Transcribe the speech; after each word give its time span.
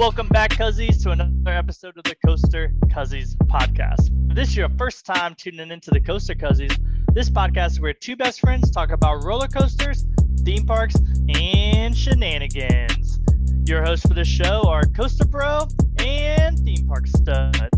Welcome 0.00 0.28
back, 0.28 0.52
Cuzzies, 0.52 1.02
to 1.02 1.10
another 1.10 1.50
episode 1.50 1.98
of 1.98 2.04
the 2.04 2.16
Coaster 2.24 2.72
Cuzzies 2.86 3.36
podcast. 3.36 4.08
If 4.30 4.34
this 4.34 4.48
is 4.48 4.56
your 4.56 4.70
first 4.78 5.04
time 5.04 5.34
tuning 5.34 5.70
into 5.70 5.90
the 5.90 6.00
Coaster 6.00 6.34
Cuzzies, 6.34 6.74
this 7.12 7.28
podcast 7.28 7.80
where 7.80 7.92
two 7.92 8.16
best 8.16 8.40
friends 8.40 8.70
talk 8.70 8.92
about 8.92 9.24
roller 9.24 9.46
coasters, 9.46 10.06
theme 10.38 10.64
parks, 10.64 10.96
and 11.34 11.94
shenanigans. 11.94 13.20
Your 13.66 13.84
hosts 13.84 14.06
for 14.06 14.14
the 14.14 14.24
show 14.24 14.62
are 14.66 14.84
Coaster 14.84 15.26
Bro 15.26 15.68
and 15.98 16.58
Theme 16.60 16.88
Park 16.88 17.06
Stud. 17.06 17.68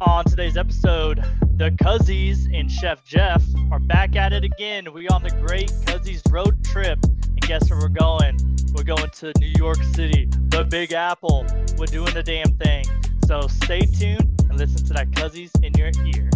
On 0.00 0.24
today's 0.24 0.56
episode, 0.56 1.24
the 1.56 1.72
Cuzzies 1.82 2.48
and 2.56 2.70
Chef 2.70 3.04
Jeff 3.04 3.42
are 3.72 3.80
back 3.80 4.14
at 4.14 4.32
it 4.32 4.44
again. 4.44 4.92
We 4.92 5.08
on 5.08 5.24
the 5.24 5.30
great 5.30 5.72
Cuzzies 5.84 6.22
road 6.30 6.64
trip. 6.64 7.00
Guess 7.50 7.68
where 7.68 7.80
we're 7.80 7.88
going? 7.88 8.38
We're 8.76 8.84
going 8.84 9.10
to 9.10 9.32
New 9.40 9.52
York 9.58 9.82
City, 9.82 10.28
the 10.50 10.62
Big 10.62 10.92
Apple. 10.92 11.44
We're 11.76 11.86
doing 11.86 12.14
the 12.14 12.22
damn 12.22 12.56
thing. 12.58 12.84
So 13.26 13.48
stay 13.48 13.80
tuned 13.80 14.40
and 14.48 14.56
listen 14.56 14.86
to 14.86 14.92
that 14.92 15.10
Cuzzies 15.10 15.50
in 15.60 15.74
your 15.74 15.90
ear. 16.06 16.30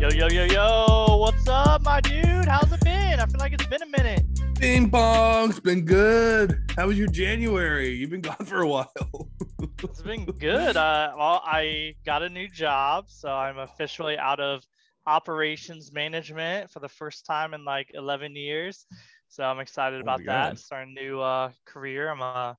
Yo, 0.00 0.08
yo, 0.08 0.26
yo, 0.26 0.44
yo, 0.46 1.16
what's 1.18 1.46
up, 1.46 1.82
my 1.82 2.00
dude? 2.00 2.46
How's 2.46 2.72
it 2.72 2.80
been? 2.80 3.20
I 3.20 3.26
feel 3.26 3.38
like 3.38 3.52
it's 3.52 3.66
been 3.66 3.82
a 3.82 3.86
minute. 3.86 4.33
Bing 4.64 4.86
bong's 4.86 5.60
been 5.60 5.84
good. 5.84 6.72
How 6.74 6.86
was 6.86 6.96
your 6.96 7.08
January? 7.08 7.90
You've 7.90 8.08
been 8.08 8.22
gone 8.22 8.46
for 8.46 8.62
a 8.62 8.66
while. 8.66 8.88
It's 9.82 10.00
been 10.00 10.24
good. 10.24 10.74
Uh, 10.78 11.12
well, 11.18 11.42
I 11.44 11.96
got 12.06 12.22
a 12.22 12.30
new 12.30 12.48
job, 12.48 13.10
so 13.10 13.28
I'm 13.28 13.58
officially 13.58 14.16
out 14.16 14.40
of 14.40 14.64
operations 15.06 15.92
management 15.92 16.70
for 16.70 16.80
the 16.80 16.88
first 16.88 17.26
time 17.26 17.52
in 17.52 17.62
like 17.66 17.90
11 17.92 18.34
years. 18.36 18.86
So 19.28 19.44
I'm 19.44 19.60
excited 19.60 19.98
Oh 19.98 20.02
about 20.02 20.24
that. 20.24 20.58
Starting 20.58 20.96
a 20.96 21.00
new 21.02 21.20
uh, 21.20 21.50
career. 21.66 22.08
I'm 22.08 22.22
uh, 22.22 22.54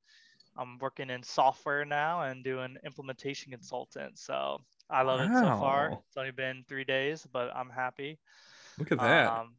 I'm 0.55 0.77
working 0.77 1.09
in 1.09 1.23
software 1.23 1.85
now 1.85 2.21
and 2.21 2.43
doing 2.43 2.77
implementation 2.85 3.51
consultant. 3.51 4.19
So 4.19 4.59
I 4.91 5.01
love 5.01 5.21
it 5.21 5.33
so 5.33 5.41
far. 5.59 5.93
It's 6.07 6.17
only 6.17 6.29
been 6.29 6.65
three 6.69 6.83
days, 6.83 7.25
but 7.33 7.49
I'm 7.55 7.71
happy. 7.71 8.19
Look 8.77 8.91
at 8.91 8.99
that. 8.99 9.31
Um, 9.31 9.55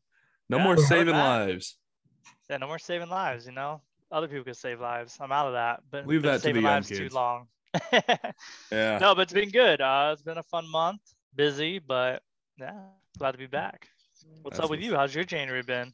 no 0.49 0.59
yeah, 0.59 0.63
more 0.63 0.77
saving 0.77 1.17
lives. 1.17 1.77
Yeah, 2.51 2.57
no 2.59 2.67
more 2.67 2.79
saving 2.79 3.09
lives. 3.09 3.47
You 3.47 3.53
know, 3.53 3.81
other 4.11 4.29
people 4.29 4.45
could 4.45 4.57
save 4.57 4.81
lives. 4.81 5.17
I'm 5.21 5.33
out 5.33 5.47
of 5.47 5.53
that. 5.55 5.81
But 5.91 6.07
Leave 6.07 6.23
been 6.23 6.33
that 6.33 6.43
to 6.43 6.53
the 6.53 6.61
lives 6.61 6.89
too 6.89 7.09
long. 7.13 7.49
Yeah. 8.73 8.99
no, 8.99 9.15
but 9.15 9.23
it's 9.23 9.33
been 9.33 9.51
good. 9.51 9.81
Uh, 9.81 10.11
it's 10.13 10.23
been 10.23 10.39
a 10.39 10.43
fun 10.43 10.71
month, 10.71 11.01
busy, 11.35 11.79
but 11.79 12.23
yeah, 12.59 12.73
glad 13.19 13.33
to 13.33 13.39
be 13.39 13.47
back. 13.47 13.89
What's 14.43 14.57
That's 14.57 14.65
up 14.65 14.71
with 14.71 14.81
you? 14.81 14.95
How's 14.95 15.15
your 15.15 15.25
January 15.25 15.63
been? 15.63 15.93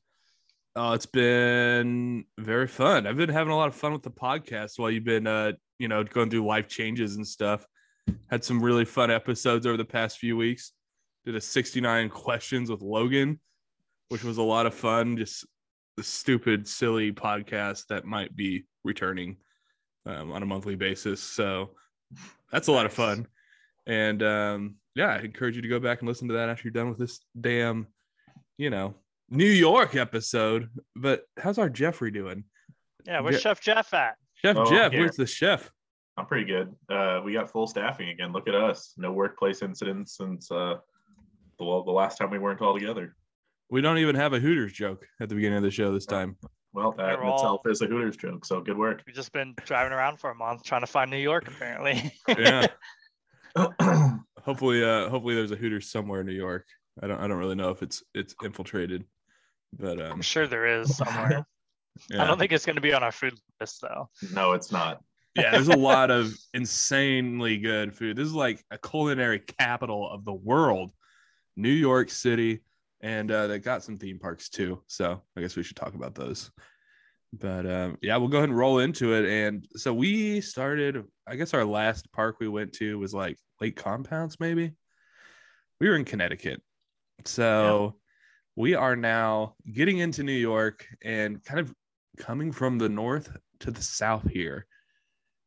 Oh, 0.75 0.93
it's 0.93 1.07
been 1.07 2.25
very 2.39 2.67
fun. 2.67 3.07
I've 3.07 3.17
been 3.17 3.29
having 3.29 3.53
a 3.53 3.57
lot 3.57 3.69
of 3.69 3.75
fun 3.75 3.93
with 3.93 4.03
the 4.03 4.11
podcast 4.11 4.79
while 4.79 4.91
you've 4.91 5.05
been, 5.05 5.27
uh, 5.27 5.53
you 5.79 5.89
know, 5.89 6.03
going 6.03 6.31
through 6.31 6.47
life 6.47 6.67
changes 6.69 7.17
and 7.17 7.27
stuff. 7.27 7.67
Had 8.31 8.43
some 8.43 8.63
really 8.63 8.85
fun 8.85 9.11
episodes 9.11 9.67
over 9.67 9.77
the 9.77 9.85
past 9.85 10.19
few 10.19 10.37
weeks. 10.37 10.73
Did 11.25 11.37
a 11.37 11.41
69 11.41 12.09
questions 12.11 12.71
with 12.71 12.81
Logan, 12.81 13.39
which 14.09 14.25
was 14.25 14.39
a 14.39 14.43
lot 14.43 14.67
of 14.67 14.75
fun. 14.75 15.17
Just 15.17 15.47
the 15.97 16.03
stupid, 16.03 16.67
silly 16.67 17.13
podcast 17.13 17.87
that 17.89 18.05
might 18.05 18.35
be 18.35 18.65
returning 18.85 19.37
um, 20.07 20.33
on 20.33 20.43
a 20.43 20.47
monthly 20.47 20.75
basis. 20.75 21.21
So 21.21 21.71
that's 22.51 22.69
a 22.69 22.73
lot 22.73 22.87
of 22.87 22.93
fun. 22.93 23.27
And 23.87 24.23
um, 24.23 24.77
yeah, 24.95 25.09
I 25.09 25.19
encourage 25.19 25.57
you 25.57 25.63
to 25.63 25.69
go 25.69 25.81
back 25.81 26.01
and 26.01 26.09
listen 26.09 26.29
to 26.29 26.35
that 26.35 26.49
after 26.49 26.65
you're 26.65 26.73
done 26.73 26.89
with 26.89 26.99
this 26.99 27.21
damn, 27.41 27.87
you 28.59 28.71
know, 28.71 28.95
New 29.31 29.45
York 29.45 29.95
episode. 29.95 30.69
But 30.97 31.23
how's 31.39 31.59
our 31.59 31.69
Jeffrey 31.69 32.11
doing? 32.11 32.45
Yeah, 33.05 33.21
where's 33.21 33.37
Yeah. 33.37 33.41
Chef 33.41 33.61
Jeff 33.61 33.95
at? 33.95 34.17
Chef 34.35 34.57
Oh, 34.57 34.71
Jeff, 34.71 34.93
where's 34.93 35.17
the 35.17 35.27
chef? 35.27 35.71
I'm 36.17 36.27
pretty 36.27 36.45
good. 36.45 36.75
Uh, 36.91 37.23
we 37.25 37.33
got 37.33 37.51
full 37.51 37.67
staffing 37.67 38.11
again. 38.11 38.33
Look 38.33 38.47
at 38.49 38.55
us. 38.55 38.93
No 38.99 39.13
workplace 39.13 39.63
incidents 39.63 40.17
since 40.17 40.51
uh, 40.51 40.75
the, 41.59 41.65
well, 41.65 41.83
the 41.85 41.91
last 41.91 42.19
time 42.19 42.31
we 42.31 42.39
weren't 42.39 42.61
all 42.61 42.79
together. 42.79 43.17
We 43.73 43.81
don't 43.81 43.97
even 43.97 44.15
have 44.17 44.35
a 44.35 44.39
Hooters 44.39 44.75
joke 44.75 45.07
at 45.19 45.31
the 45.31 45.35
beginning 45.35 45.57
of 45.57 45.63
the 45.65 45.71
show 45.71 45.95
this 45.95 46.05
time. 46.05 46.37
Well, 46.75 46.93
that 46.93 47.05
in 47.05 47.09
They're 47.09 47.25
all- 47.25 47.37
itself 47.37 47.61
is 47.65 47.81
a 47.81 47.87
Hooters 47.87 48.19
joke. 48.19 48.45
So 48.45 48.61
good 48.61 48.77
work. 48.77 49.03
We've 49.07 49.17
just 49.17 49.33
been 49.33 49.55
driving 49.65 49.95
around 49.95 50.19
for 50.19 50.29
a 50.29 50.35
month 50.35 50.63
trying 50.63 50.83
to 50.83 50.87
find 50.87 51.11
New 51.11 51.17
York, 51.17 51.49
apparently. 51.49 52.13
Yeah. 52.29 52.67
hopefully, 54.43 54.85
uh, 54.85 55.09
hopefully 55.09 55.35
there's 55.35 55.53
a 55.53 55.57
Hooters 55.57 55.91
somewhere 55.91 56.21
in 56.21 56.27
New 56.27 56.35
York. 56.35 56.67
I 57.03 57.07
don't, 57.07 57.19
I 57.19 57.27
don't 57.27 57.39
really 57.39 57.55
know 57.55 57.71
if 57.71 57.83
it's 57.83 58.03
it's 58.15 58.35
infiltrated, 58.45 59.05
but 59.79 59.99
um, 59.99 60.13
I'm 60.13 60.23
sure 60.23 60.47
there 60.47 60.81
is 60.81 60.95
somewhere. 60.97 61.47
I 62.13 62.27
don't 62.27 62.39
think 62.39 62.53
it's 62.53 62.67
going 62.67 62.77
to 62.77 62.83
be 62.83 62.93
on 62.93 63.03
our 63.03 63.13
food 63.13 63.39
list, 63.59 63.81
though. 63.81 64.11
no, 64.35 64.53
it's 64.53 64.71
not. 64.71 65.03
yeah, 65.35 65.51
there's 65.51 65.69
a 65.69 65.77
lot 65.79 66.11
of 66.11 66.35
insanely 66.55 67.57
good 67.57 67.95
food. 67.95 68.17
This 68.19 68.27
is 68.27 68.35
like 68.35 68.63
a 68.71 68.77
culinary 68.77 69.39
capital 69.39 70.11
of 70.11 70.27
the 70.27 70.35
world, 70.35 70.93
New 71.57 71.71
York 71.71 72.11
City, 72.11 72.61
and 73.03 73.31
uh, 73.31 73.47
they 73.47 73.59
got 73.59 73.83
some 73.83 73.97
theme 73.97 74.19
parks 74.19 74.49
too. 74.49 74.83
So 74.87 75.21
I 75.37 75.41
guess 75.41 75.57
we 75.57 75.63
should 75.63 75.77
talk 75.77 75.95
about 75.95 76.15
those. 76.15 76.51
But 77.33 77.67
um, 77.71 77.99
yeah, 78.03 78.17
we'll 78.17 78.29
go 78.29 78.39
ahead 78.39 78.51
and 78.51 78.59
roll 78.59 78.79
into 78.79 79.15
it. 79.15 79.25
And 79.25 79.67
so 79.77 79.93
we 79.93 80.41
started. 80.41 81.05
I 81.27 81.37
guess 81.37 81.55
our 81.55 81.65
last 81.65 82.13
park 82.13 82.37
we 82.41 82.49
went 82.49 82.73
to 82.75 82.99
was 82.99 83.15
like 83.15 83.39
Lake 83.61 83.77
Compounce, 83.77 84.39
maybe. 84.39 84.73
We 85.81 85.89
were 85.89 85.97
in 85.97 86.05
Connecticut, 86.05 86.63
so 87.25 87.97
we 88.55 88.75
are 88.75 88.95
now 88.95 89.55
getting 89.73 89.99
into 89.99 90.23
New 90.23 90.33
York 90.33 90.87
and 91.03 91.43
kind 91.43 91.59
of 91.59 91.75
coming 92.19 92.53
from 92.53 92.79
the 92.79 92.89
north 92.89 93.35
to 93.61 93.71
the 93.71 93.83
south 93.83 94.29
here 94.31 94.67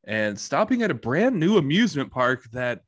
and 0.07 0.39
stopping 0.39 0.81
at 0.81 0.91
a 0.91 0.95
brand 0.95 1.39
new 1.39 1.57
amusement 1.57 2.11
park 2.11 2.43
that 2.51 2.81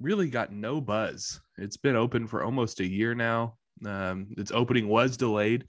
really 0.00 0.28
got 0.28 0.52
no 0.52 0.80
buzz. 0.80 1.40
It's 1.58 1.76
been 1.76 1.96
open 1.96 2.26
for 2.26 2.42
almost 2.42 2.80
a 2.80 2.86
year 2.86 3.14
now. 3.14 3.56
Um, 3.84 4.28
its 4.36 4.52
opening 4.52 4.88
was 4.88 5.16
delayed. 5.16 5.64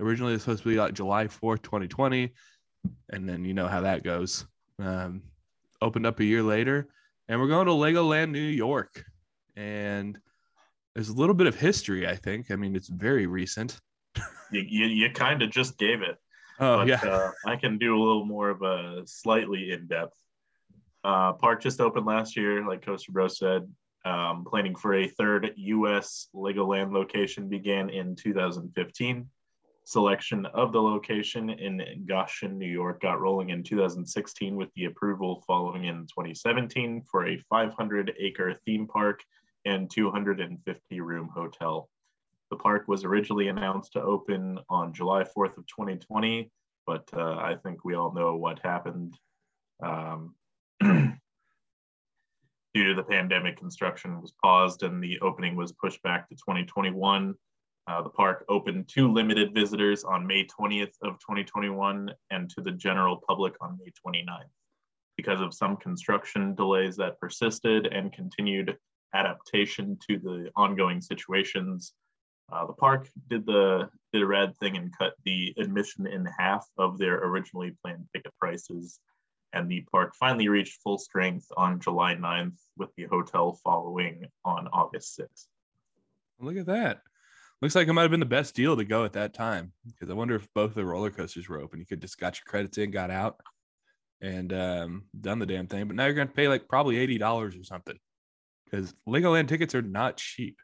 Originally, 0.00 0.32
it 0.32 0.36
was 0.36 0.42
supposed 0.42 0.62
to 0.62 0.68
be 0.68 0.76
like 0.76 0.94
July 0.94 1.26
4th, 1.26 1.62
2020. 1.62 2.32
And 3.10 3.28
then 3.28 3.44
you 3.44 3.54
know 3.54 3.66
how 3.66 3.80
that 3.80 4.04
goes. 4.04 4.46
Um, 4.78 5.22
opened 5.80 6.06
up 6.06 6.20
a 6.20 6.24
year 6.24 6.42
later, 6.42 6.88
and 7.28 7.40
we're 7.40 7.48
going 7.48 7.66
to 7.66 7.72
Legoland, 7.72 8.30
New 8.30 8.38
York. 8.38 9.04
And 9.56 10.18
there's 10.94 11.08
a 11.08 11.14
little 11.14 11.34
bit 11.34 11.46
of 11.46 11.54
history, 11.54 12.06
I 12.06 12.14
think. 12.14 12.50
I 12.50 12.56
mean, 12.56 12.76
it's 12.76 12.88
very 12.88 13.26
recent. 13.26 13.80
You, 14.52 14.64
you, 14.66 14.86
you 14.86 15.10
kind 15.10 15.42
of 15.42 15.50
just 15.50 15.76
gave 15.76 16.02
it. 16.02 16.16
Oh, 16.60 16.78
but, 16.78 16.86
yeah. 16.86 17.00
uh, 17.02 17.32
I 17.46 17.56
can 17.56 17.78
do 17.78 17.96
a 17.96 18.00
little 18.00 18.24
more 18.24 18.48
of 18.48 18.62
a 18.62 19.02
slightly 19.06 19.72
in 19.72 19.86
depth. 19.86 20.16
Uh, 21.04 21.32
park 21.32 21.62
just 21.62 21.80
opened 21.80 22.06
last 22.06 22.36
year, 22.36 22.66
like 22.66 22.84
Coaster 22.84 23.12
Bro 23.12 23.28
said. 23.28 23.68
Um, 24.06 24.44
planning 24.44 24.76
for 24.76 24.94
a 24.94 25.08
third 25.08 25.52
U.S. 25.56 26.28
Legoland 26.32 26.92
location 26.92 27.48
began 27.48 27.90
in 27.90 28.14
2015. 28.14 29.28
Selection 29.82 30.46
of 30.46 30.72
the 30.72 30.80
location 30.80 31.50
in 31.50 32.04
Goshen, 32.08 32.56
New 32.56 32.70
York, 32.70 33.02
got 33.02 33.20
rolling 33.20 33.50
in 33.50 33.64
2016 33.64 34.54
with 34.54 34.68
the 34.76 34.84
approval 34.84 35.42
following 35.44 35.86
in 35.86 36.06
2017 36.06 37.02
for 37.10 37.26
a 37.26 37.36
500 37.50 38.12
acre 38.16 38.54
theme 38.64 38.86
park 38.86 39.24
and 39.64 39.90
250 39.90 41.00
room 41.00 41.28
hotel. 41.34 41.88
The 42.50 42.56
park 42.56 42.86
was 42.86 43.02
originally 43.02 43.48
announced 43.48 43.94
to 43.94 44.02
open 44.02 44.60
on 44.70 44.94
July 44.94 45.24
4th 45.24 45.58
of 45.58 45.66
2020, 45.66 46.48
but 46.86 47.08
uh, 47.12 47.38
I 47.38 47.56
think 47.60 47.84
we 47.84 47.96
all 47.96 48.14
know 48.14 48.36
what 48.36 48.60
happened. 48.60 49.18
Um, 49.82 50.36
due 52.76 52.84
to 52.84 52.94
the 52.94 53.02
pandemic, 53.02 53.56
construction 53.56 54.20
was 54.20 54.34
paused 54.44 54.82
and 54.82 55.02
the 55.02 55.18
opening 55.20 55.56
was 55.56 55.72
pushed 55.72 56.02
back 56.02 56.28
to 56.28 56.34
2021. 56.34 57.34
Uh, 57.88 58.02
the 58.02 58.10
park 58.10 58.44
opened 58.50 58.86
to 58.86 59.10
limited 59.10 59.54
visitors 59.54 60.04
on 60.04 60.26
May 60.26 60.44
20th 60.44 60.92
of 61.02 61.14
2021 61.20 62.12
and 62.30 62.50
to 62.50 62.60
the 62.60 62.72
general 62.72 63.18
public 63.26 63.54
on 63.62 63.78
May 63.82 63.90
29th. 64.06 64.52
Because 65.16 65.40
of 65.40 65.54
some 65.54 65.78
construction 65.78 66.54
delays 66.54 66.96
that 66.96 67.18
persisted 67.18 67.86
and 67.86 68.12
continued 68.12 68.76
adaptation 69.14 69.98
to 70.06 70.18
the 70.18 70.50
ongoing 70.54 71.00
situations, 71.00 71.94
uh, 72.52 72.66
the 72.66 72.74
park 72.74 73.08
did 73.30 73.46
the 73.46 73.88
did 74.12 74.20
a 74.20 74.26
rad 74.26 74.54
thing 74.58 74.76
and 74.76 74.94
cut 74.98 75.14
the 75.24 75.54
admission 75.56 76.06
in 76.06 76.28
half 76.38 76.66
of 76.76 76.98
their 76.98 77.24
originally 77.24 77.74
planned 77.82 78.06
ticket 78.14 78.34
prices. 78.38 79.00
And 79.56 79.70
the 79.70 79.86
park 79.90 80.14
finally 80.14 80.48
reached 80.48 80.82
full 80.82 80.98
strength 80.98 81.46
on 81.56 81.80
July 81.80 82.14
9th, 82.14 82.58
with 82.76 82.94
the 82.96 83.04
hotel 83.04 83.58
following 83.64 84.26
on 84.44 84.68
August 84.68 85.18
6th. 85.18 85.46
Look 86.38 86.58
at 86.58 86.66
that. 86.66 87.00
Looks 87.62 87.74
like 87.74 87.88
it 87.88 87.92
might 87.94 88.02
have 88.02 88.10
been 88.10 88.20
the 88.20 88.26
best 88.26 88.54
deal 88.54 88.76
to 88.76 88.84
go 88.84 89.06
at 89.06 89.14
that 89.14 89.32
time 89.32 89.72
because 89.86 90.10
I 90.10 90.12
wonder 90.12 90.34
if 90.34 90.46
both 90.52 90.74
the 90.74 90.84
roller 90.84 91.10
coasters 91.10 91.48
were 91.48 91.58
open. 91.58 91.80
You 91.80 91.86
could 91.86 92.02
just 92.02 92.18
got 92.18 92.36
your 92.36 92.44
credits 92.46 92.76
in, 92.76 92.90
got 92.90 93.10
out, 93.10 93.40
and 94.20 94.52
um, 94.52 95.04
done 95.18 95.38
the 95.38 95.46
damn 95.46 95.66
thing. 95.66 95.86
But 95.86 95.96
now 95.96 96.04
you're 96.04 96.12
going 96.12 96.28
to 96.28 96.34
pay 96.34 96.48
like 96.48 96.68
probably 96.68 96.98
eighty 96.98 97.16
dollars 97.16 97.56
or 97.56 97.64
something 97.64 97.98
because 98.66 98.94
Legoland 99.08 99.48
tickets 99.48 99.74
are 99.74 99.80
not 99.80 100.18
cheap, 100.18 100.58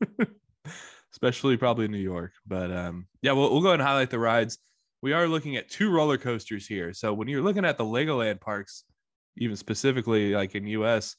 especially 1.12 1.58
probably 1.58 1.84
in 1.84 1.92
New 1.92 1.98
York. 1.98 2.32
But 2.46 2.72
um, 2.72 3.06
yeah, 3.20 3.32
we'll, 3.32 3.52
we'll 3.52 3.60
go 3.60 3.68
ahead 3.68 3.80
and 3.80 3.86
highlight 3.86 4.08
the 4.08 4.18
rides. 4.18 4.58
We 5.02 5.12
are 5.12 5.26
looking 5.26 5.56
at 5.56 5.70
two 5.70 5.90
roller 5.90 6.18
coasters 6.18 6.66
here. 6.66 6.92
So 6.92 7.14
when 7.14 7.28
you're 7.28 7.42
looking 7.42 7.64
at 7.64 7.78
the 7.78 7.84
Legoland 7.84 8.40
parks, 8.40 8.84
even 9.38 9.56
specifically 9.56 10.34
like 10.34 10.54
in 10.54 10.66
US, 10.66 11.16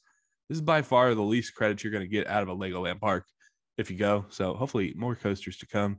this 0.48 0.56
is 0.56 0.62
by 0.62 0.82
far 0.82 1.14
the 1.14 1.22
least 1.22 1.54
credit 1.54 1.82
you're 1.82 1.92
going 1.92 2.04
to 2.04 2.08
get 2.08 2.28
out 2.28 2.42
of 2.42 2.48
a 2.48 2.56
Legoland 2.56 3.00
park 3.00 3.26
if 3.78 3.90
you 3.90 3.96
go. 3.96 4.26
So 4.28 4.54
hopefully 4.54 4.94
more 4.96 5.16
coasters 5.16 5.56
to 5.58 5.66
come. 5.66 5.98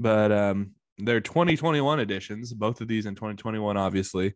But 0.00 0.32
um, 0.32 0.72
they're 0.98 1.20
2021 1.20 2.00
editions, 2.00 2.52
both 2.52 2.80
of 2.80 2.88
these 2.88 3.06
in 3.06 3.14
2021, 3.14 3.76
obviously. 3.76 4.34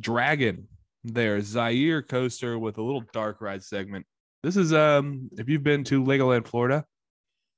Dragon, 0.00 0.68
their 1.04 1.38
Zierer 1.38 2.06
coaster 2.06 2.58
with 2.58 2.78
a 2.78 2.82
little 2.82 3.04
dark 3.12 3.40
ride 3.40 3.62
segment. 3.62 4.06
This 4.42 4.56
is 4.56 4.72
um 4.72 5.30
if 5.38 5.48
you've 5.48 5.62
been 5.62 5.84
to 5.84 6.02
Legoland, 6.02 6.46
Florida, 6.46 6.84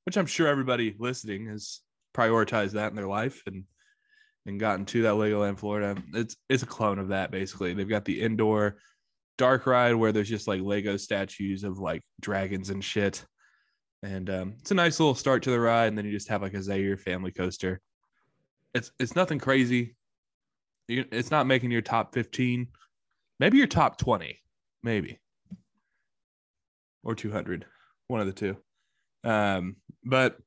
which 0.05 0.17
I'm 0.17 0.27
sure 0.27 0.47
everybody 0.47 0.95
listening 0.99 1.47
has 1.47 1.81
prioritized 2.15 2.73
that 2.73 2.91
in 2.91 2.97
their 2.97 3.09
life 3.09 3.43
and 3.47 3.65
and 4.47 4.61
gotten 4.61 4.85
to 4.87 5.03
that 5.03 5.15
Legoland, 5.15 5.59
Florida. 5.59 6.01
It's 6.15 6.37
it's 6.49 6.63
a 6.63 6.67
clone 6.67 6.99
of 6.99 7.09
that 7.09 7.31
basically. 7.31 7.75
They've 7.75 7.89
got 7.89 8.05
the 8.05 8.21
indoor 8.21 8.77
dark 9.39 9.67
ride 9.67 9.95
where 9.95 10.13
there's 10.13 10.29
just 10.29 10.49
like 10.49 10.61
Lego 10.63 10.97
statues 10.97 11.65
of 11.65 11.79
like 11.79 12.03
dragons 12.21 12.71
and 12.71 12.83
shit. 12.83 13.25
And 14.03 14.31
um, 14.31 14.55
it's 14.61 14.71
a 14.71 14.75
nice 14.75 15.01
little 15.01 15.15
start 15.15 15.43
to 15.45 15.51
the 15.51 15.59
ride, 15.59 15.89
and 15.89 15.99
then 15.99 16.05
you 16.05 16.13
just 16.13 16.29
have 16.29 16.43
like 16.43 16.55
a 16.55 16.59
Zierer 16.59 16.99
family 16.99 17.33
coaster. 17.33 17.81
It's 18.75 18.91
it's 18.99 19.17
nothing 19.17 19.39
crazy. 19.39 19.97
It's 20.89 21.33
not 21.33 21.49
making 21.49 21.73
your 21.73 21.83
top 21.83 22.15
15, 22.15 22.69
maybe 23.41 23.59
your 23.59 23.67
top 23.67 23.99
20, 23.99 24.39
maybe, 24.85 25.19
or 27.03 27.17
200, 27.17 27.67
one 28.07 28.21
of 28.21 28.29
the 28.29 28.33
two. 28.33 28.57
Um, 29.25 29.77
but 30.05 30.39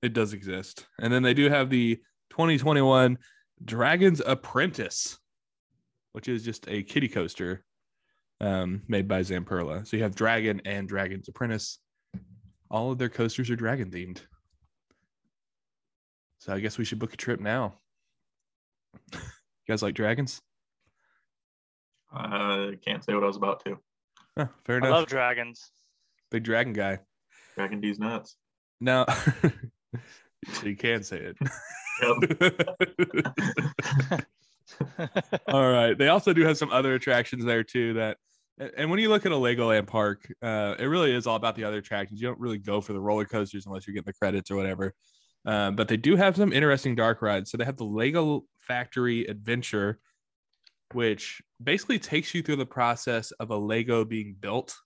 it 0.00 0.14
does 0.14 0.32
exist. 0.32 0.86
And 0.98 1.12
then 1.12 1.22
they 1.22 1.34
do 1.34 1.50
have 1.50 1.68
the 1.68 2.00
2021 2.30 3.18
Dragon's 3.64 4.22
Apprentice, 4.24 5.18
which 6.12 6.28
is 6.28 6.42
just 6.42 6.66
a 6.68 6.82
kiddie 6.82 7.08
coaster 7.08 7.64
um, 8.40 8.82
made 8.88 9.06
by 9.06 9.20
Zamperla. 9.20 9.86
So 9.86 9.96
you 9.96 10.02
have 10.02 10.14
Dragon 10.14 10.60
and 10.64 10.88
Dragon's 10.88 11.28
Apprentice. 11.28 11.78
All 12.70 12.92
of 12.92 12.98
their 12.98 13.08
coasters 13.08 13.50
are 13.50 13.56
dragon 13.56 13.90
themed. 13.90 14.20
So 16.38 16.54
I 16.54 16.60
guess 16.60 16.78
we 16.78 16.84
should 16.84 16.98
book 16.98 17.12
a 17.12 17.16
trip 17.16 17.40
now. 17.40 17.74
you 19.12 19.18
guys 19.68 19.82
like 19.82 19.94
dragons? 19.94 20.40
Uh, 22.14 22.70
can't 22.84 23.04
say 23.04 23.12
what 23.14 23.22
I 23.24 23.26
was 23.26 23.36
about 23.36 23.62
to. 23.64 23.76
Huh, 24.38 24.46
fair 24.64 24.76
I 24.76 24.78
enough. 24.78 24.90
love 24.90 25.06
dragons. 25.06 25.70
Big 26.30 26.44
dragon 26.44 26.72
guy. 26.72 27.00
Dragon 27.56 27.80
D's 27.80 27.98
nuts. 27.98 28.36
No, 28.80 29.04
so 30.52 30.66
you 30.66 30.76
can 30.76 31.02
say 31.02 31.18
it. 31.18 31.36
All 35.48 35.70
right. 35.70 35.96
They 35.96 36.08
also 36.08 36.32
do 36.32 36.42
have 36.42 36.56
some 36.56 36.70
other 36.70 36.94
attractions 36.94 37.44
there 37.44 37.64
too. 37.64 37.94
That, 37.94 38.16
and 38.76 38.90
when 38.90 39.00
you 39.00 39.08
look 39.08 39.26
at 39.26 39.32
a 39.32 39.36
Legoland 39.36 39.86
park, 39.86 40.32
uh, 40.42 40.74
it 40.78 40.86
really 40.86 41.14
is 41.14 41.26
all 41.26 41.36
about 41.36 41.56
the 41.56 41.64
other 41.64 41.78
attractions. 41.78 42.20
You 42.20 42.28
don't 42.28 42.40
really 42.40 42.58
go 42.58 42.80
for 42.80 42.92
the 42.92 43.00
roller 43.00 43.24
coasters 43.24 43.66
unless 43.66 43.86
you're 43.86 43.94
getting 43.94 44.06
the 44.06 44.12
credits 44.12 44.50
or 44.50 44.56
whatever. 44.56 44.94
Um, 45.46 45.76
but 45.76 45.88
they 45.88 45.96
do 45.96 46.16
have 46.16 46.36
some 46.36 46.52
interesting 46.52 46.94
dark 46.94 47.22
rides. 47.22 47.50
So 47.50 47.56
they 47.56 47.64
have 47.64 47.78
the 47.78 47.84
Lego 47.84 48.44
Factory 48.60 49.24
Adventure, 49.24 49.98
which 50.92 51.40
basically 51.62 51.98
takes 51.98 52.34
you 52.34 52.42
through 52.42 52.56
the 52.56 52.66
process 52.66 53.30
of 53.32 53.50
a 53.50 53.56
Lego 53.56 54.04
being 54.04 54.36
built, 54.38 54.76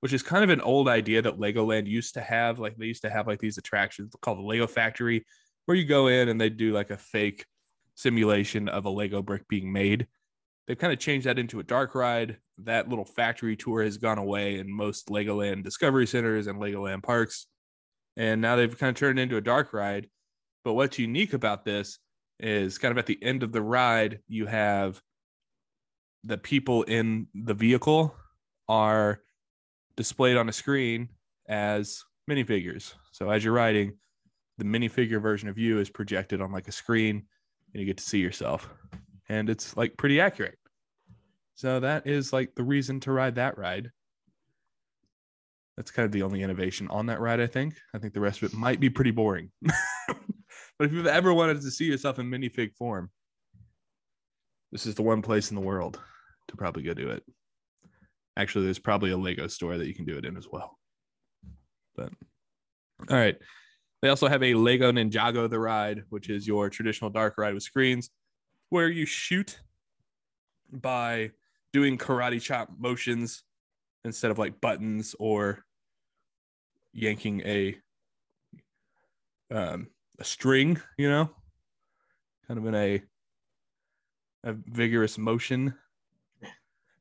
which 0.00 0.12
is 0.12 0.22
kind 0.22 0.44
of 0.44 0.50
an 0.50 0.60
old 0.60 0.88
idea 0.88 1.22
that 1.22 1.38
Legoland 1.38 1.86
used 1.86 2.14
to 2.14 2.20
have. 2.20 2.58
Like 2.58 2.76
they 2.76 2.86
used 2.86 3.02
to 3.02 3.10
have 3.10 3.26
like 3.26 3.40
these 3.40 3.58
attractions 3.58 4.14
called 4.20 4.38
the 4.38 4.42
Lego 4.42 4.66
Factory, 4.66 5.24
where 5.66 5.76
you 5.76 5.84
go 5.84 6.08
in 6.08 6.28
and 6.28 6.40
they 6.40 6.50
do 6.50 6.72
like 6.72 6.90
a 6.90 6.96
fake 6.96 7.46
simulation 7.94 8.68
of 8.68 8.84
a 8.84 8.90
Lego 8.90 9.22
brick 9.22 9.46
being 9.48 9.72
made. 9.72 10.06
They've 10.66 10.78
kind 10.78 10.92
of 10.92 10.98
changed 10.98 11.26
that 11.26 11.38
into 11.38 11.60
a 11.60 11.64
dark 11.64 11.94
ride. 11.94 12.38
That 12.58 12.88
little 12.88 13.04
factory 13.04 13.56
tour 13.56 13.82
has 13.82 13.96
gone 13.96 14.18
away 14.18 14.58
in 14.58 14.72
most 14.72 15.08
Legoland 15.08 15.64
Discovery 15.64 16.06
Centers 16.06 16.46
and 16.46 16.60
Legoland 16.60 17.02
parks. 17.02 17.46
And 18.16 18.40
now 18.40 18.56
they've 18.56 18.78
kind 18.78 18.90
of 18.90 18.96
turned 18.96 19.18
into 19.18 19.36
a 19.36 19.40
dark 19.40 19.72
ride. 19.72 20.08
But 20.64 20.74
what's 20.74 20.98
unique 20.98 21.32
about 21.32 21.64
this 21.64 21.98
is 22.38 22.78
kind 22.78 22.92
of 22.92 22.98
at 22.98 23.06
the 23.06 23.18
end 23.22 23.42
of 23.42 23.52
the 23.52 23.62
ride, 23.62 24.20
you 24.28 24.46
have 24.46 25.00
the 26.24 26.38
people 26.38 26.84
in 26.84 27.26
the 27.34 27.54
vehicle 27.54 28.14
are 28.68 29.20
displayed 29.96 30.36
on 30.36 30.48
a 30.48 30.52
screen 30.52 31.08
as 31.48 32.04
minifigures. 32.30 32.94
So 33.10 33.30
as 33.30 33.44
you're 33.44 33.52
riding, 33.52 33.94
the 34.58 34.64
minifigure 34.64 35.20
version 35.20 35.48
of 35.48 35.58
you 35.58 35.78
is 35.78 35.90
projected 35.90 36.40
on 36.40 36.52
like 36.52 36.68
a 36.68 36.72
screen 36.72 37.24
and 37.72 37.80
you 37.80 37.86
get 37.86 37.96
to 37.98 38.04
see 38.04 38.18
yourself. 38.18 38.68
And 39.28 39.48
it's 39.48 39.76
like 39.76 39.96
pretty 39.96 40.20
accurate. 40.20 40.58
So 41.54 41.80
that 41.80 42.06
is 42.06 42.32
like 42.32 42.54
the 42.54 42.64
reason 42.64 43.00
to 43.00 43.12
ride 43.12 43.36
that 43.36 43.56
ride. 43.58 43.90
That's 45.76 45.90
kind 45.90 46.04
of 46.04 46.12
the 46.12 46.22
only 46.22 46.42
innovation 46.42 46.88
on 46.90 47.06
that 47.06 47.20
ride, 47.20 47.40
I 47.40 47.46
think. 47.46 47.74
I 47.94 47.98
think 47.98 48.12
the 48.12 48.20
rest 48.20 48.42
of 48.42 48.52
it 48.52 48.56
might 48.56 48.78
be 48.78 48.90
pretty 48.90 49.10
boring. 49.10 49.50
but 49.62 50.16
if 50.80 50.92
you've 50.92 51.06
ever 51.06 51.32
wanted 51.32 51.62
to 51.62 51.70
see 51.70 51.86
yourself 51.86 52.18
in 52.18 52.30
minifig 52.30 52.74
form, 52.74 53.10
this 54.70 54.86
is 54.86 54.94
the 54.94 55.02
one 55.02 55.22
place 55.22 55.50
in 55.50 55.54
the 55.54 55.62
world 55.62 56.00
to 56.48 56.56
probably 56.56 56.82
go 56.82 56.94
do 56.94 57.10
it. 57.10 57.22
Actually, 58.36 58.66
there's 58.66 58.78
probably 58.78 59.10
a 59.10 59.16
Lego 59.16 59.46
store 59.46 59.78
that 59.78 59.86
you 59.86 59.94
can 59.94 60.04
do 60.04 60.16
it 60.16 60.24
in 60.24 60.36
as 60.36 60.48
well. 60.50 60.78
But 61.94 62.10
all 63.10 63.16
right. 63.16 63.36
They 64.02 64.08
also 64.08 64.26
have 64.26 64.42
a 64.42 64.54
Lego 64.54 64.90
Ninjago 64.90 65.48
the 65.48 65.60
ride, 65.60 66.02
which 66.10 66.28
is 66.28 66.46
your 66.46 66.68
traditional 66.68 67.08
dark 67.08 67.38
ride 67.38 67.54
with 67.54 67.62
screens 67.62 68.10
where 68.68 68.88
you 68.88 69.06
shoot 69.06 69.60
by 70.72 71.30
doing 71.72 71.98
karate 71.98 72.40
chop 72.40 72.70
motions 72.78 73.44
instead 74.04 74.30
of 74.30 74.38
like 74.38 74.60
buttons 74.60 75.14
or 75.18 75.64
yanking 76.92 77.42
a 77.42 77.76
um 79.50 79.88
a 80.18 80.24
string, 80.24 80.80
you 80.98 81.08
know, 81.08 81.30
kind 82.48 82.58
of 82.58 82.66
in 82.66 82.74
a 82.74 83.02
a 84.44 84.52
vigorous 84.52 85.18
motion. 85.18 85.74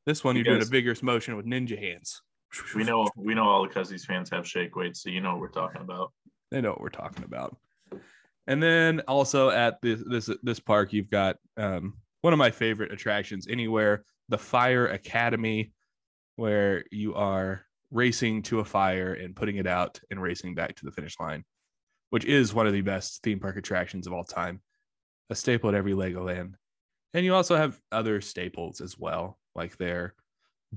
This 0.06 0.24
one 0.24 0.36
You 0.36 0.44
you're 0.44 0.56
doing 0.56 0.68
a 0.68 0.70
vigorous 0.70 1.02
motion 1.02 1.36
with 1.36 1.46
ninja 1.46 1.80
hands. 1.80 2.22
We 2.76 2.84
know 2.84 3.10
we 3.16 3.34
know 3.34 3.48
all 3.48 3.64
the 3.64 3.74
Cuzzies 3.74 4.06
fans 4.06 4.30
have 4.30 4.48
shake 4.48 4.76
weights, 4.76 5.02
so 5.04 5.10
you 5.10 5.22
know 5.22 5.32
what 5.32 5.40
we're 5.40 5.50
talking 5.50 5.82
about. 5.82 6.12
They 6.52 6.62
know 6.62 6.70
what 6.70 6.82
we're 6.82 6.90
talking 6.90 7.24
about. 7.24 7.58
And 8.48 8.62
then 8.62 9.02
also 9.02 9.50
at 9.50 9.82
this 9.82 10.02
this 10.06 10.30
this 10.44 10.60
park, 10.60 10.94
you've 10.94 11.10
got 11.10 11.38
um, 11.58 11.94
one 12.22 12.34
of 12.34 12.40
my 12.40 12.52
favorite 12.52 12.92
attractions 12.92 13.48
anywhere, 13.50 14.04
the 14.30 14.38
Fire 14.38 14.88
Academy, 14.88 15.72
where 16.36 16.84
you 16.92 17.16
are 17.16 17.66
racing 17.92 18.42
to 18.42 18.60
a 18.60 18.66
fire 18.66 19.14
and 19.14 19.36
putting 19.36 19.58
it 19.58 19.68
out 19.68 20.00
and 20.10 20.22
racing 20.22 20.56
back 20.56 20.76
to 20.76 20.86
the 20.86 20.92
finish 20.92 21.20
line, 21.20 21.44
which 22.10 22.26
is 22.26 22.54
one 22.54 22.68
of 22.68 22.74
the 22.74 22.82
best 22.82 23.22
theme 23.24 23.40
park 23.40 23.58
attractions 23.58 24.08
of 24.08 24.14
all 24.14 24.24
time, 24.24 24.62
a 25.30 25.36
staple 25.36 25.70
at 25.70 25.76
every 25.76 25.94
Legoland. 25.94 26.54
And 27.14 27.26
you 27.26 27.34
also 27.36 27.58
have 27.58 27.80
other 27.92 28.22
staples 28.22 28.80
as 28.82 28.98
well, 28.98 29.38
like 29.56 29.78
their 29.78 30.16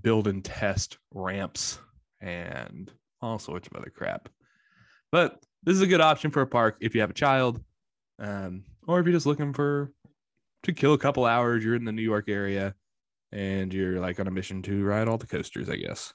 build 0.00 0.26
and 0.26 0.44
test 0.44 0.98
ramps 1.12 1.78
and 2.20 2.90
all 3.22 3.38
sorts 3.38 3.68
of 3.68 3.76
other 3.76 3.90
crap. 3.90 4.28
But 5.12 5.40
this 5.64 5.74
is 5.74 5.82
a 5.82 5.86
good 5.86 6.00
option 6.00 6.30
for 6.30 6.42
a 6.42 6.46
park 6.46 6.76
if 6.80 6.94
you 6.94 7.00
have 7.00 7.10
a 7.10 7.14
child, 7.14 7.60
um, 8.18 8.64
or 8.86 9.00
if 9.00 9.06
you're 9.06 9.14
just 9.14 9.26
looking 9.26 9.52
for 9.52 9.92
to 10.62 10.72
kill 10.72 10.94
a 10.94 10.98
couple 10.98 11.24
hours. 11.24 11.64
You're 11.64 11.74
in 11.74 11.84
the 11.84 11.92
New 11.92 12.02
York 12.02 12.28
area, 12.28 12.74
and 13.32 13.72
you're 13.72 14.00
like 14.00 14.20
on 14.20 14.26
a 14.26 14.30
mission 14.30 14.62
to 14.62 14.84
ride 14.84 15.08
all 15.08 15.18
the 15.18 15.26
coasters, 15.26 15.68
I 15.68 15.76
guess. 15.76 16.12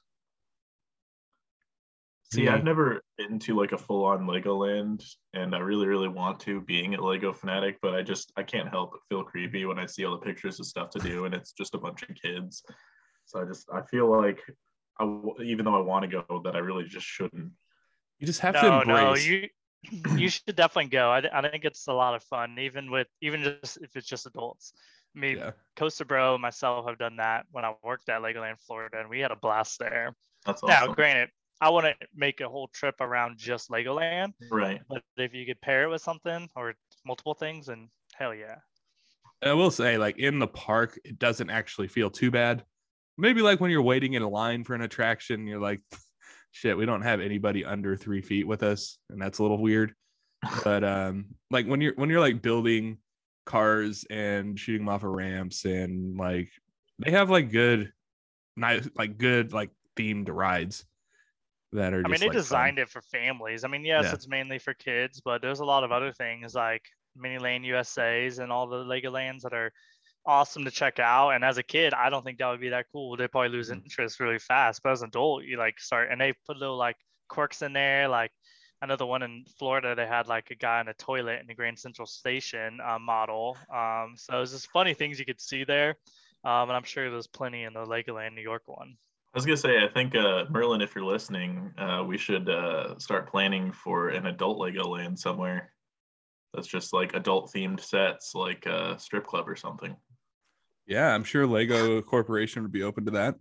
See. 2.31 2.47
I've 2.47 2.63
never 2.63 3.01
been 3.17 3.39
to 3.39 3.55
like 3.55 3.71
a 3.71 3.77
full 3.77 4.05
on 4.05 4.27
Legoland, 4.27 5.03
and 5.33 5.55
I 5.55 5.59
really, 5.59 5.87
really 5.87 6.07
want 6.07 6.39
to 6.41 6.61
being 6.61 6.93
at 6.93 7.01
Lego 7.01 7.33
Fanatic, 7.33 7.79
but 7.81 7.95
I 7.95 8.03
just 8.03 8.31
I 8.37 8.43
can't 8.43 8.69
help 8.69 8.91
but 8.91 9.01
feel 9.09 9.23
creepy 9.23 9.65
when 9.65 9.79
I 9.79 9.87
see 9.87 10.05
all 10.05 10.11
the 10.11 10.23
pictures 10.23 10.59
of 10.59 10.67
stuff 10.67 10.91
to 10.91 10.99
do, 10.99 11.25
and 11.25 11.33
it's 11.33 11.53
just 11.53 11.73
a 11.73 11.79
bunch 11.79 12.03
of 12.03 12.15
kids. 12.15 12.63
So 13.25 13.41
I 13.41 13.45
just 13.45 13.67
I 13.73 13.81
feel 13.81 14.15
like 14.15 14.41
I 14.99 15.05
even 15.43 15.65
though 15.65 15.75
I 15.75 15.81
want 15.81 16.03
to 16.09 16.21
go, 16.21 16.41
that 16.43 16.55
I 16.55 16.59
really 16.59 16.83
just 16.83 17.07
shouldn't. 17.07 17.51
You 18.19 18.27
just 18.27 18.39
have 18.41 18.55
to 18.55 18.67
embrace. 18.81 18.87
no, 18.87 19.15
you 19.15 19.47
you 20.17 20.29
should 20.29 20.55
definitely 20.55 20.89
go. 20.89 21.09
I, 21.09 21.23
I 21.31 21.49
think 21.49 21.65
it's 21.65 21.87
a 21.87 21.93
lot 21.93 22.15
of 22.15 22.23
fun, 22.23 22.57
even 22.59 22.91
with 22.91 23.07
even 23.21 23.43
just 23.43 23.77
if 23.81 23.95
it's 23.95 24.07
just 24.07 24.25
adults. 24.25 24.73
I 25.15 25.19
mean, 25.19 25.37
yeah. 25.37 25.51
Coaster 25.75 26.05
Bro, 26.05 26.37
myself 26.37 26.85
have 26.87 26.99
done 26.99 27.15
that 27.15 27.45
when 27.51 27.65
I 27.65 27.73
worked 27.83 28.09
at 28.09 28.21
Legoland 28.21 28.59
Florida, 28.65 28.99
and 28.99 29.09
we 29.09 29.19
had 29.19 29.31
a 29.31 29.35
blast 29.35 29.79
there. 29.79 30.13
That's 30.45 30.61
Now, 30.63 30.83
awesome. 30.83 30.93
granted, 30.93 31.29
I 31.59 31.69
wouldn't 31.69 31.97
make 32.13 32.41
a 32.41 32.47
whole 32.49 32.67
trip 32.67 32.95
around 33.01 33.37
just 33.37 33.69
Legoland, 33.69 34.33
Right. 34.51 34.81
but 34.87 35.01
if 35.17 35.33
you 35.33 35.45
could 35.45 35.59
pair 35.61 35.83
it 35.83 35.89
with 35.89 36.01
something 36.01 36.47
or 36.55 36.75
multiple 37.05 37.33
things, 37.33 37.69
and 37.69 37.89
hell 38.13 38.35
yeah. 38.35 38.57
I 39.41 39.53
will 39.53 39.71
say, 39.71 39.97
like 39.97 40.19
in 40.19 40.37
the 40.37 40.47
park, 40.47 40.99
it 41.03 41.17
doesn't 41.17 41.49
actually 41.49 41.87
feel 41.87 42.11
too 42.11 42.29
bad 42.29 42.63
maybe 43.19 43.41
like 43.41 43.59
when 43.59 43.69
you're 43.69 43.81
waiting 43.81 44.13
in 44.13 44.21
a 44.21 44.29
line 44.29 44.63
for 44.63 44.73
an 44.73 44.81
attraction, 44.81 45.45
you're 45.45 45.59
like, 45.59 45.81
shit, 46.51 46.77
we 46.77 46.85
don't 46.85 47.01
have 47.01 47.21
anybody 47.21 47.65
under 47.65 47.95
three 47.95 48.21
feet 48.21 48.47
with 48.47 48.63
us, 48.63 48.97
and 49.09 49.21
that's 49.21 49.39
a 49.39 49.41
little 49.41 49.61
weird. 49.61 49.93
But 50.63 50.85
um, 50.85 51.35
like 51.51 51.65
when 51.67 51.81
you're 51.81 51.93
when 51.95 52.09
you're 52.09 52.21
like 52.21 52.41
building 52.41 52.99
cars 53.45 54.05
and 54.09 54.57
shooting 54.57 54.85
them 54.85 54.93
off 54.93 55.03
of 55.03 55.09
ramps 55.09 55.65
and 55.65 56.17
like 56.17 56.49
they 56.99 57.11
have 57.11 57.29
like 57.29 57.51
good, 57.51 57.91
nice 58.55 58.87
like 58.95 59.17
good 59.17 59.51
like 59.51 59.69
themed 59.97 60.29
rides 60.31 60.85
that 61.73 61.93
are. 61.93 62.03
I 62.05 62.07
mean, 62.07 62.21
they 62.21 62.27
like, 62.27 62.37
designed 62.37 62.77
fun. 62.77 62.83
it 62.83 62.89
for 62.89 63.01
families. 63.01 63.65
I 63.65 63.67
mean, 63.67 63.83
yes, 63.83 64.05
Yeah. 64.05 64.13
it's 64.13 64.29
mainly 64.29 64.59
for 64.59 64.73
kids, 64.73 65.19
but 65.19 65.41
there's 65.41 65.59
a 65.59 65.65
lot 65.65 65.83
of 65.83 65.91
other 65.91 66.13
things 66.13 66.55
like 66.55 66.83
Miniland 67.21 67.65
USA's 67.65 68.39
and 68.39 68.51
all 68.51 68.67
the 68.67 68.83
Legolands 68.83 69.41
that 69.41 69.53
are 69.53 69.71
awesome 70.25 70.65
to 70.65 70.71
check 70.71 70.99
out. 70.99 71.31
And 71.31 71.43
as 71.43 71.57
a 71.57 71.63
kid, 71.63 71.93
I 71.93 72.09
don't 72.09 72.23
think 72.23 72.39
that 72.39 72.49
would 72.49 72.59
be 72.59 72.69
that 72.69 72.87
cool. 72.91 73.15
They'd 73.15 73.31
probably 73.31 73.49
lose 73.49 73.69
Mhm. 73.69 73.83
interest 73.83 74.19
really 74.19 74.39
fast. 74.39 74.81
But 74.83 74.91
as 74.91 75.01
an 75.01 75.07
adult, 75.07 75.43
you 75.43 75.57
like 75.57 75.79
start 75.79 76.09
and 76.11 76.19
they 76.19 76.33
put 76.45 76.57
little 76.57 76.77
like 76.77 76.97
quirks 77.27 77.61
in 77.61 77.73
there. 77.73 78.07
Like 78.07 78.31
I 78.81 78.85
know 78.85 78.95
the 78.95 79.05
one 79.05 79.23
in 79.23 79.45
Florida, 79.57 79.95
they 79.95 80.07
had 80.07 80.27
like 80.27 80.51
a 80.51 80.55
guy 80.55 80.79
in 80.81 80.87
a 80.87 80.93
toilet 80.93 81.41
in 81.41 81.47
the 81.47 81.53
Grand 81.53 81.77
Central 81.77 82.05
Station 82.05 82.79
uh, 82.79 82.99
model. 82.99 83.57
Um, 83.73 84.13
so 84.15 84.41
it's 84.41 84.51
just 84.51 84.69
funny 84.71 84.93
things 84.93 85.19
you 85.19 85.25
could 85.25 85.41
see 85.41 85.63
there. 85.63 85.97
Um, 86.45 86.69
and 86.69 86.71
I'm 86.71 86.83
sure 86.83 87.11
there's 87.11 87.27
plenty 87.27 87.63
in 87.63 87.73
the 87.73 87.85
Legoland 87.85 88.33
New 88.35 88.41
York 88.41 88.63
one. 88.67 88.97
I 89.33 89.37
was 89.37 89.45
gonna 89.45 89.57
say, 89.57 89.83
I 89.83 89.87
think 89.87 90.15
uh, 90.15 90.45
Merlin, 90.49 90.81
if 90.81 90.95
you're 90.95 91.03
listening, 91.03 91.71
uh, 91.77 92.03
we 92.07 92.17
should 92.17 92.49
uh, 92.49 92.97
start 92.97 93.29
planning 93.29 93.71
for 93.71 94.09
an 94.09 94.25
adult 94.25 94.57
Legoland 94.57 95.19
somewhere. 95.19 95.73
That's 96.53 96.65
just 96.65 96.93
like 96.93 97.13
adult 97.13 97.51
themed 97.53 97.79
sets, 97.79 98.33
like 98.33 98.65
a 98.65 98.97
strip 98.97 99.27
club 99.27 99.47
or 99.47 99.55
something. 99.55 99.95
Yeah, 100.89 101.13
I'm 101.13 101.23
sure 101.23 101.45
Lego 101.45 102.01
Corporation 102.01 102.63
would 102.63 102.71
be 102.71 102.81
open 102.81 103.05
to 103.05 103.11
that. 103.11 103.35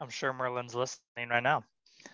I'm 0.00 0.08
sure 0.08 0.32
Merlin's 0.32 0.76
listening 0.76 1.28
right 1.28 1.42
now. 1.42 1.64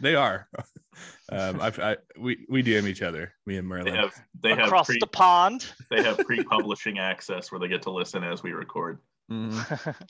They 0.00 0.14
are. 0.14 0.48
um, 1.30 1.60
I, 1.60 1.68
I 1.82 1.96
we 2.18 2.46
we 2.48 2.62
DM 2.62 2.86
each 2.86 3.02
other, 3.02 3.34
me 3.44 3.58
and 3.58 3.66
They 3.66 3.68
Merlin. 3.68 3.94
have 3.94 4.14
they 4.42 4.50
have 4.50 4.66
Across 4.68 4.86
pre, 4.86 4.98
the 4.98 5.06
pond. 5.06 5.70
they 5.90 6.02
have 6.02 6.18
pre-publishing 6.20 6.98
access 6.98 7.52
where 7.52 7.58
they 7.58 7.68
get 7.68 7.82
to 7.82 7.90
listen 7.90 8.24
as 8.24 8.42
we 8.42 8.52
record. 8.52 8.98
Mhm. 9.30 9.94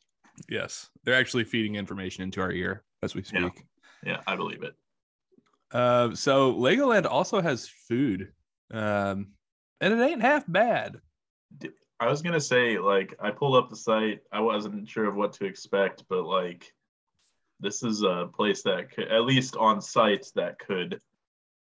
Yes, 0.49 0.89
they're 1.05 1.17
actually 1.17 1.45
feeding 1.45 1.75
information 1.75 2.23
into 2.23 2.41
our 2.41 2.51
ear 2.53 2.83
as 3.03 3.15
we 3.15 3.23
Yeah. 3.31 3.49
speak. 3.51 3.65
Yeah, 4.07 4.21
I 4.27 4.37
believe 4.37 4.63
it. 4.63 4.75
Uh, 5.71 6.15
so 6.15 6.55
Legoland 6.55 7.05
also 7.05 7.43
has 7.43 7.69
food, 7.69 8.33
um, 8.71 9.33
and 9.83 9.93
it 9.93 10.01
ain't 10.03 10.23
half 10.23 10.45
bad. 10.51 11.01
I 12.01 12.09
was 12.09 12.23
gonna 12.23 12.41
say, 12.41 12.79
like, 12.79 13.15
I 13.21 13.31
pulled 13.31 13.57
up 13.57 13.69
the 13.69 13.77
site. 13.77 14.23
I 14.33 14.41
wasn't 14.41 14.89
sure 14.89 15.05
of 15.05 15.17
what 15.17 15.35
to 15.35 15.45
expect, 15.45 16.05
but 16.09 16.25
like, 16.25 16.73
this 17.61 17.83
is 17.83 18.03
a 18.03 18.31
place 18.33 18.63
that 18.63 18.91
could, 18.91 19.09
at 19.09 19.25
least 19.27 19.55
on 19.57 19.83
site, 19.83 20.27
that 20.35 20.59
could 20.59 21.03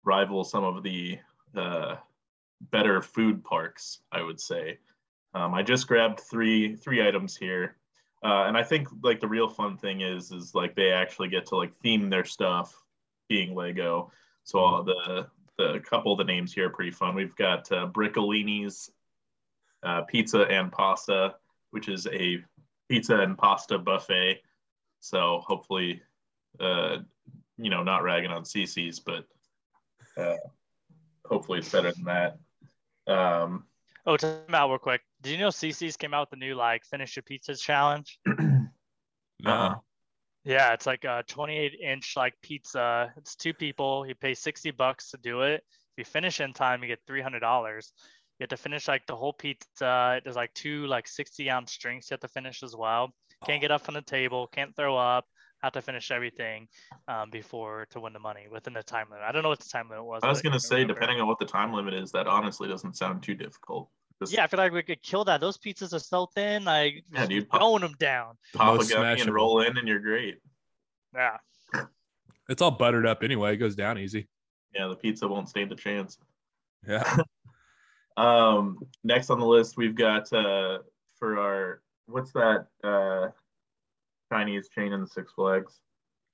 rival 0.04 0.44
some 0.44 0.64
of 0.64 0.82
the 0.82 1.18
uh, 1.56 1.96
better 2.60 3.00
food 3.00 3.42
parks. 3.42 4.00
I 4.12 4.22
would 4.22 4.38
say. 4.38 4.78
Um, 5.32 5.54
I 5.54 5.62
just 5.62 5.88
grabbed 5.88 6.20
three 6.20 6.76
three 6.76 7.06
items 7.06 7.34
here, 7.34 7.76
uh, 8.22 8.44
and 8.48 8.56
I 8.56 8.62
think 8.64 8.88
like 9.02 9.20
the 9.20 9.28
real 9.28 9.48
fun 9.48 9.78
thing 9.78 10.02
is 10.02 10.30
is 10.30 10.54
like 10.54 10.74
they 10.74 10.90
actually 10.90 11.28
get 11.28 11.46
to 11.46 11.56
like 11.56 11.74
theme 11.82 12.10
their 12.10 12.24
stuff, 12.24 12.74
being 13.28 13.54
Lego. 13.54 14.12
So 14.44 14.82
the 14.82 15.26
the 15.56 15.80
couple 15.80 16.12
of 16.12 16.18
the 16.18 16.24
names 16.24 16.52
here 16.52 16.66
are 16.66 16.70
pretty 16.70 16.90
fun. 16.90 17.14
We've 17.14 17.36
got 17.36 17.70
uh, 17.72 17.86
Briccolini's 17.86 18.90
uh, 19.82 20.02
pizza 20.02 20.42
and 20.42 20.72
pasta, 20.72 21.34
which 21.70 21.88
is 21.88 22.06
a 22.08 22.42
pizza 22.88 23.18
and 23.20 23.36
pasta 23.36 23.78
buffet. 23.78 24.40
So 25.00 25.42
hopefully, 25.46 26.02
uh, 26.60 26.98
you 27.56 27.70
know, 27.70 27.82
not 27.82 28.02
ragging 28.02 28.30
on 28.30 28.44
CC's, 28.44 29.00
but 29.00 29.24
uh, 30.16 30.36
hopefully 31.24 31.60
it's 31.60 31.70
better 31.70 31.92
than 31.92 32.04
that. 32.04 32.38
Um, 33.06 33.64
oh, 34.06 34.16
time 34.16 34.54
out 34.54 34.68
real 34.68 34.78
quick. 34.78 35.02
Did 35.22 35.30
you 35.30 35.38
know 35.38 35.48
CC's 35.48 35.96
came 35.96 36.14
out 36.14 36.28
with 36.28 36.38
the 36.38 36.44
new 36.44 36.54
like 36.54 36.84
finish 36.84 37.16
your 37.16 37.22
pizza 37.22 37.54
challenge? 37.54 38.18
No. 39.40 39.50
Uh-uh. 39.52 39.74
Yeah, 40.44 40.72
it's 40.72 40.86
like 40.86 41.04
a 41.04 41.22
28 41.28 41.74
inch 41.80 42.14
like 42.16 42.34
pizza. 42.42 43.12
It's 43.16 43.36
two 43.36 43.52
people. 43.52 44.06
You 44.06 44.14
pay 44.14 44.34
60 44.34 44.70
bucks 44.72 45.10
to 45.10 45.18
do 45.18 45.42
it. 45.42 45.62
If 45.66 45.98
you 45.98 46.04
finish 46.04 46.40
in 46.40 46.52
time, 46.52 46.82
you 46.82 46.88
get 46.88 47.06
$300. 47.06 47.92
You 48.38 48.44
have 48.44 48.50
to 48.50 48.56
finish 48.56 48.86
like 48.86 49.04
the 49.06 49.16
whole 49.16 49.32
pizza. 49.32 50.20
There's 50.22 50.36
like 50.36 50.54
two 50.54 50.86
like 50.86 51.08
60 51.08 51.50
ounce 51.50 51.76
drinks 51.76 52.10
you 52.10 52.14
have 52.14 52.20
to 52.20 52.28
finish 52.28 52.62
as 52.62 52.74
well. 52.76 53.12
Can't 53.44 53.60
get 53.60 53.70
up 53.70 53.84
from 53.84 53.94
the 53.94 54.02
table. 54.02 54.46
Can't 54.46 54.74
throw 54.76 54.96
up. 54.96 55.26
Have 55.62 55.72
to 55.72 55.82
finish 55.82 56.12
everything 56.12 56.68
um, 57.08 57.30
before 57.30 57.86
to 57.90 57.98
win 57.98 58.12
the 58.12 58.20
money 58.20 58.46
within 58.50 58.74
the 58.74 58.82
time 58.82 59.06
limit. 59.10 59.24
I 59.28 59.32
don't 59.32 59.42
know 59.42 59.48
what 59.48 59.58
the 59.58 59.68
time 59.68 59.88
limit 59.88 60.04
was. 60.04 60.20
I 60.22 60.28
was 60.28 60.40
gonna 60.40 60.60
say, 60.60 60.76
remember. 60.76 60.94
depending 60.94 61.20
on 61.20 61.26
what 61.26 61.40
the 61.40 61.46
time 61.46 61.72
limit 61.72 61.94
is, 61.94 62.12
that 62.12 62.28
honestly 62.28 62.68
doesn't 62.68 62.96
sound 62.96 63.24
too 63.24 63.34
difficult. 63.34 63.90
Just 64.20 64.32
Yeah, 64.32 64.44
I 64.44 64.46
feel 64.46 64.58
like 64.58 64.72
we 64.72 64.84
could 64.84 65.02
kill 65.02 65.24
that. 65.24 65.40
Those 65.40 65.58
pizzas 65.58 65.92
are 65.92 65.98
so 65.98 66.26
thin. 66.26 66.64
Like 66.64 67.04
Yeah, 67.12 67.20
just 67.20 67.30
dude. 67.30 67.50
throwing 67.50 67.82
them 67.82 67.94
down. 67.98 68.36
The 68.52 68.58
pop 68.58 68.74
a 68.74 68.76
most 68.76 68.90
gummy 68.92 69.20
and 69.20 69.34
roll 69.34 69.62
in, 69.62 69.76
and 69.76 69.88
you're 69.88 69.98
great. 69.98 70.38
Yeah. 71.12 71.38
It's 72.48 72.62
all 72.62 72.70
buttered 72.70 73.06
up 73.06 73.24
anyway. 73.24 73.54
It 73.54 73.56
goes 73.56 73.74
down 73.74 73.98
easy. 73.98 74.28
Yeah, 74.74 74.86
the 74.86 74.96
pizza 74.96 75.26
won't 75.26 75.48
stand 75.48 75.72
a 75.72 75.76
chance. 75.76 76.18
Yeah. 76.86 77.16
Um, 78.18 78.80
next 79.04 79.30
on 79.30 79.38
the 79.38 79.46
list, 79.46 79.76
we've 79.76 79.94
got 79.94 80.32
uh, 80.32 80.78
for 81.18 81.38
our 81.38 81.82
what's 82.06 82.32
that 82.32 82.66
uh, 82.82 83.28
Chinese 84.32 84.68
chain 84.70 84.92
in 84.92 85.00
the 85.00 85.06
Six 85.06 85.32
Flags? 85.32 85.78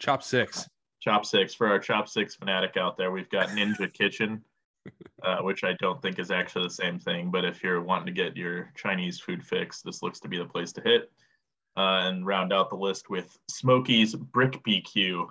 Chop 0.00 0.22
six. 0.22 0.66
Chopsticks 1.00 1.52
for 1.52 1.68
our 1.68 1.78
chopsticks 1.78 2.34
fanatic 2.34 2.78
out 2.78 2.96
there. 2.96 3.10
We've 3.10 3.28
got 3.28 3.48
Ninja 3.48 3.92
Kitchen, 3.92 4.42
uh, 5.22 5.42
which 5.42 5.62
I 5.62 5.74
don't 5.74 6.00
think 6.00 6.18
is 6.18 6.30
actually 6.30 6.64
the 6.64 6.74
same 6.74 6.98
thing. 6.98 7.30
But 7.30 7.44
if 7.44 7.62
you're 7.62 7.82
wanting 7.82 8.06
to 8.06 8.12
get 8.12 8.34
your 8.34 8.72
Chinese 8.74 9.20
food 9.20 9.44
fix, 9.44 9.82
this 9.82 10.02
looks 10.02 10.20
to 10.20 10.28
be 10.28 10.38
the 10.38 10.46
place 10.46 10.72
to 10.72 10.80
hit. 10.80 11.12
Uh, 11.76 12.08
and 12.08 12.24
round 12.24 12.52
out 12.52 12.70
the 12.70 12.76
list 12.76 13.10
with 13.10 13.36
Smoky's 13.50 14.14
Brick 14.14 14.62
BQ, 14.62 15.26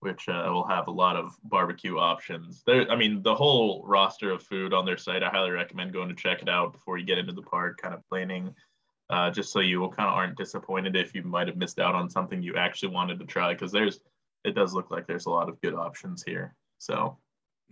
which 0.00 0.28
uh, 0.28 0.44
will 0.48 0.66
have 0.66 0.88
a 0.88 0.90
lot 0.90 1.16
of 1.16 1.36
barbecue 1.44 1.98
options. 1.98 2.62
There, 2.66 2.90
I 2.90 2.96
mean, 2.96 3.22
the 3.22 3.34
whole 3.34 3.84
roster 3.86 4.32
of 4.32 4.42
food 4.42 4.72
on 4.72 4.84
their 4.84 4.96
site. 4.96 5.22
I 5.22 5.28
highly 5.28 5.50
recommend 5.50 5.92
going 5.92 6.08
to 6.08 6.14
check 6.14 6.42
it 6.42 6.48
out 6.48 6.72
before 6.72 6.98
you 6.98 7.04
get 7.04 7.18
into 7.18 7.32
the 7.32 7.42
park. 7.42 7.80
Kind 7.80 7.94
of 7.94 8.06
planning, 8.08 8.54
uh, 9.10 9.30
just 9.30 9.52
so 9.52 9.60
you 9.60 9.78
will 9.78 9.90
kind 9.90 10.08
of 10.08 10.14
aren't 10.14 10.36
disappointed 10.36 10.96
if 10.96 11.14
you 11.14 11.22
might 11.22 11.48
have 11.48 11.56
missed 11.56 11.78
out 11.78 11.94
on 11.94 12.08
something 12.08 12.42
you 12.42 12.56
actually 12.56 12.92
wanted 12.92 13.18
to 13.20 13.26
try. 13.26 13.52
Because 13.52 13.72
there's, 13.72 14.00
it 14.44 14.54
does 14.54 14.72
look 14.72 14.90
like 14.90 15.06
there's 15.06 15.26
a 15.26 15.30
lot 15.30 15.48
of 15.48 15.60
good 15.60 15.74
options 15.74 16.22
here. 16.22 16.54
So 16.78 17.18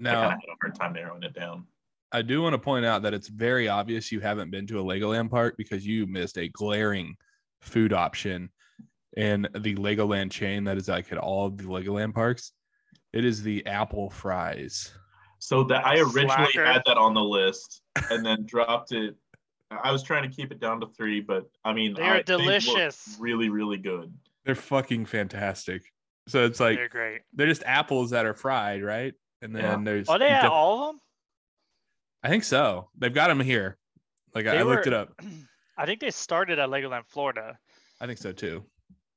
I 0.01 0.05
kind 0.05 0.21
Now, 0.21 0.25
of 0.25 0.31
had 0.31 0.39
a 0.39 0.57
hard 0.61 0.75
time 0.75 0.93
narrowing 0.93 1.23
it 1.23 1.35
down. 1.35 1.67
I 2.13 2.23
do 2.23 2.43
want 2.43 2.55
to 2.55 2.59
point 2.59 2.87
out 2.87 3.03
that 3.03 3.15
it's 3.15 3.29
very 3.29 3.69
obvious 3.69 4.13
you 4.13 4.21
haven't 4.21 4.51
been 4.51 4.67
to 4.69 4.81
a 4.81 4.83
Legoland 4.85 5.31
park 5.31 5.57
because 5.59 5.87
you 5.87 6.07
missed 6.07 6.39
a 6.39 6.49
glaring 6.49 7.17
food 7.61 7.93
option 7.93 8.51
in 9.17 9.43
the 9.55 9.75
Legoland 9.75 10.31
chain 10.31 10.65
that 10.65 10.77
is 10.77 10.88
like 10.88 11.11
at 11.12 11.19
all 11.19 11.47
of 11.47 11.57
the 11.57 11.65
Legoland 11.65 12.15
parks. 12.15 12.53
It 13.12 13.25
is 13.25 13.43
the 13.43 13.65
apple 13.67 14.11
fries. 14.11 14.93
So 15.38 15.65
that 15.65 15.87
I 15.87 15.99
originally 15.99 16.27
Slacker. 16.53 16.65
had 16.67 16.83
that 16.87 16.99
on 16.99 17.15
the 17.15 17.23
list 17.23 17.83
and 18.11 18.25
then 18.25 18.45
dropped 18.45 18.93
it. 18.93 19.17
I 19.71 19.93
was 19.93 20.03
trying 20.03 20.29
to 20.29 20.35
keep 20.35 20.50
it 20.53 20.61
down 20.61 20.81
to 20.81 20.87
three, 20.88 21.21
but 21.21 21.49
I 21.65 21.73
mean, 21.73 21.95
They're 21.95 22.05
I, 22.05 22.23
they 22.23 22.35
look 22.37 22.62
delicious. 22.62 23.17
really, 23.21 23.49
really 23.49 23.77
good. 23.77 24.12
They're 24.45 24.55
fucking 24.55 25.07
fantastic. 25.07 25.83
So 26.27 26.45
it's 26.45 26.61
like 26.61 26.77
They're 26.77 26.88
great. 26.88 27.21
they're 27.35 27.47
just 27.47 27.62
apples 27.65 28.11
that 28.11 28.27
are 28.27 28.35
fried, 28.35 28.83
right? 28.83 29.15
And 29.43 29.55
then 29.55 29.62
Yeah. 29.65 29.79
there's 29.85 30.09
Are 30.09 30.19
they 30.19 30.29
you 30.29 30.35
at 30.35 30.45
all 30.47 30.81
of 30.83 30.95
them? 30.95 31.00
I 32.23 32.29
think 32.29 32.45
so. 32.45 32.91
They've 32.99 33.12
got 33.15 33.29
them 33.29 33.41
here. 33.41 33.79
Like 34.35 34.47
I, 34.47 34.53
They 34.53 34.59
I 34.59 34.62
looked 34.62 34.87
it 34.87 34.93
up. 34.95 35.12
I 35.79 35.87
think 35.87 36.00
they 36.00 36.11
started 36.11 36.59
at 36.59 36.69
Legoland, 36.69 37.07
Florida. 37.07 37.59
I 38.00 38.07
think 38.07 38.19
so 38.19 38.33
too. 38.33 38.65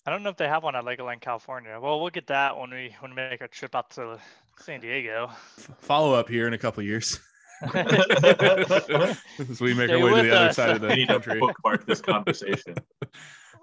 I 0.06 0.10
don't 0.12 0.24
know 0.24 0.30
if 0.30 0.38
they 0.38 0.48
have 0.48 0.64
one 0.64 0.76
at 0.76 0.84
Legoland, 0.84 1.22
California. 1.22 1.80
Well, 1.80 2.00
we'll 2.02 2.10
get 2.10 2.28
that 2.28 2.58
when 2.58 2.72
we 2.72 2.96
when 3.02 3.12
we 3.12 3.16
make 3.16 3.42
our 3.42 3.48
trip 3.48 3.76
out 3.76 3.92
to 3.92 4.18
San 4.60 4.80
Diego. 4.82 5.28
F- 5.30 5.70
follow 5.80 6.14
up 6.14 6.28
here 6.28 6.48
in 6.48 6.54
a 6.54 6.58
couple 6.58 6.82
years. 6.84 7.20
as 7.76 9.62
we 9.62 9.74
make 9.76 9.90
Stay 9.90 10.02
our 10.02 10.04
way 10.04 10.10
to 10.10 10.16
with 10.16 10.24
the 10.26 10.36
other 10.40 10.54
side 10.54 10.72
of 10.72 10.82
the 10.82 10.96
need 10.96 11.08
to 11.08 11.14
country. 11.14 11.40
bookmark 11.40 11.86
this 11.86 12.02
conversation. 12.14 12.76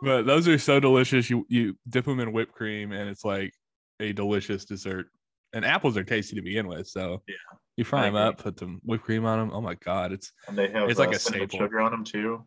But 0.00 0.26
those 0.26 0.47
are 0.47 0.59
so 0.59 0.78
delicious. 0.78 1.28
You 1.28 1.45
you 1.49 1.76
dip 1.88 2.04
them 2.04 2.21
in 2.21 2.33
whipped 2.33 2.52
cream, 2.52 2.92
and 2.92 3.09
it's 3.11 3.25
like 3.25 3.52
a 3.99 4.12
delicious 4.12 4.64
dessert. 4.64 5.07
And 5.54 5.64
apples 5.64 5.97
are 5.97 6.04
tasty 6.04 6.37
to 6.37 6.42
begin 6.42 6.68
with, 6.68 6.87
so 6.87 7.23
Yeah, 7.26 7.35
you 7.76 7.83
fry 7.85 8.02
I 8.02 8.04
them 8.04 8.16
agree. 8.16 8.28
up, 8.28 8.38
put 8.38 8.59
some 8.61 8.80
whipped 8.85 9.02
cream 9.04 9.25
on 9.25 9.38
them. 9.38 9.50
Oh 9.52 9.61
my 9.62 9.75
god, 9.75 10.12
it's 10.12 10.30
And 10.47 10.57
they 10.57 10.68
have 10.71 10.88
It's 10.90 10.99
like 11.00 11.09
uh, 11.09 11.12
a 11.12 11.18
cinnamon 11.18 11.49
staple. 11.49 11.66
sugar 11.66 11.80
on 11.80 11.90
them 11.90 12.04
too. 12.04 12.45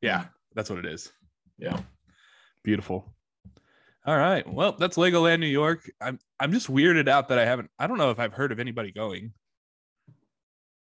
yeah, 0.00 0.26
that's 0.54 0.70
what 0.70 0.78
it 0.78 0.86
is. 0.86 1.12
Yeah. 1.58 1.78
Beautiful. 2.62 3.13
All 4.06 4.16
right, 4.16 4.46
well, 4.46 4.72
that's 4.72 4.96
Legoland 4.98 5.40
New 5.40 5.46
York. 5.46 5.90
I'm 6.00 6.18
I'm 6.38 6.52
just 6.52 6.70
weirded 6.70 7.08
out 7.08 7.28
that 7.28 7.38
I 7.38 7.44
haven't. 7.46 7.70
I 7.78 7.86
don't 7.86 7.96
know 7.96 8.10
if 8.10 8.18
I've 8.18 8.34
heard 8.34 8.52
of 8.52 8.60
anybody 8.60 8.92
going. 8.92 9.32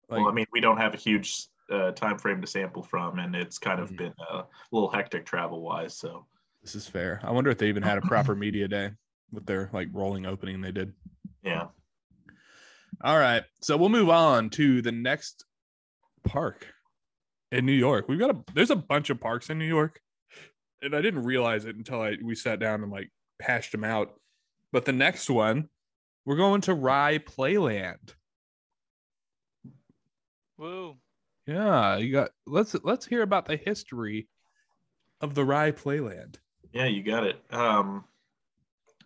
Like, 0.08 0.20
well, 0.20 0.28
I 0.28 0.32
mean, 0.32 0.46
we 0.52 0.60
don't 0.60 0.76
have 0.78 0.94
a 0.94 0.96
huge 0.96 1.48
uh, 1.70 1.90
time 1.92 2.16
frame 2.18 2.40
to 2.40 2.46
sample 2.46 2.82
from, 2.82 3.18
and 3.18 3.34
it's 3.34 3.58
kind 3.58 3.80
of 3.80 3.90
Mhm. 3.90 3.96
been 3.98 4.14
a 4.30 4.44
little 4.72 4.88
hectic 4.88 5.26
travel 5.26 5.60
wise. 5.62 5.96
So 5.98 6.26
This 6.62 6.74
is 6.74 6.86
fair. 6.86 7.20
I 7.22 7.30
wonder 7.32 7.50
if 7.50 7.58
they 7.58 7.68
even 7.68 7.82
had 7.82 7.98
a 7.98 8.02
proper 8.02 8.34
media 8.34 8.68
day 8.68 8.92
with 9.32 9.46
their 9.46 9.68
like 9.72 9.88
rolling 9.92 10.24
opening 10.24 10.60
they 10.60 10.72
did. 10.72 10.94
Yeah. 11.42 11.68
All 13.02 13.18
right. 13.18 13.44
So 13.60 13.76
we'll 13.76 13.90
move 13.90 14.08
on 14.10 14.50
to 14.50 14.80
the 14.80 14.92
next 14.92 15.44
park 16.24 16.72
in 17.52 17.66
New 17.66 17.72
York. 17.72 18.08
We've 18.08 18.18
got 18.18 18.30
a 18.30 18.44
there's 18.54 18.70
a 18.70 18.76
bunch 18.76 19.10
of 19.10 19.20
parks 19.20 19.50
in 19.50 19.58
New 19.58 19.66
York. 19.66 20.00
And 20.82 20.94
I 20.94 21.00
didn't 21.00 21.24
realize 21.24 21.64
it 21.64 21.76
until 21.76 22.00
I 22.00 22.16
we 22.22 22.34
sat 22.34 22.60
down 22.60 22.82
and 22.82 22.92
like 22.92 23.10
hashed 23.40 23.72
them 23.72 23.84
out. 23.84 24.14
But 24.72 24.84
the 24.84 24.92
next 24.92 25.28
one, 25.30 25.68
we're 26.24 26.36
going 26.36 26.60
to 26.62 26.74
Rye 26.74 27.18
Playland. 27.18 28.14
Woo. 30.56 30.96
Yeah, 31.46 31.96
you 31.96 32.12
got 32.12 32.30
let's 32.46 32.76
let's 32.84 33.06
hear 33.06 33.22
about 33.22 33.46
the 33.46 33.56
history 33.56 34.28
of 35.20 35.34
the 35.34 35.44
Rye 35.44 35.72
Playland. 35.72 36.36
Yeah, 36.72 36.86
you 36.86 37.02
got 37.02 37.24
it. 37.24 37.42
Um, 37.50 38.04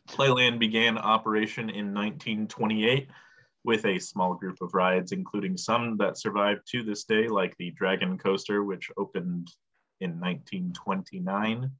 Playland 0.08 0.58
began 0.58 0.98
operation 0.98 1.70
in 1.70 1.94
1928 1.94 3.08
with 3.64 3.86
a 3.86 3.98
small 3.98 4.34
group 4.34 4.56
of 4.60 4.74
rides, 4.74 5.12
including 5.12 5.56
some 5.56 5.96
that 5.98 6.18
survive 6.18 6.64
to 6.64 6.82
this 6.82 7.04
day, 7.04 7.28
like 7.28 7.56
the 7.58 7.70
Dragon 7.70 8.18
Coaster, 8.18 8.64
which 8.64 8.90
opened 8.96 9.48
in 10.02 10.20
1929. 10.20 11.70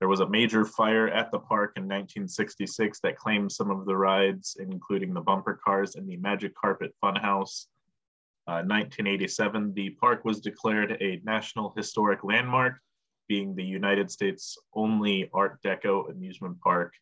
There 0.00 0.08
was 0.08 0.20
a 0.20 0.28
major 0.28 0.64
fire 0.64 1.08
at 1.08 1.30
the 1.30 1.38
park 1.38 1.72
in 1.76 1.84
1966 1.84 3.00
that 3.00 3.16
claimed 3.16 3.52
some 3.52 3.70
of 3.70 3.84
the 3.84 3.96
rides, 3.96 4.56
including 4.58 5.12
the 5.12 5.20
bumper 5.20 5.60
cars 5.62 5.94
and 5.94 6.08
the 6.08 6.16
Magic 6.16 6.54
Carpet 6.54 6.94
Funhouse. 7.02 7.66
Uh, 8.46 8.64
1987, 8.64 9.74
the 9.74 9.90
park 9.90 10.24
was 10.24 10.40
declared 10.40 10.96
a 11.00 11.20
National 11.22 11.72
Historic 11.76 12.24
Landmark, 12.24 12.80
being 13.28 13.54
the 13.54 13.64
United 13.64 14.10
States' 14.10 14.56
only 14.74 15.30
Art 15.34 15.62
Deco 15.62 16.10
amusement 16.10 16.58
park. 16.60 16.94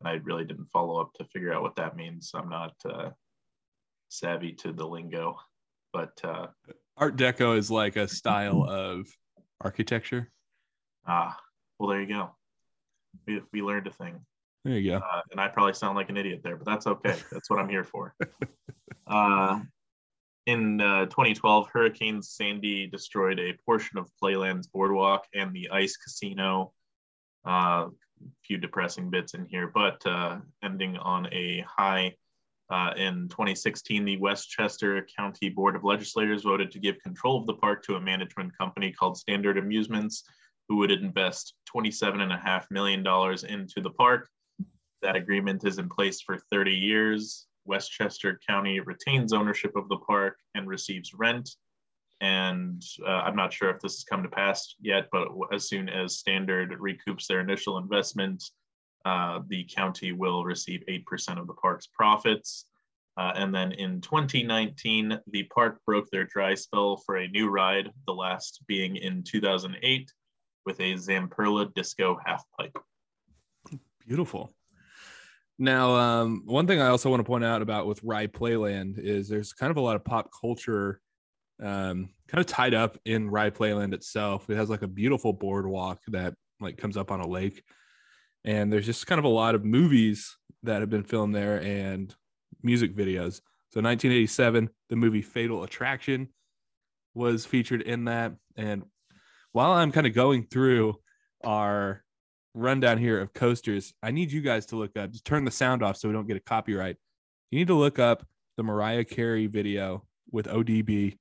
And 0.00 0.08
I 0.08 0.12
really 0.24 0.44
didn't 0.44 0.70
follow 0.72 1.00
up 1.00 1.12
to 1.14 1.24
figure 1.24 1.52
out 1.52 1.62
what 1.62 1.76
that 1.76 1.96
means. 1.96 2.30
I'm 2.34 2.48
not 2.48 2.74
uh, 2.88 3.10
savvy 4.08 4.52
to 4.52 4.72
the 4.72 4.86
lingo, 4.86 5.36
but 5.92 6.18
uh, 6.22 6.46
Art 6.96 7.16
Deco 7.16 7.58
is 7.58 7.70
like 7.70 7.96
a 7.96 8.06
style 8.06 8.62
of 8.62 9.08
architecture. 9.64 10.30
ah, 11.06 11.36
well, 11.78 11.88
there 11.88 12.00
you 12.00 12.08
go. 12.08 12.30
We, 13.26 13.40
we 13.52 13.62
learned 13.62 13.86
a 13.86 13.90
thing. 13.90 14.20
There 14.64 14.78
you 14.78 14.92
go. 14.92 14.96
uh, 14.98 15.20
and 15.30 15.40
I 15.40 15.48
probably 15.48 15.74
sound 15.74 15.96
like 15.96 16.08
an 16.08 16.16
idiot 16.16 16.40
there, 16.42 16.56
but 16.56 16.66
that's 16.66 16.86
okay. 16.86 17.16
That's 17.32 17.50
what 17.50 17.58
I'm 17.58 17.68
here 17.68 17.84
for. 17.84 18.14
Uh, 19.06 19.60
in 20.46 20.80
uh, 20.80 21.04
2012, 21.06 21.68
Hurricane 21.72 22.22
Sandy 22.22 22.86
destroyed 22.86 23.38
a 23.38 23.52
portion 23.64 23.98
of 23.98 24.10
Playland's 24.22 24.66
boardwalk 24.66 25.26
and 25.34 25.52
the 25.52 25.68
ice 25.70 25.96
casino. 25.96 26.72
A 27.46 27.50
uh, 27.50 27.88
few 28.42 28.56
depressing 28.56 29.10
bits 29.10 29.34
in 29.34 29.44
here, 29.44 29.70
but 29.74 30.04
uh, 30.06 30.38
ending 30.62 30.96
on 30.96 31.26
a 31.34 31.64
high. 31.68 32.14
Uh, 32.70 32.92
in 32.96 33.28
2016, 33.28 34.04
the 34.04 34.16
Westchester 34.16 35.06
County 35.16 35.50
Board 35.50 35.76
of 35.76 35.84
Legislators 35.84 36.44
voted 36.44 36.70
to 36.70 36.78
give 36.78 37.02
control 37.02 37.38
of 37.38 37.46
the 37.46 37.54
park 37.54 37.82
to 37.84 37.96
a 37.96 38.00
management 38.00 38.56
company 38.56 38.90
called 38.90 39.18
Standard 39.18 39.58
Amusements, 39.58 40.24
who 40.68 40.76
would 40.76 40.90
invest 40.90 41.54
$27.5 41.74 42.64
million 42.70 43.00
into 43.48 43.80
the 43.82 43.90
park. 43.90 44.28
That 45.02 45.16
agreement 45.16 45.64
is 45.66 45.78
in 45.78 45.90
place 45.90 46.22
for 46.22 46.38
30 46.50 46.72
years. 46.72 47.46
Westchester 47.66 48.40
County 48.46 48.80
retains 48.80 49.32
ownership 49.34 49.76
of 49.76 49.88
the 49.88 49.98
park 49.98 50.38
and 50.54 50.66
receives 50.66 51.12
rent. 51.12 51.50
And 52.20 52.82
uh, 53.06 53.10
I'm 53.10 53.36
not 53.36 53.52
sure 53.52 53.68
if 53.68 53.80
this 53.80 53.96
has 53.96 54.04
come 54.04 54.22
to 54.22 54.28
pass 54.28 54.74
yet, 54.80 55.08
but 55.12 55.28
as 55.52 55.68
soon 55.68 55.90
as 55.90 56.18
Standard 56.18 56.70
recoups 56.80 57.26
their 57.26 57.40
initial 57.40 57.76
investment, 57.76 58.42
uh, 59.04 59.40
the 59.48 59.64
county 59.64 60.12
will 60.12 60.44
receive 60.44 60.82
8% 60.88 61.38
of 61.38 61.46
the 61.46 61.54
park's 61.54 61.86
profits. 61.86 62.66
Uh, 63.16 63.32
and 63.36 63.54
then 63.54 63.72
in 63.72 64.00
2019, 64.00 65.20
the 65.30 65.44
park 65.44 65.78
broke 65.86 66.10
their 66.10 66.24
dry 66.24 66.54
spell 66.54 66.96
for 66.96 67.16
a 67.16 67.28
new 67.28 67.48
ride, 67.48 67.90
the 68.06 68.14
last 68.14 68.64
being 68.66 68.96
in 68.96 69.22
2008 69.22 70.10
with 70.66 70.80
a 70.80 70.94
Zamperla 70.94 71.72
Disco 71.74 72.18
half 72.24 72.42
pipe. 72.58 72.76
Beautiful. 74.06 74.54
Now, 75.58 75.94
um, 75.94 76.42
one 76.46 76.66
thing 76.66 76.80
I 76.80 76.88
also 76.88 77.10
want 77.10 77.20
to 77.20 77.24
point 77.24 77.44
out 77.44 77.62
about 77.62 77.86
with 77.86 78.02
Rye 78.02 78.26
Playland 78.26 78.98
is 78.98 79.28
there's 79.28 79.52
kind 79.52 79.70
of 79.70 79.76
a 79.76 79.80
lot 79.80 79.96
of 79.96 80.04
pop 80.04 80.30
culture 80.38 81.00
um, 81.62 82.10
kind 82.26 82.40
of 82.40 82.46
tied 82.46 82.74
up 82.74 82.98
in 83.04 83.30
Rye 83.30 83.50
Playland 83.50 83.94
itself. 83.94 84.50
It 84.50 84.56
has 84.56 84.68
like 84.68 84.82
a 84.82 84.88
beautiful 84.88 85.32
boardwalk 85.32 86.00
that 86.08 86.34
like 86.60 86.76
comes 86.76 86.96
up 86.96 87.12
on 87.12 87.20
a 87.20 87.28
lake. 87.28 87.62
And 88.44 88.72
there's 88.72 88.86
just 88.86 89.06
kind 89.06 89.18
of 89.18 89.24
a 89.24 89.28
lot 89.28 89.54
of 89.54 89.64
movies 89.64 90.36
that 90.62 90.80
have 90.80 90.90
been 90.90 91.04
filmed 91.04 91.34
there 91.34 91.62
and 91.62 92.14
music 92.62 92.94
videos. 92.94 93.40
So 93.70 93.80
1987, 93.80 94.70
the 94.88 94.96
movie 94.96 95.22
Fatal 95.22 95.64
Attraction 95.64 96.28
was 97.14 97.46
featured 97.46 97.82
in 97.82 98.04
that. 98.04 98.34
And 98.56 98.84
while 99.52 99.72
I'm 99.72 99.92
kind 99.92 100.06
of 100.06 100.14
going 100.14 100.46
through 100.46 100.96
our 101.44 102.04
rundown 102.54 102.98
here 102.98 103.20
of 103.20 103.32
coasters, 103.32 103.92
I 104.02 104.10
need 104.10 104.30
you 104.30 104.40
guys 104.40 104.66
to 104.66 104.76
look 104.76 104.96
up, 104.96 105.10
just 105.10 105.24
turn 105.24 105.44
the 105.44 105.50
sound 105.50 105.82
off 105.82 105.96
so 105.96 106.08
we 106.08 106.14
don't 106.14 106.28
get 106.28 106.36
a 106.36 106.40
copyright. 106.40 106.96
You 107.50 107.58
need 107.58 107.68
to 107.68 107.74
look 107.74 107.98
up 107.98 108.26
the 108.56 108.62
Mariah 108.62 109.04
Carey 109.04 109.46
video 109.46 110.06
with 110.30 110.46
ODB 110.46 111.16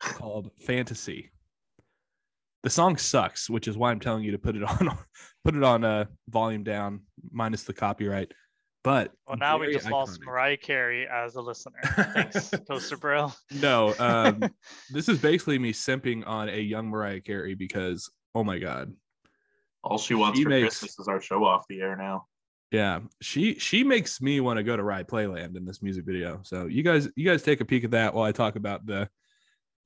called 0.00 0.50
Fantasy. 0.60 1.30
The 2.62 2.70
song 2.70 2.96
sucks, 2.96 3.48
which 3.48 3.68
is 3.68 3.76
why 3.76 3.90
I'm 3.90 4.00
telling 4.00 4.22
you 4.24 4.32
to 4.32 4.38
put 4.38 4.56
it 4.56 4.62
on 4.80 4.96
put 5.44 5.54
it 5.56 5.62
on 5.62 5.84
uh 5.84 6.04
volume 6.28 6.62
down 6.64 7.02
minus 7.32 7.62
the 7.64 7.72
copyright. 7.72 8.32
But 8.82 9.12
Well, 9.26 9.36
now 9.36 9.58
we 9.58 9.66
very 9.66 9.74
just 9.74 9.90
lost. 9.90 10.20
Mariah 10.24 10.56
Carey 10.56 11.06
as 11.06 11.34
a 11.36 11.40
listener. 11.42 11.80
Thanks, 12.14 12.50
Coaster 12.68 12.96
Bro. 12.96 13.32
No, 13.60 13.94
um, 13.98 14.42
this 14.90 15.08
is 15.10 15.18
basically 15.18 15.58
me 15.58 15.72
simping 15.74 16.26
on 16.26 16.48
a 16.48 16.58
young 16.58 16.88
Mariah 16.88 17.20
Carey 17.20 17.54
because 17.54 18.10
oh 18.34 18.42
my 18.44 18.58
god, 18.58 18.92
All 19.84 19.98
she 19.98 20.14
wants 20.14 20.38
She 20.38 20.44
for 20.44 20.50
makes- 20.50 20.78
Christmas 20.78 20.98
is 20.98 21.08
our 21.08 21.20
show 21.20 21.44
off 21.44 21.66
the 21.68 21.80
air 21.82 21.94
now. 21.96 22.24
yeah, 22.70 23.00
she 23.20 23.58
she 23.58 23.84
makes 23.84 24.22
me 24.22 24.40
want 24.40 24.56
to 24.56 24.62
go 24.62 24.76
to 24.78 24.82
Rye 24.82 25.02
Playland 25.02 25.56
in 25.58 25.66
this 25.66 25.82
music 25.82 26.06
video. 26.06 26.40
So 26.42 26.64
you 26.66 26.82
guys 26.82 27.06
you 27.16 27.24
guys 27.28 27.42
take 27.42 27.60
a 27.60 27.64
peek 27.66 27.84
at 27.84 27.90
that 27.90 28.14
while 28.14 28.24
I 28.24 28.32
talk 28.32 28.56
about 28.56 28.86
the 28.86 29.10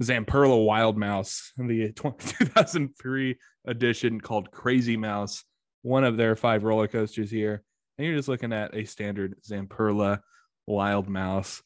Zamperla 0.03 0.65
Wild 0.65 0.97
Mouse, 0.97 1.53
the 1.57 1.93
2003 1.97 3.37
edition 3.67 4.21
called 4.21 4.51
Crazy 4.51 4.97
Mouse, 4.97 5.45
one 5.83 6.05
of 6.05 6.17
their 6.17 6.37
five 6.37 6.65
roller 6.65 6.89
coasters 6.89 7.31
here. 7.31 7.63
And 7.97 8.07
you're 8.07 8.17
just 8.17 8.29
looking 8.29 8.53
at 8.53 8.75
a 8.75 8.85
standard 8.85 9.37
Zamperla 9.49 10.21
Wild 10.67 11.09
Mouse. 11.09 11.63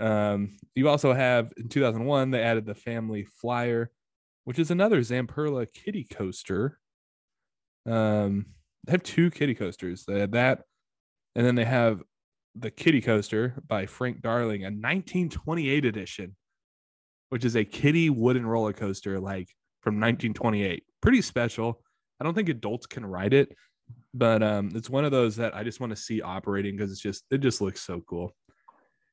Um, 0.00 0.56
you 0.74 0.88
also 0.88 1.12
have 1.12 1.52
in 1.56 1.68
2001, 1.68 2.30
they 2.30 2.42
added 2.42 2.64
the 2.64 2.74
Family 2.74 3.24
Flyer, 3.24 3.90
which 4.44 4.58
is 4.58 4.70
another 4.70 5.00
Zamperla 5.00 5.66
kitty 5.72 6.04
coaster. 6.04 6.78
Um, 7.86 8.46
they 8.84 8.92
have 8.92 9.02
two 9.02 9.30
kitty 9.30 9.54
coasters. 9.54 10.04
They 10.06 10.20
had 10.20 10.32
that, 10.32 10.62
and 11.34 11.44
then 11.44 11.54
they 11.54 11.64
have 11.64 12.02
the 12.54 12.70
Kitty 12.70 13.00
coaster 13.00 13.54
by 13.66 13.86
Frank 13.86 14.22
Darling, 14.22 14.62
a 14.62 14.70
1928 14.70 15.84
edition, 15.84 16.36
which 17.28 17.44
is 17.44 17.56
a 17.56 17.64
kiddie 17.64 18.10
wooden 18.10 18.46
roller 18.46 18.72
coaster 18.72 19.20
like 19.20 19.48
from 19.82 19.94
1928. 19.94 20.82
Pretty 21.00 21.22
special. 21.22 21.80
I 22.20 22.24
don't 22.24 22.34
think 22.34 22.48
adults 22.48 22.86
can 22.86 23.06
ride 23.06 23.32
it, 23.34 23.54
but 24.12 24.42
um, 24.42 24.70
it's 24.74 24.90
one 24.90 25.04
of 25.04 25.12
those 25.12 25.36
that 25.36 25.54
I 25.54 25.62
just 25.62 25.80
want 25.80 25.90
to 25.90 25.96
see 25.96 26.20
operating 26.20 26.76
because 26.76 26.90
it's 26.90 27.00
just 27.00 27.24
it 27.30 27.38
just 27.38 27.60
looks 27.60 27.80
so 27.80 28.02
cool. 28.08 28.34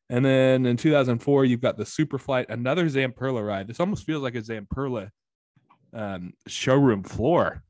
And 0.10 0.24
then 0.24 0.66
in 0.66 0.78
2004, 0.78 1.46
you've 1.46 1.62
got 1.62 1.78
the 1.78 1.84
Superflight, 1.84 2.46
another 2.50 2.86
Zamperla 2.86 3.46
ride. 3.46 3.68
This 3.68 3.80
almost 3.80 4.06
feels 4.06 4.22
like 4.22 4.36
a 4.36 4.42
Zamperla 4.42 5.10
um, 5.94 6.34
showroom 6.48 7.04
floor 7.04 7.64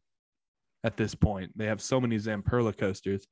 at 0.83 0.97
this 0.97 1.15
point. 1.15 1.51
They 1.57 1.65
have 1.65 1.81
so 1.81 2.01
many 2.01 2.17
Zamperla 2.17 2.77
coasters. 2.77 3.25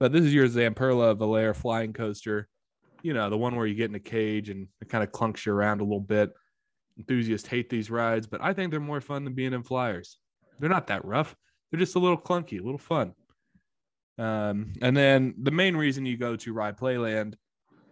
But 0.00 0.12
this 0.12 0.24
is 0.24 0.34
your 0.34 0.48
Zamperla 0.48 1.16
Volare 1.16 1.54
flying 1.54 1.92
coaster. 1.92 2.48
You 3.04 3.14
know, 3.14 3.30
the 3.30 3.36
one 3.36 3.54
where 3.54 3.66
you 3.66 3.74
get 3.74 3.90
in 3.90 3.94
a 3.94 4.00
cage 4.00 4.48
and 4.48 4.66
it 4.80 4.88
kind 4.88 5.04
of 5.04 5.12
clunks 5.12 5.46
you 5.46 5.52
around 5.52 5.80
a 5.80 5.84
little 5.84 6.00
bit. 6.00 6.32
Enthusiasts 6.98 7.46
hate 7.46 7.70
these 7.70 7.90
rides, 7.90 8.26
but 8.26 8.42
I 8.42 8.52
think 8.52 8.70
they're 8.70 8.80
more 8.80 9.00
fun 9.00 9.24
than 9.24 9.34
being 9.34 9.52
in 9.52 9.62
flyers. 9.62 10.18
They're 10.58 10.70
not 10.70 10.86
that 10.88 11.04
rough. 11.04 11.36
They're 11.70 11.78
just 11.78 11.96
a 11.96 11.98
little 11.98 12.18
clunky, 12.18 12.58
a 12.58 12.64
little 12.64 12.78
fun. 12.78 13.14
Um, 14.18 14.72
and 14.80 14.96
then 14.96 15.34
the 15.42 15.50
main 15.50 15.76
reason 15.76 16.06
you 16.06 16.16
go 16.16 16.34
to 16.34 16.52
Rye 16.52 16.72
Playland 16.72 17.34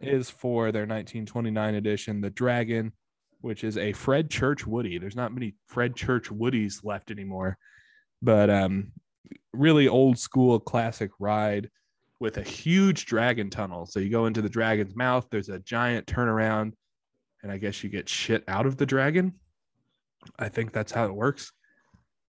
is 0.01 0.31
for 0.31 0.72
their 0.72 0.83
1929 0.83 1.75
edition, 1.75 2.20
the 2.20 2.31
Dragon, 2.31 2.92
which 3.40 3.64
is 3.64 3.77
a 3.77 3.92
Fred 3.92 4.31
Church 4.31 4.66
Woody. 4.66 4.98
There's 4.98 5.16
not 5.16 5.33
many 5.33 5.55
Fred 5.66 5.94
Church 5.94 6.31
Woodies 6.31 6.85
left 6.85 7.11
anymore, 7.11 7.59
but 8.20 8.51
um, 8.51 8.92
really 9.53 9.88
old 9.88 10.18
school 10.18 10.59
classic 10.59 11.11
ride 11.18 11.70
with 12.23 12.39
a 12.39 12.43
huge 12.43 13.05
dragon 13.05 13.51
tunnel. 13.51 13.85
So 13.85 13.99
you 13.99 14.09
go 14.09 14.27
into 14.27 14.41
the 14.41 14.49
dragon's 14.49 14.95
mouth, 14.95 15.27
there's 15.29 15.49
a 15.49 15.59
giant 15.59 16.07
turnaround, 16.07 16.73
and 17.43 17.51
I 17.51 17.59
guess 17.59 17.83
you 17.83 17.91
get 17.91 18.09
shit 18.09 18.45
out 18.47 18.65
of 18.65 18.77
the 18.77 18.87
dragon. 18.87 19.35
I 20.39 20.49
think 20.49 20.73
that's 20.73 20.93
how 20.93 21.05
it 21.07 21.15
works. 21.15 21.51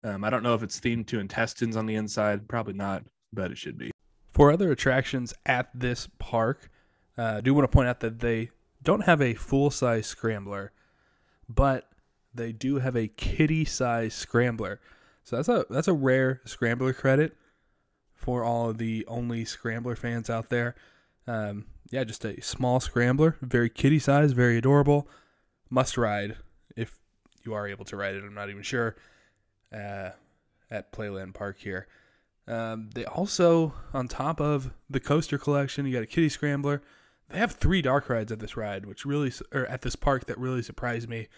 Um, 0.05 0.25
I 0.25 0.31
don't 0.31 0.43
know 0.43 0.53
if 0.53 0.63
it's 0.63 0.79
themed 0.79 1.07
to 1.07 1.21
intestines 1.21 1.75
on 1.75 1.87
the 1.87 1.95
inside. 1.95 2.47
Probably 2.47 2.75
not, 2.75 3.03
but 3.33 3.51
it 3.51 3.57
should 3.57 3.79
be. 3.79 3.91
For 4.31 4.53
other 4.53 4.71
attractions 4.71 5.33
at 5.47 5.71
this 5.75 6.07
park, 6.19 6.71
uh, 7.17 7.37
I 7.39 7.41
do 7.41 7.55
want 7.55 7.65
to 7.65 7.75
point 7.75 7.89
out 7.89 8.01
that 8.01 8.21
they 8.21 8.51
don't 8.83 9.05
have 9.05 9.23
a 9.23 9.33
full 9.33 9.71
size 9.71 10.07
scrambler, 10.07 10.71
but 11.49 11.89
they 12.35 12.53
do 12.53 12.77
have 12.79 12.95
a 12.95 13.09
kitty 13.09 13.65
size 13.65 14.13
scrambler. 14.13 14.81
So 15.25 15.37
that's 15.37 15.49
a 15.49 15.65
that's 15.71 15.89
a 15.89 15.95
rare 15.95 16.43
scrambler 16.45 16.93
credit 16.93 17.39
for 18.19 18.45
all 18.45 18.69
of 18.69 18.79
the 18.79 19.07
only 19.07 19.45
scrambler 19.45 19.97
fans 19.97 20.29
out 20.29 20.51
there. 20.51 20.75
Um, 21.27 21.67
yeah, 21.91 22.05
just 22.05 22.25
a 22.25 22.41
small 22.43 22.81
scrambler, 22.81 23.37
very 23.41 23.71
kitty 23.71 23.99
size, 23.99 24.33
very 24.33 24.59
adorable. 24.59 25.09
Must 25.71 25.97
ride 25.97 26.37
if 26.77 26.99
you 27.45 27.55
are 27.55 27.67
able 27.67 27.85
to 27.87 27.97
ride 27.97 28.15
it. 28.15 28.25
I'm 28.25 28.35
not 28.35 28.51
even 28.51 28.63
sure 28.63 28.97
uh, 29.73 30.11
at 30.71 30.93
Playland 30.93 31.35
Park 31.35 31.59
here. 31.59 31.87
Um, 32.47 32.91
they 32.95 33.05
also, 33.05 33.75
on 33.93 34.09
top 34.09 34.41
of 34.41 34.73
the 34.91 35.01
coaster 35.01 35.39
collection, 35.39 35.87
you 35.87 35.93
got 35.93 36.03
a 36.03 36.07
kitty 36.07 36.29
scrambler. 36.29 36.83
They 37.29 37.39
have 37.39 37.53
three 37.53 37.83
dark 37.83 38.09
rides 38.09 38.33
at 38.33 38.41
this 38.41 38.57
ride, 38.57 38.87
which 38.87 39.05
really, 39.05 39.33
or 39.53 39.67
at 39.67 39.83
this 39.83 39.97
park, 39.97 40.27
that 40.27 40.39
really 40.39 40.63
surprised 40.63 41.09
me. 41.09 41.29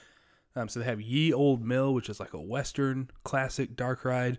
Um, 0.57 0.69
so 0.69 0.81
they 0.81 0.87
have 0.87 1.01
Ye 1.01 1.33
Old 1.33 1.65
Mill, 1.65 1.93
which 1.93 2.09
is 2.09 2.21
like 2.21 2.33
a 2.33 2.41
Western 2.41 3.11
classic 3.25 3.77
dark 3.77 4.05
ride, 4.05 4.39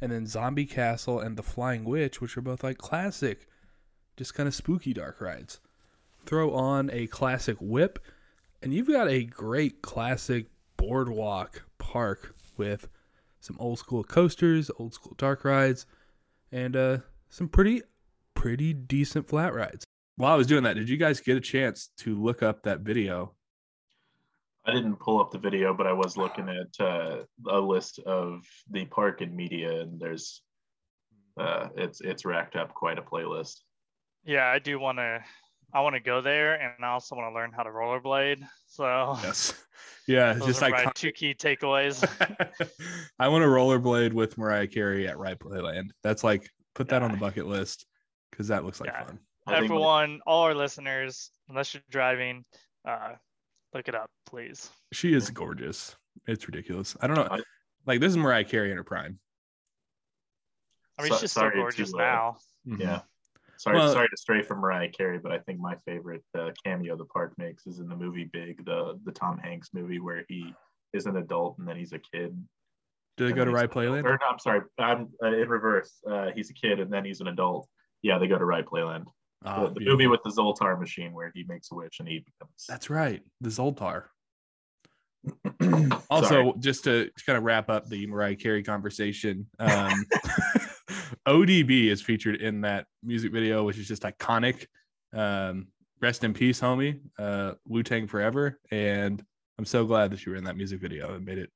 and 0.00 0.12
then 0.12 0.26
Zombie 0.26 0.66
Castle 0.66 1.20
and 1.20 1.36
the 1.36 1.42
Flying 1.42 1.84
Witch, 1.84 2.20
which 2.20 2.36
are 2.36 2.42
both 2.42 2.62
like 2.62 2.78
classic, 2.78 3.46
just 4.16 4.34
kind 4.34 4.46
of 4.46 4.54
spooky 4.54 4.92
dark 4.92 5.20
rides. 5.20 5.60
Throw 6.24 6.52
on 6.54 6.90
a 6.92 7.06
classic 7.06 7.56
whip, 7.60 7.98
and 8.62 8.74
you've 8.74 8.88
got 8.88 9.08
a 9.08 9.24
great 9.24 9.82
classic 9.82 10.46
boardwalk 10.76 11.62
park 11.78 12.34
with 12.56 12.88
some 13.40 13.56
old 13.60 13.78
school 13.78 14.02
coasters, 14.02 14.70
old 14.78 14.94
school 14.94 15.14
dark 15.16 15.44
rides, 15.44 15.86
and 16.52 16.76
uh, 16.76 16.98
some 17.28 17.48
pretty, 17.48 17.82
pretty 18.34 18.72
decent 18.72 19.28
flat 19.28 19.54
rides. 19.54 19.84
While 20.16 20.32
I 20.32 20.36
was 20.36 20.46
doing 20.46 20.64
that, 20.64 20.74
did 20.74 20.88
you 20.88 20.96
guys 20.96 21.20
get 21.20 21.36
a 21.36 21.40
chance 21.40 21.90
to 21.98 22.20
look 22.20 22.42
up 22.42 22.62
that 22.62 22.80
video? 22.80 23.32
I 24.66 24.72
didn't 24.72 24.96
pull 24.96 25.20
up 25.20 25.30
the 25.30 25.38
video, 25.38 25.72
but 25.72 25.86
I 25.86 25.92
was 25.92 26.16
looking 26.16 26.48
at 26.48 26.84
uh, 26.84 27.18
a 27.48 27.60
list 27.60 28.00
of 28.00 28.42
the 28.70 28.84
park 28.86 29.20
and 29.20 29.34
media, 29.34 29.80
and 29.82 30.00
there's 30.00 30.42
uh, 31.38 31.68
it's 31.76 32.00
it's 32.00 32.24
racked 32.24 32.56
up 32.56 32.74
quite 32.74 32.98
a 32.98 33.02
playlist. 33.02 33.60
Yeah, 34.24 34.46
I 34.46 34.58
do 34.58 34.78
want 34.78 34.98
to. 34.98 35.22
I 35.72 35.80
want 35.80 35.94
to 35.94 36.00
go 36.00 36.20
there, 36.20 36.54
and 36.54 36.84
I 36.84 36.88
also 36.88 37.16
want 37.16 37.30
to 37.30 37.34
learn 37.34 37.52
how 37.52 37.62
to 37.62 37.70
rollerblade. 37.70 38.46
So 38.66 39.16
Yes. 39.22 39.54
Yeah, 40.06 40.34
those 40.34 40.46
just 40.46 40.62
are 40.62 40.70
like 40.70 40.84
my 40.84 40.92
two 40.94 41.10
key 41.10 41.34
takeaways. 41.34 42.02
I 43.18 43.28
want 43.28 43.42
to 43.42 43.48
rollerblade 43.48 44.12
with 44.12 44.38
Mariah 44.38 44.68
Carey 44.68 45.08
at 45.08 45.18
Rye 45.18 45.34
Playland. 45.34 45.90
That's 46.02 46.22
like 46.24 46.48
put 46.74 46.88
that 46.88 47.02
on 47.02 47.10
the 47.10 47.16
bucket 47.16 47.46
list 47.46 47.86
because 48.30 48.48
that 48.48 48.64
looks 48.64 48.80
like 48.80 48.90
Yeah. 48.90 49.04
fun. 49.04 49.18
I 49.46 49.58
think 49.58 49.70
my- 49.70 49.76
Everyone, 49.76 50.20
all 50.26 50.42
our 50.44 50.54
listeners, 50.54 51.30
unless 51.48 51.74
you're 51.74 51.82
driving, 51.90 52.44
uh, 52.86 53.14
look 53.76 53.88
it 53.88 53.94
up, 53.94 54.10
please. 54.24 54.70
She 54.92 55.12
is 55.12 55.30
gorgeous. 55.30 55.96
It's 56.26 56.46
ridiculous. 56.48 56.96
I 57.00 57.06
don't 57.06 57.16
know. 57.16 57.38
Like 57.86 58.00
this 58.00 58.10
is 58.10 58.16
Mariah 58.16 58.44
Carey 58.44 58.70
in 58.70 58.76
her 58.76 58.84
prime. 58.84 59.18
I 60.98 61.02
mean, 61.02 61.12
So- 61.12 61.18
she's 61.18 61.32
so 61.32 61.40
sorry 61.42 61.52
to, 61.56 61.60
gorgeous 61.60 61.94
uh, 61.94 61.98
now. 61.98 62.36
Mhm. 62.66 62.80
Yeah. 62.80 63.00
Sorry, 63.58 63.76
Well- 63.76 63.92
sorry 63.92 64.08
to 64.08 64.16
stray 64.16 64.42
from 64.42 64.58
Mariah 64.60 64.90
Carey, 64.90 65.18
but 65.18 65.32
I 65.32 65.38
think 65.38 65.60
my 65.60 65.76
favorite 65.86 66.24
uh, 66.38 66.50
cameo 66.64 66.96
the 66.96 67.04
park 67.06 67.32
makes 67.38 67.66
is 67.66 67.78
in 67.78 67.88
the 67.88 67.96
movie 67.96 68.24
Big, 68.24 68.64
the 68.64 68.98
the 69.04 69.12
Tom 69.12 69.38
Hanks 69.38 69.70
movie 69.72 70.00
where 70.00 70.24
he 70.28 70.54
is 70.92 71.06
an 71.06 71.16
adult 71.16 71.58
and 71.58 71.68
then 71.68 71.76
he's 71.76 71.92
a 71.92 71.98
kid. 71.98 72.36
Do 73.16 73.26
they 73.26 73.32
go 73.32 73.44
to 73.44 73.44
then 73.44 73.48
he's 73.48 73.54
Ride 73.54 73.64
an 73.64 73.70
adult. 73.70 74.04
Playland? 74.04 74.04
Or, 74.04 74.18
no, 74.20 74.26
I'm 74.30 74.38
sorry, 74.38 74.60
I'm 74.78 75.08
uh, 75.22 75.32
in 75.32 75.48
reverse. 75.48 75.92
Uh, 76.10 76.30
he's 76.34 76.50
a 76.50 76.54
kid 76.54 76.80
and 76.80 76.92
then 76.92 77.04
he's 77.04 77.20
an 77.20 77.28
adult. 77.28 77.68
Yeah, 78.02 78.18
they 78.18 78.26
go 78.26 78.38
to 78.38 78.44
Rye 78.44 78.62
Playland. 78.62 79.04
Ah, 79.46 79.68
the 79.68 79.80
movie 79.80 80.08
with 80.08 80.22
the 80.24 80.30
Zoltar 80.30 80.78
machine 80.78 81.12
where 81.12 81.30
he 81.34 81.44
makes 81.44 81.70
a 81.70 81.76
wish 81.76 82.00
and 82.00 82.08
he 82.08 82.18
becomes. 82.18 82.64
That's 82.68 82.90
right. 82.90 83.22
The 83.40 83.48
Zoltar. 83.48 84.04
Sorry. 85.62 85.92
Also, 86.10 86.54
just 86.58 86.84
to 86.84 87.10
kind 87.24 87.38
of 87.38 87.44
wrap 87.44 87.70
up 87.70 87.88
the 87.88 88.06
Mariah 88.08 88.34
Carey 88.34 88.62
conversation, 88.62 89.46
um, 89.60 90.04
ODB 91.28 91.86
is 91.86 92.02
featured 92.02 92.40
in 92.40 92.60
that 92.62 92.86
music 93.04 93.32
video, 93.32 93.64
which 93.64 93.78
is 93.78 93.86
just 93.86 94.02
iconic. 94.02 94.66
Um, 95.12 95.68
rest 96.00 96.24
in 96.24 96.34
peace, 96.34 96.60
homie. 96.60 97.00
Uh, 97.18 97.54
Wu 97.68 97.82
Tang 97.82 98.08
forever. 98.08 98.58
And 98.70 99.24
I'm 99.58 99.64
so 99.64 99.84
glad 99.84 100.10
that 100.10 100.26
you 100.26 100.32
were 100.32 100.38
in 100.38 100.44
that 100.44 100.56
music 100.56 100.80
video. 100.80 101.14
It 101.14 101.22
made 101.22 101.38
it, 101.38 101.50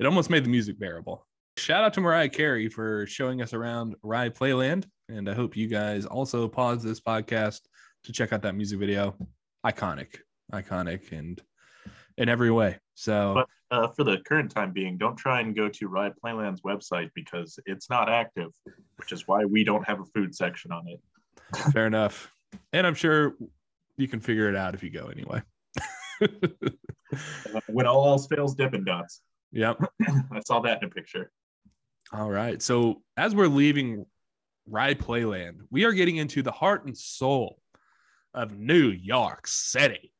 it 0.00 0.06
almost 0.06 0.30
made 0.30 0.44
the 0.44 0.50
music 0.50 0.78
bearable. 0.78 1.26
Shout 1.56 1.84
out 1.84 1.94
to 1.94 2.00
Mariah 2.00 2.28
Carey 2.28 2.68
for 2.68 3.06
showing 3.06 3.40
us 3.40 3.54
around 3.54 3.94
Rye 4.02 4.28
Playland. 4.28 4.84
And 5.08 5.28
I 5.28 5.34
hope 5.34 5.56
you 5.56 5.68
guys 5.68 6.04
also 6.04 6.48
pause 6.48 6.82
this 6.82 7.00
podcast 7.00 7.60
to 8.04 8.12
check 8.12 8.32
out 8.32 8.42
that 8.42 8.54
music 8.54 8.78
video. 8.78 9.16
Iconic, 9.64 10.16
iconic, 10.52 11.12
and 11.12 11.40
in 12.18 12.28
every 12.28 12.50
way. 12.50 12.78
So, 12.94 13.34
But 13.34 13.48
uh, 13.76 13.88
for 13.88 14.04
the 14.04 14.18
current 14.26 14.50
time 14.50 14.72
being, 14.72 14.98
don't 14.98 15.16
try 15.16 15.40
and 15.40 15.54
go 15.54 15.68
to 15.68 15.88
Rye 15.88 16.12
Playland's 16.22 16.62
website 16.62 17.10
because 17.14 17.58
it's 17.66 17.88
not 17.88 18.10
active, 18.10 18.50
which 18.96 19.12
is 19.12 19.26
why 19.26 19.44
we 19.44 19.64
don't 19.64 19.86
have 19.86 20.00
a 20.00 20.04
food 20.06 20.34
section 20.34 20.72
on 20.72 20.86
it. 20.88 21.00
fair 21.72 21.86
enough. 21.86 22.30
And 22.72 22.86
I'm 22.86 22.94
sure 22.94 23.36
you 23.96 24.08
can 24.08 24.20
figure 24.20 24.48
it 24.48 24.56
out 24.56 24.74
if 24.74 24.82
you 24.82 24.90
go 24.90 25.06
anyway. 25.06 25.42
Uh, 27.54 27.60
when 27.68 27.86
all 27.86 28.08
else 28.08 28.26
fails, 28.26 28.56
Dippin' 28.56 28.82
Dots. 28.82 29.20
yep. 29.52 29.78
I 30.32 30.40
saw 30.44 30.58
that 30.60 30.82
in 30.82 30.88
a 30.88 30.90
picture. 30.90 31.30
All 32.12 32.30
right. 32.30 32.60
So 32.62 33.02
as 33.16 33.34
we're 33.34 33.48
leaving 33.48 34.06
Rye 34.68 34.94
Playland, 34.94 35.60
we 35.70 35.84
are 35.84 35.92
getting 35.92 36.16
into 36.16 36.42
the 36.42 36.52
heart 36.52 36.84
and 36.84 36.96
soul 36.96 37.58
of 38.32 38.56
New 38.56 38.88
York 38.88 39.46
City. 39.46 40.12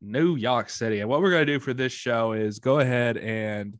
New 0.00 0.36
York 0.36 0.70
City. 0.70 1.00
And 1.00 1.08
what 1.08 1.20
we're 1.20 1.30
going 1.30 1.46
to 1.46 1.52
do 1.52 1.60
for 1.60 1.74
this 1.74 1.92
show 1.92 2.32
is 2.32 2.58
go 2.58 2.78
ahead 2.78 3.16
and 3.16 3.76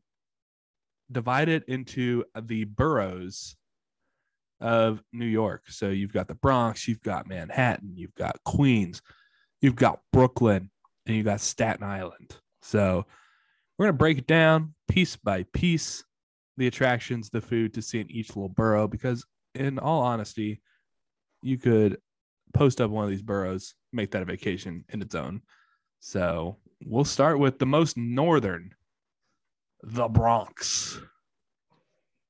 divide 1.10 1.48
it 1.48 1.64
into 1.68 2.24
the 2.40 2.64
boroughs 2.64 3.56
of 4.60 5.02
New 5.12 5.26
York. 5.26 5.64
So 5.68 5.90
you've 5.90 6.12
got 6.12 6.28
the 6.28 6.34
Bronx, 6.34 6.88
you've 6.88 7.02
got 7.02 7.28
Manhattan, 7.28 7.92
you've 7.94 8.14
got 8.14 8.42
Queens, 8.44 9.00
you've 9.60 9.76
got 9.76 10.00
Brooklyn, 10.12 10.70
and 11.06 11.16
you've 11.16 11.26
got 11.26 11.40
Staten 11.40 11.84
Island. 11.84 12.36
So 12.62 13.06
we're 13.78 13.86
going 13.86 13.94
to 13.94 13.98
break 13.98 14.18
it 14.18 14.26
down 14.26 14.74
piece 14.88 15.16
by 15.16 15.44
piece 15.52 16.02
the 16.58 16.66
attractions, 16.66 17.30
the 17.30 17.40
food 17.40 17.72
to 17.74 17.82
see 17.82 18.00
in 18.00 18.10
each 18.10 18.36
little 18.36 18.50
borough. 18.50 18.86
Because, 18.86 19.24
in 19.54 19.78
all 19.78 20.02
honesty, 20.02 20.60
you 21.40 21.56
could 21.56 21.98
post 22.52 22.80
up 22.80 22.90
one 22.90 23.04
of 23.04 23.10
these 23.10 23.22
boroughs, 23.22 23.74
make 23.92 24.10
that 24.10 24.22
a 24.22 24.26
vacation 24.26 24.84
in 24.90 25.00
its 25.00 25.14
own. 25.14 25.40
So, 26.00 26.58
we'll 26.84 27.04
start 27.04 27.38
with 27.38 27.58
the 27.58 27.66
most 27.66 27.96
northern, 27.96 28.74
the 29.82 30.08
Bronx. 30.08 31.00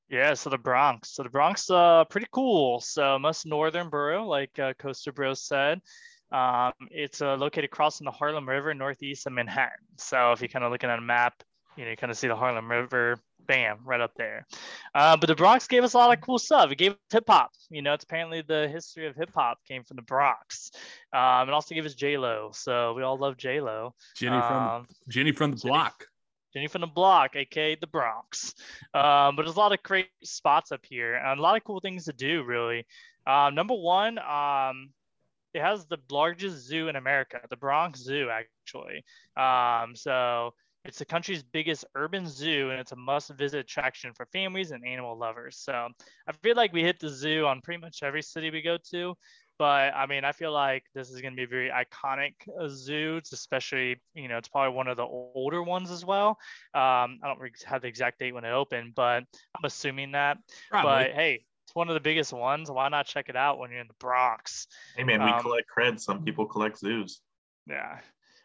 Yeah, 0.09 0.33
so 0.33 0.49
the 0.49 0.57
Bronx. 0.57 1.11
So 1.11 1.21
the 1.21 1.29
Bronx, 1.29 1.69
uh, 1.69 2.03
pretty 2.05 2.27
cool. 2.31 2.79
So 2.79 3.19
most 3.19 3.45
northern 3.45 3.89
borough, 3.89 4.25
like 4.25 4.57
uh, 4.57 4.73
Coaster 4.79 5.11
Bros 5.11 5.43
said. 5.43 5.81
Um, 6.31 6.73
it's 6.89 7.21
uh, 7.21 7.35
located 7.35 7.65
across 7.65 7.97
from 7.97 8.05
the 8.05 8.11
Harlem 8.11 8.49
River, 8.49 8.73
northeast 8.73 9.27
of 9.27 9.33
Manhattan. 9.33 9.85
So 9.97 10.31
if 10.31 10.41
you're 10.41 10.47
kind 10.47 10.65
of 10.65 10.71
looking 10.71 10.89
at 10.89 10.97
a 10.97 11.01
map, 11.01 11.43
you 11.75 11.85
know, 11.85 11.91
you 11.91 11.97
kind 11.97 12.09
of 12.09 12.17
see 12.17 12.27
the 12.27 12.35
Harlem 12.35 12.69
River, 12.69 13.19
bam, 13.49 13.79
right 13.83 13.99
up 13.99 14.13
there. 14.15 14.45
Uh, 14.95 15.17
but 15.17 15.27
the 15.27 15.35
Bronx 15.35 15.67
gave 15.67 15.83
us 15.83 15.93
a 15.93 15.97
lot 15.97 16.15
of 16.15 16.21
cool 16.21 16.39
stuff. 16.39 16.71
It 16.71 16.77
gave 16.77 16.91
us 16.93 16.97
hip 17.11 17.25
hop. 17.27 17.51
You 17.69 17.81
know, 17.81 17.93
it's 17.93 18.03
apparently 18.05 18.41
the 18.41 18.69
history 18.69 19.07
of 19.07 19.15
hip 19.15 19.31
hop 19.35 19.57
came 19.67 19.83
from 19.83 19.95
the 19.97 20.03
Bronx. 20.03 20.71
Um, 21.11 21.41
and 21.47 21.51
also 21.51 21.73
gave 21.75 21.85
us 21.85 21.95
J 21.95 22.17
Lo. 22.17 22.51
So 22.53 22.93
we 22.93 23.03
all 23.03 23.17
love 23.17 23.35
J 23.37 23.59
Lo. 23.59 23.93
Jenny 24.15 24.39
from 24.39 24.67
Um, 24.69 24.87
Jenny 25.09 25.31
from 25.33 25.51
the 25.51 25.57
Jenny- 25.57 25.71
block. 25.71 26.05
Jenny 26.53 26.67
from 26.67 26.81
the 26.81 26.87
block, 26.87 27.35
aka 27.35 27.75
the 27.75 27.87
Bronx. 27.87 28.53
Um, 28.93 29.35
but 29.35 29.43
there's 29.43 29.55
a 29.55 29.59
lot 29.59 29.73
of 29.73 29.83
great 29.83 30.09
spots 30.23 30.71
up 30.71 30.85
here 30.87 31.15
and 31.15 31.39
a 31.39 31.43
lot 31.43 31.55
of 31.57 31.63
cool 31.63 31.79
things 31.79 32.05
to 32.05 32.13
do, 32.13 32.43
really. 32.43 32.85
Um, 33.27 33.53
number 33.55 33.75
one, 33.75 34.17
um, 34.17 34.89
it 35.53 35.61
has 35.61 35.85
the 35.85 35.97
largest 36.09 36.57
zoo 36.67 36.87
in 36.87 36.95
America, 36.95 37.39
the 37.49 37.57
Bronx 37.57 37.99
Zoo, 37.99 38.29
actually. 38.31 39.03
Um, 39.37 39.95
so 39.95 40.53
it's 40.85 40.99
the 40.99 41.05
country's 41.05 41.43
biggest 41.43 41.85
urban 41.95 42.27
zoo, 42.27 42.69
and 42.71 42.79
it's 42.79 42.93
a 42.93 42.95
must-visit 42.95 43.59
attraction 43.59 44.13
for 44.13 44.25
families 44.27 44.71
and 44.71 44.85
animal 44.85 45.17
lovers. 45.17 45.57
So 45.57 45.89
I 46.27 46.31
feel 46.41 46.55
like 46.55 46.73
we 46.73 46.83
hit 46.83 46.99
the 46.99 47.09
zoo 47.09 47.45
on 47.45 47.61
pretty 47.61 47.81
much 47.81 48.01
every 48.01 48.21
city 48.21 48.49
we 48.49 48.61
go 48.61 48.77
to. 48.91 49.15
But 49.57 49.93
I 49.93 50.05
mean, 50.05 50.23
I 50.23 50.31
feel 50.31 50.53
like 50.53 50.85
this 50.95 51.09
is 51.09 51.19
going 51.19 51.33
to 51.33 51.35
be 51.35 51.43
a 51.43 51.47
very 51.47 51.69
iconic 51.69 52.35
uh, 52.57 52.69
zoo. 52.69 53.17
It's 53.17 53.33
especially, 53.33 53.97
you 54.13 54.29
know, 54.29 54.37
it's 54.37 54.47
probably 54.47 54.73
one 54.73 54.87
of 54.87 54.95
the 54.95 55.03
older 55.03 55.61
ones 55.61 55.91
as 55.91 56.05
well. 56.05 56.29
Um, 56.73 57.19
I 57.21 57.27
don't 57.27 57.39
have 57.65 57.81
the 57.81 57.89
exact 57.89 58.19
date 58.19 58.33
when 58.33 58.45
it 58.45 58.51
opened, 58.51 58.95
but 58.95 59.23
I'm 59.55 59.65
assuming 59.65 60.13
that. 60.13 60.37
But 60.71 61.11
hey, 61.11 61.43
it's 61.65 61.75
one 61.75 61.89
of 61.89 61.93
the 61.93 61.99
biggest 61.99 62.31
ones. 62.31 62.71
Why 62.71 62.87
not 62.87 63.05
check 63.05 63.27
it 63.27 63.35
out 63.35 63.59
when 63.59 63.69
you're 63.69 63.81
in 63.81 63.87
the 63.87 63.93
Bronx? 63.99 64.65
Hey 64.95 65.03
man, 65.03 65.21
we 65.21 65.29
Um, 65.29 65.41
collect 65.41 65.67
creds. 65.77 65.99
Some 65.99 66.23
people 66.23 66.45
collect 66.45 66.79
zoos. 66.79 67.19
Yeah. 67.67 67.99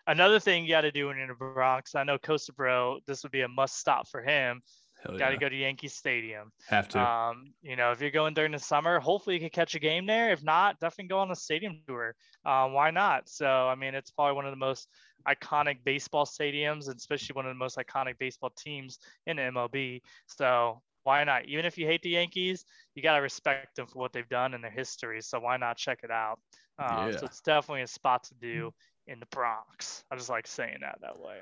Another 0.06 0.38
thing 0.38 0.64
you 0.64 0.70
got 0.70 0.82
to 0.82 0.92
do 0.92 1.06
when 1.06 1.16
you're 1.16 1.24
in 1.24 1.30
the 1.30 1.34
Bronx, 1.34 1.94
I 1.94 2.04
know 2.04 2.18
Coaster 2.18 2.52
Bro, 2.52 3.00
this 3.06 3.22
would 3.22 3.32
be 3.32 3.40
a 3.40 3.48
must 3.48 3.78
stop 3.78 4.08
for 4.08 4.22
him. 4.22 4.60
Hell 5.02 5.18
Got 5.18 5.30
to 5.30 5.36
go 5.36 5.48
to 5.48 5.56
Yankee 5.56 5.88
Stadium. 5.88 6.50
Have 6.68 6.88
to. 6.88 7.00
Um, 7.00 7.52
you 7.62 7.76
know, 7.76 7.90
if 7.90 8.00
you're 8.00 8.10
going 8.10 8.32
during 8.32 8.52
the 8.52 8.58
summer, 8.58 9.00
hopefully 9.00 9.34
you 9.34 9.40
can 9.40 9.50
catch 9.50 9.74
a 9.74 9.78
game 9.78 10.06
there. 10.06 10.32
If 10.32 10.42
not, 10.42 10.80
definitely 10.80 11.08
go 11.08 11.18
on 11.18 11.30
a 11.30 11.36
stadium 11.36 11.80
tour. 11.86 12.14
Um, 12.44 12.72
why 12.72 12.90
not? 12.90 13.28
So, 13.28 13.46
I 13.46 13.74
mean, 13.74 13.94
it's 13.94 14.10
probably 14.10 14.34
one 14.34 14.46
of 14.46 14.52
the 14.52 14.56
most 14.56 14.88
iconic 15.28 15.78
baseball 15.84 16.24
stadiums, 16.24 16.88
and 16.88 16.96
especially 16.96 17.34
one 17.34 17.46
of 17.46 17.50
the 17.50 17.58
most 17.58 17.76
iconic 17.76 18.18
baseball 18.18 18.52
teams 18.56 18.98
in 19.26 19.36
MLB. 19.36 20.00
So, 20.26 20.80
why 21.02 21.22
not? 21.24 21.46
Even 21.46 21.66
if 21.66 21.76
you 21.76 21.86
hate 21.86 22.00
the 22.00 22.10
Yankees, 22.10 22.64
you 22.94 23.02
got 23.02 23.16
to 23.16 23.20
respect 23.20 23.76
them 23.76 23.86
for 23.86 23.98
what 23.98 24.12
they've 24.14 24.28
done 24.28 24.54
and 24.54 24.64
their 24.64 24.70
history. 24.70 25.20
So, 25.20 25.38
why 25.40 25.58
not 25.58 25.76
check 25.76 26.00
it 26.02 26.10
out? 26.10 26.38
Um, 26.78 27.10
Yeah. 27.10 27.16
So, 27.18 27.26
it's 27.26 27.40
definitely 27.42 27.82
a 27.82 27.86
spot 27.86 28.24
to 28.24 28.34
do 28.34 28.72
in 29.06 29.20
the 29.20 29.26
Bronx. 29.26 30.04
I 30.10 30.16
just 30.16 30.30
like 30.30 30.46
saying 30.46 30.78
that 30.80 30.98
that 31.02 31.18
way. 31.18 31.38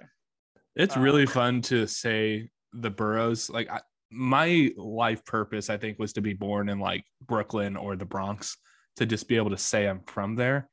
It's 0.76 0.96
Uh, 0.96 1.00
really 1.00 1.26
fun 1.26 1.62
to 1.62 1.86
say 1.86 2.48
the 2.72 2.90
boroughs. 2.90 3.50
Like 3.50 3.70
I, 3.70 3.80
my 4.10 4.70
life 4.76 5.24
purpose, 5.24 5.70
I 5.70 5.76
think, 5.76 5.98
was 5.98 6.12
to 6.14 6.20
be 6.22 6.32
born 6.34 6.68
in 6.68 6.78
like 6.78 7.04
Brooklyn 7.26 7.76
or 7.76 7.96
the 7.96 8.04
Bronx 8.04 8.56
to 8.96 9.06
just 9.06 9.28
be 9.28 9.36
able 9.36 9.50
to 9.50 9.58
say 9.58 9.86
I'm 9.86 10.00
from 10.06 10.34
there, 10.36 10.68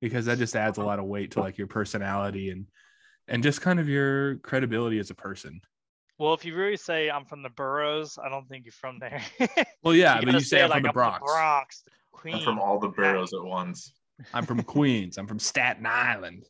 because 0.00 0.26
that 0.26 0.38
just 0.38 0.56
adds 0.56 0.78
a 0.78 0.82
lot 0.84 0.98
of 0.98 1.06
weight 1.06 1.32
to 1.32 1.40
like 1.40 1.58
your 1.58 1.66
personality 1.68 2.50
and 2.50 2.66
and 3.28 3.42
just 3.42 3.60
kind 3.60 3.78
of 3.80 3.88
your 3.88 4.36
credibility 4.38 4.98
as 4.98 5.10
a 5.10 5.14
person. 5.14 5.60
Well, 6.18 6.34
if 6.34 6.44
you 6.44 6.54
really 6.54 6.76
say 6.76 7.08
I'm 7.10 7.24
from 7.24 7.42
the 7.42 7.48
boroughs, 7.50 8.18
I 8.22 8.28
don't 8.28 8.46
think 8.48 8.64
you're 8.66 8.72
from 8.72 8.98
there. 8.98 9.22
Well, 9.82 9.94
yeah, 9.94 10.16
You 10.20 10.26
but 10.26 10.34
you 10.34 10.40
say 10.40 10.62
I'm 10.62 10.70
like, 10.70 10.80
from 10.82 10.88
the 10.88 10.92
Bronx. 10.92 11.20
Bronx, 11.32 11.82
I'm 11.86 11.92
Queens. 12.12 12.44
from 12.44 12.58
all 12.58 12.78
the 12.78 12.88
boroughs 12.88 13.32
at 13.32 13.42
once. 13.42 13.94
I'm 14.34 14.46
from 14.46 14.62
Queens. 14.62 15.18
I'm 15.18 15.26
from 15.26 15.38
Staten 15.38 15.86
Island. 15.86 16.46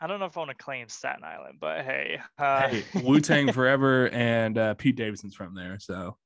I 0.00 0.06
don't 0.06 0.20
know 0.20 0.26
if 0.26 0.36
I 0.36 0.40
want 0.40 0.50
to 0.50 0.56
claim 0.62 0.88
Staten 0.88 1.24
Island, 1.24 1.58
but 1.60 1.84
hey, 1.84 2.20
uh, 2.38 2.68
Hey, 2.68 2.84
Wu 3.02 3.20
Tang 3.20 3.52
forever, 3.52 4.08
and 4.10 4.58
uh, 4.58 4.74
Pete 4.74 4.96
Davidson's 4.96 5.34
from 5.34 5.54
there, 5.54 5.78
so 5.78 6.16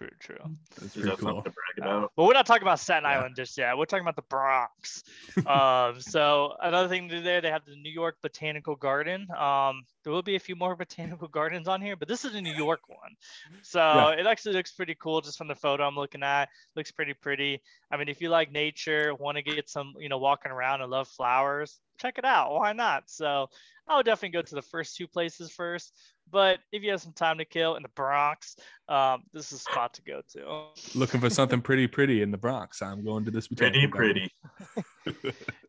true, 0.00 0.10
true. 0.18 0.56
that's 0.80 0.94
pretty 0.94 1.16
cool. 1.16 1.42
to 1.42 1.50
brag 1.50 1.54
Uh, 1.78 1.82
about? 1.82 2.12
but 2.16 2.24
we're 2.24 2.32
not 2.32 2.46
talking 2.46 2.62
about 2.62 2.80
Staten 2.80 3.04
Yeah. 3.04 3.18
Island 3.18 3.36
just 3.36 3.56
yet. 3.58 3.76
We're 3.76 3.84
talking 3.84 4.02
about 4.04 4.16
the 4.16 4.22
Bronx. 4.22 5.02
um, 5.46 6.00
so 6.00 6.54
another 6.62 6.88
thing 6.88 7.08
to 7.08 7.16
do 7.16 7.22
there, 7.22 7.40
they 7.40 7.50
have 7.50 7.64
the 7.66 7.76
New 7.76 7.90
York 7.92 8.16
Botanical 8.22 8.76
Garden. 8.76 9.26
Um, 9.36 9.82
there 10.02 10.12
will 10.12 10.22
be 10.22 10.36
a 10.36 10.40
few 10.40 10.56
more 10.56 10.74
botanical 10.84 11.28
gardens 11.28 11.68
on 11.68 11.82
here, 11.82 11.96
but 11.96 12.08
this 12.08 12.24
is 12.24 12.34
a 12.34 12.40
New 12.40 12.54
York 12.54 12.80
one. 12.88 13.14
So 13.62 13.78
Yeah. 13.80 14.10
it 14.20 14.26
actually 14.26 14.54
looks 14.54 14.72
pretty 14.72 14.94
cool 14.94 15.20
just 15.20 15.36
from 15.38 15.48
the 15.48 15.54
photo 15.54 15.84
I'm 15.86 15.96
looking 15.96 16.22
at. 16.22 16.48
Looks 16.76 16.90
pretty 16.90 17.14
pretty. 17.14 17.60
I 17.90 17.96
mean, 17.96 18.08
if 18.08 18.20
you 18.20 18.30
like 18.30 18.50
nature, 18.50 19.14
want 19.14 19.36
to 19.36 19.42
get 19.42 19.68
some, 19.68 19.94
you 19.98 20.08
know, 20.08 20.18
walking 20.18 20.52
around 20.52 20.80
and 20.80 20.90
love 20.90 21.08
flowers, 21.08 21.78
check 22.00 22.18
it 22.18 22.24
out. 22.24 22.52
Why 22.52 22.72
not? 22.72 23.04
So 23.06 23.48
I 23.88 23.96
would 23.96 24.06
definitely 24.06 24.38
go 24.38 24.42
to 24.42 24.54
the 24.54 24.62
first 24.62 24.96
two 24.96 25.06
places 25.06 25.50
first. 25.50 25.92
But 26.32 26.60
if 26.70 26.84
you 26.84 26.92
have 26.92 27.00
some 27.00 27.12
time 27.12 27.38
to 27.38 27.44
kill 27.44 27.74
in 27.74 27.82
the 27.82 27.88
Bronx, 27.88 28.54
um, 28.88 29.24
this 29.32 29.50
is 29.52 29.58
a 29.58 29.62
spot 29.62 29.94
to 29.94 30.02
go 30.02 30.22
to. 30.32 30.66
Looking 30.96 31.20
for 31.20 31.28
something 31.28 31.60
pretty, 31.62 31.88
pretty 31.88 32.22
in 32.22 32.30
the 32.30 32.38
Bronx. 32.38 32.82
I'm 32.82 33.04
going 33.04 33.24
to 33.24 33.32
this. 33.32 33.48
Pretty, 33.48 33.86
botanical 33.86 33.98
pretty. 33.98 34.32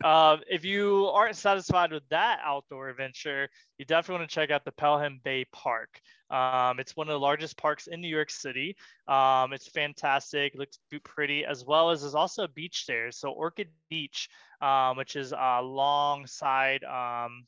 Uh, 0.04 0.38
if 0.48 0.64
you 0.64 1.08
aren't 1.08 1.36
satisfied 1.36 1.92
with 1.92 2.04
that 2.10 2.40
outdoor 2.44 2.90
adventure, 2.90 3.50
you 3.80 3.86
definitely 3.86 4.20
want 4.20 4.30
to 4.30 4.36
check 4.36 4.52
out 4.52 4.64
the 4.64 4.72
Pelham 4.72 5.20
Bay 5.24 5.46
Park. 5.52 6.00
Um, 6.30 6.80
it's 6.80 6.96
one 6.96 7.08
of 7.08 7.14
the 7.14 7.20
largest 7.20 7.58
parks 7.58 7.88
in 7.88 8.00
New 8.00 8.08
York 8.08 8.30
City. 8.30 8.76
Um, 9.08 9.54
it's 9.54 9.68
fantastic, 9.68 10.54
looks 10.56 10.78
pretty, 11.04 11.44
as 11.44 11.66
well 11.66 11.90
as 11.90 12.02
there's 12.02 12.16
also 12.16 12.44
a 12.44 12.48
beach 12.48 12.86
there. 12.88 13.12
So 13.12 13.32
Orchard 13.32 13.68
Beach, 13.90 14.30
um, 14.62 14.98
which 14.98 15.16
is 15.16 15.34
alongside. 15.38 16.84
Um, 16.84 17.46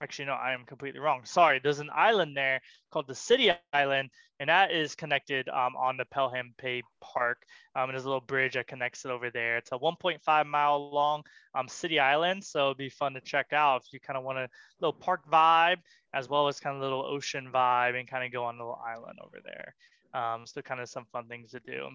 actually, 0.00 0.26
no, 0.26 0.34
I 0.34 0.52
am 0.52 0.64
completely 0.64 1.00
wrong. 1.00 1.24
Sorry, 1.24 1.60
there's 1.62 1.80
an 1.80 1.90
island 1.94 2.36
there 2.36 2.60
called 2.90 3.08
the 3.08 3.14
City 3.14 3.50
Island, 3.72 4.10
and 4.38 4.48
that 4.48 4.70
is 4.70 4.94
connected 4.94 5.48
um, 5.48 5.74
on 5.76 5.96
the 5.96 6.04
Pelham 6.04 6.54
Bay 6.62 6.82
Park. 7.00 7.46
Um, 7.74 7.84
and 7.84 7.92
there's 7.92 8.04
a 8.04 8.08
little 8.08 8.20
bridge 8.20 8.54
that 8.54 8.66
connects 8.66 9.04
it 9.04 9.10
over 9.10 9.30
there. 9.30 9.56
It's 9.56 9.72
a 9.72 9.78
1.5 9.78 10.46
mile 10.46 10.90
long 10.90 11.22
um, 11.54 11.68
city 11.68 11.98
island. 11.98 12.44
So 12.44 12.66
it'd 12.66 12.76
be 12.76 12.90
fun 12.90 13.14
to 13.14 13.20
check 13.20 13.52
out 13.52 13.82
if 13.84 13.92
you 13.92 14.00
kind 14.00 14.18
of 14.18 14.24
want 14.24 14.38
a 14.38 14.48
little 14.80 14.92
park 14.92 15.28
vibe 15.30 15.78
as 16.12 16.28
well 16.28 16.48
as 16.48 16.60
kind 16.60 16.76
of 16.76 16.80
a 16.80 16.84
little 16.84 17.04
ocean 17.04 17.50
vibe 17.52 17.98
and 17.98 18.08
kind 18.08 18.24
of 18.24 18.32
go 18.32 18.44
on 18.44 18.56
a 18.56 18.58
little 18.58 18.80
island 18.86 19.18
over 19.22 19.38
there. 19.44 19.74
Um, 20.16 20.46
so 20.46 20.62
kind 20.62 20.80
of 20.80 20.88
some 20.88 21.04
fun 21.12 21.28
things 21.28 21.50
to 21.50 21.60
do. 21.60 21.88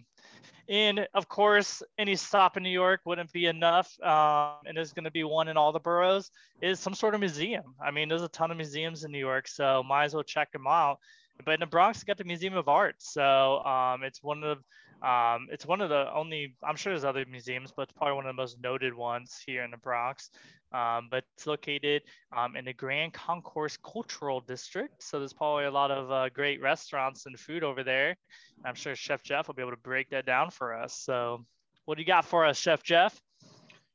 And 0.69 1.07
of 1.13 1.27
course, 1.27 1.81
any 1.97 2.15
stop 2.15 2.55
in 2.55 2.63
New 2.63 2.69
York 2.69 3.01
wouldn't 3.05 3.31
be 3.31 3.47
enough. 3.47 3.99
Um, 4.01 4.57
and 4.65 4.77
there's 4.77 4.93
going 4.93 5.05
to 5.05 5.12
be 5.12 5.23
one 5.23 5.47
in 5.47 5.57
all 5.57 5.71
the 5.71 5.79
boroughs 5.79 6.29
is 6.62 6.79
some 6.79 6.93
sort 6.93 7.15
of 7.15 7.19
museum. 7.19 7.73
I 7.84 7.89
mean, 7.91 8.10
there's 8.10 8.21
a 8.21 8.29
ton 8.29 8.51
of 8.51 8.57
museums 8.57 9.03
in 9.03 9.12
New 9.12 9.19
York, 9.19 9.47
so 9.47 9.84
might 9.84 10.05
as 10.05 10.13
well 10.13 10.23
check 10.23 10.51
them 10.51 10.67
out. 10.67 10.99
But 11.43 11.55
in 11.55 11.60
the 11.60 11.65
Bronx, 11.65 11.99
you 11.99 12.05
got 12.05 12.17
the 12.17 12.23
Museum 12.23 12.55
of 12.55 12.67
Art. 12.67 12.95
So 12.99 13.63
um, 13.65 14.03
it's 14.03 14.21
one 14.21 14.43
of 14.43 14.60
um, 15.01 15.47
it's 15.51 15.65
one 15.65 15.81
of 15.81 15.89
the 15.89 16.13
only, 16.13 16.55
I'm 16.63 16.75
sure 16.75 16.93
there's 16.93 17.03
other 17.03 17.25
museums, 17.29 17.73
but 17.75 17.83
it's 17.83 17.93
probably 17.93 18.15
one 18.15 18.25
of 18.27 18.35
the 18.35 18.41
most 18.41 18.61
noted 18.61 18.93
ones 18.93 19.41
here 19.45 19.63
in 19.63 19.71
the 19.71 19.77
Bronx. 19.77 20.29
Um, 20.73 21.09
but 21.11 21.25
it's 21.35 21.47
located 21.47 22.03
um, 22.35 22.55
in 22.55 22.65
the 22.65 22.73
Grand 22.73 23.13
Concourse 23.13 23.77
Cultural 23.77 24.39
District. 24.39 25.03
So 25.03 25.19
there's 25.19 25.33
probably 25.33 25.65
a 25.65 25.71
lot 25.71 25.91
of 25.91 26.11
uh, 26.11 26.29
great 26.29 26.61
restaurants 26.61 27.25
and 27.25 27.37
food 27.37 27.63
over 27.63 27.83
there. 27.83 28.15
I'm 28.63 28.75
sure 28.75 28.95
Chef 28.95 29.23
Jeff 29.23 29.47
will 29.47 29.55
be 29.55 29.61
able 29.61 29.71
to 29.71 29.77
break 29.77 30.09
that 30.11 30.25
down 30.25 30.49
for 30.49 30.73
us. 30.73 30.95
So, 30.95 31.45
what 31.85 31.95
do 31.95 32.01
you 32.01 32.07
got 32.07 32.25
for 32.25 32.45
us, 32.45 32.57
Chef 32.57 32.83
Jeff? 32.83 33.19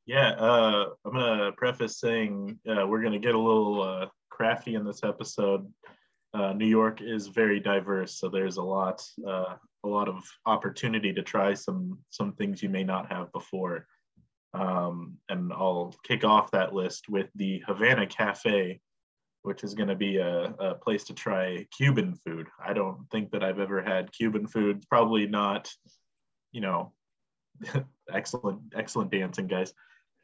Yeah, 0.06 0.30
uh, 0.30 0.86
I'm 1.04 1.12
gonna 1.12 1.52
preface 1.52 1.98
saying 1.98 2.58
uh, 2.68 2.86
we're 2.86 3.02
gonna 3.02 3.18
get 3.18 3.34
a 3.34 3.38
little 3.38 3.82
uh, 3.82 4.06
crafty 4.28 4.74
in 4.74 4.84
this 4.84 5.02
episode. 5.02 5.72
Uh, 6.34 6.52
New 6.52 6.66
York 6.66 7.00
is 7.00 7.28
very 7.28 7.60
diverse, 7.60 8.18
so 8.18 8.28
there's 8.28 8.56
a 8.58 8.62
lot, 8.62 9.02
uh, 9.26 9.56
a 9.86 9.88
lot 9.88 10.08
of 10.08 10.24
opportunity 10.44 11.12
to 11.12 11.22
try 11.22 11.54
some 11.54 11.98
some 12.10 12.32
things 12.32 12.62
you 12.62 12.68
may 12.68 12.84
not 12.84 13.10
have 13.10 13.32
before. 13.32 13.86
Um, 14.54 15.18
and 15.28 15.52
I'll 15.52 15.94
kick 16.02 16.24
off 16.24 16.50
that 16.50 16.74
list 16.74 17.08
with 17.08 17.28
the 17.34 17.62
Havana 17.66 18.06
Cafe, 18.06 18.80
which 19.42 19.62
is 19.62 19.74
going 19.74 19.88
to 19.88 19.94
be 19.94 20.16
a, 20.16 20.54
a 20.58 20.74
place 20.74 21.04
to 21.04 21.14
try 21.14 21.66
Cuban 21.76 22.14
food. 22.14 22.48
I 22.64 22.72
don't 22.72 23.06
think 23.10 23.30
that 23.30 23.44
I've 23.44 23.60
ever 23.60 23.82
had 23.82 24.12
Cuban 24.12 24.46
food. 24.46 24.84
Probably 24.88 25.26
not, 25.26 25.70
you 26.52 26.62
know, 26.62 26.92
excellent, 28.12 28.60
excellent 28.74 29.10
dancing, 29.10 29.46
guys. 29.46 29.74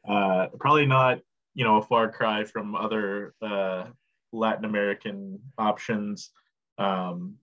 Uh, 0.07 0.47
probably 0.59 0.87
not, 0.87 1.19
you 1.53 1.63
know, 1.63 1.77
a 1.77 1.83
far 1.83 2.11
cry 2.11 2.43
from 2.43 2.75
other 2.75 3.35
uh, 3.41 3.85
Latin 4.31 4.65
American 4.65 5.39
options. 5.57 6.31
Um, 6.79 7.35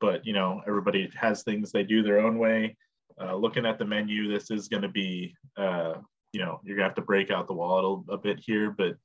but 0.00 0.26
you 0.26 0.32
know, 0.32 0.62
everybody 0.66 1.10
has 1.14 1.42
things 1.42 1.70
they 1.72 1.82
do 1.84 2.02
their 2.02 2.20
own 2.20 2.38
way. 2.38 2.76
Uh, 3.20 3.34
looking 3.34 3.64
at 3.64 3.78
the 3.78 3.84
menu, 3.84 4.30
this 4.30 4.50
is 4.50 4.68
going 4.68 4.82
to 4.82 4.88
be, 4.88 5.34
uh, 5.56 5.94
you 6.32 6.40
know, 6.40 6.60
you're 6.64 6.76
gonna 6.76 6.88
have 6.88 6.96
to 6.96 7.02
break 7.02 7.30
out 7.30 7.46
the 7.46 7.54
wallet 7.54 8.04
a, 8.08 8.12
a 8.12 8.18
bit 8.18 8.38
here, 8.44 8.70
but 8.70 8.96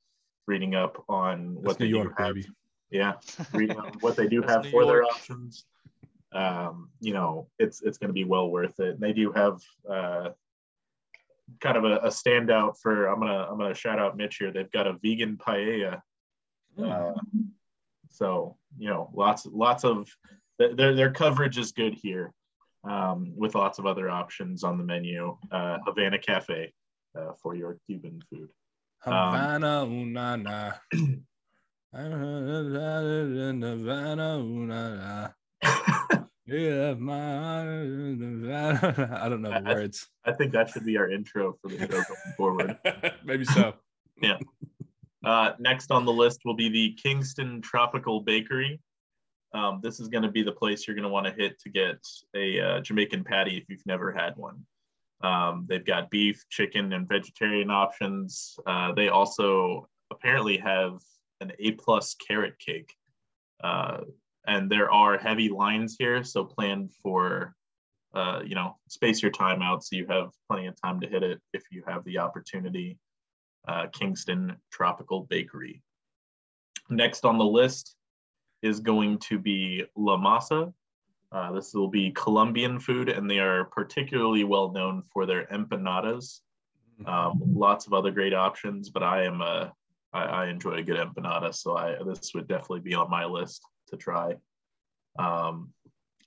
reading 0.47 0.75
up 0.75 1.03
on 1.07 1.55
what 1.55 1.63
That's 1.63 1.77
they 1.77 1.91
New 1.91 2.03
do 2.03 2.13
have, 2.17 2.35
baby. 2.35 2.47
yeah, 2.89 3.13
reading 3.53 3.77
on 3.77 3.93
what 4.01 4.15
they 4.17 4.27
do 4.27 4.41
have 4.41 4.63
New 4.65 4.71
for 4.71 4.85
their 4.85 5.03
options. 5.03 5.65
Um, 6.33 6.89
you 6.99 7.13
know, 7.13 7.47
it's 7.59 7.81
it's 7.81 7.97
going 7.97 8.09
to 8.09 8.13
be 8.13 8.23
well 8.25 8.49
worth 8.49 8.79
it. 8.79 8.95
And 8.95 8.99
they 8.99 9.13
do 9.13 9.31
have 9.31 9.61
uh, 9.89 10.29
kind 11.59 11.77
of 11.77 11.83
a, 11.85 11.97
a 11.97 12.07
standout 12.09 12.77
for. 12.81 13.07
I'm 13.07 13.19
gonna 13.19 13.47
I'm 13.49 13.57
gonna 13.57 13.73
shout 13.75 13.99
out 13.99 14.17
Mitch 14.17 14.37
here. 14.37 14.51
They've 14.51 14.71
got 14.71 14.87
a 14.87 14.97
vegan 15.01 15.37
paella. 15.37 16.01
Uh, 16.81 17.13
so 18.09 18.57
you 18.77 18.89
know, 18.89 19.09
lots 19.13 19.45
lots 19.45 19.83
of 19.83 20.05
th- 20.05 20.50
their 20.59 20.93
their 20.93 21.11
coverage 21.11 21.57
is 21.57 21.71
good 21.71 21.93
here, 21.93 22.33
um, 22.83 23.33
with 23.35 23.55
lots 23.55 23.79
of 23.79 23.85
other 23.85 24.09
options 24.09 24.63
on 24.63 24.77
the 24.77 24.83
menu. 24.83 25.37
Uh, 25.51 25.77
Havana 25.85 26.19
Cafe 26.19 26.73
uh, 27.17 27.31
for 27.41 27.55
your 27.55 27.77
Cuban 27.87 28.21
food. 28.29 28.49
Um, 29.05 29.13
Havana, 29.13 29.85
ooh, 29.85 30.05
na, 30.05 30.35
na. 30.35 30.71
Havana, 31.93 32.37
ooh, 34.39 34.65
na, 34.67 34.95
na. 34.95 35.29
Yeah. 36.45 36.91
I 36.91 36.93
don't 39.29 39.41
know 39.41 39.49
the 39.49 39.63
I- 39.65 39.73
words. 39.73 40.07
I 40.25 40.31
think 40.33 40.51
that 40.51 40.69
should 40.69 40.85
be 40.85 40.97
our 40.97 41.09
intro 41.09 41.57
for 41.61 41.69
the 41.69 41.79
show 41.79 41.87
going 41.87 42.05
forward. 42.35 42.77
Maybe 43.23 43.45
so. 43.45 43.73
Uh, 45.23 45.51
next 45.59 45.91
on 45.91 46.03
the 46.05 46.11
list 46.11 46.41
will 46.45 46.55
be 46.55 46.67
the 46.69 46.93
Kingston 47.01 47.61
Tropical 47.61 48.21
Bakery. 48.21 48.79
Um, 49.53 49.79
this 49.83 49.99
is 49.99 50.07
going 50.07 50.23
to 50.23 50.31
be 50.31 50.43
the 50.43 50.51
place 50.51 50.87
you're 50.87 50.95
going 50.95 51.03
to 51.03 51.09
want 51.09 51.25
to 51.25 51.33
hit 51.33 51.59
to 51.59 51.69
get 51.69 52.05
a 52.35 52.59
uh, 52.59 52.79
Jamaican 52.81 53.23
patty 53.23 53.57
if 53.57 53.65
you've 53.69 53.85
never 53.85 54.11
had 54.11 54.35
one. 54.37 54.65
Um, 55.21 55.65
they've 55.69 55.85
got 55.85 56.09
beef, 56.09 56.43
chicken, 56.49 56.93
and 56.93 57.07
vegetarian 57.07 57.69
options. 57.69 58.57
Uh, 58.65 58.93
they 58.93 59.09
also 59.09 59.87
apparently 60.09 60.57
have 60.57 60.99
an 61.41 61.51
A 61.59 61.71
plus 61.71 62.15
carrot 62.15 62.57
cake. 62.59 62.93
Uh, 63.63 64.01
and 64.47 64.69
there 64.69 64.91
are 64.91 65.17
heavy 65.17 65.49
lines 65.49 65.95
here, 65.99 66.23
so 66.23 66.43
plan 66.43 66.89
for, 67.03 67.55
uh, 68.13 68.41
you 68.43 68.55
know, 68.55 68.77
space 68.87 69.21
your 69.21 69.31
time 69.31 69.61
out 69.61 69.83
so 69.83 69.95
you 69.95 70.07
have 70.07 70.31
plenty 70.49 70.65
of 70.65 70.75
time 70.81 70.99
to 70.99 71.07
hit 71.07 71.23
it 71.23 71.39
if 71.53 71.63
you 71.71 71.83
have 71.87 72.03
the 72.05 72.17
opportunity 72.17 72.97
uh, 73.67 73.87
Kingston 73.93 74.55
Tropical 74.71 75.21
Bakery. 75.29 75.81
Next 76.89 77.25
on 77.25 77.37
the 77.37 77.45
list 77.45 77.95
is 78.61 78.79
going 78.79 79.17
to 79.19 79.39
be 79.39 79.83
La 79.95 80.17
Masa. 80.17 80.73
Uh, 81.31 81.51
this 81.53 81.73
will 81.73 81.87
be 81.87 82.11
Colombian 82.11 82.79
food, 82.79 83.09
and 83.09 83.29
they 83.29 83.39
are 83.39 83.65
particularly 83.65 84.43
well 84.43 84.71
known 84.71 85.03
for 85.11 85.25
their 85.25 85.45
empanadas. 85.47 86.41
Um, 87.05 87.41
lots 87.53 87.87
of 87.87 87.93
other 87.93 88.11
great 88.11 88.33
options, 88.33 88.89
but 88.89 89.03
I 89.03 89.23
am 89.23 89.41
a 89.41 89.73
I, 90.13 90.23
I 90.23 90.47
enjoy 90.47 90.73
a 90.73 90.83
good 90.83 90.97
empanada, 90.97 91.53
so 91.53 91.77
I 91.77 91.95
this 92.05 92.33
would 92.33 92.47
definitely 92.47 92.81
be 92.81 92.93
on 92.93 93.09
my 93.09 93.25
list 93.25 93.61
to 93.87 93.97
try. 93.97 94.35
Um, 95.17 95.73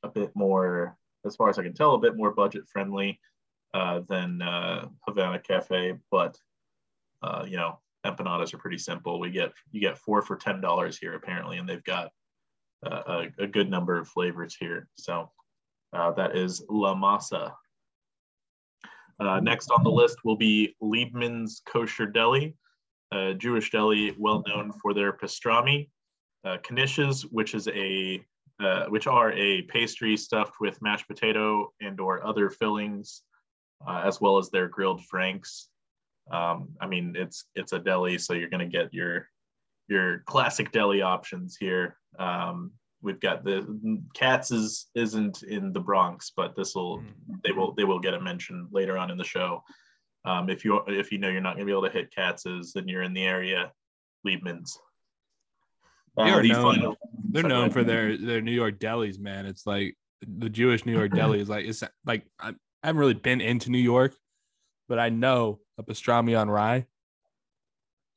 a 0.02 0.08
bit 0.08 0.30
more, 0.34 0.96
as 1.24 1.36
far 1.36 1.48
as 1.48 1.58
I 1.58 1.62
can 1.62 1.74
tell, 1.74 1.94
a 1.94 1.98
bit 1.98 2.16
more 2.16 2.32
budget 2.32 2.64
friendly 2.68 3.20
uh, 3.72 4.00
than 4.08 4.42
uh, 4.42 4.88
Havana 5.06 5.38
Cafe, 5.38 5.94
but 6.10 6.38
uh, 7.22 7.44
you 7.46 7.56
know 7.56 7.78
empanadas 8.04 8.54
are 8.54 8.58
pretty 8.58 8.78
simple. 8.78 9.20
We 9.20 9.30
get 9.30 9.52
you 9.70 9.80
get 9.80 9.98
four 9.98 10.22
for 10.22 10.36
ten 10.36 10.60
dollars 10.60 10.98
here 10.98 11.14
apparently, 11.14 11.58
and 11.58 11.68
they've 11.68 11.84
got 11.84 12.06
uh, 12.06 12.08
a, 12.86 13.28
a, 13.38 13.46
good 13.46 13.70
number 13.70 13.98
of 13.98 14.08
flavors 14.08 14.56
here. 14.58 14.88
So 14.96 15.30
uh, 15.92 16.12
that 16.12 16.36
is 16.36 16.62
La 16.68 16.94
Masa. 16.94 17.52
Uh, 19.20 19.40
next 19.40 19.70
on 19.70 19.84
the 19.84 19.90
list 19.90 20.18
will 20.24 20.36
be 20.36 20.74
Liebman's 20.82 21.62
Kosher 21.66 22.06
Deli, 22.06 22.56
a 23.12 23.34
Jewish 23.34 23.70
deli 23.70 24.14
well 24.18 24.42
known 24.46 24.72
for 24.72 24.92
their 24.92 25.12
pastrami, 25.12 25.88
uh, 26.44 26.58
knishes, 26.58 27.22
which 27.30 27.54
is 27.54 27.68
a 27.68 28.24
uh, 28.60 28.86
which 28.86 29.06
are 29.06 29.32
a 29.32 29.62
pastry 29.62 30.16
stuffed 30.16 30.60
with 30.60 30.80
mashed 30.80 31.08
potato 31.08 31.72
and 31.80 31.98
or 31.98 32.24
other 32.24 32.50
fillings, 32.50 33.22
uh, 33.86 34.02
as 34.04 34.20
well 34.20 34.38
as 34.38 34.50
their 34.50 34.68
grilled 34.68 35.04
franks. 35.04 35.68
Um, 36.30 36.68
I 36.80 36.86
mean, 36.86 37.14
it's 37.16 37.46
it's 37.54 37.72
a 37.72 37.78
deli, 37.78 38.18
so 38.18 38.32
you're 38.32 38.48
going 38.48 38.68
to 38.68 38.78
get 38.78 38.94
your 38.94 39.28
your 39.88 40.20
classic 40.26 40.72
deli 40.72 41.02
options 41.02 41.56
here. 41.56 41.96
Um, 42.18 42.72
we've 43.02 43.20
got 43.20 43.44
the 43.44 43.66
Katz 44.14 44.50
is 44.50 44.86
isn't 44.94 45.42
in 45.42 45.72
the 45.72 45.80
Bronx, 45.80 46.32
but 46.36 46.56
this 46.56 46.74
will 46.74 46.98
mm. 46.98 47.04
they 47.44 47.52
will 47.52 47.72
they 47.74 47.84
will 47.84 48.00
get 48.00 48.14
a 48.14 48.20
mention 48.20 48.68
later 48.72 48.98
on 48.98 49.10
in 49.10 49.18
the 49.18 49.24
show. 49.24 49.62
Um, 50.24 50.48
if 50.48 50.64
you 50.64 50.80
if 50.86 51.12
you 51.12 51.18
know 51.18 51.28
you're 51.28 51.40
not 51.40 51.56
going 51.56 51.66
to 51.66 51.70
be 51.70 51.72
able 51.72 51.86
to 51.86 51.92
hit 51.92 52.14
Katz's, 52.14 52.72
then 52.72 52.88
you're 52.88 53.02
in 53.02 53.12
the 53.12 53.24
area. 53.24 53.70
Liebman's. 54.26 54.78
Uh, 56.16 56.24
they're 56.24 56.42
known, 56.44 56.74
final, 56.74 56.96
they're 57.30 57.42
known 57.42 57.70
for 57.70 57.84
their 57.84 58.16
their 58.16 58.40
New 58.40 58.52
York 58.52 58.78
delis, 58.78 59.18
man. 59.18 59.46
It's 59.46 59.66
like 59.66 59.96
the 60.26 60.48
Jewish 60.48 60.86
New 60.86 60.92
York 60.92 61.12
deli 61.12 61.40
is 61.40 61.48
like 61.48 61.66
it's 61.66 61.82
like 62.06 62.24
I 62.40 62.54
haven't 62.82 63.00
really 63.00 63.14
been 63.14 63.40
into 63.40 63.70
New 63.70 63.78
York, 63.78 64.14
but 64.88 64.98
I 64.98 65.08
know 65.08 65.60
a 65.76 65.82
pastrami 65.82 66.38
on 66.40 66.48
rye. 66.48 66.86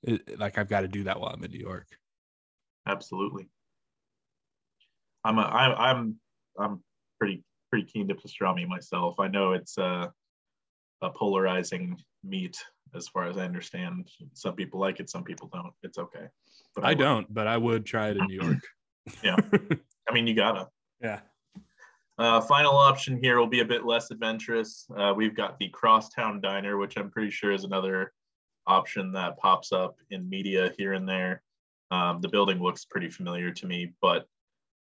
It, 0.08 0.40
like 0.40 0.58
I've 0.58 0.70
got 0.70 0.82
to 0.82 0.88
do 0.88 1.04
that 1.04 1.20
while 1.20 1.34
I'm 1.34 1.44
in 1.44 1.52
New 1.52 1.60
York. 1.60 1.88
Absolutely. 2.88 3.50
I'm 5.24 5.38
a, 5.38 5.42
I, 5.42 5.92
I'm 5.92 6.16
I'm 6.58 6.82
pretty 7.20 7.44
pretty 7.70 7.86
keen 7.86 8.08
to 8.08 8.16
pastrami 8.16 8.68
myself. 8.68 9.20
I 9.20 9.28
know 9.28 9.52
it's 9.52 9.78
a, 9.78 10.12
a 11.02 11.10
polarizing 11.10 11.98
meat 12.24 12.58
as 12.96 13.08
far 13.10 13.28
as 13.28 13.38
I 13.38 13.44
understand. 13.44 14.10
Some 14.34 14.56
people 14.56 14.80
like 14.80 15.02
it, 15.02 15.10
some 15.10 15.24
people 15.24 15.50
don't. 15.54 15.74
It's 15.84 15.98
okay. 15.98 16.28
But 16.74 16.86
I, 16.86 16.92
I 16.92 16.94
don't, 16.94 17.32
but 17.34 17.48
I 17.48 17.58
would 17.58 17.86
try 17.86 18.10
it 18.10 18.18
in 18.18 18.26
New 18.28 18.42
York. 18.42 18.60
yeah. 19.24 19.36
I 20.10 20.14
mean, 20.14 20.28
you 20.28 20.34
gotta. 20.34 20.70
Yeah. 21.02 21.20
Uh, 22.18 22.42
final 22.42 22.76
option 22.76 23.20
here 23.22 23.38
will 23.38 23.48
be 23.48 23.60
a 23.60 23.66
bit 23.66 23.86
less 23.86 24.10
adventurous. 24.10 24.88
Uh, 24.98 25.14
we've 25.16 25.36
got 25.36 25.60
the 25.60 25.70
Crosstown 25.70 26.42
Diner, 26.42 26.78
which 26.78 26.98
I'm 26.98 27.12
pretty 27.12 27.30
sure 27.30 27.52
is 27.52 27.64
another 27.64 28.14
option 28.68 29.12
that 29.14 29.38
pops 29.38 29.72
up 29.72 29.98
in 30.12 30.30
media 30.30 30.72
here 30.78 30.94
and 30.94 31.08
there. 31.08 31.42
Um, 31.90 32.22
the 32.22 32.30
building 32.30 32.62
looks 32.62 32.86
pretty 32.86 33.10
familiar 33.10 33.52
to 33.52 33.66
me, 33.66 33.94
but 34.02 34.28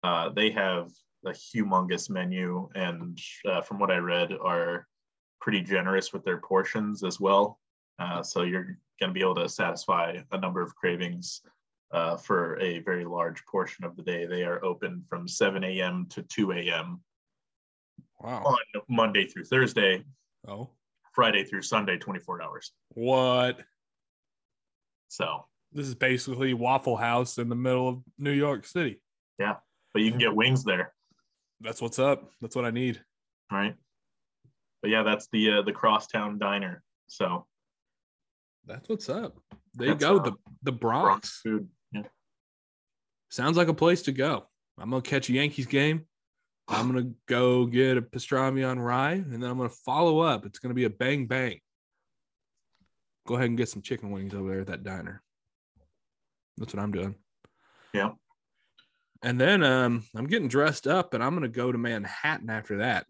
uh, 0.02 0.30
they 0.30 0.50
have 0.50 0.90
a 1.24 1.30
humongous 1.30 2.10
menu, 2.10 2.68
and 2.74 3.18
uh, 3.48 3.60
from 3.60 3.78
what 3.78 3.90
I 3.90 3.96
read, 3.96 4.32
are 4.32 4.86
pretty 5.40 5.62
generous 5.62 6.12
with 6.12 6.24
their 6.24 6.38
portions 6.38 7.04
as 7.04 7.20
well. 7.20 7.60
Uh, 7.98 8.22
so 8.22 8.42
you're 8.42 8.78
going 9.00 9.10
to 9.10 9.12
be 9.12 9.20
able 9.20 9.34
to 9.36 9.48
satisfy 9.48 10.18
a 10.32 10.38
number 10.38 10.62
of 10.62 10.74
cravings 10.74 11.42
uh, 11.92 12.16
for 12.16 12.58
a 12.60 12.80
very 12.80 13.04
large 13.04 13.44
portion 13.46 13.84
of 13.84 13.96
the 13.96 14.02
day. 14.02 14.26
They 14.26 14.42
are 14.44 14.64
open 14.64 15.04
from 15.08 15.28
7 15.28 15.62
a.m. 15.62 16.06
to 16.10 16.22
2 16.22 16.52
a.m. 16.52 17.00
Wow. 18.20 18.42
On 18.44 18.82
Monday 18.88 19.26
through 19.26 19.44
Thursday. 19.44 20.04
Oh. 20.48 20.70
Friday 21.14 21.44
through 21.44 21.62
Sunday, 21.62 21.96
24 21.96 22.42
hours. 22.42 22.72
What? 22.90 23.60
So 25.08 25.46
this 25.72 25.86
is 25.86 25.94
basically 25.94 26.54
Waffle 26.54 26.96
House 26.96 27.38
in 27.38 27.48
the 27.48 27.54
middle 27.54 27.88
of 27.88 28.02
New 28.18 28.32
York 28.32 28.66
City. 28.66 29.00
Yeah, 29.38 29.56
but 29.92 30.02
you 30.02 30.10
can 30.10 30.18
get 30.18 30.34
wings 30.34 30.64
there. 30.64 30.92
That's 31.60 31.80
what's 31.80 31.98
up. 31.98 32.30
That's 32.40 32.56
what 32.56 32.64
I 32.64 32.70
need. 32.70 33.00
All 33.50 33.58
right. 33.58 33.74
But 34.82 34.90
yeah, 34.90 35.02
that's 35.02 35.28
the 35.32 35.52
uh, 35.52 35.62
the 35.62 35.72
Crosstown 35.72 36.38
Diner. 36.38 36.82
So 37.08 37.46
that's 38.66 38.88
what's 38.88 39.08
up. 39.08 39.36
There 39.74 39.88
you 39.88 39.94
go. 39.94 40.18
Uh, 40.18 40.22
the 40.22 40.32
the 40.62 40.72
Bronx. 40.72 41.04
Bronx 41.04 41.40
food. 41.42 41.68
Yeah. 41.92 42.02
Sounds 43.30 43.56
like 43.56 43.68
a 43.68 43.74
place 43.74 44.02
to 44.02 44.12
go. 44.12 44.46
I'm 44.78 44.90
gonna 44.90 45.02
catch 45.02 45.28
a 45.28 45.32
Yankees 45.32 45.66
game. 45.66 46.06
I'm 46.68 46.88
gonna 46.88 47.10
go 47.26 47.66
get 47.66 47.96
a 47.96 48.02
pastrami 48.02 48.68
on 48.68 48.78
rye, 48.78 49.12
and 49.12 49.42
then 49.42 49.50
I'm 49.50 49.56
gonna 49.56 49.68
follow 49.68 50.20
up. 50.20 50.44
It's 50.46 50.58
gonna 50.58 50.74
be 50.74 50.84
a 50.84 50.90
bang 50.90 51.26
bang. 51.26 51.60
Go 53.26 53.34
ahead 53.34 53.48
and 53.48 53.58
get 53.58 53.68
some 53.68 53.82
chicken 53.82 54.10
wings 54.10 54.34
over 54.34 54.50
there 54.50 54.60
at 54.60 54.66
that 54.68 54.84
diner. 54.84 55.22
That's 56.56 56.74
what 56.74 56.82
I'm 56.82 56.92
doing. 56.92 57.14
Yeah. 57.92 58.12
And 59.22 59.40
then 59.40 59.62
um, 59.62 60.04
I'm 60.14 60.26
getting 60.26 60.48
dressed 60.48 60.86
up, 60.86 61.14
and 61.14 61.22
I'm 61.22 61.34
gonna 61.34 61.48
go 61.48 61.72
to 61.72 61.78
Manhattan 61.78 62.50
after 62.50 62.78
that. 62.78 63.06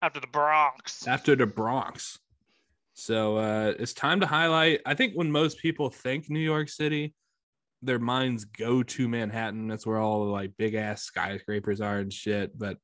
After 0.00 0.20
the 0.20 0.26
Bronx. 0.26 1.06
After 1.06 1.36
the 1.36 1.46
Bronx. 1.46 2.18
So 2.94 3.36
uh, 3.38 3.74
it's 3.78 3.92
time 3.92 4.20
to 4.20 4.26
highlight. 4.26 4.80
I 4.84 4.94
think 4.94 5.14
when 5.14 5.30
most 5.30 5.58
people 5.58 5.90
think 5.90 6.28
New 6.28 6.40
York 6.40 6.68
City, 6.68 7.14
their 7.80 7.98
minds 7.98 8.44
go 8.44 8.82
to 8.82 9.08
Manhattan. 9.08 9.66
That's 9.66 9.86
where 9.86 9.98
all 9.98 10.24
the 10.24 10.30
like 10.30 10.52
big 10.56 10.74
ass 10.74 11.02
skyscrapers 11.02 11.80
are 11.80 11.98
and 11.98 12.12
shit. 12.12 12.56
But 12.56 12.78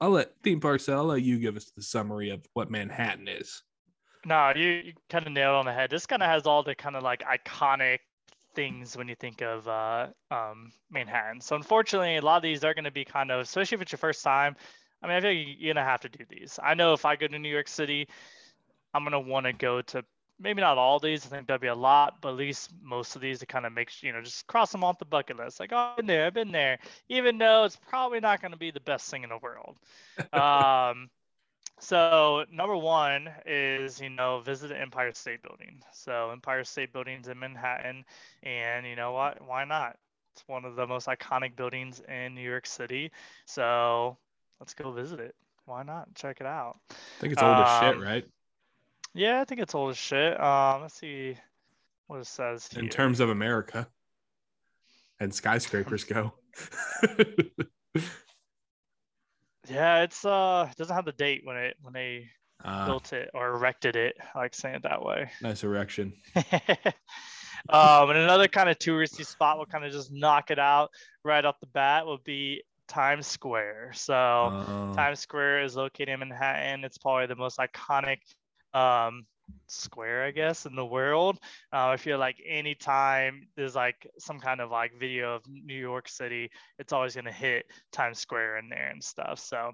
I'll 0.00 0.10
let 0.10 0.32
theme 0.42 0.60
park 0.60 0.80
sell. 0.80 1.00
I'll 1.00 1.06
let 1.06 1.22
you 1.22 1.38
give 1.38 1.56
us 1.56 1.72
the 1.74 1.82
summary 1.82 2.30
of 2.30 2.44
what 2.54 2.70
Manhattan 2.70 3.28
is. 3.28 3.62
No, 4.24 4.52
you, 4.54 4.68
you 4.68 4.92
kind 5.10 5.26
of 5.26 5.32
nailed 5.32 5.56
on 5.56 5.64
the 5.64 5.72
head. 5.72 5.90
This 5.90 6.06
kind 6.06 6.22
of 6.22 6.28
has 6.28 6.46
all 6.46 6.62
the 6.62 6.74
kind 6.74 6.96
of 6.96 7.02
like 7.02 7.22
iconic 7.22 7.98
things 8.54 8.96
when 8.96 9.08
you 9.08 9.14
think 9.14 9.40
of 9.42 9.66
uh, 9.66 10.08
um, 10.30 10.72
Manhattan. 10.90 11.40
So 11.40 11.56
unfortunately, 11.56 12.16
a 12.16 12.22
lot 12.22 12.36
of 12.36 12.42
these 12.42 12.62
are 12.64 12.74
going 12.74 12.84
to 12.84 12.90
be 12.90 13.04
kind 13.04 13.30
of, 13.30 13.40
especially 13.40 13.76
if 13.76 13.82
it's 13.82 13.92
your 13.92 13.98
first 13.98 14.22
time. 14.22 14.56
I 15.02 15.08
mean, 15.08 15.16
I 15.16 15.20
feel 15.20 15.30
like 15.30 15.56
you're 15.58 15.74
gonna 15.74 15.84
have 15.84 16.00
to 16.02 16.08
do 16.08 16.24
these. 16.28 16.60
I 16.62 16.74
know 16.74 16.92
if 16.92 17.04
I 17.04 17.16
go 17.16 17.26
to 17.26 17.38
New 17.38 17.48
York 17.48 17.66
City, 17.66 18.06
I'm 18.94 19.02
gonna 19.02 19.20
want 19.20 19.46
to 19.46 19.52
go 19.52 19.82
to 19.82 20.04
maybe 20.38 20.60
not 20.60 20.78
all 20.78 20.98
these. 20.98 21.26
I 21.26 21.28
think 21.28 21.46
there'll 21.46 21.60
be 21.60 21.66
a 21.66 21.74
lot, 21.74 22.20
but 22.20 22.30
at 22.30 22.36
least 22.36 22.70
most 22.82 23.16
of 23.16 23.22
these 23.22 23.40
to 23.40 23.46
kind 23.46 23.66
of 23.66 23.72
make 23.72 24.02
you 24.02 24.12
know 24.12 24.22
just 24.22 24.46
cross 24.46 24.70
them 24.70 24.84
off 24.84 24.98
the 24.98 25.04
bucket 25.04 25.38
list. 25.38 25.58
Like, 25.58 25.72
oh, 25.72 25.76
I've 25.76 25.96
been 25.96 26.06
there, 26.06 26.26
I've 26.26 26.34
been 26.34 26.52
there, 26.52 26.78
even 27.08 27.38
though 27.38 27.64
it's 27.64 27.76
probably 27.88 28.20
not 28.20 28.40
going 28.40 28.52
to 28.52 28.58
be 28.58 28.70
the 28.70 28.80
best 28.80 29.10
thing 29.10 29.24
in 29.24 29.30
the 29.30 29.38
world. 29.38 29.76
um, 30.32 31.10
so 31.82 32.44
number 32.52 32.76
one 32.76 33.28
is 33.44 34.00
you 34.00 34.08
know 34.08 34.38
visit 34.38 34.68
the 34.68 34.80
Empire 34.80 35.10
State 35.14 35.42
Building. 35.42 35.82
So 35.92 36.30
Empire 36.30 36.62
State 36.62 36.92
Building's 36.92 37.26
in 37.26 37.40
Manhattan, 37.40 38.04
and 38.44 38.86
you 38.86 38.94
know 38.94 39.10
what? 39.10 39.44
Why 39.44 39.64
not? 39.64 39.96
It's 40.32 40.44
one 40.46 40.64
of 40.64 40.76
the 40.76 40.86
most 40.86 41.08
iconic 41.08 41.56
buildings 41.56 42.00
in 42.08 42.36
New 42.36 42.48
York 42.48 42.66
City. 42.66 43.10
So 43.46 44.16
let's 44.60 44.74
go 44.74 44.92
visit 44.92 45.18
it. 45.18 45.34
Why 45.66 45.82
not? 45.82 46.14
Check 46.14 46.36
it 46.40 46.46
out. 46.46 46.78
I 46.88 46.94
think 47.18 47.32
it's 47.32 47.42
old 47.42 47.56
um, 47.56 47.64
as 47.64 47.80
shit, 47.80 47.96
um, 47.96 48.02
right? 48.02 48.24
Yeah, 49.12 49.40
I 49.40 49.44
think 49.44 49.60
it's 49.60 49.74
old 49.74 49.90
as 49.90 49.98
shit. 49.98 50.40
Um, 50.40 50.82
let's 50.82 50.94
see 50.94 51.36
what 52.06 52.20
it 52.20 52.28
says. 52.28 52.68
Here. 52.68 52.80
In 52.80 52.90
terms 52.90 53.18
of 53.18 53.28
America 53.28 53.88
and 55.18 55.34
skyscrapers 55.34 56.04
go. 56.04 56.32
yeah, 59.72 60.02
it's 60.02 60.24
uh 60.24 60.68
it 60.70 60.76
doesn't 60.76 60.94
have 60.94 61.04
the 61.04 61.12
date 61.12 61.42
when 61.44 61.56
it 61.56 61.76
when 61.82 61.92
they 61.92 62.28
uh, 62.64 62.86
built 62.86 63.12
it 63.12 63.30
or 63.34 63.54
erected 63.54 63.96
it. 63.96 64.16
I 64.34 64.38
like 64.38 64.54
saying 64.54 64.76
it 64.76 64.82
that 64.82 65.02
way. 65.02 65.30
Nice 65.42 65.64
erection. 65.64 66.12
um, 67.68 68.10
and 68.10 68.18
another 68.18 68.48
kind 68.48 68.68
of 68.68 68.78
touristy 68.78 69.26
spot 69.26 69.58
will 69.58 69.66
kind 69.66 69.84
of 69.84 69.92
just 69.92 70.12
knock 70.12 70.50
it 70.50 70.58
out 70.58 70.90
right 71.24 71.44
off 71.44 71.60
the 71.60 71.66
bat 71.66 72.06
would 72.06 72.24
be 72.24 72.62
Times 72.88 73.26
Square. 73.26 73.92
So 73.94 74.14
uh, 74.14 74.92
Times 74.94 75.20
Square 75.20 75.62
is 75.64 75.76
located 75.76 76.10
in 76.10 76.20
Manhattan. 76.20 76.84
It's 76.84 76.98
probably 76.98 77.26
the 77.26 77.36
most 77.36 77.58
iconic 77.58 78.18
um, 78.74 79.26
square, 79.66 80.24
I 80.24 80.30
guess, 80.30 80.66
in 80.66 80.74
the 80.74 80.84
world. 80.84 81.38
Uh, 81.72 81.88
I 81.88 81.96
feel 81.96 82.18
like 82.18 82.42
anytime 82.46 83.46
there's 83.56 83.74
like 83.74 84.06
some 84.18 84.38
kind 84.38 84.60
of 84.60 84.70
like 84.70 84.98
video 84.98 85.34
of 85.34 85.42
New 85.48 85.78
York 85.78 86.08
City, 86.08 86.50
it's 86.78 86.92
always 86.92 87.14
going 87.14 87.24
to 87.26 87.32
hit 87.32 87.66
Times 87.92 88.18
Square 88.18 88.58
in 88.58 88.68
there 88.68 88.88
and 88.88 89.02
stuff. 89.02 89.38
So 89.38 89.72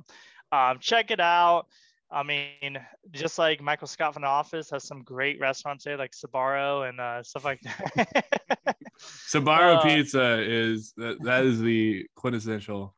um, 0.52 0.78
check 0.80 1.10
it 1.10 1.20
out. 1.20 1.66
I 2.10 2.22
mean, 2.22 2.78
just 3.12 3.38
like 3.38 3.60
Michael 3.60 3.86
Scott 3.86 4.14
from 4.14 4.22
The 4.22 4.28
Office 4.28 4.70
has 4.70 4.84
some 4.84 5.02
great 5.02 5.38
restaurants 5.40 5.84
there, 5.84 5.98
like 5.98 6.12
Sbarro 6.12 6.88
and 6.88 7.00
uh, 7.00 7.22
stuff 7.22 7.44
like 7.44 7.60
that. 7.60 8.76
Sbarro 9.00 9.76
uh, 9.76 9.82
pizza 9.82 10.40
is 10.40 10.94
that, 10.96 11.22
that 11.22 11.44
is 11.44 11.60
the 11.60 12.06
quintessential 12.14 12.94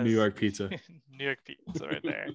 New 0.00 0.10
York 0.10 0.36
pizza. 0.36 0.70
New 1.10 1.24
York 1.24 1.38
pizza 1.44 1.86
right 1.86 2.02
there. 2.02 2.28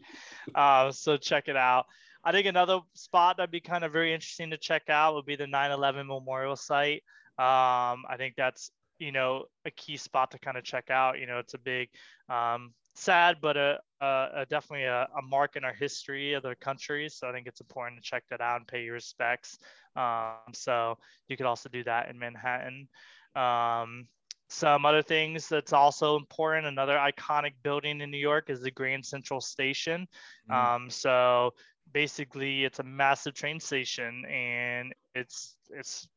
uh, 0.55 0.91
so 0.91 1.17
check 1.17 1.47
it 1.47 1.55
out. 1.55 1.85
I 2.23 2.31
think 2.31 2.47
another 2.47 2.79
spot 2.93 3.37
that'd 3.37 3.51
be 3.51 3.61
kind 3.61 3.83
of 3.83 3.91
very 3.91 4.13
interesting 4.13 4.51
to 4.51 4.57
check 4.57 4.89
out 4.89 5.15
would 5.15 5.25
be 5.25 5.35
the 5.35 5.47
9/11 5.47 6.07
Memorial 6.07 6.55
Site. 6.55 7.03
Um, 7.37 8.05
I 8.09 8.15
think 8.17 8.35
that's 8.35 8.71
you 8.99 9.11
know 9.11 9.45
a 9.65 9.71
key 9.71 9.97
spot 9.97 10.31
to 10.31 10.39
kind 10.39 10.57
of 10.57 10.63
check 10.63 10.89
out. 10.89 11.19
You 11.19 11.25
know, 11.25 11.39
it's 11.39 11.53
a 11.55 11.59
big, 11.59 11.89
um, 12.29 12.73
sad, 12.95 13.37
but 13.41 13.57
a, 13.57 13.79
a, 14.01 14.27
a 14.35 14.45
definitely 14.45 14.85
a, 14.85 15.07
a 15.17 15.21
mark 15.23 15.55
in 15.55 15.63
our 15.63 15.73
history 15.73 16.33
of 16.33 16.43
the 16.43 16.55
country. 16.55 17.09
So 17.09 17.27
I 17.27 17.33
think 17.33 17.47
it's 17.47 17.61
important 17.61 18.01
to 18.01 18.07
check 18.07 18.23
that 18.29 18.41
out 18.41 18.57
and 18.57 18.67
pay 18.67 18.83
your 18.83 18.93
respects. 18.93 19.57
Um, 19.95 20.53
so 20.53 20.97
you 21.27 21.37
could 21.37 21.47
also 21.47 21.69
do 21.69 21.83
that 21.85 22.09
in 22.09 22.19
Manhattan. 22.19 22.87
Um, 23.35 24.07
some 24.49 24.85
other 24.85 25.01
things 25.01 25.47
that's 25.47 25.71
also 25.71 26.17
important 26.17 26.67
another 26.67 26.97
iconic 26.97 27.53
building 27.63 28.01
in 28.01 28.11
new 28.11 28.17
york 28.17 28.49
is 28.49 28.61
the 28.61 28.69
grand 28.69 29.05
central 29.05 29.39
station 29.39 30.05
Mhm. 30.49 30.53
um, 30.53 30.89
so 30.89 31.53
basically 31.93 32.63
it's 32.63 32.79
a 32.79 32.83
massive 32.83 33.33
train 33.33 33.59
station 33.59 34.25
and 34.25 34.93
it's 35.15 35.55
it's 35.69 36.07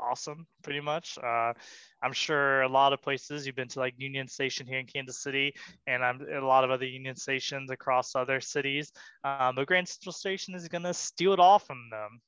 awesome 0.00 0.46
pretty 0.62 0.80
much 0.80 1.18
uh, 1.22 1.52
i'm 2.02 2.12
sure 2.12 2.62
a 2.62 2.68
lot 2.68 2.92
of 2.92 3.00
places 3.00 3.46
you've 3.46 3.54
been 3.54 3.68
to 3.68 3.78
like 3.78 3.94
union 3.96 4.26
station 4.26 4.66
here 4.66 4.78
in 4.78 4.86
kansas 4.86 5.18
city 5.18 5.54
and 5.86 6.04
i'm 6.04 6.20
a 6.32 6.44
lot 6.44 6.64
of 6.64 6.70
other 6.70 6.86
union 6.86 7.14
stations 7.14 7.70
across 7.70 8.16
other 8.16 8.40
cities 8.40 8.92
um, 9.22 9.54
but 9.54 9.66
grand 9.66 9.86
central 9.86 10.12
station 10.12 10.54
is 10.54 10.66
going 10.68 10.82
to 10.82 10.92
steal 10.94 11.32
it 11.32 11.38
all 11.38 11.58
from 11.60 11.88
them 11.90 12.20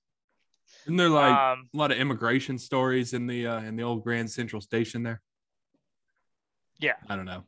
Isn't 0.85 0.97
there 0.97 1.09
like 1.09 1.37
um, 1.37 1.69
a 1.75 1.77
lot 1.77 1.91
of 1.91 1.99
immigration 1.99 2.59
stories 2.59 3.13
in 3.13 3.27
the 3.27 3.47
uh, 3.47 3.61
in 3.61 3.77
the 3.77 3.83
old 3.83 4.05
Grand 4.05 4.31
Central 4.31 4.61
Station 4.61 5.03
there? 5.03 5.21
Yeah. 6.79 6.95
I 7.09 7.17
don't 7.17 7.25
know. 7.25 7.45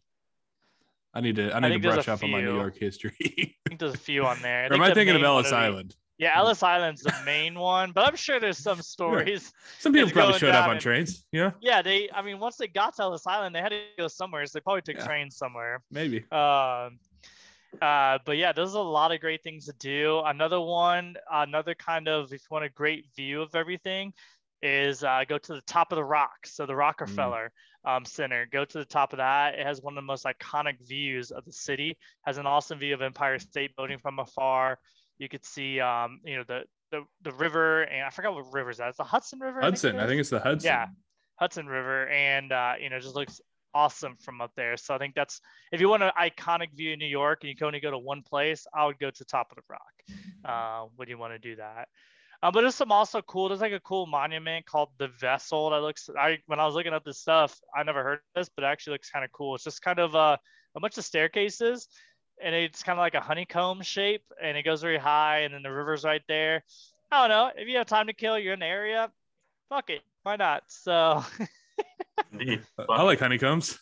I 1.14 1.20
need 1.20 1.36
to 1.36 1.52
I 1.54 1.61
need 1.61 1.68
think 1.70 1.82
to 1.82 1.88
brush 1.90 2.09
up 2.09 2.22
on 2.22 2.30
my 2.30 2.40
New. 2.40 2.54
York 2.54 2.76
history. 2.78 3.14
i 3.20 3.68
think 3.68 3.80
there's 3.80 3.94
a 3.94 3.98
few 3.98 4.24
on 4.26 4.40
there 4.42 4.66
or 4.70 4.74
am 4.74 4.82
I 4.82 4.92
thinking 4.94 5.16
of 5.16 5.22
Ellis 5.22 5.52
Island? 5.52 5.96
Yeah, 6.18 6.36
Ellis 6.36 6.64
Island's 6.64 7.02
the 7.02 7.14
main 7.24 7.56
one, 7.56 7.92
but 7.92 8.04
I'm 8.09 8.16
sure 8.16 8.40
there's 8.40 8.59
some 8.59 8.82
stories. 8.96 9.52
Some 9.78 9.92
people 9.92 10.11
probably 10.11 10.38
showed 10.38 10.54
up 10.54 10.66
on 10.68 10.74
in- 10.76 10.80
trains. 10.82 11.24
Yeah, 11.30 11.52
Yeah, 11.61 11.80
they. 11.80 12.11
I 12.12 12.22
mean, 12.22 12.40
once 12.40 12.56
they 12.56 12.66
got 12.66 12.96
to 12.96 13.02
Ellis 13.02 13.24
Island, 13.26 13.54
they 13.54 13.61
had 13.61 13.68
to 13.70 13.80
go 13.96 14.09
somewhere, 14.09 14.44
so 14.46 14.59
they 14.59 14.61
probably 14.62 14.82
took 14.82 14.96
Yeah. 14.96 15.06
trains 15.06 15.36
somewhere. 15.36 15.80
maybe. 15.92 16.24
Um, 16.32 16.98
uh, 17.82 18.18
but 18.24 18.36
yeah, 18.36 18.50
there's 18.52 18.74
a 18.74 18.80
lot 18.80 19.12
of 19.12 19.20
great 19.20 19.42
things 19.44 19.66
to 19.66 19.74
do. 19.78 20.20
Another 20.24 20.61
one, 20.61 21.14
another 21.30 21.74
kind 21.74 22.09
of, 22.09 22.32
if 22.32 22.40
you 22.40 22.46
want 22.50 22.64
a 22.64 22.68
great 22.70 23.06
view 23.14 23.42
of 23.42 23.54
everything, 23.54 24.12
is 24.62 25.04
uh, 25.04 25.22
go 25.28 25.38
to 25.38 25.54
the 25.54 25.62
top 25.62 25.92
of 25.92 25.96
the 25.96 26.04
rock. 26.04 26.46
So 26.46 26.66
the 26.66 26.76
Rockefeller 26.76 27.52
um, 27.84 28.04
Center. 28.04 28.46
Go 28.50 28.64
to 28.64 28.78
the 28.78 28.84
top 28.84 29.12
of 29.12 29.18
that. 29.18 29.54
It 29.54 29.66
has 29.66 29.80
one 29.80 29.94
of 29.94 29.96
the 29.96 30.06
most 30.06 30.24
iconic 30.24 30.86
views 30.86 31.30
of 31.30 31.44
the 31.44 31.52
city. 31.52 31.96
Has 32.26 32.38
an 32.38 32.46
awesome 32.46 32.78
view 32.78 32.94
of 32.94 33.02
Empire 33.02 33.38
State 33.38 33.74
Building 33.76 33.98
from 33.98 34.18
afar. 34.18 34.78
You 35.18 35.28
could 35.28 35.44
see, 35.44 35.80
um, 35.80 36.20
you 36.24 36.36
know, 36.36 36.44
the 36.46 36.62
the 36.90 37.04
the 37.22 37.32
river, 37.32 37.82
and 37.82 38.04
I 38.04 38.11
forgot 38.11 38.34
what 38.34 38.52
river 38.52 38.70
is 38.70 38.78
that. 38.78 38.88
It's 38.88 38.98
the 38.98 39.04
Hudson 39.04 39.38
River. 39.40 39.61
Hudson. 39.61 39.96
it 39.96 40.02
I 40.02 40.06
think 40.06 40.20
it's 40.20 40.30
the 40.30 40.40
Hudson. 40.40 40.66
Yeah. 40.66 40.86
Hudson 41.36 41.66
River, 41.66 42.09
and 42.09 42.52
uh, 42.52 42.74
you 42.80 42.90
know, 42.90 42.98
just 42.98 43.14
looks 43.14 43.40
awesome 43.74 44.16
from 44.16 44.40
up 44.40 44.50
there. 44.56 44.76
So 44.76 44.94
I 44.94 44.98
think 44.98 45.14
that's 45.14 45.40
if 45.72 45.80
you 45.80 45.88
want 45.88 46.02
an 46.02 46.11
iconic 46.18 46.68
view 46.74 46.92
in 46.92 46.98
New 46.98 47.06
York 47.06 47.40
and 47.42 47.48
you 47.48 47.56
can 47.56 47.66
only 47.66 47.80
go 47.80 47.90
to 47.90 47.98
one 47.98 48.22
place, 48.22 48.66
I 48.74 48.86
would 48.86 48.98
go 48.98 49.11
to 49.11 49.24
Top 49.24 49.48
of 49.50 49.56
the 49.56 49.62
Rock. 49.68 49.80
Uh, 50.44 50.88
when 50.96 51.09
you 51.09 51.18
want 51.18 51.34
to 51.34 51.38
do 51.38 51.56
that. 51.56 51.88
Um, 52.43 52.53
but 52.53 52.61
there's 52.61 52.76
some 52.76 52.93
also 52.93 53.20
cool. 53.22 53.49
There's 53.49 53.61
like 53.61 53.72
a 53.72 53.80
cool 53.80 54.07
monument 54.07 54.64
called 54.64 54.91
the 54.99 55.09
Vessel 55.09 55.70
that 55.70 55.80
looks. 55.80 56.09
I 56.16 56.39
when 56.47 56.61
I 56.61 56.66
was 56.66 56.74
looking 56.74 56.93
at 56.95 57.05
this 57.05 57.18
stuff, 57.18 57.59
I 57.74 57.82
never 57.82 58.05
heard 58.05 58.18
of 58.18 58.20
this, 58.36 58.49
but 58.49 58.64
it 58.64 58.68
actually 58.68 58.93
looks 58.93 59.11
kind 59.11 59.24
of 59.24 59.32
cool. 59.32 59.57
It's 59.57 59.64
just 59.64 59.82
kind 59.82 59.99
of 59.99 60.14
uh, 60.14 60.36
a 60.76 60.80
bunch 60.80 60.99
of 60.99 61.05
staircases, 61.05 61.89
and 62.43 62.55
it's 62.55 62.82
kind 62.84 62.97
of 62.97 63.01
like 63.03 63.14
a 63.14 63.20
honeycomb 63.20 63.82
shape, 63.82 64.22
and 64.41 64.57
it 64.57 64.62
goes 64.62 64.82
very 64.82 64.99
high, 64.99 65.41
and 65.41 65.53
then 65.53 65.62
the 65.62 65.72
river's 65.72 66.05
right 66.05 66.22
there. 66.28 66.62
I 67.11 67.26
don't 67.26 67.30
know. 67.30 67.51
If 67.61 67.68
you 67.68 67.76
have 67.78 67.86
time 67.86 68.07
to 68.07 68.12
kill, 68.12 68.39
you're 68.39 68.55
in 68.55 68.61
the 68.61 68.66
area. 68.66 69.11
Fuck 69.68 69.91
it, 69.91 70.03
why 70.22 70.36
not? 70.36 70.62
So 70.68 71.24
Indeed. 72.32 72.62
I 72.89 73.03
like 73.03 73.18
honeycombs. 73.18 73.78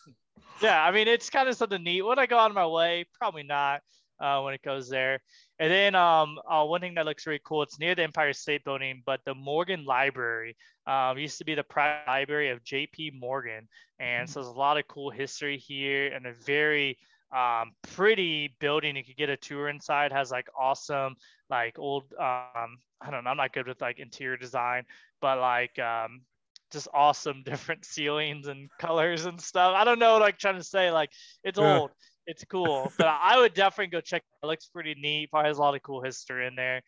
yeah, 0.61 0.83
I 0.83 0.91
mean 0.91 1.07
it's 1.07 1.29
kind 1.29 1.47
of 1.47 1.55
something 1.55 1.83
neat. 1.83 2.01
Would 2.01 2.19
I 2.19 2.25
go 2.25 2.39
out 2.39 2.49
of 2.49 2.55
my 2.55 2.67
way? 2.67 3.05
Probably 3.19 3.43
not 3.43 3.81
uh, 4.19 4.41
when 4.41 4.53
it 4.53 4.61
goes 4.63 4.89
there. 4.89 5.21
And 5.59 5.71
then 5.71 5.95
um, 5.95 6.39
uh, 6.49 6.65
one 6.65 6.81
thing 6.81 6.95
that 6.95 7.05
looks 7.05 7.25
really 7.27 7.41
cool, 7.43 7.63
it's 7.63 7.79
near 7.79 7.95
the 7.95 8.03
Empire 8.03 8.33
State 8.33 8.63
Building, 8.63 9.01
but 9.05 9.21
the 9.25 9.33
Morgan 9.35 9.85
Library 9.85 10.55
um, 10.87 11.17
used 11.17 11.37
to 11.39 11.45
be 11.45 11.55
the 11.55 11.63
private 11.63 12.03
library 12.03 12.49
of 12.49 12.63
J.P. 12.63 13.11
Morgan, 13.15 13.67
and 13.99 14.29
so 14.29 14.39
there's 14.41 14.53
a 14.53 14.57
lot 14.57 14.77
of 14.77 14.87
cool 14.87 15.09
history 15.11 15.57
here 15.57 16.07
and 16.13 16.25
a 16.25 16.33
very 16.33 16.97
um, 17.35 17.71
pretty 17.83 18.55
building. 18.59 18.95
You 18.95 19.03
could 19.03 19.17
get 19.17 19.29
a 19.29 19.37
tour 19.37 19.69
inside. 19.69 20.11
Has 20.11 20.31
like 20.31 20.47
awesome 20.57 21.15
like 21.49 21.79
old 21.79 22.13
um, 22.19 22.59
I 22.83 22.89
don't 22.91 23.05
know. 23.05 23.11
I'm 23.11 23.17
not 23.19 23.33
good 23.33 23.49
with 23.49 23.63
like 23.63 23.79
interior 23.79 24.21
design, 24.21 24.71
but 25.11 25.27
like 25.29 25.77
um, 25.79 26.21
just 26.71 26.87
awesome 26.93 27.43
different 27.45 27.85
ceilings 27.85 28.47
and 28.47 28.69
colors 28.77 29.25
and 29.25 29.39
stuff. 29.39 29.73
I 29.75 29.83
don't 29.83 29.99
know, 29.99 30.17
like 30.17 30.37
trying 30.37 30.57
to 30.57 30.63
say 30.63 30.91
like 30.91 31.11
it's 31.43 31.59
Yeah. 31.59 31.79
old, 31.79 31.91
it's 32.27 32.43
cool, 32.43 32.91
but 32.97 33.07
I 33.07 33.39
would 33.39 33.53
definitely 33.53 33.87
go 33.87 34.01
check. 34.01 34.21
It 34.43 34.45
looks 34.45 34.67
pretty 34.67 34.95
neat. 34.95 35.31
Probably 35.31 35.47
has 35.47 35.57
a 35.57 35.61
lot 35.61 35.75
of 35.75 35.81
cool 35.81 36.01
history 36.01 36.45
in 36.45 36.55
there, 36.55 36.81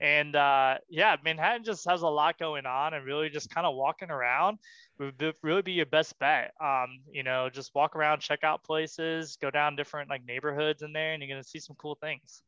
and 0.00 0.34
uh, 0.36 0.76
yeah, 0.88 1.16
Manhattan 1.22 1.64
just 1.64 1.88
has 1.90 2.02
a 2.02 2.08
lot 2.08 2.38
going 2.38 2.64
on, 2.64 2.94
and 2.94 3.04
really 3.04 3.28
just 3.28 3.50
kind 3.50 3.66
of 3.66 3.74
walking 3.74 4.10
around 4.10 4.58
would 4.98 5.18
be, 5.18 5.32
really 5.42 5.62
be 5.62 5.72
your 5.72 5.86
best 5.86 6.16
bet. 6.20 6.52
Um, 6.62 7.00
you 7.10 7.24
know, 7.24 7.50
just 7.50 7.74
walk 7.74 7.96
around, 7.96 8.20
check 8.20 8.44
out 8.44 8.62
places, 8.62 9.36
go 9.42 9.50
down 9.50 9.74
different 9.74 10.08
like 10.08 10.24
neighborhoods 10.24 10.82
in 10.82 10.92
there, 10.92 11.12
and 11.12 11.22
you're 11.22 11.30
gonna 11.30 11.42
see 11.42 11.58
some 11.58 11.76
cool 11.76 11.96
things. 12.00 12.42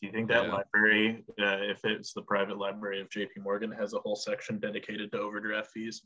Do 0.00 0.08
you 0.08 0.12
think 0.12 0.28
that 0.28 0.44
Yeah. 0.44 0.52
library, 0.52 1.24
uh, 1.40 1.56
if 1.62 1.82
it's 1.84 2.12
the 2.12 2.22
private 2.22 2.58
library 2.58 3.00
of 3.00 3.08
JP 3.08 3.38
Morgan, 3.38 3.72
has 3.72 3.94
a 3.94 3.98
whole 3.98 4.16
section 4.16 4.58
dedicated 4.58 5.10
to 5.12 5.18
overdraft 5.18 5.70
fees? 5.70 6.02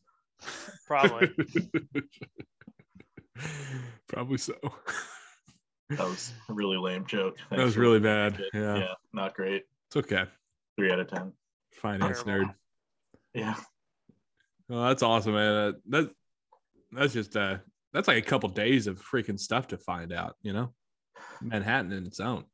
Probably. 0.87 1.35
Probably 4.09 4.39
so. 4.39 4.55
That 5.91 6.01
was 6.01 6.33
a 6.49 6.53
really 6.53 6.77
lame 6.77 7.07
joke. 7.07 7.39
That 7.51 7.61
was 7.61 7.77
really 7.77 8.01
bad. 8.01 8.43
Yeah. 8.53 8.77
Yeah, 8.77 8.95
not 9.13 9.35
great. 9.35 9.65
It's 9.89 9.97
okay. 9.97 10.25
Three 10.77 10.93
out 10.93 11.01
of 11.01 11.09
ten. 11.09 11.33
Finance 11.73 12.23
Terrible. 12.23 12.47
nerd. 12.47 12.55
Yeah. 13.35 13.55
Well, 14.69 14.85
that's 14.85 15.03
awesome, 15.03 15.35
man. 15.35 15.55
That, 15.55 15.91
that 15.91 16.11
that's 16.93 17.13
just 17.13 17.37
uh 17.37 17.59
that's 17.93 18.09
like 18.09 18.19
a 18.19 18.27
couple 18.27 18.49
days 18.51 18.87
of 18.87 19.03
freaking 19.03 19.39
stuff 19.39 19.69
to 19.69 19.79
find 19.79 20.13
out, 20.13 20.37
you 20.43 20.53
know? 20.53 20.75
Manhattan 21.41 21.93
in 21.93 22.07
its 22.07 22.21
own. 22.21 22.45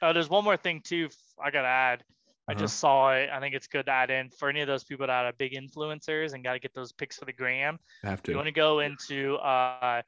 Oh, 0.00 0.12
there's 0.12 0.30
one 0.30 0.44
more 0.44 0.56
thing 0.56 0.80
too. 0.82 1.08
I 1.42 1.50
gotta 1.50 1.68
add. 1.68 2.04
I 2.46 2.52
Uh-huh. 2.52 2.60
just 2.60 2.78
saw 2.78 3.12
it. 3.14 3.30
I 3.30 3.40
think 3.40 3.54
it's 3.54 3.66
good 3.66 3.86
to 3.86 3.92
add 3.92 4.10
in 4.10 4.28
for 4.30 4.48
any 4.50 4.60
of 4.60 4.66
those 4.66 4.84
people 4.84 5.06
that 5.06 5.24
are 5.24 5.32
big 5.32 5.52
influencers 5.52 6.34
and 6.34 6.44
got 6.44 6.52
to 6.52 6.58
get 6.58 6.74
those 6.74 6.92
pics 6.92 7.16
for 7.18 7.24
the 7.24 7.32
gram. 7.32 7.78
Have 8.02 8.22
to. 8.24 8.32
You 8.32 8.36
want 8.36 8.46
to 8.48 8.52
go 8.52 8.80
into 8.80 9.36
uh, 9.36 10.02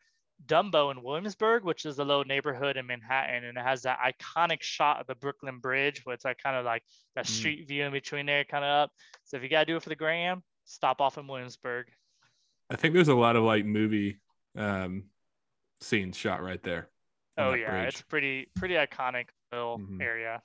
Dumbo 0.45 0.91
in 0.91 1.03
Williamsburg, 1.03 1.65
which 1.65 1.87
is 1.87 1.99
a 1.99 2.05
little 2.05 2.25
neighborhood 2.25 2.77
in 2.77 2.87
Manhattan, 2.87 3.45
and 3.45 3.57
it 3.57 3.63
has 3.63 3.81
that 3.83 3.99
iconic 4.01 4.61
shot 4.61 5.01
of 5.01 5.07
the 5.07 5.15
Brooklyn 5.15 5.61
Bridge, 5.61 6.05
where 6.05 6.13
it's 6.15 6.27
like 6.27 6.37
kind 6.37 6.57
of 6.57 6.67
like 6.67 6.83
that 7.15 7.25
Mm. 7.25 7.31
street 7.31 7.69
view 7.69 7.85
in 7.85 7.93
between 7.93 8.27
there, 8.27 8.45
kind 8.45 8.65
of 8.65 8.69
up. 8.85 8.93
So 9.25 9.39
if 9.39 9.43
you 9.43 9.49
gotta 9.49 9.65
do 9.65 9.77
it 9.77 9.83
for 9.83 9.89
the 9.89 9.97
gram, 9.97 10.43
stop 10.67 11.01
off 11.01 11.17
in 11.17 11.27
Williamsburg. 11.27 11.87
I 12.69 12.77
think 12.77 12.93
there's 12.93 13.09
a 13.09 13.15
lot 13.15 13.37
of 13.37 13.45
like 13.45 13.65
movie 13.65 14.19
um 14.57 15.05
scenes 15.81 16.17
shot 16.19 16.43
right 16.43 16.63
there. 16.63 16.91
Oh 17.39 17.55
yeah, 17.55 17.71
bridge. 17.71 17.89
it's 17.95 18.03
pretty 18.03 18.51
pretty 18.57 18.75
iconic 18.75 19.29
little 19.53 19.79
Mhm. 19.79 20.03
area. 20.03 20.43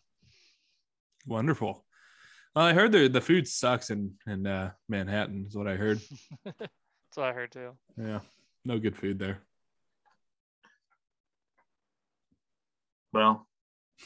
Wonderful. 1.27 1.85
Well, 2.55 2.65
I 2.65 2.73
heard 2.73 2.91
the 2.91 3.07
the 3.07 3.21
food 3.21 3.47
sucks 3.47 3.89
in 3.89 4.13
in 4.27 4.45
uh, 4.45 4.71
Manhattan. 4.89 5.45
Is 5.47 5.55
what 5.55 5.67
I 5.67 5.75
heard. 5.75 5.99
That's 6.45 7.15
what 7.15 7.29
I 7.29 7.33
heard 7.33 7.51
too. 7.51 7.71
Yeah, 7.97 8.19
no 8.65 8.79
good 8.79 8.95
food 8.95 9.19
there. 9.19 9.41
Well, 13.13 13.47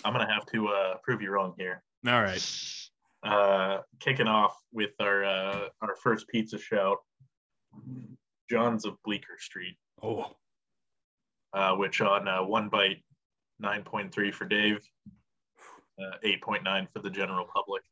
I'm 0.04 0.14
gonna 0.14 0.32
have 0.32 0.46
to 0.48 0.68
uh, 0.68 0.96
prove 1.04 1.22
you 1.22 1.32
wrong 1.32 1.54
here. 1.58 1.84
All 2.08 2.22
right. 2.22 2.44
Uh, 3.24 3.80
kicking 4.00 4.28
off 4.28 4.56
with 4.72 4.92
our 5.00 5.24
uh, 5.24 5.70
our 5.82 5.96
first 5.96 6.28
pizza 6.28 6.60
shout, 6.60 6.98
John's 8.50 8.86
of 8.86 8.96
Bleecker 9.04 9.38
Street, 9.40 9.78
Oh, 10.04 10.36
uh, 11.54 11.76
which 11.76 12.02
on 12.02 12.28
uh, 12.28 12.44
one 12.44 12.70
bite, 12.70 13.04
nine 13.60 13.84
point 13.84 14.14
three 14.14 14.32
for 14.32 14.46
Dave, 14.46 14.80
uh, 16.00 16.18
eight 16.24 16.42
point 16.42 16.64
nine 16.64 16.88
for 16.94 17.00
the 17.00 17.10
general 17.10 17.46
public. 17.54 17.84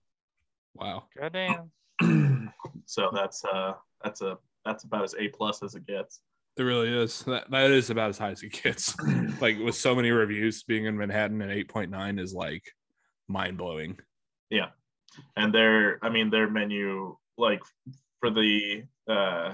wow. 0.76 1.04
Goddamn. 1.18 1.72
so 2.86 3.10
that's 3.14 3.43
uh 3.45 3.74
that's 4.04 4.22
a 4.22 4.38
that's 4.66 4.84
about 4.84 5.04
as 5.04 5.16
a 5.18 5.28
plus 5.30 5.64
as 5.64 5.76
it 5.76 5.86
gets. 5.86 6.22
It 6.58 6.64
really 6.64 6.89
is. 6.89 7.24
That 7.24 7.49
that 7.51 7.72
is 7.72 7.89
about 7.89 8.10
as 8.10 8.18
high 8.18 8.32
as 8.32 8.43
it 8.43 8.62
gets. 8.64 8.95
like 9.41 9.58
with 9.60 9.76
so 9.76 9.95
many 9.95 10.12
reviews, 10.12 10.64
being 10.64 10.86
in 10.86 10.97
Manhattan 10.97 11.41
at 11.41 11.49
eight 11.49 11.70
point 11.70 11.91
nine 11.91 12.20
is 12.20 12.34
like 12.34 12.64
mind 13.28 13.58
blowing. 13.58 13.97
Yeah. 14.49 14.70
And 15.38 15.54
their 15.54 15.99
i 16.04 16.10
mean 16.10 16.30
their 16.30 16.49
menu 16.49 17.16
like 17.38 17.62
for 18.20 18.30
the 18.30 18.84
uh 19.08 19.54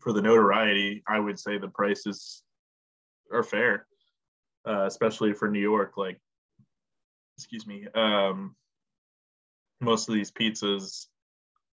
for 0.00 0.12
the 0.12 0.22
notoriety 0.22 1.02
i 1.08 1.18
would 1.18 1.38
say 1.38 1.58
the 1.58 1.68
prices 1.68 2.42
are 3.32 3.42
fair, 3.42 3.86
uh, 4.68 4.84
especially 4.86 5.32
for 5.32 5.48
New 5.48 5.60
York. 5.60 5.94
Like, 5.96 6.20
excuse 7.40 7.66
me, 7.66 7.86
um, 7.94 8.54
most 9.80 10.10
of 10.10 10.14
these 10.14 10.30
pizzas 10.30 11.06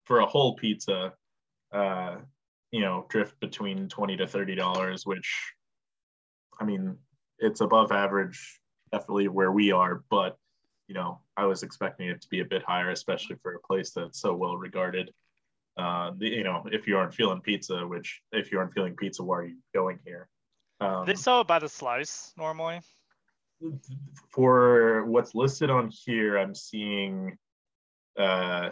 for 0.04 0.20
a 0.20 0.26
whole 0.26 0.54
pizza, 0.54 1.12
uh, 1.70 2.16
you 2.70 2.80
know, 2.80 3.04
drift 3.10 3.38
between 3.40 3.88
twenty 3.88 4.16
to 4.16 4.26
thirty 4.26 4.54
dollars, 4.54 5.04
which, 5.04 5.52
I 6.58 6.64
mean, 6.64 6.96
it's 7.38 7.60
above 7.60 7.92
average, 7.92 8.58
definitely 8.90 9.28
where 9.28 9.52
we 9.52 9.70
are, 9.70 10.02
but 10.08 10.38
you 10.88 10.94
know, 10.94 11.20
I 11.36 11.44
was 11.44 11.62
expecting 11.62 12.08
it 12.08 12.22
to 12.22 12.28
be 12.28 12.40
a 12.40 12.44
bit 12.44 12.62
higher, 12.62 12.90
especially 12.90 13.36
for 13.42 13.54
a 13.54 13.60
place 13.60 13.90
that's 13.90 14.18
so 14.18 14.34
well 14.34 14.56
regarded. 14.56 15.12
Uh, 15.76 16.12
you 16.18 16.42
know, 16.42 16.66
if 16.72 16.86
you 16.86 16.96
aren't 16.96 17.14
feeling 17.14 17.42
pizza, 17.42 17.86
which 17.86 18.22
if 18.32 18.50
you 18.50 18.58
aren't 18.58 18.72
feeling 18.72 18.96
pizza, 18.96 19.22
why 19.22 19.36
are 19.36 19.44
you 19.44 19.58
going 19.74 19.98
here? 20.06 20.26
Um, 20.80 21.04
they 21.04 21.16
sell 21.16 21.42
it 21.42 21.46
by 21.46 21.58
the 21.58 21.68
slice 21.68 22.32
normally. 22.38 22.80
For 24.30 25.04
what's 25.06 25.34
listed 25.34 25.70
on 25.70 25.90
here, 25.90 26.36
I'm 26.38 26.54
seeing 26.54 27.36
uh, 28.18 28.70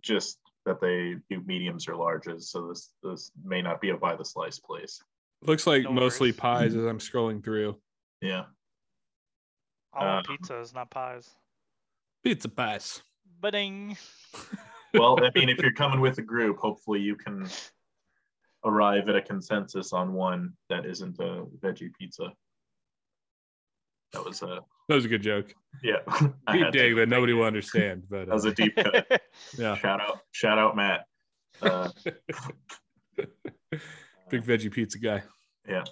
just 0.00 0.38
that 0.64 0.80
they 0.80 1.14
do 1.30 1.42
mediums 1.46 1.88
or 1.88 1.92
larges. 1.94 2.42
So 2.44 2.68
this 2.68 2.90
this 3.02 3.30
may 3.44 3.62
not 3.62 3.80
be 3.80 3.90
a 3.90 3.96
by 3.96 4.16
the 4.16 4.24
slice 4.24 4.58
place. 4.58 5.02
Looks 5.42 5.66
like 5.66 5.84
No 5.84 5.92
mostly 5.92 6.28
worries. 6.28 6.36
pies 6.40 6.74
as 6.74 6.84
I'm 6.84 6.98
scrolling 6.98 7.42
through. 7.44 7.76
Yeah. 8.20 8.44
I 9.94 10.04
want 10.04 10.28
Um, 10.28 10.36
pizzas, 10.36 10.74
not 10.74 10.90
pies. 10.90 11.30
Pizza 12.24 12.48
pies. 12.48 13.02
But-ding. 13.40 13.96
Well, 14.94 15.18
I 15.22 15.30
mean, 15.34 15.50
if 15.50 15.58
you're 15.58 15.72
coming 15.74 16.00
with 16.00 16.16
a 16.18 16.22
group, 16.22 16.56
hopefully 16.56 17.00
you 17.00 17.16
can 17.16 17.46
arrive 18.64 19.10
at 19.10 19.16
a 19.16 19.20
consensus 19.20 19.92
on 19.92 20.14
one 20.14 20.54
that 20.70 20.86
isn't 20.86 21.18
a 21.18 21.44
veggie 21.60 21.92
pizza. 21.98 22.32
That 24.16 24.24
was 24.24 24.40
a 24.42 24.60
That 24.88 24.94
was 24.94 25.04
a 25.04 25.08
good 25.08 25.22
joke. 25.22 25.54
yeah. 25.82 25.96
Deep 26.52 26.72
dig 26.72 26.96
that 26.96 27.08
nobody 27.08 27.34
will 27.34 27.44
understand, 27.44 28.04
but 28.08 28.26
That 28.26 28.34
was 28.34 28.46
uh, 28.46 28.50
a 28.50 28.54
deep 28.54 28.74
cut. 28.76 29.06
yeah, 29.58 29.76
shout 29.76 30.00
out, 30.00 30.20
shout 30.32 30.58
out, 30.58 30.74
Matt. 30.74 31.04
Uh, 31.60 31.90
big 34.30 34.42
veggie 34.42 34.72
pizza 34.72 34.98
guy. 34.98 35.22
Yeah. 35.68 35.84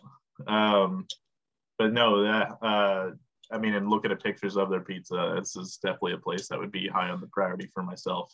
Um, 0.46 1.06
but 1.78 1.92
no, 1.92 2.22
that 2.22 2.56
uh, 2.62 3.10
I 3.50 3.58
mean, 3.58 3.74
and 3.74 3.88
looking 3.90 4.10
at 4.10 4.18
the 4.18 4.22
pictures 4.24 4.56
of 4.56 4.70
their 4.70 4.80
pizza, 4.80 5.34
this 5.38 5.54
is 5.56 5.78
definitely 5.82 6.14
a 6.14 6.18
place 6.18 6.48
that 6.48 6.58
would 6.58 6.72
be 6.72 6.88
high 6.88 7.10
on 7.10 7.20
the 7.20 7.26
priority 7.26 7.68
for 7.74 7.82
myself. 7.82 8.32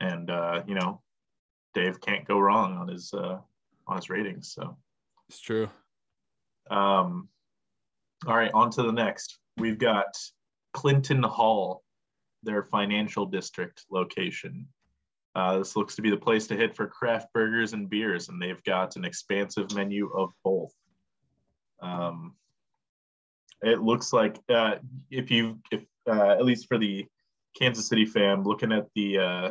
And 0.00 0.30
uh, 0.30 0.62
you 0.66 0.74
know, 0.74 1.00
Dave 1.74 2.00
can't 2.00 2.26
go 2.26 2.38
wrong 2.38 2.76
on 2.76 2.88
his 2.88 3.12
uh, 3.14 3.38
on 3.86 3.96
his 3.96 4.10
ratings. 4.10 4.52
So, 4.52 4.76
It's 5.30 5.40
true. 5.40 5.70
um, 6.70 7.28
all 8.24 8.36
right, 8.36 8.50
on 8.54 8.70
to 8.70 8.82
the 8.82 8.92
next. 8.92 9.38
We've 9.58 9.78
got 9.78 10.06
Clinton 10.72 11.22
Hall, 11.22 11.82
their 12.42 12.62
financial 12.62 13.26
district 13.26 13.84
location. 13.90 14.66
Uh, 15.34 15.58
this 15.58 15.76
looks 15.76 15.94
to 15.96 16.02
be 16.02 16.10
the 16.10 16.16
place 16.16 16.46
to 16.46 16.56
hit 16.56 16.74
for 16.74 16.86
craft 16.86 17.32
burgers 17.34 17.74
and 17.74 17.90
beers, 17.90 18.28
and 18.28 18.40
they've 18.40 18.62
got 18.64 18.96
an 18.96 19.04
expansive 19.04 19.74
menu 19.74 20.10
of 20.16 20.30
both. 20.42 20.72
Um, 21.80 22.34
it 23.62 23.82
looks 23.82 24.12
like 24.12 24.38
uh, 24.48 24.76
if 25.10 25.30
you, 25.30 25.58
if 25.70 25.84
uh, 26.08 26.30
at 26.30 26.44
least 26.44 26.68
for 26.68 26.78
the 26.78 27.04
Kansas 27.58 27.88
City 27.88 28.06
fam, 28.06 28.44
looking 28.44 28.72
at 28.72 28.86
the 28.94 29.18
uh, 29.18 29.50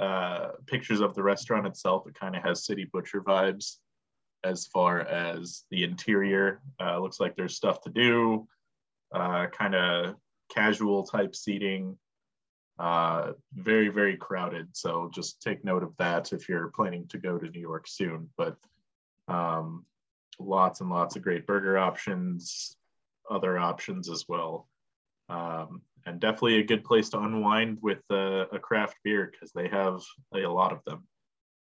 uh, 0.00 0.50
pictures 0.66 1.00
of 1.00 1.14
the 1.14 1.22
restaurant 1.22 1.66
itself, 1.66 2.06
it 2.06 2.14
kind 2.14 2.34
of 2.34 2.42
has 2.42 2.64
City 2.64 2.88
Butcher 2.90 3.20
vibes 3.20 3.76
as 4.44 4.66
far 4.66 5.00
as 5.00 5.64
the 5.70 5.84
interior. 5.84 6.60
Uh, 6.80 6.98
looks 6.98 7.20
like 7.20 7.36
there's 7.36 7.56
stuff 7.56 7.80
to 7.82 7.90
do, 7.90 8.46
uh, 9.12 9.46
kind 9.46 9.74
of 9.74 10.16
casual 10.50 11.04
type 11.04 11.34
seating, 11.34 11.96
uh, 12.78 13.32
very, 13.54 13.88
very 13.88 14.16
crowded. 14.16 14.68
So 14.72 15.10
just 15.12 15.42
take 15.42 15.64
note 15.64 15.82
of 15.82 15.96
that 15.98 16.32
if 16.32 16.48
you're 16.48 16.68
planning 16.68 17.06
to 17.08 17.18
go 17.18 17.38
to 17.38 17.48
New 17.48 17.60
York 17.60 17.86
soon. 17.88 18.30
But 18.36 18.56
um, 19.26 19.84
lots 20.38 20.80
and 20.80 20.90
lots 20.90 21.16
of 21.16 21.22
great 21.22 21.46
burger 21.46 21.78
options, 21.78 22.76
other 23.30 23.58
options 23.58 24.08
as 24.08 24.24
well. 24.28 24.68
Um, 25.28 25.82
and 26.06 26.20
definitely 26.20 26.60
a 26.60 26.64
good 26.64 26.84
place 26.84 27.10
to 27.10 27.18
unwind 27.18 27.78
with 27.82 27.98
a, 28.10 28.46
a 28.52 28.58
craft 28.58 28.96
beer 29.04 29.30
because 29.30 29.52
they 29.52 29.68
have 29.68 30.00
a, 30.34 30.38
lot 30.38 30.72
of 30.72 30.82
them. 30.86 31.06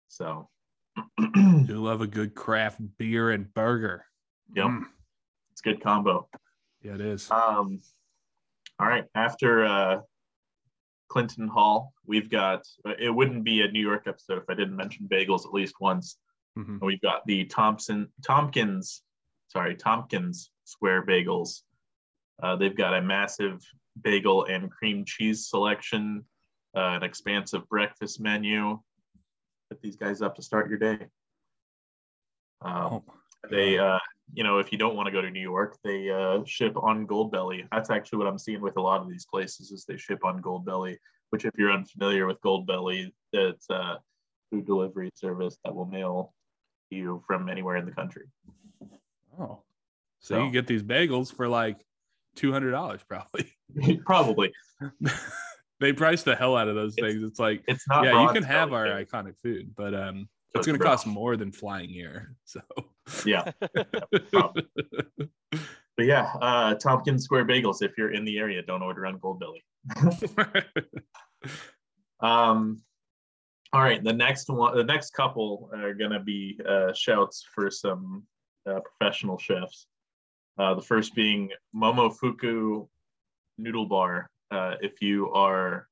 So, 0.07 0.49
Do 1.33 1.77
love 1.77 2.01
a 2.01 2.07
good 2.07 2.35
craft 2.35 2.79
beer 2.97 3.31
and 3.31 3.51
burger. 3.53 4.05
yep, 4.55 4.67
Mm. 4.67 4.83
it's 5.51 5.61
a 5.61 5.63
good 5.63 5.81
combo. 5.81 6.27
Yeah, 6.81 6.95
it 6.95 7.01
is. 7.01 7.29
Um, 7.31 7.81
all 8.79 8.87
right. 8.87 9.05
After 9.15 9.65
uh, 9.65 10.01
Clinton 11.09 11.47
Hall, 11.47 11.93
we've 12.05 12.29
got. 12.29 12.65
It 12.99 13.09
wouldn't 13.13 13.43
be 13.43 13.61
a 13.61 13.71
New 13.71 13.79
York 13.81 14.03
episode 14.07 14.37
if 14.39 14.49
I 14.49 14.53
didn't 14.53 14.75
mention 14.75 15.07
bagels 15.11 15.45
at 15.45 15.53
least 15.53 15.75
once. 15.79 16.17
Mhm. 16.57 16.79
We've 16.81 17.01
got 17.01 17.25
the 17.25 17.45
Thompson 17.45 18.11
Tompkins, 18.23 19.01
sorry 19.47 19.75
Tompkins 19.75 20.51
Square 20.65 21.05
Bagels. 21.05 21.61
Uh, 22.41 22.55
they've 22.55 22.75
got 22.75 22.93
a 22.95 23.01
massive 23.01 23.61
bagel 24.01 24.45
and 24.45 24.69
cream 24.71 25.05
cheese 25.05 25.47
selection, 25.47 26.25
uh, 26.75 26.97
an 26.97 27.03
expansive 27.03 27.67
breakfast 27.69 28.19
menu. 28.19 28.79
Put 29.73 29.81
these 29.81 29.95
guys 29.95 30.21
up 30.21 30.35
to 30.35 30.43
start 30.43 30.69
your 30.69 30.77
day. 30.77 30.99
Um, 32.61 33.01
Oh, 33.01 33.03
they 33.49 33.79
uh 33.79 33.97
you 34.35 34.43
know 34.43 34.59
if 34.59 34.71
you 34.71 34.77
don't 34.77 34.95
want 34.95 35.07
to 35.07 35.11
go 35.11 35.21
to 35.21 35.29
new 35.29 35.41
york 35.41 35.75
they 35.83 36.09
uh 36.09 36.39
ship 36.45 36.77
on 36.77 37.05
Goldbelly 37.05 37.67
that's 37.73 37.89
actually 37.89 38.19
what 38.19 38.27
i'm 38.27 38.37
seeing 38.37 38.61
with 38.61 38.77
a 38.77 38.81
lot 38.81 39.01
of 39.01 39.09
these 39.09 39.25
places 39.25 39.71
is 39.71 39.83
they 39.83 39.97
ship 39.97 40.23
on 40.23 40.41
Goldbelly 40.41 40.95
which 41.31 41.43
if 41.43 41.51
you're 41.57 41.73
unfamiliar 41.73 42.25
with 42.25 42.39
Goldbelly 42.39 43.11
it's 43.33 43.69
a 43.69 43.99
food 44.49 44.65
delivery 44.65 45.09
service 45.13 45.57
that 45.65 45.75
will 45.75 45.87
mail 45.87 46.33
you 46.89 47.21
from 47.27 47.49
anywhere 47.49 47.75
in 47.75 47.85
the 47.85 47.91
country 47.91 48.27
oh. 49.37 49.61
So, 50.19 50.35
So- 50.35 50.37
you 50.37 50.43
can 50.43 50.51
get 50.53 50.67
these 50.67 50.83
bagels 50.83 51.35
for 51.35 51.49
like 51.49 51.83
two 52.37 52.53
hundred 52.53 52.71
dollars, 52.71 53.01
probably. 53.05 53.51
probably 54.05 54.53
they 55.79 55.93
price 55.93 56.23
the 56.23 56.35
hell 56.35 56.55
out 56.55 56.67
of 56.67 56.75
those 56.75 56.95
It's- 56.97 57.13
things. 57.13 57.23
It's 57.23 57.39
like, 57.39 57.63
it's 57.67 57.87
not 57.87 58.05
yeah, 58.05 58.21
you 58.21 58.33
can 58.33 58.43
have 58.43 58.73
our 58.73 58.85
iconic 58.85 59.39
food, 59.41 59.73
but 59.75 59.93
um, 59.93 60.29
so 60.53 60.59
it's 60.59 60.67
going 60.67 60.79
to 60.79 60.85
cost 60.85 61.07
more 61.07 61.35
than 61.35 61.51
flying 61.51 61.89
here. 61.89 62.35
So, 62.45 62.61
yeah 63.25 63.51
but 64.31 64.55
yeah 65.99 66.33
uh 66.41 66.73
tompkins 66.75 67.25
square 67.25 67.45
bagels 67.45 67.81
if 67.81 67.97
you're 67.97 68.13
in 68.13 68.23
the 68.23 68.37
area 68.37 68.61
don't 68.61 68.81
order 68.81 69.05
on 69.05 69.19
Goldbelly. 69.19 69.61
Um, 72.23 72.81
all 73.73 73.81
right, 73.81 74.01
the 74.01 74.13
next 74.13 74.49
one, 74.49 74.77
the 74.77 74.83
next 74.83 75.11
couple 75.11 75.69
are 75.75 75.93
gonna 75.93 76.21
be 76.21 76.57
uh, 76.67 76.93
shouts 76.93 77.43
for 77.53 77.69
some 77.69 78.23
uh, 78.65 78.79
professional 78.79 79.37
chefs. 79.37 79.87
Uh, 80.57 80.73
the 80.75 80.81
first 80.81 81.13
being 81.15 81.49
Momofuku 81.75 82.87
Noodle 83.57 83.87
Bar. 83.87 84.29
Uh, 84.53 84.75
if 84.81 85.01
you 85.01 85.31
are, 85.31 85.87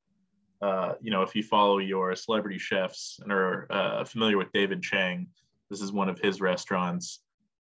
uh, 0.61 0.93
you 1.01 1.11
know, 1.11 1.23
if 1.23 1.35
you 1.35 1.41
follow 1.41 1.79
your 1.79 2.15
celebrity 2.15 2.59
chefs 2.59 3.19
and 3.23 3.31
are 3.31 3.67
uh, 3.71 4.03
familiar 4.03 4.37
with 4.37 4.51
David 4.53 4.83
Chang, 4.83 5.27
this 5.69 5.81
is 5.81 5.91
one 5.91 6.09
of 6.09 6.19
his 6.19 6.41
restaurants. 6.41 7.23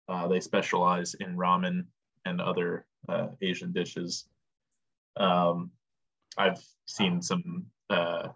Uh, 0.08 0.28
they 0.28 0.40
specialize 0.40 1.14
in 1.14 1.36
ramen 1.36 1.86
and 2.24 2.40
other 2.40 2.86
uh, 3.08 3.28
Asian 3.42 3.72
dishes. 3.72 4.28
Um, 5.16 5.70
I've 6.38 6.62
seen 6.86 7.20
some 7.22 7.66
uh, 7.90 8.28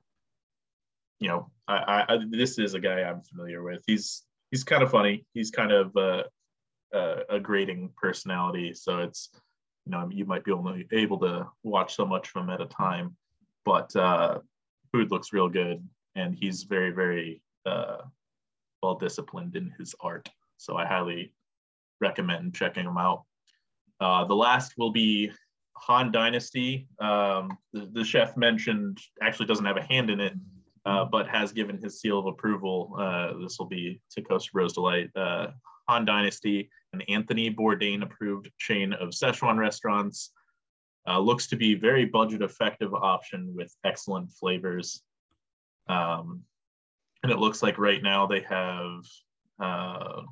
you 1.20 1.28
know, 1.28 1.50
I, 1.66 1.74
I, 2.08 2.14
I 2.14 2.18
this 2.30 2.58
is 2.58 2.74
a 2.74 2.80
guy 2.80 3.02
I'm 3.02 3.22
familiar 3.22 3.62
with. 3.62 3.82
He's 3.86 4.24
he's 4.50 4.64
kind 4.64 4.82
of 4.82 4.90
funny. 4.90 5.24
He's 5.34 5.50
kind 5.50 5.72
of 5.72 5.96
uh, 5.96 6.22
uh, 6.94 7.16
a 7.28 7.40
grating 7.40 7.90
personality, 7.96 8.72
so 8.74 8.98
it's 8.98 9.30
you 9.88 9.92
know 9.92 10.08
you 10.12 10.26
might 10.26 10.44
be 10.44 10.52
only 10.52 10.86
able 10.92 11.18
to 11.18 11.46
watch 11.62 11.96
so 11.96 12.04
much 12.04 12.28
from 12.28 12.44
him 12.44 12.50
at 12.50 12.60
a 12.60 12.66
time, 12.66 13.16
but 13.64 13.94
uh, 13.96 14.38
food 14.92 15.10
looks 15.10 15.32
real 15.32 15.48
good, 15.48 15.82
and 16.14 16.34
he's 16.34 16.64
very 16.64 16.90
very 16.90 17.42
uh, 17.64 18.02
well 18.82 18.96
disciplined 18.96 19.56
in 19.56 19.72
his 19.78 19.94
art. 20.00 20.28
So 20.58 20.76
I 20.76 20.84
highly 20.84 21.34
recommend 22.02 22.54
checking 22.54 22.84
him 22.84 22.98
out. 22.98 23.24
Uh, 23.98 24.24
the 24.26 24.34
last 24.34 24.74
will 24.76 24.92
be 24.92 25.32
Han 25.72 26.12
Dynasty. 26.12 26.86
Um, 27.00 27.56
the, 27.72 27.88
the 27.92 28.04
chef 28.04 28.36
mentioned 28.36 29.00
actually 29.22 29.46
doesn't 29.46 29.64
have 29.64 29.78
a 29.78 29.82
hand 29.82 30.10
in 30.10 30.20
it, 30.20 30.34
uh, 30.84 31.06
but 31.06 31.26
has 31.28 31.50
given 31.50 31.78
his 31.78 31.98
seal 32.00 32.18
of 32.18 32.26
approval. 32.26 32.94
Uh, 32.98 33.38
this 33.40 33.58
will 33.58 33.66
be 33.66 34.02
to 34.10 34.20
Costa 34.20 34.50
Rose 34.52 34.74
Delight. 34.74 35.08
Uh, 35.16 35.48
Han 35.88 36.04
Dynasty, 36.04 36.68
an 36.92 37.02
Anthony 37.02 37.50
Bourdain 37.50 38.02
approved 38.02 38.50
chain 38.58 38.92
of 38.92 39.10
Szechuan 39.10 39.58
restaurants. 39.58 40.32
Uh, 41.06 41.18
looks 41.18 41.46
to 41.46 41.56
be 41.56 41.74
very 41.74 42.04
budget 42.04 42.42
effective 42.42 42.92
option 42.92 43.54
with 43.54 43.74
excellent 43.84 44.30
flavors. 44.32 45.02
Um, 45.88 46.42
and 47.22 47.32
it 47.32 47.38
looks 47.38 47.62
like 47.62 47.78
right 47.78 48.02
now 48.02 48.26
they 48.26 48.40
have 48.40 49.04
uh, 49.58 50.22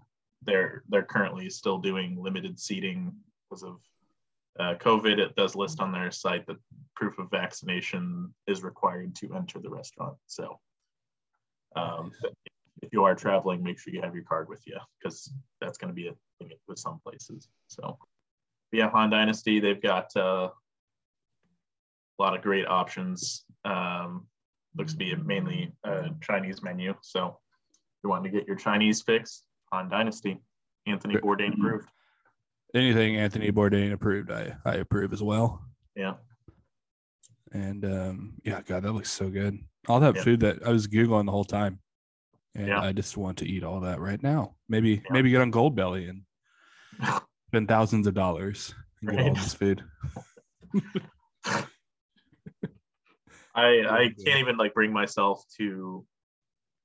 they're 0.43 0.83
they're 0.89 1.03
currently 1.03 1.51
still 1.51 1.79
doing 1.79 2.23
limited 2.23 2.61
seating 2.61 3.13
because 3.49 3.63
of 3.63 3.81
uh, 4.61 4.75
COVID. 4.75 5.19
It 5.19 5.35
does 5.35 5.57
list 5.57 5.81
on 5.81 5.93
their 5.93 6.11
site 6.11 6.47
that 6.47 6.59
proof 6.95 7.19
of 7.19 7.31
vaccination 7.31 8.33
is 8.47 8.63
required 8.63 9.15
to 9.17 9.35
enter 9.35 9.59
the 9.59 9.71
restaurant. 9.71 10.17
So 10.27 10.61
um, 11.75 12.13
if 12.83 12.93
you 12.93 13.05
are 13.05 13.14
traveling, 13.14 13.62
make 13.62 13.79
sure 13.79 13.93
you 13.93 14.03
have 14.03 14.14
your 14.14 14.24
card 14.24 14.49
with 14.49 14.61
you 14.66 14.77
because 14.99 15.33
that's 15.61 15.79
going 15.79 15.89
to 15.89 15.95
be 15.95 16.09
a 16.09 16.14
thing 16.39 16.51
with 16.68 16.79
some 16.79 17.01
places. 17.05 17.49
So 17.68 17.99
yeah, 18.72 18.91
Han 18.91 19.11
Dynasty, 19.11 19.61
they've 19.61 19.81
got 19.81 20.14
uh, 20.16 20.51
a 22.18 22.22
lot 22.22 22.35
of 22.35 22.43
great 22.43 22.66
options. 22.66 23.45
Um, 23.64 24.27
looks 24.77 24.93
to 24.93 24.99
be 24.99 25.14
mainly 25.14 25.72
a 25.85 26.11
Chinese 26.20 26.62
menu. 26.62 26.95
So 27.01 27.27
if 27.29 28.05
you 28.05 28.11
want 28.11 28.24
to 28.24 28.31
get 28.31 28.47
your 28.47 28.57
Chinese 28.57 29.03
fix, 29.03 29.45
Han 29.72 29.89
Dynasty, 29.89 30.39
Anthony 30.87 31.16
Bourdain 31.16 31.55
approved. 31.55 31.89
Anything 32.74 33.16
Anthony 33.16 33.51
Bourdain 33.51 33.93
approved, 33.93 34.31
I 34.31 34.55
I 34.64 34.74
approve 34.74 35.12
as 35.12 35.22
well. 35.22 35.64
Yeah. 35.95 36.14
And 37.53 37.85
um, 37.85 38.35
yeah, 38.45 38.61
God, 38.61 38.83
that 38.83 38.93
looks 38.93 39.11
so 39.11 39.31
good. 39.31 39.59
All 39.89 40.01
that 40.01 40.16
Yeah. 40.16 40.22
food 40.22 40.41
that 40.41 40.66
I 40.66 40.70
was 40.70 40.87
googling 40.87 41.27
the 41.27 41.33
whole 41.33 41.45
time, 41.45 41.79
and 42.57 42.69
Yeah. 42.69 42.81
I 42.81 42.93
just 42.93 43.17
want 43.17 43.39
to 43.39 43.47
eat 43.47 43.63
all 43.63 43.81
that 43.81 44.01
right 44.01 44.23
now. 44.23 44.57
Maybe 44.69 45.03
Yeah. 45.05 45.11
maybe 45.11 45.31
get 45.31 45.43
on 45.43 45.53
Goldbelly 45.53 46.09
and 46.09 46.23
spend 47.49 47.69
thousands 47.69 48.07
of 48.07 48.15
dollars 48.15 48.75
and 49.01 49.11
get 49.11 49.21
all 49.21 49.35
this 49.35 49.55
food. 49.55 49.85
I 53.55 53.85
I 53.89 54.15
can't 54.25 54.41
even 54.41 54.57
like 54.57 54.75
bring 54.75 54.93
myself 54.93 55.45
to 55.59 56.05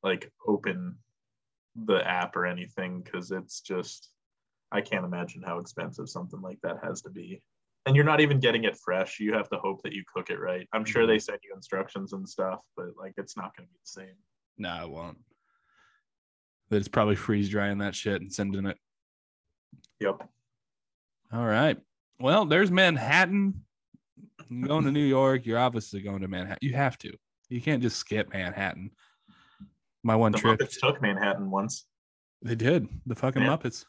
like 0.04 0.32
open 0.46 0.98
the 1.76 2.06
app 2.06 2.36
or 2.36 2.46
anything 2.46 3.02
because 3.02 3.32
it's 3.32 3.62
just 3.62 4.10
I 4.72 4.82
can't 4.82 5.06
imagine 5.06 5.42
how 5.42 5.60
expensive 5.60 6.10
something 6.10 6.42
like 6.42 6.60
that 6.64 6.84
has 6.84 7.02
to 7.04 7.10
be. 7.10 7.42
And 7.86 7.96
you're 7.96 8.06
not 8.06 8.22
even 8.22 8.40
getting 8.40 8.66
it 8.66 8.78
fresh. 8.78 9.20
You 9.20 9.34
have 9.34 9.50
to 9.50 9.58
hope 9.58 9.82
that 9.84 9.94
you 9.94 10.04
cook 10.14 10.30
it 10.30 10.40
right. 10.40 10.68
I'm 10.72 10.86
sure 10.86 11.08
they 11.08 11.16
mm-hmm. 11.16 11.20
send 11.22 11.40
you 11.44 11.54
instructions 11.56 12.14
and 12.14 12.28
stuff, 12.28 12.60
but 12.78 12.90
like 12.98 13.14
it's 13.18 13.36
not 13.36 13.56
going 13.58 13.68
to 13.68 13.74
be 13.74 13.80
the 13.84 14.02
same. 14.02 14.16
No, 14.58 14.70
I 14.70 14.86
won't. 14.86 15.18
But 16.72 16.78
it's 16.78 16.88
probably 16.88 17.18
freeze 17.18 17.50
drying 17.50 17.80
that 17.80 17.94
shit 17.94 18.22
and 18.22 18.32
sending 18.32 18.66
it. 18.66 18.78
Yep. 20.00 20.28
All 21.34 21.46
right. 21.46 21.78
Well, 22.22 22.46
there's 22.46 22.72
Manhattan. 22.72 23.66
You're 24.50 24.70
going 24.70 24.86
to 24.86 24.92
New 24.92 25.04
York. 25.04 25.46
You're 25.46 25.60
obviously 25.60 26.02
going 26.02 26.22
to 26.22 26.30
Manhattan. 26.30 26.60
You 26.62 26.74
have 26.74 26.98
to. 27.00 27.12
You 27.50 27.60
can't 27.60 27.82
just 27.82 27.98
skip 27.98 28.32
Manhattan. 28.34 28.92
My 30.02 30.16
one 30.16 30.32
The 30.32 30.38
trip. 30.38 30.60
Muppets 30.60 30.80
took 30.80 31.02
Manhattan 31.02 31.52
once. 31.52 31.86
They 32.42 32.56
did. 32.56 32.88
The 33.06 33.16
fucking 33.16 33.42
Yeah. 33.42 33.50
Muppets. 33.50 33.84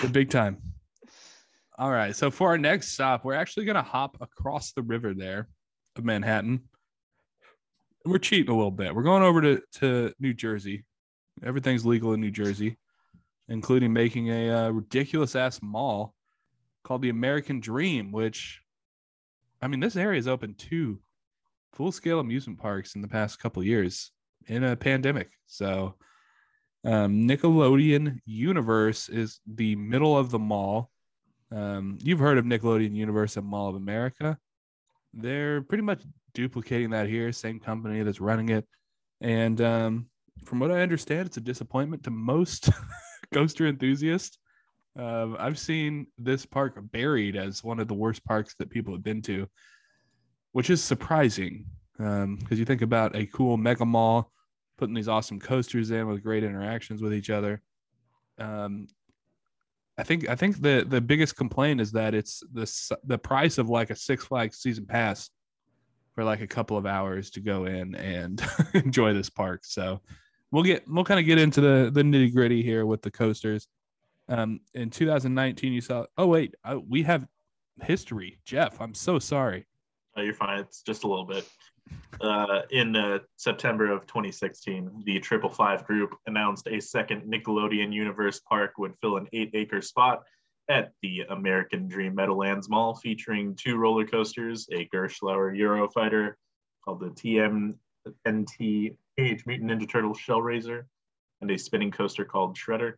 The 0.00 0.08
big 0.08 0.30
time. 0.30 0.62
All 1.78 1.90
right. 1.90 2.16
So 2.16 2.30
for 2.30 2.48
our 2.48 2.58
next 2.58 2.92
stop, 2.92 3.22
we're 3.22 3.34
actually 3.34 3.66
going 3.66 3.76
to 3.76 3.82
hop 3.82 4.16
across 4.22 4.72
the 4.72 4.82
river 4.82 5.12
there 5.12 5.48
of 5.96 6.04
Manhattan. 6.06 6.62
We're 8.04 8.18
cheating 8.18 8.50
a 8.50 8.56
little 8.56 8.70
bit. 8.70 8.94
We're 8.94 9.02
going 9.02 9.22
over 9.22 9.42
to, 9.42 9.62
to 9.76 10.12
New 10.18 10.32
Jersey. 10.32 10.84
Everything's 11.44 11.84
legal 11.84 12.14
in 12.14 12.20
New 12.20 12.30
Jersey, 12.30 12.78
including 13.48 13.92
making 13.92 14.28
a 14.28 14.50
uh, 14.50 14.70
ridiculous 14.70 15.36
ass 15.36 15.60
mall 15.62 16.14
called 16.82 17.02
the 17.02 17.10
American 17.10 17.60
Dream, 17.60 18.10
which, 18.10 18.60
I 19.60 19.68
mean, 19.68 19.80
this 19.80 19.96
area 19.96 20.18
has 20.18 20.28
opened 20.28 20.58
two 20.58 20.98
full 21.74 21.92
scale 21.92 22.20
amusement 22.20 22.58
parks 22.58 22.94
in 22.94 23.02
the 23.02 23.08
past 23.08 23.38
couple 23.38 23.62
years 23.62 24.12
in 24.46 24.64
a 24.64 24.76
pandemic. 24.76 25.30
So, 25.46 25.96
um, 26.84 27.28
Nickelodeon 27.28 28.18
Universe 28.24 29.08
is 29.10 29.40
the 29.46 29.76
middle 29.76 30.16
of 30.16 30.30
the 30.30 30.38
mall. 30.38 30.90
Um, 31.52 31.98
you've 32.02 32.18
heard 32.18 32.38
of 32.38 32.46
Nickelodeon 32.46 32.94
Universe 32.94 33.36
at 33.36 33.44
Mall 33.44 33.68
of 33.68 33.76
America. 33.76 34.38
They're 35.12 35.62
pretty 35.62 35.82
much 35.82 36.02
duplicating 36.34 36.90
that 36.90 37.08
here, 37.08 37.32
same 37.32 37.60
company 37.60 38.02
that's 38.02 38.20
running 38.20 38.50
it. 38.50 38.66
And 39.20 39.60
um, 39.60 40.06
from 40.44 40.60
what 40.60 40.70
I 40.70 40.82
understand, 40.82 41.26
it's 41.26 41.36
a 41.36 41.42
disappointment 41.42 42.04
to 42.04 42.10
most 42.10 42.70
coaster 43.32 43.66
enthusiasts. 43.66 44.38
Um, 44.96 45.36
I've 45.38 45.58
seen 45.58 46.06
this 46.18 46.46
park 46.46 46.78
buried 46.92 47.36
as 47.36 47.62
one 47.62 47.80
of 47.80 47.88
the 47.88 47.94
worst 47.94 48.24
parks 48.24 48.54
that 48.58 48.70
people 48.70 48.92
have 48.94 49.04
been 49.04 49.22
to, 49.22 49.46
which 50.52 50.70
is 50.70 50.82
surprising 50.82 51.66
because 51.96 52.58
you 52.58 52.64
think 52.64 52.82
about 52.82 53.14
a 53.14 53.26
cool 53.26 53.56
mega 53.56 53.84
mall 53.84 54.32
putting 54.78 54.94
these 54.94 55.08
awesome 55.08 55.38
coasters 55.38 55.90
in 55.90 56.08
with 56.08 56.22
great 56.22 56.42
interactions 56.42 57.02
with 57.02 57.12
each 57.12 57.28
other. 57.28 57.60
Um, 58.38 58.86
I 60.00 60.02
think 60.02 60.28
I 60.28 60.34
think 60.34 60.62
the 60.62 60.86
the 60.88 61.00
biggest 61.00 61.36
complaint 61.36 61.80
is 61.80 61.92
that 61.92 62.14
it's 62.14 62.42
the 62.52 62.98
the 63.04 63.18
price 63.18 63.58
of 63.58 63.68
like 63.68 63.90
a 63.90 63.96
Six 63.96 64.24
Flags 64.24 64.56
season 64.56 64.86
pass 64.86 65.28
for 66.14 66.24
like 66.24 66.40
a 66.40 66.46
couple 66.46 66.78
of 66.78 66.86
hours 66.86 67.30
to 67.32 67.40
go 67.40 67.66
in 67.66 67.94
and 67.94 68.42
enjoy 68.74 69.12
this 69.12 69.28
park. 69.28 69.60
So 69.64 70.00
we'll 70.50 70.62
get 70.62 70.84
we'll 70.88 71.04
kind 71.04 71.20
of 71.20 71.26
get 71.26 71.38
into 71.38 71.60
the 71.60 71.90
the 71.92 72.02
nitty 72.02 72.32
gritty 72.32 72.62
here 72.62 72.86
with 72.86 73.02
the 73.02 73.10
coasters. 73.10 73.68
Um, 74.30 74.60
in 74.72 74.88
2019, 74.88 75.72
you 75.72 75.82
saw. 75.82 76.06
Oh 76.16 76.26
wait, 76.26 76.54
uh, 76.64 76.78
we 76.88 77.02
have 77.02 77.26
history. 77.82 78.38
Jeff, 78.46 78.80
I'm 78.80 78.94
so 78.94 79.18
sorry. 79.18 79.66
Oh, 80.16 80.22
you're 80.22 80.34
fine. 80.34 80.60
It's 80.60 80.80
just 80.82 81.04
a 81.04 81.08
little 81.08 81.26
bit. 81.26 81.46
Uh, 82.20 82.62
in 82.70 82.94
uh, 82.96 83.18
September 83.36 83.90
of 83.90 84.06
2016, 84.06 85.02
the 85.06 85.18
Triple 85.20 85.48
Five 85.48 85.86
Group 85.86 86.14
announced 86.26 86.66
a 86.68 86.80
second 86.80 87.22
Nickelodeon 87.22 87.92
Universe 87.92 88.40
park 88.40 88.76
would 88.76 88.94
fill 89.00 89.16
an 89.16 89.26
eight-acre 89.32 89.80
spot 89.80 90.22
at 90.68 90.92
the 91.02 91.22
American 91.30 91.88
Dream 91.88 92.14
Meadowlands 92.14 92.68
Mall, 92.68 92.94
featuring 92.94 93.56
two 93.56 93.76
roller 93.76 94.06
coasters, 94.06 94.68
a 94.70 94.86
Gerstlauer 94.94 95.56
Eurofighter 95.56 96.34
called 96.84 97.00
the 97.00 97.10
TMNT 97.10 98.96
Teenage 99.16 99.46
Mutant 99.46 99.70
Ninja 99.70 99.88
Turtle 99.88 100.14
Shell 100.14 100.42
Raiser, 100.42 100.86
and 101.40 101.50
a 101.50 101.58
spinning 101.58 101.90
coaster 101.90 102.24
called 102.24 102.56
Shredder. 102.56 102.94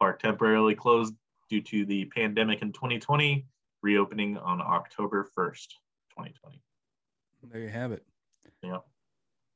Park 0.00 0.20
temporarily 0.20 0.74
closed 0.74 1.14
due 1.48 1.62
to 1.62 1.84
the 1.84 2.06
pandemic 2.06 2.62
in 2.62 2.72
2020, 2.72 3.46
reopening 3.82 4.36
on 4.38 4.60
October 4.60 5.28
1st, 5.36 5.68
2020. 6.10 6.60
There 7.50 7.60
you 7.60 7.68
have 7.68 7.92
it. 7.92 8.02
Yeah. 8.62 8.78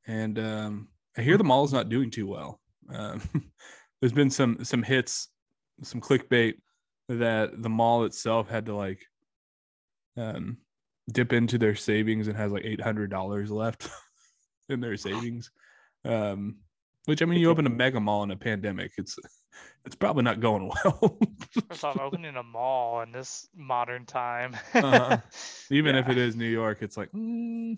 And 0.07 0.39
um, 0.39 0.87
I 1.17 1.21
hear 1.21 1.37
the 1.37 1.43
mall's 1.43 1.73
not 1.73 1.89
doing 1.89 2.09
too 2.09 2.27
well. 2.27 2.59
Um, 2.93 3.21
there's 4.01 4.13
been 4.13 4.29
some 4.29 4.63
some 4.63 4.83
hits, 4.83 5.29
some 5.83 6.01
clickbait 6.01 6.55
that 7.09 7.61
the 7.61 7.69
mall 7.69 8.05
itself 8.05 8.49
had 8.49 8.65
to 8.67 8.75
like 8.75 9.01
um, 10.17 10.57
dip 11.11 11.33
into 11.33 11.57
their 11.57 11.75
savings 11.75 12.27
and 12.27 12.37
has 12.37 12.51
like 12.51 12.65
eight 12.65 12.81
hundred 12.81 13.11
dollars 13.11 13.51
left 13.51 13.89
in 14.69 14.79
their 14.79 14.97
savings. 14.97 15.51
Um, 16.05 16.57
which 17.05 17.21
I 17.21 17.25
mean, 17.25 17.39
you 17.39 17.49
open 17.49 17.65
a 17.65 17.69
mega 17.69 17.99
mall 17.99 18.23
in 18.23 18.31
a 18.31 18.35
pandemic, 18.35 18.91
it's 18.97 19.17
it's 19.85 19.95
probably 19.95 20.23
not 20.23 20.39
going 20.39 20.69
well. 20.83 21.17
First 21.69 21.83
off, 21.83 21.99
opening 21.99 22.35
a 22.35 22.43
mall 22.43 23.01
in 23.01 23.11
this 23.11 23.47
modern 23.55 24.05
time. 24.05 24.55
Uh-huh. 24.73 25.17
Even 25.71 25.95
if 25.95 26.09
it 26.09 26.17
is 26.17 26.35
New 26.35 26.49
York, 26.49 26.79
it's 26.81 26.97
like 26.97 27.11
mm, 27.11 27.77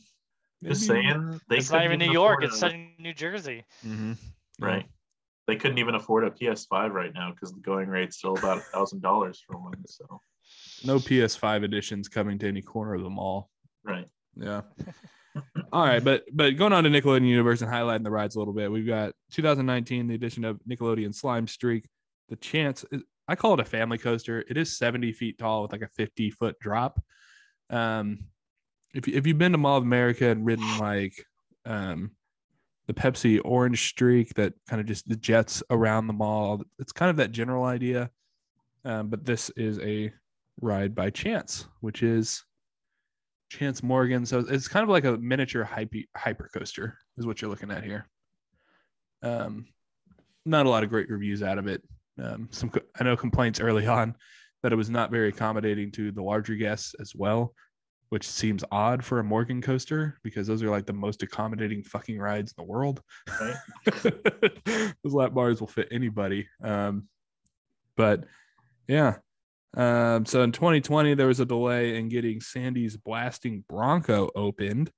Just 0.64 0.86
saying, 0.88 1.40
they 1.50 1.58
it's 1.58 1.72
not 1.72 1.86
even 1.86 2.00
New 2.00 2.12
York. 2.12 2.44
It's 2.44 2.62
a- 2.62 2.90
New 3.00 3.14
Jersey. 3.14 3.64
Mhm. 3.86 4.18
right. 4.60 4.86
They 5.46 5.58
couldn't 5.58 5.78
even 5.78 5.96
afford 5.96 6.24
a 6.24 6.32
PS5 6.32 6.92
right 6.94 7.14
now 7.14 7.32
because 7.32 7.52
the 7.54 7.60
going 7.60 7.90
rate's 7.90 8.16
still 8.18 8.38
about 8.38 8.60
a 8.60 8.62
thousand 8.62 9.02
dollars 9.02 9.44
for 9.46 9.58
one. 9.58 9.74
So 9.86 10.22
No 10.86 10.98
PS5 11.00 11.64
editions 11.64 12.08
coming 12.08 12.40
to 12.40 12.48
any 12.48 12.62
corner 12.62 12.94
of 12.94 13.04
the 13.04 13.10
mall. 13.10 13.50
right, 13.84 14.08
Yeah. 14.38 14.62
All 15.72 15.86
right, 15.86 16.04
but 16.04 16.26
but 16.32 16.58
going 16.58 16.74
on 16.74 16.84
to 16.84 16.90
Nickelodeon 16.90 17.28
Universe 17.28 17.62
and 17.62 17.72
highlighting 17.72 18.04
the 18.04 18.12
rides 18.12 18.36
a 18.36 18.40
little 18.40 18.54
bit, 18.54 18.72
we've 18.72 18.88
got 18.88 19.14
2019, 19.32 20.08
the 20.08 20.16
addition 20.16 20.46
of 20.46 20.60
Nickelodeon 20.70 21.14
Slime 21.14 21.48
Streak. 21.48 21.88
The 22.30 22.36
chance, 22.36 22.86
I 23.28 23.36
call 23.36 23.56
it 23.56 23.60
a 23.60 23.66
family 23.66 23.98
coaster. 23.98 24.44
It 24.48 24.58
is 24.58 24.78
70 24.78 25.12
feet 25.14 25.38
tall 25.38 25.64
with 25.64 25.72
like 25.72 25.82
a 25.82 25.88
50 25.88 26.32
foot 26.32 26.60
drop. 26.60 27.04
Um, 27.70 28.26
if 28.94 29.08
if 29.08 29.26
you've 29.26 29.38
been 29.38 29.52
to 29.54 29.58
Mall 29.58 29.78
of 29.78 29.84
America 29.84 30.30
and 30.30 30.46
ridden 30.46 30.78
like 30.78 31.26
um 31.66 32.12
the 32.88 32.94
Pepsi 32.94 33.40
Orange 33.44 33.90
Streak 33.90 34.34
that 34.36 34.54
kind 34.68 34.80
of 34.80 34.86
just 34.86 35.08
jets 35.20 35.64
around 35.70 36.08
the 36.08 36.14
mall, 36.14 36.62
it's 36.80 36.92
kind 36.92 37.10
of 37.10 37.18
that 37.18 37.32
general 37.32 37.64
idea. 37.64 38.10
Um, 38.86 39.08
but 39.08 39.26
this 39.26 39.50
is 39.52 39.80
a 39.80 40.12
ride 40.62 40.94
by 40.94 41.10
Chance, 41.10 41.68
which 41.80 42.04
is 42.04 42.44
Chance 43.58 43.84
Morgan. 43.84 44.26
So 44.26 44.40
it's 44.40 44.68
kind 44.68 44.84
of 44.84 44.90
like 44.90 45.06
a 45.06 45.18
miniature 45.18 45.64
hyper 45.64 46.00
hyper 46.18 46.50
coaster, 46.54 46.98
is 47.18 47.26
what 47.26 47.42
you're 47.42 47.52
looking 47.52 47.72
at 47.72 47.84
here. 47.84 48.08
Um, 49.22 49.68
not 50.46 50.66
a 50.66 50.70
lot 50.70 50.84
of 50.84 50.90
great 50.90 51.10
reviews 51.10 51.44
out 51.44 51.58
of 51.58 51.68
it. 51.68 51.82
Um, 52.22 52.48
some 52.52 52.72
I 53.00 53.04
know 53.04 53.16
complaints 53.16 53.60
early 53.60 53.88
on 53.88 54.16
that 54.62 54.74
it 54.74 54.76
was 54.76 54.90
not 54.90 55.12
very 55.12 55.30
accommodating 55.30 55.92
to 55.92 56.12
the 56.12 56.24
larger 56.24 56.56
guests 56.56 56.96
as 57.00 57.14
well, 57.16 57.54
which 58.10 58.28
seems 58.28 58.64
odd 58.72 59.04
for 59.04 59.20
a 59.20 59.24
Morgan 59.24 59.62
coaster 59.62 60.18
because 60.24 60.48
those 60.48 60.64
are 60.64 60.70
like 60.70 60.86
the 60.86 60.94
most 60.94 61.22
accommodating 61.22 61.84
fucking 61.84 62.18
rides 62.18 62.54
in 62.58 62.64
the 62.64 62.72
world. 62.72 63.02
Right. 63.40 63.56
those 65.04 65.14
lap 65.14 65.34
bars 65.34 65.60
will 65.60 65.68
fit 65.68 65.90
anybody. 65.92 66.48
Um, 66.64 67.08
but 67.96 68.24
yeah. 68.88 69.18
Um, 69.76 70.26
so 70.26 70.44
in 70.44 70.52
2020, 70.52 71.16
there 71.16 71.28
was 71.28 71.40
a 71.40 71.46
delay 71.46 71.98
in 71.98 72.10
getting 72.10 72.42
Sandy's 72.42 72.96
Blasting 72.96 73.64
Bronco 73.68 74.30
opened. 74.36 74.92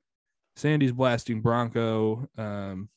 Sandy's 0.56 0.92
Blasting 0.92 1.42
Bronco 1.42 2.28
um, 2.38 2.90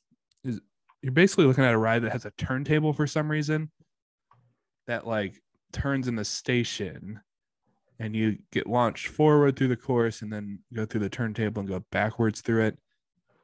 is 0.45 0.61
you're 1.03 1.13
basically 1.13 1.47
looking 1.47 1.65
at 1.65 1.75
a 1.75 1.79
ride 1.79 2.03
that 2.03 2.13
has 2.13 2.25
a 2.25 2.33
turntable 2.33 2.93
for 2.93 3.07
some 3.07 3.31
reason 3.31 3.71
that 4.89 5.07
like 5.07 5.41
turns 5.73 6.09
in 6.09 6.17
the 6.17 6.25
station 6.25 7.21
and 8.01 8.17
you 8.17 8.39
get 8.53 8.67
launched 8.67 9.09
forward 9.09 9.57
through 9.57 9.69
the 9.69 9.77
course 9.77 10.23
and 10.23 10.33
then 10.33 10.59
go 10.73 10.85
through 10.85 11.01
the 11.01 11.09
turntable 11.09 11.61
and 11.61 11.69
go 11.69 11.85
backwards 11.91 12.41
through 12.41 12.67
it. 12.67 12.79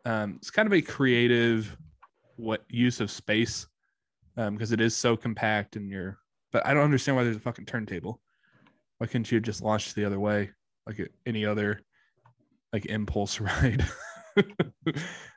Um, 0.05 0.35
it's 0.37 0.51
kind 0.51 0.67
of 0.67 0.73
a 0.73 0.83
creative 0.83 1.77
what 2.37 2.65
use 2.69 3.01
of 3.01 3.11
space 3.11 3.67
because 4.37 4.73
it 4.73 4.81
is 4.81 4.97
so 4.97 5.17
compact 5.17 5.77
and 5.77 5.89
you're 5.89 6.19
but 6.53 6.65
I 6.65 6.73
don't 6.73 6.85
understand 6.85 7.17
why 7.17 7.25
there's 7.25 7.37
a 7.37 7.41
fucking 7.41 7.67
turntable. 7.67 8.21
Why 8.99 9.07
couldn't 9.07 9.31
you 9.31 9.41
just 9.41 9.63
launch 9.63 9.95
the 9.95 10.05
other 10.05 10.21
way 10.21 10.51
like 10.87 11.11
any 11.27 11.45
other 11.45 11.81
like 12.73 12.87
impulse 12.87 13.41
ride? 13.41 13.85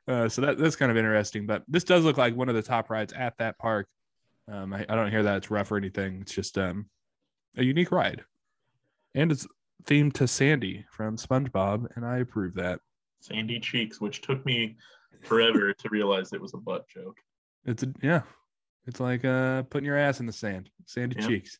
uh, 0.08 0.28
so 0.28 0.42
that 0.42 0.58
that's 0.58 0.76
kind 0.76 0.92
of 0.92 0.98
interesting. 0.98 1.46
But 1.46 1.64
this 1.68 1.84
does 1.84 2.04
look 2.04 2.18
like 2.18 2.36
one 2.36 2.50
of 2.50 2.56
the 2.56 2.62
top 2.62 2.90
rides 2.90 3.14
at 3.14 3.38
that 3.38 3.58
park. 3.58 3.88
Um, 4.52 4.74
I, 4.74 4.86
I 4.88 4.96
don't 4.96 5.12
hear 5.12 5.24
that 5.24 5.38
it's 5.38 5.52
rough 5.52 5.72
or 5.72 5.78
anything. 5.78 6.20
It's 6.22 6.34
just 6.34 6.58
um, 6.58 6.88
a 7.58 7.64
unique 7.64 7.92
ride, 7.92 8.24
and 9.14 9.32
it's 9.32 9.46
themed 9.84 10.14
to 10.14 10.28
Sandy 10.28 10.86
from 10.92 11.18
SpongeBob, 11.18 11.96
and 11.96 12.06
I 12.06 12.20
approve 12.20 12.56
that. 12.56 12.80
Sandy 13.20 13.60
cheeks, 13.60 14.00
which 14.00 14.22
took 14.22 14.46
me 14.46 14.78
forever 15.24 15.74
to 15.74 15.90
realize 15.90 16.34
it 16.34 16.42
was 16.42 16.54
a 16.54 16.58
butt 16.58 16.88
joke. 16.88 17.18
It's 17.66 17.84
a 17.84 17.94
yeah, 18.02 18.22
it's 18.86 19.00
like 19.00 19.26
uh 19.26 19.64
putting 19.64 19.86
your 19.86 19.98
ass 19.98 20.20
in 20.20 20.26
the 20.26 20.34
sand. 20.34 20.70
Sandy 20.86 21.22
cheeks. 21.22 21.60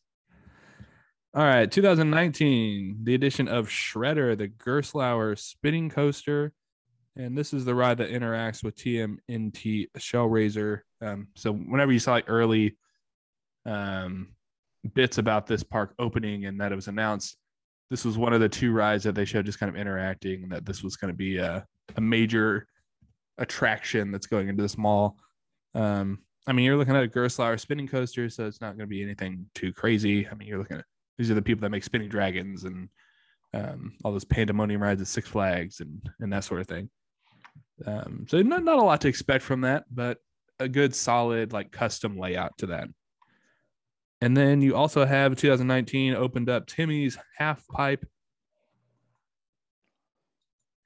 All 1.34 1.44
right, 1.44 1.70
2019, 1.70 3.00
the 3.02 3.14
edition 3.14 3.48
of 3.48 3.68
Shredder, 3.68 4.36
the 4.36 4.48
Gerstlauer 4.48 5.38
spinning 5.38 5.90
coaster. 5.90 6.54
And 7.16 7.36
this 7.36 7.52
is 7.52 7.66
the 7.66 7.74
ride 7.74 7.98
that 7.98 8.10
interacts 8.10 8.64
with 8.64 8.76
TMNT 8.76 9.88
Shellraiser. 9.98 10.80
Um, 11.02 11.28
so 11.36 11.52
whenever 11.52 11.92
you 11.92 11.98
saw 11.98 12.12
like 12.12 12.24
early 12.28 12.78
um, 13.66 14.28
bits 14.94 15.18
about 15.18 15.46
this 15.46 15.62
park 15.62 15.94
opening 15.98 16.46
and 16.46 16.58
that 16.62 16.72
it 16.72 16.76
was 16.76 16.88
announced, 16.88 17.36
this 17.90 18.06
was 18.06 18.16
one 18.16 18.32
of 18.32 18.40
the 18.40 18.48
two 18.48 18.72
rides 18.72 19.04
that 19.04 19.14
they 19.14 19.26
showed 19.26 19.44
just 19.44 19.60
kind 19.60 19.68
of 19.68 19.76
interacting 19.76 20.44
and 20.44 20.52
that 20.52 20.64
this 20.64 20.82
was 20.82 20.96
going 20.96 21.12
to 21.12 21.16
be 21.16 21.36
a, 21.36 21.66
a 21.96 22.00
major 22.00 22.66
attraction 23.36 24.10
that's 24.12 24.26
going 24.26 24.48
into 24.48 24.62
this 24.62 24.78
mall. 24.78 25.18
Um, 25.74 26.20
I 26.46 26.52
mean, 26.52 26.64
you're 26.64 26.78
looking 26.78 26.96
at 26.96 27.04
a 27.04 27.08
Gerstlauer 27.08 27.60
spinning 27.60 27.86
coaster, 27.86 28.30
so 28.30 28.46
it's 28.46 28.62
not 28.62 28.78
going 28.78 28.86
to 28.88 28.94
be 28.94 29.02
anything 29.02 29.44
too 29.54 29.74
crazy. 29.74 30.26
I 30.26 30.34
mean, 30.34 30.48
you're 30.48 30.58
looking 30.58 30.78
at 30.78 30.84
these 31.18 31.30
are 31.30 31.34
the 31.34 31.42
people 31.42 31.62
that 31.62 31.70
make 31.70 31.84
spinning 31.84 32.08
dragons 32.08 32.64
and 32.64 32.88
um, 33.52 33.94
all 34.04 34.12
those 34.12 34.24
pandemonium 34.24 34.82
rides 34.82 35.00
at 35.00 35.08
Six 35.08 35.28
Flags 35.28 35.80
and 35.80 36.08
and 36.20 36.32
that 36.32 36.44
sort 36.44 36.60
of 36.60 36.66
thing. 36.66 36.88
Um, 37.84 38.26
so 38.28 38.40
not 38.40 38.64
not 38.64 38.78
a 38.78 38.82
lot 38.82 39.00
to 39.02 39.08
expect 39.08 39.44
from 39.44 39.62
that, 39.62 39.84
but 39.90 40.18
a 40.60 40.68
good 40.68 40.94
solid 40.94 41.52
like 41.52 41.72
custom 41.72 42.16
layout 42.16 42.56
to 42.58 42.66
that. 42.66 42.88
And 44.20 44.36
then 44.36 44.60
you 44.60 44.74
also 44.74 45.04
have 45.04 45.36
2019 45.36 46.14
opened 46.14 46.48
up 46.48 46.66
Timmy's 46.66 47.16
half 47.36 47.66
pipe 47.68 48.04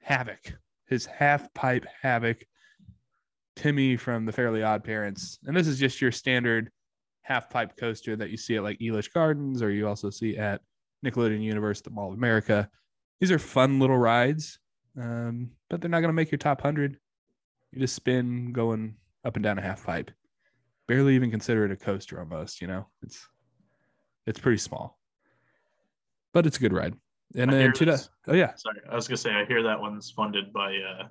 havoc, 0.03 0.55
his 0.87 1.07
half 1.07 1.53
pipe 1.55 1.87
havoc. 2.03 2.43
Timmy 3.55 3.99
from 3.99 4.25
the 4.25 4.33
Fairly 4.33 4.63
Odd 4.63 4.83
Parents, 4.83 5.39
and 5.45 5.55
this 5.55 5.67
is 5.67 5.79
just 5.79 6.01
your 6.01 6.11
standard 6.11 6.71
half 7.23 7.49
pipe 7.49 7.77
coaster 7.77 8.17
that 8.17 8.31
you 8.31 8.37
see 8.37 8.57
at 8.57 8.63
like 8.63 8.79
Elitch 8.79 9.13
Gardens, 9.13 9.63
or 9.63 9.71
you 9.71 9.89
also 9.89 10.11
see 10.11 10.37
at 10.37 10.61
Nickelodeon 11.05 11.43
Universe, 11.43 11.81
the 11.81 11.91
Mall 11.91 12.09
of 12.09 12.19
America. 12.19 12.69
These 13.21 13.31
are 13.31 13.39
fun 13.39 13.79
little 13.79 13.97
rides, 13.99 14.59
um, 15.01 15.51
but 15.71 15.81
they're 15.81 15.91
not 15.91 16.01
going 16.01 16.09
to 16.09 16.15
make 16.15 16.31
your 16.31 16.39
top 16.39 16.61
hundred. 16.61 16.99
You 17.71 17.81
just 17.81 17.95
spin 17.95 18.53
going 18.53 18.97
up 19.25 19.37
and 19.37 19.43
down 19.43 19.59
a 19.59 19.63
half 19.63 19.85
pipe. 19.85 20.11
Barely 20.89 21.15
even 21.15 21.31
consider 21.31 21.65
it 21.65 21.71
a 21.73 21.77
coaster, 21.77 22.19
almost. 22.19 22.61
You 22.61 22.67
know, 22.67 22.87
it's 23.03 23.27
it's 24.27 24.39
pretty 24.39 24.59
small, 24.59 24.99
but 26.33 26.47
it's 26.47 26.57
a 26.57 26.61
good 26.61 26.73
ride. 26.73 26.95
And 27.35 27.51
I 27.51 27.55
then 27.55 27.73
to 27.73 28.09
oh 28.29 28.35
yeah, 28.35 28.55
Sorry, 28.57 28.81
I 28.91 28.95
was 28.95 29.09
gonna 29.09 29.17
say 29.17 29.31
I 29.31 29.45
hear 29.47 29.63
that 29.63 29.81
one's 29.81 30.11
funded 30.11 30.53
by 30.53 30.77
uh, 30.77 31.05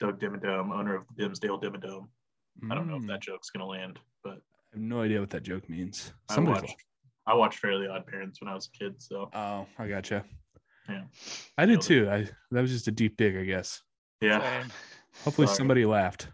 Doug 0.00 0.20
Dimmadome, 0.20 0.76
owner 0.76 0.96
of 0.96 1.04
the 1.08 1.22
Dimsdale 1.22 1.60
Dimmadome. 1.60 2.08
I 2.70 2.74
don't 2.74 2.88
know 2.88 2.96
if 2.96 3.02
Mm, 3.02 3.08
that 3.08 3.20
joke's 3.20 3.50
gonna 3.50 3.66
land, 3.66 3.98
but 4.24 4.40
have 4.76 4.82
no 4.82 5.00
idea 5.00 5.20
what 5.20 5.30
that 5.30 5.42
joke 5.42 5.68
means. 5.68 6.12
I 6.28 6.34
Somebody's 6.34 6.62
watched 6.62 6.76
I 7.26 7.34
watched 7.34 7.58
Fairly 7.58 7.88
Odd 7.88 8.06
Parents 8.06 8.40
when 8.40 8.48
I 8.48 8.54
was 8.54 8.68
a 8.72 8.78
kid, 8.78 8.94
so 8.98 9.28
Oh, 9.34 9.66
I 9.78 9.88
gotcha. 9.88 10.24
Yeah. 10.88 11.02
I 11.58 11.66
did 11.66 11.80
too. 11.80 12.08
I 12.08 12.28
that 12.52 12.60
was 12.60 12.70
just 12.70 12.86
a 12.88 12.92
deep 12.92 13.16
dig, 13.16 13.36
I 13.36 13.44
guess. 13.44 13.82
yeah, 14.20 14.60
Same. 14.62 14.70
Hopefully 15.24 15.46
Sorry. 15.48 15.56
somebody 15.56 15.84
laughed. 15.84 16.28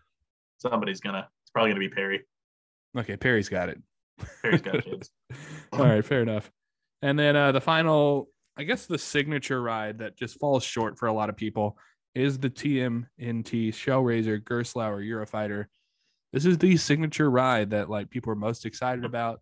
somebody's 0.58 1.00
gonna. 1.00 1.26
It's 1.42 1.50
probably 1.52 1.70
gonna 1.70 1.80
be 1.80 1.88
Perry. 1.88 2.22
Okay, 2.98 3.16
Perry's 3.16 3.48
got 3.48 3.68
it. 3.70 3.80
Perry's 4.42 4.60
got 4.60 4.84
kids. 4.84 5.10
All 5.72 5.84
right, 5.86 6.04
fair 6.04 6.20
enough. 6.22 6.50
And 7.00 7.18
then 7.18 7.36
uh 7.36 7.52
the 7.52 7.60
final, 7.60 8.28
I 8.58 8.64
guess 8.64 8.84
the 8.86 8.98
signature 8.98 9.62
ride 9.62 9.98
that 10.00 10.16
just 10.18 10.38
falls 10.38 10.62
short 10.64 10.98
for 10.98 11.06
a 11.06 11.12
lot 11.12 11.30
of 11.30 11.36
people 11.36 11.78
is 12.14 12.38
the 12.38 12.50
TMNT 12.50 13.06
Shellraiser 13.70 14.42
Gerstlauer 14.42 15.02
Eurofighter. 15.02 15.66
This 16.32 16.46
is 16.46 16.58
the 16.58 16.76
signature 16.76 17.30
ride 17.30 17.70
that 17.70 17.90
like 17.90 18.10
people 18.10 18.32
are 18.32 18.36
most 18.36 18.64
excited 18.64 19.04
about. 19.04 19.40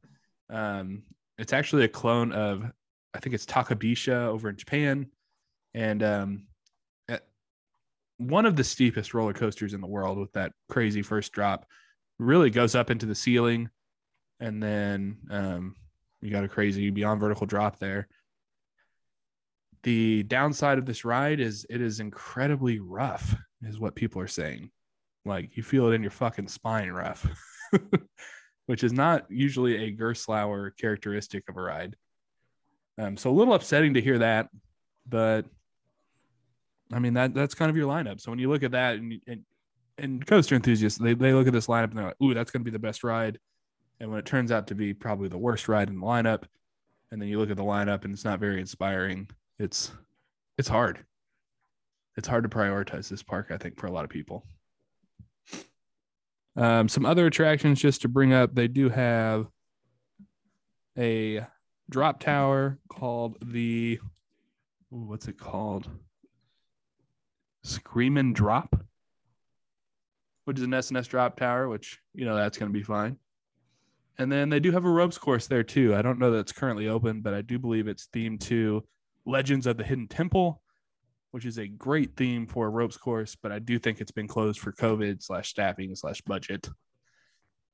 Um, 0.48 1.02
it's 1.38 1.52
actually 1.52 1.84
a 1.84 1.88
clone 1.88 2.32
of, 2.32 2.64
I 3.14 3.20
think 3.20 3.34
it's 3.34 3.46
Takabisha 3.46 4.26
over 4.26 4.48
in 4.48 4.56
Japan, 4.56 5.06
and 5.72 6.02
um, 6.02 6.46
at- 7.08 7.26
one 8.18 8.44
of 8.44 8.56
the 8.56 8.64
steepest 8.64 9.14
roller 9.14 9.32
coasters 9.32 9.72
in 9.72 9.80
the 9.80 9.86
world 9.86 10.18
with 10.18 10.32
that 10.32 10.52
crazy 10.68 11.02
first 11.02 11.32
drop. 11.32 11.66
Really 12.18 12.50
goes 12.50 12.74
up 12.74 12.90
into 12.90 13.06
the 13.06 13.14
ceiling, 13.14 13.70
and 14.40 14.62
then 14.62 15.16
um, 15.30 15.76
you 16.20 16.30
got 16.30 16.44
a 16.44 16.48
crazy 16.48 16.90
beyond 16.90 17.20
vertical 17.20 17.46
drop 17.46 17.78
there. 17.78 18.08
The 19.84 20.24
downside 20.24 20.76
of 20.76 20.84
this 20.84 21.06
ride 21.06 21.40
is 21.40 21.64
it 21.70 21.80
is 21.80 22.00
incredibly 22.00 22.78
rough, 22.78 23.34
is 23.62 23.80
what 23.80 23.94
people 23.94 24.20
are 24.20 24.28
saying. 24.28 24.70
Like 25.24 25.56
you 25.56 25.62
feel 25.62 25.88
it 25.88 25.94
in 25.94 26.02
your 26.02 26.10
fucking 26.10 26.48
spine 26.48 26.90
ref, 26.90 27.26
which 28.66 28.84
is 28.84 28.92
not 28.92 29.26
usually 29.28 29.84
a 29.84 29.96
Gerstlauer 29.96 30.70
characteristic 30.78 31.48
of 31.48 31.56
a 31.56 31.60
ride. 31.60 31.96
Um, 32.98 33.16
so 33.16 33.30
a 33.30 33.32
little 33.32 33.54
upsetting 33.54 33.94
to 33.94 34.00
hear 34.00 34.18
that, 34.18 34.48
but 35.08 35.46
I 36.92 36.98
mean 36.98 37.14
that 37.14 37.34
that's 37.34 37.54
kind 37.54 37.70
of 37.70 37.76
your 37.76 37.88
lineup. 37.88 38.20
So 38.20 38.30
when 38.30 38.38
you 38.38 38.48
look 38.48 38.62
at 38.62 38.72
that 38.72 38.96
and 38.96 39.20
and, 39.26 39.44
and 39.98 40.26
coaster 40.26 40.54
enthusiasts, 40.54 40.98
they, 40.98 41.14
they 41.14 41.32
look 41.32 41.46
at 41.46 41.52
this 41.52 41.66
lineup 41.66 41.90
and 41.90 41.98
they're 41.98 42.06
like, 42.06 42.22
"Ooh, 42.22 42.34
that's 42.34 42.50
going 42.50 42.62
to 42.62 42.70
be 42.70 42.72
the 42.74 42.78
best 42.78 43.04
ride." 43.04 43.38
And 44.00 44.10
when 44.10 44.18
it 44.18 44.26
turns 44.26 44.50
out 44.50 44.66
to 44.68 44.74
be 44.74 44.94
probably 44.94 45.28
the 45.28 45.38
worst 45.38 45.68
ride 45.68 45.88
in 45.88 46.00
the 46.00 46.06
lineup, 46.06 46.44
and 47.12 47.20
then 47.20 47.28
you 47.28 47.38
look 47.38 47.50
at 47.50 47.56
the 47.56 47.64
lineup 47.64 48.04
and 48.04 48.14
it's 48.14 48.24
not 48.24 48.40
very 48.40 48.60
inspiring, 48.60 49.28
it's 49.58 49.92
it's 50.58 50.68
hard. 50.68 51.04
It's 52.16 52.28
hard 52.28 52.44
to 52.44 52.48
prioritize 52.48 53.08
this 53.08 53.22
park, 53.22 53.48
I 53.50 53.56
think, 53.56 53.78
for 53.78 53.86
a 53.86 53.92
lot 53.92 54.04
of 54.04 54.10
people. 54.10 54.46
Um, 56.56 56.88
some 56.88 57.06
other 57.06 57.26
attractions 57.26 57.80
just 57.80 58.02
to 58.02 58.08
bring 58.08 58.32
up, 58.32 58.54
they 58.54 58.68
do 58.68 58.88
have 58.88 59.46
a 60.98 61.46
drop 61.88 62.20
tower 62.20 62.78
called 62.88 63.36
the 63.42 63.98
ooh, 64.92 65.04
what's 65.04 65.28
it 65.28 65.38
called? 65.38 65.88
Screamin' 67.62 68.32
Drop, 68.32 68.74
which 70.44 70.58
is 70.58 70.64
an 70.64 70.74
S&S 70.74 71.06
drop 71.06 71.36
tower, 71.36 71.68
which 71.68 72.00
you 72.14 72.24
know 72.24 72.36
that's 72.36 72.58
going 72.58 72.72
to 72.72 72.78
be 72.78 72.82
fine. 72.82 73.16
And 74.18 74.30
then 74.30 74.50
they 74.50 74.60
do 74.60 74.72
have 74.72 74.84
a 74.84 74.90
ropes 74.90 75.18
course 75.18 75.46
there 75.46 75.62
too. 75.62 75.94
I 75.94 76.02
don't 76.02 76.18
know 76.18 76.30
that 76.32 76.40
it's 76.40 76.52
currently 76.52 76.88
open, 76.88 77.20
but 77.22 77.32
I 77.32 77.42
do 77.42 77.58
believe 77.58 77.88
it's 77.88 78.08
themed 78.12 78.40
to 78.48 78.84
Legends 79.24 79.66
of 79.66 79.76
the 79.76 79.84
Hidden 79.84 80.08
Temple, 80.08 80.62
which 81.30 81.44
is 81.44 81.58
a 81.58 81.66
great 81.66 82.16
theme 82.16 82.46
for 82.46 82.66
a 82.66 82.70
ropes 82.70 82.96
course. 82.96 83.36
But 83.40 83.52
I 83.52 83.58
do 83.58 83.78
think 83.78 84.00
it's 84.00 84.10
been 84.10 84.28
closed 84.28 84.60
for 84.60 84.72
COVID 84.72 85.22
slash 85.22 85.50
staffing 85.50 85.94
slash 85.94 86.20
budget. 86.22 86.68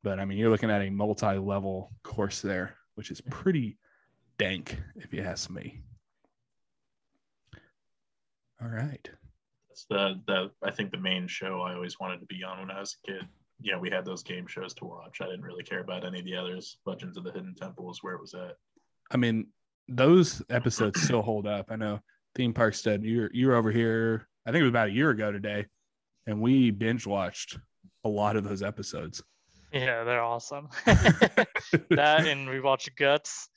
But 0.03 0.21
I 0.21 0.25
mean, 0.25 0.39
you're 0.39 0.51
looking 0.51 0.71
at 0.71 0.83
a 0.83 0.91
multi-level 0.91 1.93
course 2.03 2.41
there, 2.41 2.77
which 2.95 3.11
is 3.11 3.21
pretty 3.31 3.79
dank, 4.39 4.79
if 4.97 5.13
you 5.13 5.23
ask 5.23 5.51
me. 5.51 5.83
All 8.63 8.69
right. 8.69 9.11
That's 9.69 9.87
the 9.91 10.21
the 10.27 10.51
I 10.63 10.71
think 10.71 10.91
the 10.91 10.99
main 10.99 11.27
show 11.27 11.61
I 11.63 11.75
always 11.75 12.01
wanted 12.01 12.21
to 12.21 12.27
be 12.27 12.43
on 12.43 12.61
when 12.61 12.71
I 12.71 12.81
was 12.81 12.97
a 13.05 13.13
kid. 13.13 13.29
Know, 13.63 13.79
we 13.79 13.91
had 13.91 14.05
those 14.05 14.23
game 14.23 14.47
shows 14.47 14.75
to 14.75 14.85
watch. 14.85 15.21
I 15.21 15.27
didn't 15.27 15.43
really 15.43 15.65
care 15.65 15.81
about 15.81 16.05
any 16.05 16.19
of 16.19 16.25
the 16.25 16.37
others. 16.37 16.79
Legends 16.85 17.17
of 17.17 17.25
the 17.25 17.33
Hidden 17.33 17.55
Temple 17.55 17.91
is 17.91 18.03
where 18.03 18.15
it 18.15 18.21
was 18.21 18.35
at. 18.35 18.57
I 19.11 19.17
mean, 19.17 19.49
those 19.89 20.43
episodes 20.51 21.01
still 21.01 21.23
hold 21.23 21.47
up. 21.47 21.67
I 21.71 21.77
know 21.77 22.01
theme 22.37 22.53
park 22.53 22.75
stud. 22.75 23.03
You 23.03 23.23
were 23.23 23.31
you 23.33 23.49
were 23.49 23.57
over 23.57 23.73
here. 23.73 24.29
I 24.47 24.53
think 24.53 24.61
it 24.61 24.65
was 24.65 24.71
about 24.71 24.89
a 24.89 24.93
year 24.93 25.11
ago 25.11 25.33
today, 25.33 25.67
and 26.27 26.41
we 26.41 26.71
binge 26.71 27.07
watched 27.07 27.59
a 28.05 28.09
lot 28.09 28.37
of 28.37 28.45
those 28.45 28.63
episodes. 28.63 29.23
Yeah, 29.73 30.05
they're 30.05 30.23
awesome. 30.23 30.69
that 30.85 32.27
and 32.27 32.49
we 32.49 32.61
watched 32.61 32.95
Guts. 32.97 33.49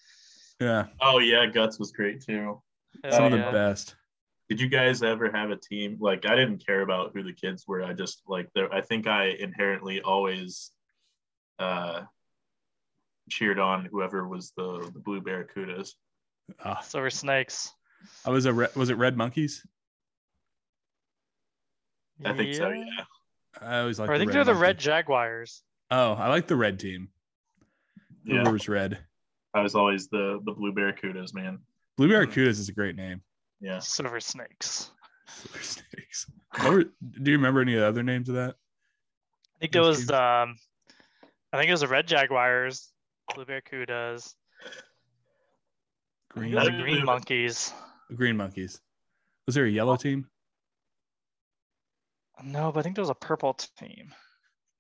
Yeah, 0.60 0.88
Oh 1.00 1.20
yeah, 1.20 1.46
Guts 1.46 1.78
was 1.78 1.92
great 1.92 2.22
too. 2.22 2.62
Hell 3.04 3.14
some 3.14 3.26
of 3.26 3.32
the 3.32 3.38
yeah. 3.38 3.52
best. 3.52 3.96
Did 4.50 4.60
you 4.60 4.68
guys 4.68 5.04
ever 5.04 5.30
have 5.32 5.52
a 5.52 5.56
team? 5.56 5.98
Like 6.00 6.26
I 6.26 6.36
didn't 6.36 6.66
care 6.66 6.82
about 6.82 7.12
who 7.14 7.22
the 7.22 7.34
kids 7.34 7.66
were. 7.68 7.84
I 7.84 7.94
just 7.94 8.24
like 8.28 8.50
there. 8.56 8.74
I 8.74 8.82
think 8.82 9.06
I 9.06 9.36
inherently 9.40 10.02
always 10.02 10.72
uh 11.60 12.02
cheered 13.30 13.60
on 13.60 13.86
whoever 13.86 14.28
was 14.28 14.52
the 14.58 14.90
the 14.94 15.00
blue 15.00 15.22
barracudas. 15.22 15.92
So 16.84 17.00
we're 17.00 17.12
Snakes. 17.12 17.72
I 18.26 18.30
was 18.30 18.46
a 18.46 18.54
re- 18.54 18.68
was 18.76 18.90
it 18.90 18.96
Red 18.98 19.18
Monkeys? 19.18 19.66
I 22.26 22.34
think 22.34 22.54
so. 22.56 22.70
Yeah. 22.70 22.84
I 23.62 23.80
always 23.80 24.00
like. 24.00 24.10
I 24.10 24.18
think 24.18 24.32
they're 24.32 24.44
the 24.44 24.56
Red 24.56 24.78
Jaguars. 24.78 25.64
Oh, 25.92 26.14
I 26.14 26.28
like 26.28 26.48
the 26.48 26.56
red 26.56 26.80
team. 26.80 27.10
Yeah. 28.24 28.42
Whoever's 28.44 28.70
red. 28.70 29.00
I 29.54 29.62
was 29.62 29.76
always 29.76 30.08
the 30.10 30.40
the 30.46 30.52
blue 30.52 30.74
barracudas, 30.74 31.34
man. 31.34 31.60
Blue 31.98 32.08
Barracudas 32.08 32.60
is 32.60 32.70
a 32.70 32.74
great 32.74 32.96
name. 32.96 33.22
Yeah. 33.60 33.80
Silver 33.80 34.22
Snakes. 34.22 34.92
Silver 35.28 35.62
Snakes. 35.62 36.32
Were- 36.64 36.84
do 36.84 37.32
you 37.32 37.38
remember 37.38 37.62
any 37.62 37.78
other 37.78 38.04
names 38.04 38.30
of 38.30 38.36
that? 38.36 38.56
I 39.58 39.60
think 39.60 39.76
it 39.76 39.82
was 39.82 39.98
teams. 39.98 40.12
um 40.12 40.56
I 41.52 41.58
think 41.58 41.68
it 41.68 41.74
was 41.74 41.82
the 41.82 41.88
Red 41.88 42.08
Jaguars, 42.08 42.92
Blue 43.34 43.44
Barracudas, 43.44 44.34
I 44.62 44.70
think 46.44 46.54
Green, 46.54 47.00
it 47.00 47.06
was 47.06 47.74
the 48.10 48.16
Green 48.16 48.38
Monkeys. 48.38 48.80
Was 49.46 49.56
there 49.56 49.66
a 49.66 49.70
yellow 49.70 49.96
team? 49.96 50.28
No, 52.44 52.72
but 52.72 52.80
I 52.80 52.84
think 52.84 52.96
there 52.96 53.02
was 53.02 53.10
a 53.10 53.16
purple 53.16 53.54
team. 53.54 54.14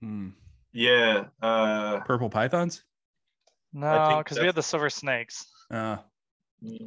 Hmm. 0.01 0.29
Yeah. 0.71 1.25
Uh, 1.41 1.99
Purple 2.01 2.29
Pythons? 2.29 2.83
No, 3.73 4.21
because 4.23 4.39
we 4.39 4.45
had 4.45 4.55
the 4.55 4.63
Silver 4.63 4.89
Snakes. 4.89 5.45
Uh, 5.69 5.97
this 6.61 6.79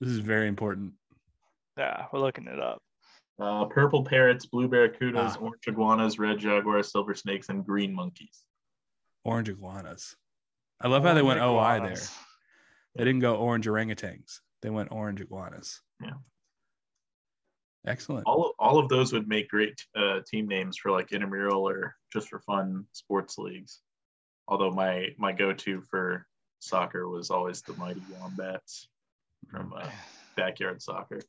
is 0.00 0.18
very 0.18 0.48
important. 0.48 0.94
Yeah, 1.76 2.06
we're 2.12 2.20
looking 2.20 2.46
it 2.46 2.58
up. 2.58 2.82
Uh, 3.40 3.64
purple 3.66 4.04
parrots, 4.04 4.46
blue 4.46 4.68
barracudas, 4.68 5.36
Ah. 5.36 5.38
orange 5.40 5.66
iguanas, 5.66 6.18
red 6.18 6.38
jaguars, 6.38 6.90
silver 6.92 7.14
snakes, 7.14 7.48
and 7.48 7.64
green 7.66 7.94
monkeys. 7.94 8.42
Orange 9.24 9.48
iguanas. 9.48 10.16
I 10.80 10.88
love 10.88 11.02
how 11.04 11.14
they 11.14 11.22
went 11.22 11.40
Orange 11.40 11.82
OI 11.82 11.88
there. 11.88 12.02
They 12.96 13.04
didn't 13.04 13.20
go 13.20 13.36
orange 13.36 13.66
orangutans. 13.66 14.40
They 14.62 14.70
went 14.70 14.92
orange 14.92 15.20
iguanas. 15.20 15.80
Yeah. 16.00 16.14
Excellent. 17.86 18.26
All 18.26 18.54
all 18.58 18.78
of 18.78 18.88
those 18.88 19.12
would 19.12 19.28
make 19.28 19.48
great 19.48 19.74
uh, 19.96 20.20
team 20.26 20.46
names 20.46 20.76
for 20.76 20.92
like 20.92 21.12
intramural 21.12 21.68
or 21.68 21.96
just 22.12 22.28
for 22.28 22.38
fun 22.40 22.86
sports 22.92 23.38
leagues. 23.38 23.80
Although 24.46 24.70
my 24.70 25.08
my 25.18 25.32
go 25.32 25.52
to 25.52 25.82
for 25.90 26.26
soccer 26.60 27.08
was 27.08 27.30
always 27.30 27.62
the 27.62 27.74
mighty 27.74 28.02
wombats 28.08 28.88
from 29.50 29.72
uh, 29.76 29.88
backyard 30.36 30.80
soccer. 30.80 31.20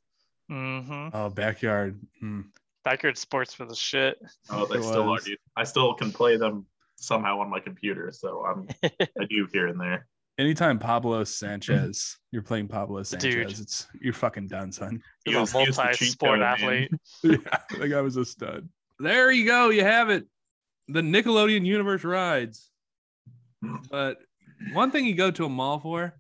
Mm-hmm. 0.52 1.10
Oh, 1.16 1.30
backyard. 1.30 2.00
Hmm. 2.20 2.42
Backyard 2.86 3.18
sports 3.18 3.54
for 3.54 3.66
the 3.66 3.76
shit. 3.76 4.22
Oh, 4.50 4.66
they 4.68 4.78
It 4.78 4.84
still 4.84 5.10
are, 5.10 5.18
dude. 5.20 5.38
I 5.56 5.64
still 5.64 5.96
can 5.96 6.12
play 6.12 6.38
them 6.38 6.68
somehow 6.98 7.40
on 7.40 7.50
my 7.50 7.60
computer, 7.60 8.12
so 8.12 8.46
I'm 8.46 8.68
I 8.84 9.26
do 9.28 9.48
here 9.52 9.68
and 9.68 9.80
there. 9.80 10.06
Anytime 10.40 10.80
Pablo 10.80 11.22
mm-hmm. 11.22 11.26
Sanchez, 11.26 12.18
you're 12.32 12.42
playing 12.42 12.68
Pablo 12.68 13.04
Sanchez, 13.04 13.34
Dude. 13.34 13.60
it's 13.60 13.88
you're 14.02 14.14
fucking 14.14 14.48
done, 14.48 14.72
son. 14.72 15.02
He's 15.26 15.34
He 15.34 15.38
a 15.38 15.42
was- 15.42 15.52
he 15.52 15.68
was 15.68 15.76
the 15.78 15.84
cheat 15.94 16.22
multi-sport 16.22 16.40
athlete. 16.42 16.92
yeah, 17.24 17.38
that 17.80 17.90
guy 17.90 18.02
was 18.02 18.18
a 18.18 18.26
stud. 18.26 18.68
There 19.00 19.32
you 19.32 19.46
go. 19.46 19.70
You 19.70 19.84
have 19.84 20.10
it. 20.10 20.26
The 20.88 21.02
Nickelodeon 21.02 21.66
universe 21.66 22.04
rides. 22.04 22.70
But 23.90 24.18
one 24.74 24.92
thing 24.92 25.06
you 25.06 25.16
go 25.16 25.32
to 25.32 25.46
a 25.46 25.50
mall 25.50 25.80
for 25.80 26.14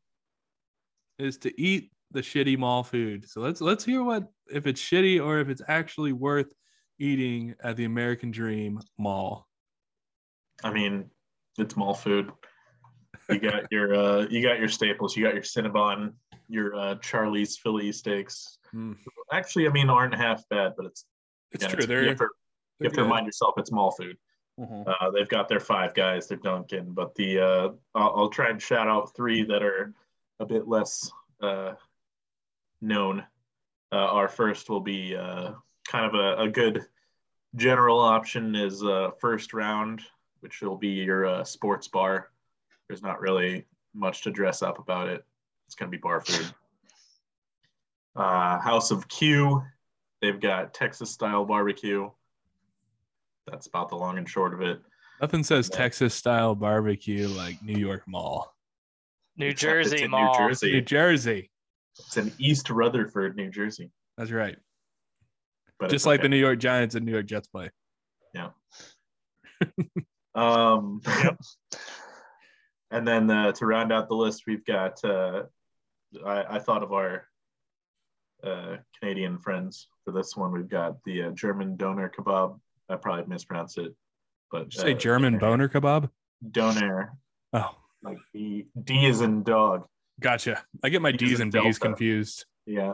is 1.19 1.37
to 1.39 1.61
eat 1.61 1.91
the 2.11 2.21
shitty 2.21 2.57
mall 2.57 2.83
food. 2.83 3.27
So 3.29 3.41
let's 3.41 3.61
let's 3.61 3.83
hear 3.83 4.03
what 4.03 4.27
if 4.51 4.67
it's 4.67 4.81
shitty 4.81 5.23
or 5.23 5.39
if 5.39 5.49
it's 5.49 5.61
actually 5.67 6.13
worth 6.13 6.47
eating 6.99 7.55
at 7.63 7.75
the 7.75 7.85
American 7.85 8.31
Dream 8.31 8.79
Mall. 8.97 9.47
I 10.63 10.71
mean, 10.71 11.09
it's 11.57 11.75
mall 11.75 11.93
food. 11.93 12.31
You 13.29 13.39
got 13.39 13.71
your 13.71 13.95
uh, 13.95 14.27
you 14.29 14.41
got 14.41 14.59
your 14.59 14.67
staples. 14.67 15.15
You 15.15 15.23
got 15.23 15.33
your 15.33 15.43
Cinnabon, 15.43 16.13
your 16.49 16.75
uh, 16.75 16.95
Charlie's 16.95 17.57
Philly 17.57 17.91
steaks. 17.91 18.57
Mm. 18.73 18.97
Actually, 19.31 19.67
I 19.67 19.71
mean, 19.71 19.89
aren't 19.89 20.13
half 20.15 20.47
bad, 20.49 20.73
but 20.75 20.85
it's 20.85 21.05
It's 21.51 21.63
again, 21.63 21.75
true. 21.77 21.83
it's- 21.83 22.01
you 22.03 22.09
have 22.09 22.17
to, 22.17 22.27
you 22.79 22.83
have 22.85 22.93
to 22.93 23.03
remind 23.03 23.25
yourself 23.25 23.53
it's 23.57 23.71
mall 23.71 23.91
food. 23.91 24.17
Mhm. 24.59 24.83
Uh, 24.87 25.09
they've 25.11 25.29
got 25.29 25.47
their 25.47 25.59
five 25.59 25.93
guys, 25.95 26.27
they're 26.27 26.37
Dunkin', 26.37 26.91
but 26.93 27.15
the 27.15 27.39
uh, 27.39 27.69
I'll, 27.95 28.13
I'll 28.15 28.29
try 28.29 28.49
and 28.49 28.61
shout 28.61 28.87
out 28.87 29.15
three 29.15 29.43
that 29.43 29.63
are 29.63 29.93
a 30.39 30.45
bit 30.45 30.67
less 30.67 31.09
uh, 31.41 31.73
known. 32.81 33.23
Uh, 33.91 33.95
our 33.95 34.27
first 34.27 34.69
will 34.69 34.79
be 34.81 35.15
uh, 35.15 35.53
kind 35.87 36.05
of 36.05 36.13
a, 36.13 36.41
a 36.43 36.47
good 36.49 36.85
general 37.55 37.99
option 37.99 38.55
is 38.55 38.83
uh, 38.83 39.11
first 39.19 39.53
round, 39.53 40.01
which 40.41 40.61
will 40.61 40.77
be 40.77 40.89
your 40.89 41.25
uh, 41.25 41.43
sports 41.43 41.87
bar. 41.87 42.29
There's 42.93 43.01
not 43.01 43.21
really 43.21 43.65
much 43.95 44.21
to 44.21 44.29
dress 44.29 44.61
up 44.61 44.77
about 44.77 45.07
it. 45.09 45.25
It's 45.65 45.73
going 45.73 45.91
to 45.91 45.97
be 45.97 45.99
bar 45.99 46.21
food. 46.21 46.45
Uh, 48.15 48.59
House 48.59 48.91
of 48.91 49.07
Q, 49.07 49.63
they've 50.21 50.39
got 50.39 50.75
Texas 50.75 51.09
style 51.09 51.43
barbecue. 51.43 52.07
That's 53.47 53.65
about 53.65 53.89
the 53.89 53.95
long 53.95 54.19
and 54.19 54.29
short 54.29 54.53
of 54.53 54.61
it. 54.61 54.79
Nothing 55.21 55.43
says 55.43 55.69
Yeah. 55.71 55.77
Texas 55.79 56.13
style 56.13 56.53
barbecue 56.53 57.27
like 57.29 57.63
New 57.63 57.79
York 57.79 58.03
Mall. 58.07 58.53
New 59.37 59.47
It's- 59.47 59.59
Jersey 59.59 60.03
it's 60.03 60.11
Mall. 60.11 60.33
New 60.37 60.45
New 60.45 60.49
Jersey. 60.49 60.81
Jersey. 60.81 61.51
It's 61.97 62.17
in 62.17 62.31
East 62.37 62.69
Rutherford, 62.69 63.35
New 63.35 63.49
Jersey. 63.49 63.89
That's 64.19 64.29
right. 64.29 64.57
But 65.79 65.89
Just 65.89 66.05
like 66.05 66.19
okay. 66.19 66.25
the 66.25 66.29
New 66.29 66.37
York 66.37 66.59
Giants 66.59 66.93
and 66.93 67.03
New 67.07 67.11
York 67.13 67.25
Jets 67.25 67.47
play. 67.47 67.71
Yeah. 68.35 68.49
um, 70.35 71.01
Yep. 71.07 71.37
and 72.93 73.07
then 73.07 73.29
uh, 73.29 73.51
to 73.53 73.65
round 73.65 73.91
out 73.91 74.07
the 74.07 74.15
list, 74.15 74.43
we've 74.47 74.65
got. 74.65 75.03
Uh, 75.03 75.43
I, 76.25 76.55
I 76.55 76.59
thought 76.59 76.83
of 76.83 76.93
our 76.93 77.27
uh, 78.43 78.77
Canadian 78.99 79.37
friends 79.39 79.87
for 80.05 80.11
this 80.11 80.35
one. 80.37 80.51
We've 80.51 80.69
got 80.69 81.03
the 81.05 81.23
uh, 81.23 81.29
German 81.31 81.75
doner 81.75 82.09
kebab. 82.15 82.59
I 82.89 82.95
probably 82.97 83.25
mispronounced 83.25 83.77
it, 83.77 83.93
but 84.51 84.65
Did 84.69 84.73
you 84.75 84.79
say 84.81 84.93
uh, 84.93 84.97
German 84.97 85.37
boner 85.39 85.67
kebab? 85.69 86.09
doner, 86.51 87.13
Oh, 87.53 87.75
like 88.03 88.17
D, 88.33 88.65
D 88.83 89.05
is 89.05 89.21
in 89.21 89.43
dog. 89.43 89.87
gotcha. 90.19 90.63
I 90.83 90.89
get 90.89 91.01
my 91.01 91.11
D's 91.11 91.29
D's 91.31 91.39
and 91.39 91.53
and 91.55 91.63
B's 91.63 91.79
Delta. 91.79 91.79
confused. 91.79 92.45
Yeah, 92.65 92.93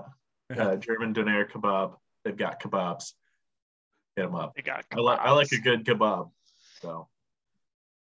uh, 0.56 0.76
German 0.78 1.14
doner 1.14 1.46
kebab. 1.46 1.96
They've 2.24 2.38
got 2.38 2.62
kebabs. 2.62 3.14
Hit 4.16 4.24
them 4.24 4.36
up. 4.36 4.54
They 4.56 4.62
got 4.62 4.86
I 4.92 5.00
like 5.00 5.20
I 5.20 5.32
like 5.32 5.52
a 5.52 5.58
good 5.60 5.84
kebab. 5.86 6.30
So 6.82 7.08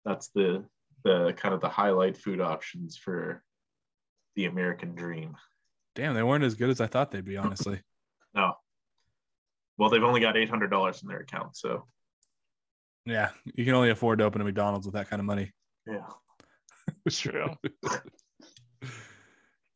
that's 0.05 0.27
the 0.29 0.65
the 1.03 1.33
kind 1.37 1.53
of 1.53 1.61
the 1.61 1.69
highlight 1.69 2.17
food 2.17 2.41
options 2.41 2.97
for 2.97 3.43
the 4.35 4.45
American 4.45 4.95
dream. 4.95 5.35
Damn, 5.95 6.13
they 6.13 6.23
weren't 6.23 6.43
as 6.43 6.55
good 6.55 6.69
as 6.69 6.79
I 6.81 6.87
thought 6.87 7.11
they'd 7.11 7.25
be, 7.25 7.37
honestly. 7.37 7.81
No. 8.35 8.53
Well, 9.79 9.89
they've 9.89 10.03
only 10.03 10.19
got 10.19 10.37
eight 10.37 10.49
hundred 10.49 10.69
dollars 10.69 11.01
in 11.01 11.07
their 11.07 11.21
account, 11.21 11.57
so 11.57 11.85
yeah, 13.05 13.29
you 13.55 13.65
can 13.65 13.73
only 13.73 13.89
afford 13.89 14.19
to 14.19 14.25
open 14.25 14.39
a 14.39 14.43
McDonald's 14.43 14.85
with 14.85 14.93
that 14.93 15.09
kind 15.09 15.19
of 15.19 15.25
money. 15.25 15.51
yeah. 15.87 16.05
It's 17.07 17.19
true. 17.19 17.47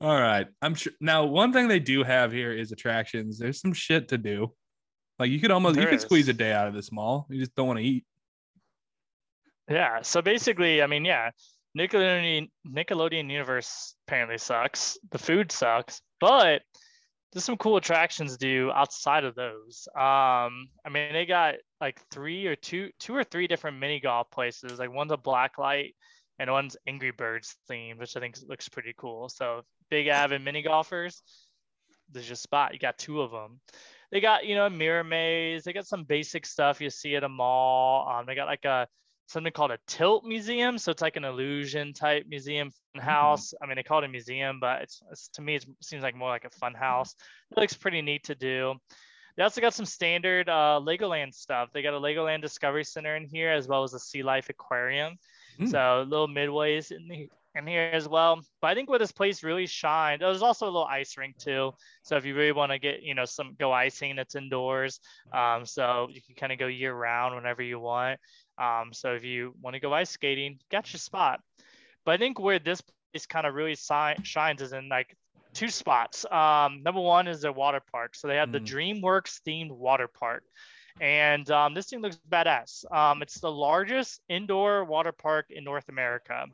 All 0.01 0.19
right. 0.19 0.47
I'm 0.61 0.75
sure 0.75 0.93
now 0.99 1.25
one 1.25 1.53
thing 1.53 1.67
they 1.67 1.79
do 1.79 2.03
have 2.03 2.31
here 2.31 2.51
is 2.51 2.71
attractions. 2.71 3.39
There's 3.39 3.61
some 3.61 3.73
shit 3.73 4.09
to 4.09 4.17
do. 4.17 4.53
Like 5.17 5.31
you 5.31 5.39
could 5.39 5.51
almost 5.51 5.75
you 5.75 5.81
There 5.81 5.89
could 5.91 6.01
squeeze 6.01 6.27
a 6.27 6.33
day 6.33 6.51
out 6.51 6.67
of 6.67 6.73
this 6.73 6.91
mall. 6.91 7.25
You 7.29 7.39
just 7.39 7.55
don't 7.55 7.67
want 7.67 7.79
to 7.79 7.85
eat. 7.85 8.05
Yeah. 9.69 10.01
So 10.01 10.21
basically, 10.21 10.81
I 10.81 10.87
mean, 10.87 11.05
yeah, 11.05 11.31
Nickelodeon 11.77 12.49
Nickelodeon 12.67 13.31
Universe 13.31 13.95
apparently 14.07 14.37
sucks. 14.37 14.97
The 15.11 15.17
food 15.17 15.51
sucks, 15.51 16.01
but 16.19 16.61
there's 17.31 17.45
some 17.45 17.57
cool 17.57 17.77
attractions 17.77 18.37
do 18.37 18.71
outside 18.71 19.23
of 19.23 19.33
those. 19.33 19.87
Um, 19.95 20.67
I 20.85 20.89
mean, 20.91 21.13
they 21.13 21.25
got 21.25 21.55
like 21.81 21.99
three 22.11 22.45
or 22.45 22.55
two, 22.55 22.89
two 22.99 23.15
or 23.15 23.23
three 23.23 23.47
different 23.47 23.79
mini 23.79 23.99
golf 23.99 24.29
places. 24.29 24.77
Like 24.77 24.93
one's 24.93 25.11
a 25.11 25.17
black 25.17 25.57
light 25.57 25.95
and 26.37 26.51
one's 26.51 26.77
Angry 26.87 27.11
Birds 27.11 27.55
themed, 27.69 27.99
which 27.99 28.15
I 28.15 28.19
think 28.19 28.37
looks 28.47 28.69
pretty 28.69 28.93
cool. 28.95 29.29
So 29.29 29.61
big 29.89 30.07
avid 30.07 30.43
mini 30.43 30.61
golfers, 30.61 31.23
there's 32.11 32.29
your 32.29 32.35
spot. 32.35 32.73
You 32.73 32.79
got 32.79 32.99
two 32.99 33.21
of 33.21 33.31
them. 33.31 33.59
They 34.11 34.21
got 34.21 34.45
you 34.45 34.53
know 34.53 34.67
a 34.67 34.69
mirror 34.69 35.03
maze. 35.03 35.63
They 35.63 35.73
got 35.73 35.87
some 35.87 36.03
basic 36.03 36.45
stuff 36.45 36.81
you 36.81 36.91
see 36.91 37.15
at 37.15 37.23
a 37.23 37.29
mall. 37.29 38.07
Um, 38.07 38.27
they 38.27 38.35
got 38.35 38.45
like 38.45 38.65
a 38.65 38.87
something 39.27 39.51
called 39.51 39.71
a 39.71 39.79
tilt 39.87 40.25
museum. 40.25 40.77
So 40.77 40.91
it's 40.91 41.01
like 41.01 41.15
an 41.15 41.23
illusion 41.23 41.93
type 41.93 42.25
museum 42.27 42.71
fun 42.71 43.03
house. 43.03 43.53
I 43.61 43.65
mean, 43.65 43.75
they 43.75 43.83
call 43.83 43.99
it 43.99 44.05
a 44.05 44.09
museum, 44.09 44.59
but 44.59 44.81
it's, 44.83 45.01
it's 45.11 45.27
to 45.29 45.41
me, 45.41 45.55
it 45.55 45.65
seems 45.81 46.03
like 46.03 46.15
more 46.15 46.29
like 46.29 46.45
a 46.45 46.49
fun 46.49 46.73
house. 46.73 47.15
It 47.51 47.59
looks 47.59 47.73
pretty 47.73 48.01
neat 48.01 48.25
to 48.25 48.35
do. 48.35 48.75
They 49.35 49.43
also 49.43 49.61
got 49.61 49.73
some 49.73 49.85
standard 49.85 50.47
uh, 50.47 50.79
Legoland 50.83 51.33
stuff. 51.33 51.69
They 51.73 51.81
got 51.81 51.95
a 51.95 51.99
Legoland 51.99 52.41
Discovery 52.41 52.83
Center 52.83 53.15
in 53.15 53.25
here, 53.25 53.51
as 53.51 53.67
well 53.67 53.83
as 53.83 53.93
a 53.93 53.99
Sea 53.99 54.21
Life 54.21 54.49
Aquarium. 54.49 55.17
Mm. 55.59 55.71
So 55.71 56.05
little 56.07 56.27
midways 56.27 56.91
in 56.91 57.07
the 57.07 57.29
in 57.55 57.67
here 57.67 57.89
as 57.93 58.07
well. 58.07 58.41
But 58.61 58.67
I 58.67 58.75
think 58.75 58.89
where 58.89 58.99
this 58.99 59.11
place 59.11 59.43
really 59.43 59.67
shined, 59.67 60.21
there's 60.21 60.41
also 60.41 60.65
a 60.65 60.67
little 60.67 60.85
ice 60.85 61.17
rink 61.17 61.37
too. 61.37 61.73
So 62.01 62.17
if 62.17 62.25
you 62.25 62.35
really 62.35 62.51
want 62.51 62.71
to 62.71 62.79
get, 62.79 63.03
you 63.03 63.13
know, 63.15 63.25
some 63.25 63.55
go 63.59 63.71
icing, 63.71 64.17
it's 64.17 64.35
indoors. 64.35 64.99
Um, 65.33 65.65
so 65.65 66.07
you 66.11 66.21
can 66.21 66.35
kind 66.35 66.51
of 66.51 66.59
go 66.59 66.67
year 66.67 66.93
round 66.93 67.35
whenever 67.35 67.61
you 67.61 67.79
want. 67.79 68.19
Um, 68.57 68.91
so 68.91 69.13
if 69.13 69.23
you 69.23 69.55
want 69.61 69.75
to 69.75 69.79
go 69.79 69.93
ice 69.93 70.09
skating, 70.09 70.59
got 70.71 70.91
your 70.93 70.99
spot. 70.99 71.41
But 72.05 72.13
I 72.13 72.17
think 72.17 72.39
where 72.39 72.59
this 72.59 72.81
place 72.81 73.25
kind 73.25 73.45
of 73.45 73.53
really 73.53 73.75
si- 73.75 74.23
shines 74.23 74.61
is 74.61 74.73
in 74.73 74.89
like 74.89 75.15
two 75.53 75.69
spots. 75.69 76.25
Um, 76.31 76.81
number 76.83 77.01
one 77.01 77.27
is 77.27 77.41
their 77.41 77.51
water 77.53 77.81
park. 77.91 78.15
So 78.15 78.27
they 78.27 78.37
have 78.37 78.51
the 78.51 78.59
Mm. 78.59 79.01
DreamWorks 79.01 79.41
themed 79.47 79.71
water 79.71 80.07
park. 80.07 80.43
And 80.99 81.49
um, 81.49 81.73
this 81.73 81.87
thing 81.87 82.01
looks 82.01 82.19
badass. 82.29 82.91
Um, 82.91 83.21
it's 83.21 83.39
the 83.39 83.51
largest 83.51 84.21
indoor 84.29 84.83
water 84.85 85.11
park 85.11 85.47
in 85.49 85.63
North 85.63 85.89
America. 85.89 86.45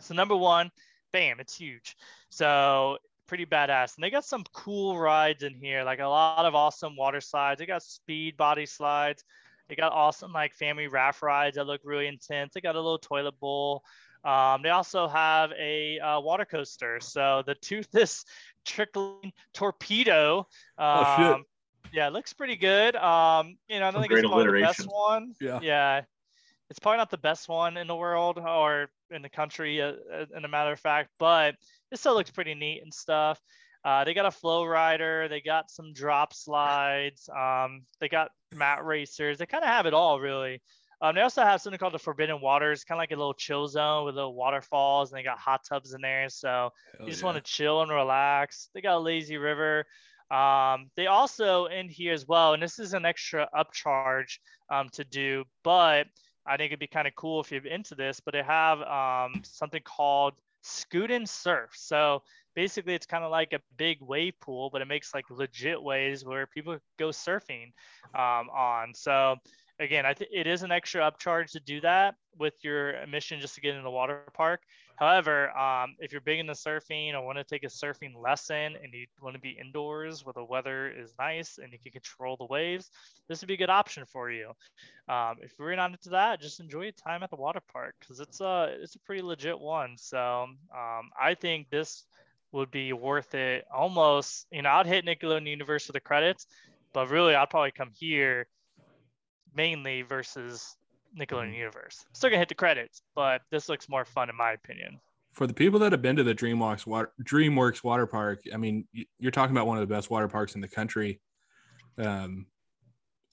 So 0.00 0.14
number 0.14 0.36
one, 0.36 0.70
bam, 1.12 1.40
it's 1.40 1.56
huge. 1.56 1.96
So 2.30 2.98
pretty 3.26 3.46
badass. 3.46 3.96
And 3.96 4.04
they 4.04 4.10
got 4.10 4.24
some 4.24 4.44
cool 4.52 4.98
rides 4.98 5.42
in 5.42 5.54
here, 5.54 5.82
like 5.84 6.00
a 6.00 6.06
lot 6.06 6.44
of 6.44 6.54
awesome 6.54 6.96
water 6.96 7.20
slides. 7.20 7.58
They 7.58 7.66
got 7.66 7.82
speed 7.82 8.36
body 8.36 8.66
slides. 8.66 9.24
They 9.68 9.76
got 9.76 9.92
awesome 9.92 10.32
like 10.32 10.54
family 10.54 10.88
raft 10.88 11.22
rides 11.22 11.56
that 11.56 11.64
look 11.64 11.80
really 11.84 12.06
intense. 12.06 12.52
They 12.54 12.60
got 12.60 12.74
a 12.74 12.80
little 12.80 12.98
toilet 12.98 13.38
bowl. 13.40 13.82
Um, 14.24 14.62
they 14.62 14.70
also 14.70 15.06
have 15.06 15.52
a 15.58 15.98
uh, 15.98 16.20
water 16.20 16.44
coaster. 16.44 16.98
So 17.00 17.42
the 17.46 17.54
toothless 17.54 18.24
trickling 18.64 19.32
torpedo. 19.52 20.46
Um, 20.78 20.86
Oh, 20.86 21.16
shit. 21.36 21.46
Yeah, 21.92 22.08
it 22.08 22.12
looks 22.12 22.32
pretty 22.32 22.56
good. 22.56 22.96
Um, 22.96 23.56
you 23.68 23.78
know, 23.78 23.86
I 23.86 23.90
don't 23.90 23.94
Some 23.94 24.02
think 24.02 24.12
it's 24.12 24.22
great 24.22 24.30
probably 24.30 24.60
the 24.60 24.66
best 24.66 24.86
one. 24.88 25.34
Yeah. 25.40 25.60
Yeah. 25.62 26.00
It's 26.70 26.78
probably 26.78 26.98
not 26.98 27.10
the 27.10 27.18
best 27.18 27.48
one 27.48 27.76
in 27.76 27.86
the 27.86 27.96
world 27.96 28.38
or 28.38 28.88
in 29.10 29.22
the 29.22 29.28
country, 29.28 29.80
uh, 29.80 29.92
uh, 30.12 30.26
in 30.36 30.44
a 30.44 30.48
matter 30.48 30.72
of 30.72 30.80
fact, 30.80 31.10
but 31.18 31.54
it 31.92 31.98
still 31.98 32.14
looks 32.14 32.30
pretty 32.30 32.54
neat 32.54 32.82
and 32.82 32.92
stuff. 32.92 33.40
Uh, 33.84 34.02
they 34.04 34.14
got 34.14 34.26
a 34.26 34.30
flow 34.30 34.64
rider. 34.64 35.28
They 35.28 35.42
got 35.42 35.70
some 35.70 35.92
drop 35.92 36.32
slides. 36.32 37.28
Um, 37.28 37.82
they 38.00 38.08
got 38.08 38.30
mat 38.54 38.84
racers. 38.84 39.38
They 39.38 39.46
kind 39.46 39.62
of 39.62 39.68
have 39.68 39.84
it 39.86 39.92
all, 39.92 40.18
really. 40.20 40.62
Um, 41.02 41.14
they 41.14 41.20
also 41.20 41.42
have 41.42 41.60
something 41.60 41.78
called 41.78 41.92
the 41.92 41.98
Forbidden 41.98 42.40
Waters, 42.40 42.82
kind 42.82 42.98
of 42.98 43.02
like 43.02 43.10
a 43.10 43.16
little 43.16 43.34
chill 43.34 43.68
zone 43.68 44.06
with 44.06 44.14
little 44.14 44.34
waterfalls, 44.34 45.10
and 45.12 45.18
they 45.18 45.22
got 45.22 45.38
hot 45.38 45.60
tubs 45.68 45.92
in 45.92 46.00
there. 46.00 46.30
So 46.30 46.70
you 46.98 47.10
just 47.10 47.22
want 47.22 47.36
to 47.36 47.42
chill 47.42 47.82
and 47.82 47.90
relax. 47.90 48.70
They 48.72 48.80
got 48.80 48.96
a 48.96 48.98
lazy 48.98 49.36
river. 49.36 49.84
Um, 50.30 50.90
they 50.96 51.06
also 51.06 51.66
in 51.66 51.90
here 51.90 52.14
as 52.14 52.26
well, 52.26 52.54
and 52.54 52.62
this 52.62 52.78
is 52.78 52.94
an 52.94 53.04
extra 53.04 53.48
upcharge 53.54 54.38
um, 54.70 54.88
to 54.94 55.04
do, 55.04 55.44
but 55.62 56.06
I 56.46 56.56
think 56.56 56.70
it'd 56.70 56.80
be 56.80 56.86
kind 56.86 57.08
of 57.08 57.14
cool 57.14 57.40
if 57.40 57.50
you're 57.50 57.66
into 57.66 57.94
this. 57.94 58.20
But 58.20 58.32
they 58.32 58.42
have 58.42 58.80
um, 58.82 59.42
something 59.44 59.82
called 59.82 60.34
Skudin 60.64 61.28
Surf. 61.28 61.70
So 61.74 62.22
basically, 62.54 62.94
it's 62.94 63.06
kind 63.06 63.24
of 63.24 63.30
like 63.30 63.52
a 63.52 63.60
big 63.76 63.98
wave 64.00 64.34
pool, 64.40 64.70
but 64.70 64.82
it 64.82 64.88
makes 64.88 65.14
like 65.14 65.30
legit 65.30 65.82
waves 65.82 66.24
where 66.24 66.46
people 66.46 66.78
go 66.98 67.08
surfing 67.08 67.72
um, 68.14 68.50
on. 68.50 68.92
So 68.94 69.36
again, 69.78 70.06
I 70.06 70.14
think 70.14 70.30
it 70.32 70.46
is 70.46 70.62
an 70.62 70.72
extra 70.72 71.00
upcharge 71.02 71.52
to 71.52 71.60
do 71.60 71.80
that 71.80 72.14
with 72.38 72.54
your 72.62 72.90
admission 72.90 73.40
just 73.40 73.54
to 73.54 73.60
get 73.60 73.74
in 73.74 73.82
the 73.82 73.90
water 73.90 74.22
park. 74.32 74.62
However, 74.96 75.50
um, 75.56 75.96
if 75.98 76.12
you're 76.12 76.20
big 76.20 76.38
into 76.38 76.52
surfing 76.52 77.14
or 77.14 77.24
want 77.24 77.38
to 77.38 77.44
take 77.44 77.64
a 77.64 77.68
surfing 77.68 78.14
lesson 78.20 78.76
and 78.80 78.92
you 78.92 79.06
want 79.20 79.34
to 79.34 79.40
be 79.40 79.58
indoors 79.60 80.24
where 80.24 80.32
the 80.32 80.44
weather 80.44 80.88
is 80.88 81.14
nice 81.18 81.58
and 81.58 81.72
you 81.72 81.78
can 81.82 81.92
control 81.92 82.36
the 82.36 82.46
waves, 82.46 82.90
this 83.28 83.40
would 83.40 83.48
be 83.48 83.54
a 83.54 83.58
good 83.58 83.70
option 83.70 84.04
for 84.06 84.30
you. 84.30 84.52
Um, 85.08 85.36
if 85.42 85.52
you're 85.58 85.74
not 85.74 85.90
into 85.90 86.10
that, 86.10 86.40
just 86.40 86.60
enjoy 86.60 86.82
your 86.82 86.92
time 86.92 87.22
at 87.24 87.30
the 87.30 87.36
water 87.36 87.60
park 87.72 87.96
because 87.98 88.20
it's 88.20 88.40
a 88.40 88.76
it's 88.80 88.94
a 88.94 89.00
pretty 89.00 89.22
legit 89.22 89.58
one. 89.58 89.96
So 89.98 90.46
um, 90.76 91.10
I 91.20 91.34
think 91.34 91.70
this 91.70 92.04
would 92.52 92.70
be 92.70 92.92
worth 92.92 93.34
it. 93.34 93.64
Almost, 93.74 94.46
you 94.52 94.62
know, 94.62 94.70
I'd 94.70 94.86
hit 94.86 95.04
Nickelodeon 95.04 95.48
Universe 95.48 95.86
for 95.86 95.92
the 95.92 96.00
credits, 96.00 96.46
but 96.92 97.10
really, 97.10 97.34
I'd 97.34 97.50
probably 97.50 97.72
come 97.72 97.90
here 97.92 98.46
mainly 99.54 100.02
versus 100.02 100.76
Nickelodeon 101.18 101.56
Universe. 101.56 102.04
Still 102.12 102.30
gonna 102.30 102.38
hit 102.40 102.48
the 102.48 102.54
credits, 102.54 103.02
but 103.14 103.42
this 103.50 103.68
looks 103.68 103.88
more 103.88 104.04
fun 104.04 104.28
in 104.30 104.36
my 104.36 104.52
opinion. 104.52 105.00
for 105.32 105.46
the 105.48 105.54
people 105.54 105.80
that 105.80 105.90
have 105.90 106.00
been 106.02 106.14
to 106.16 106.22
the 106.22 106.34
DreamWorks 106.34 106.86
water 106.86 107.12
DreamWorks 107.22 107.82
water 107.82 108.06
park, 108.06 108.40
I 108.52 108.56
mean, 108.56 108.86
you're 109.18 109.32
talking 109.32 109.54
about 109.56 109.66
one 109.66 109.76
of 109.78 109.86
the 109.88 109.92
best 109.92 110.08
water 110.10 110.28
parks 110.28 110.54
in 110.54 110.60
the 110.60 110.68
country. 110.68 111.20
Um, 111.98 112.46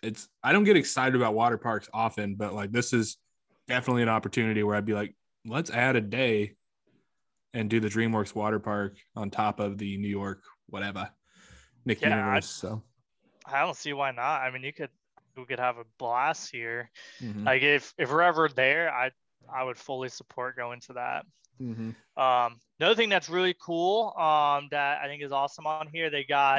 it's 0.01 0.27
I 0.43 0.51
don't 0.51 0.63
get 0.63 0.77
excited 0.77 1.15
about 1.15 1.35
water 1.35 1.57
parks 1.59 1.87
often, 1.93 2.35
but 2.35 2.53
like 2.55 2.71
this 2.71 2.91
is 2.93 3.17
definitely 3.67 4.01
an 4.01 4.09
opportunity 4.09 4.63
where 4.63 4.75
I'd 4.75 4.85
be 4.85 4.93
like, 4.95 5.15
let's 5.45 5.69
add 5.69 5.95
a 5.95 6.01
day 6.01 6.55
and 7.53 7.69
do 7.69 7.79
the 7.79 7.87
DreamWorks 7.89 8.33
water 8.33 8.59
park 8.59 8.97
on 9.15 9.29
top 9.29 9.59
of 9.59 9.77
the 9.77 9.97
New 9.97 10.07
York 10.09 10.41
whatever 10.67 11.09
Nick 11.85 12.01
Yeah, 12.01 12.15
I- 12.15 12.17
Universe. 12.17 12.47
So 12.49 12.81
I 13.45 13.59
don't 13.61 13.75
see 13.75 13.93
why 13.93 14.09
not. 14.11 14.41
I 14.41 14.49
mean, 14.51 14.63
you 14.63 14.73
could 14.73 14.89
we 15.41 15.47
could 15.47 15.59
have 15.59 15.77
a 15.79 15.85
blast 15.99 16.51
here. 16.51 16.91
mhm, 17.19 17.47
Like 17.47 17.63
if 17.63 17.93
if 17.97 18.11
we're 18.11 18.23
ever 18.23 18.49
there, 18.49 18.91
I 18.93 19.11
I 19.53 19.63
would 19.63 19.77
fully 19.77 20.09
support 20.09 20.57
going 20.57 20.81
to 20.81 20.93
that. 20.93 21.25
mhm. 21.59 21.95
Um, 22.17 22.59
another 22.79 22.95
thing 22.95 23.09
that's 23.09 23.29
really 23.29 23.55
cool 23.61 24.13
um, 24.17 24.69
that 24.71 25.01
I 25.01 25.07
think 25.07 25.23
is 25.23 25.31
awesome 25.33 25.67
on 25.67 25.79
here, 25.81 26.01
they 26.01 26.15
got 26.15 26.55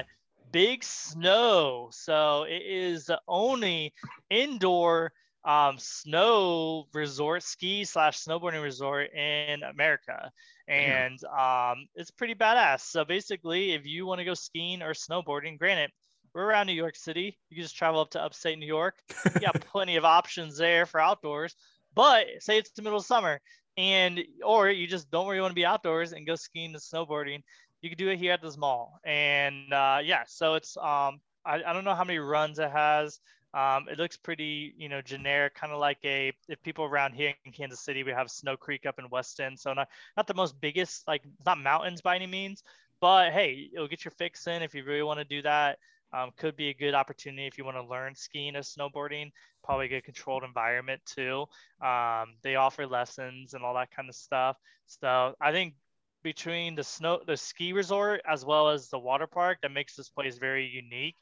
Big 0.50 0.82
Snow. 0.84 1.88
So 1.92 2.44
it 2.44 2.62
is 2.62 3.06
the 3.06 3.20
only 3.28 3.92
indoor 4.30 5.12
um, 5.44 5.78
snow 5.78 6.86
resort, 6.92 7.42
ski 7.42 7.84
slash 7.84 8.18
snowboarding 8.24 8.62
resort 8.62 9.12
in 9.12 9.50
America. 9.50 10.20
And 10.56 11.12
um, 11.24 11.86
it's 11.94 12.10
pretty 12.10 12.34
badass. 12.34 12.80
So 12.80 13.04
basically, 13.04 13.72
if 13.72 13.86
you 13.86 14.06
want 14.06 14.18
to 14.20 14.24
go 14.24 14.34
skiing 14.34 14.82
or 14.82 14.92
snowboarding, 14.92 15.58
granted, 15.58 15.92
we're 16.34 16.44
around 16.44 16.66
New 16.66 16.72
York 16.72 16.96
City. 16.96 17.38
You 17.50 17.56
can 17.56 17.62
just 17.62 17.76
travel 17.76 18.00
up 18.00 18.10
to 18.10 18.22
upstate 18.22 18.58
New 18.58 18.66
York. 18.66 19.02
You 19.34 19.40
got 19.40 19.60
plenty 19.72 19.96
of 19.96 20.04
options 20.04 20.56
there 20.56 20.86
for 20.86 21.00
outdoors. 21.00 21.54
But 21.94 22.26
say 22.40 22.58
it's 22.58 22.70
the 22.70 22.82
middle 22.82 22.98
of 22.98 23.04
summer 23.04 23.40
and 23.76 24.20
or 24.44 24.68
you 24.68 24.86
just 24.86 25.10
don't 25.10 25.26
really 25.26 25.40
want 25.40 25.50
to 25.50 25.56
be 25.56 25.64
outdoors 25.64 26.12
and 26.12 26.26
go 26.26 26.34
skiing 26.34 26.74
and 26.74 26.76
snowboarding 26.76 27.42
you 27.80 27.88
can 27.88 27.98
do 27.98 28.08
it 28.08 28.18
here 28.18 28.32
at 28.32 28.42
this 28.42 28.56
mall 28.56 29.00
and 29.04 29.72
uh, 29.72 29.98
yeah 30.02 30.22
so 30.26 30.54
it's 30.54 30.76
um 30.76 31.20
I, 31.44 31.62
I 31.66 31.72
don't 31.72 31.84
know 31.84 31.94
how 31.94 32.04
many 32.04 32.18
runs 32.18 32.58
it 32.58 32.70
has 32.70 33.20
um 33.54 33.86
it 33.90 33.98
looks 33.98 34.16
pretty 34.16 34.74
you 34.76 34.88
know 34.88 35.00
generic 35.00 35.54
kind 35.54 35.72
of 35.72 35.78
like 35.78 35.98
a 36.04 36.32
if 36.48 36.62
people 36.62 36.84
around 36.84 37.14
here 37.14 37.34
in 37.44 37.52
kansas 37.52 37.80
city 37.80 38.02
we 38.02 38.12
have 38.12 38.30
snow 38.30 38.56
creek 38.56 38.86
up 38.86 38.98
in 38.98 39.08
weston 39.10 39.56
so 39.56 39.72
not 39.72 39.88
not 40.16 40.26
the 40.26 40.34
most 40.34 40.60
biggest 40.60 41.06
like 41.08 41.22
not 41.44 41.58
mountains 41.58 42.00
by 42.00 42.14
any 42.14 42.26
means 42.26 42.62
but 43.00 43.32
hey 43.32 43.70
it'll 43.74 43.88
get 43.88 44.04
your 44.04 44.12
fix 44.12 44.46
in 44.46 44.62
if 44.62 44.74
you 44.74 44.84
really 44.84 45.02
want 45.02 45.18
to 45.18 45.24
do 45.24 45.42
that 45.42 45.78
um, 46.12 46.30
could 46.36 46.56
be 46.56 46.68
a 46.68 46.74
good 46.74 46.94
opportunity 46.94 47.46
if 47.46 47.56
you 47.58 47.64
want 47.64 47.76
to 47.76 47.84
learn 47.84 48.14
skiing 48.14 48.56
or 48.56 48.60
snowboarding 48.60 49.30
probably 49.64 49.86
a 49.86 49.88
good 49.88 50.04
controlled 50.04 50.44
environment 50.44 51.00
too 51.06 51.46
um, 51.82 52.34
they 52.42 52.54
offer 52.54 52.86
lessons 52.86 53.54
and 53.54 53.64
all 53.64 53.74
that 53.74 53.90
kind 53.90 54.08
of 54.08 54.14
stuff. 54.14 54.56
So 54.86 55.34
I 55.40 55.52
think 55.52 55.74
between 56.22 56.74
the 56.74 56.84
snow, 56.84 57.20
the 57.26 57.36
ski 57.36 57.72
resort 57.72 58.20
as 58.28 58.44
well 58.44 58.68
as 58.68 58.88
the 58.88 58.98
water 58.98 59.26
park, 59.26 59.58
that 59.62 59.72
makes 59.72 59.96
this 59.96 60.08
place 60.08 60.38
very 60.38 60.66
unique. 60.66 61.16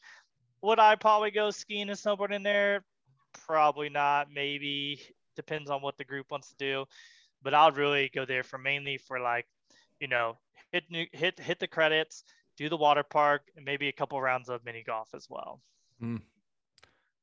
Would 0.62 0.78
I 0.78 0.96
probably 0.96 1.30
go 1.30 1.50
skiing 1.50 1.88
and 1.88 1.98
snowboarding 1.98 2.44
there? 2.44 2.84
Probably 3.46 3.88
not. 3.88 4.28
Maybe 4.32 5.00
depends 5.36 5.70
on 5.70 5.80
what 5.80 5.96
the 5.96 6.04
group 6.04 6.26
wants 6.30 6.50
to 6.50 6.56
do. 6.58 6.84
But 7.42 7.54
I'd 7.54 7.76
really 7.76 8.10
go 8.14 8.26
there 8.26 8.42
for 8.42 8.58
mainly 8.58 8.98
for 8.98 9.18
like, 9.18 9.46
you 9.98 10.08
know, 10.08 10.36
hit 10.72 10.84
hit 11.12 11.40
hit 11.40 11.58
the 11.58 11.66
credits, 11.66 12.24
do 12.60 12.68
the 12.68 12.76
water 12.76 13.02
park, 13.02 13.42
and 13.56 13.64
maybe 13.64 13.88
a 13.88 13.92
couple 13.92 14.20
rounds 14.20 14.50
of 14.50 14.62
mini 14.66 14.84
golf 14.86 15.08
as 15.14 15.26
well. 15.30 15.62
Hmm. 15.98 16.16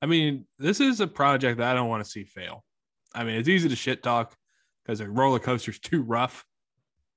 I 0.01 0.07
mean, 0.07 0.45
this 0.57 0.79
is 0.79 0.99
a 0.99 1.05
project 1.07 1.59
that 1.59 1.71
I 1.71 1.75
don't 1.75 1.89
want 1.89 2.03
to 2.03 2.09
see 2.09 2.23
fail. 2.23 2.65
I 3.13 3.23
mean, 3.23 3.35
it's 3.35 3.47
easy 3.47 3.69
to 3.69 3.75
shit 3.75 4.01
talk 4.01 4.35
because 4.83 4.99
a 4.99 5.07
roller 5.07 5.38
coaster's 5.38 5.79
too 5.79 6.01
rough. 6.01 6.43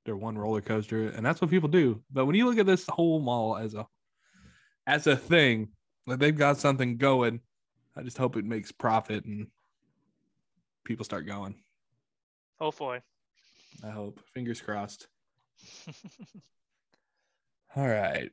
They're 0.05 0.16
one 0.16 0.37
roller 0.37 0.61
coaster, 0.61 1.09
and 1.09 1.25
that's 1.25 1.41
what 1.41 1.51
people 1.51 1.68
do. 1.71 2.03
But 2.12 2.27
when 2.27 2.37
you 2.37 2.47
look 2.47 2.59
at 2.59 2.66
this 2.66 2.87
whole 2.87 3.21
mall 3.21 3.57
as 3.57 3.75
a 3.75 3.87
as 4.87 5.07
a 5.07 5.16
thing, 5.16 5.68
like 6.07 6.18
they've 6.18 6.37
got 6.37 6.59
something 6.59 6.99
going. 6.99 7.41
I 7.97 8.03
just 8.03 8.18
hope 8.18 8.37
it 8.37 8.45
makes 8.45 8.71
profit 8.71 9.25
and 9.25 9.49
people 10.85 11.05
start 11.05 11.27
going. 11.27 11.57
Hopefully. 12.59 13.01
I 13.83 13.91
hope. 13.91 14.21
Fingers 14.33 14.61
crossed. 14.61 15.09
All 17.77 17.87
right. 17.87 18.31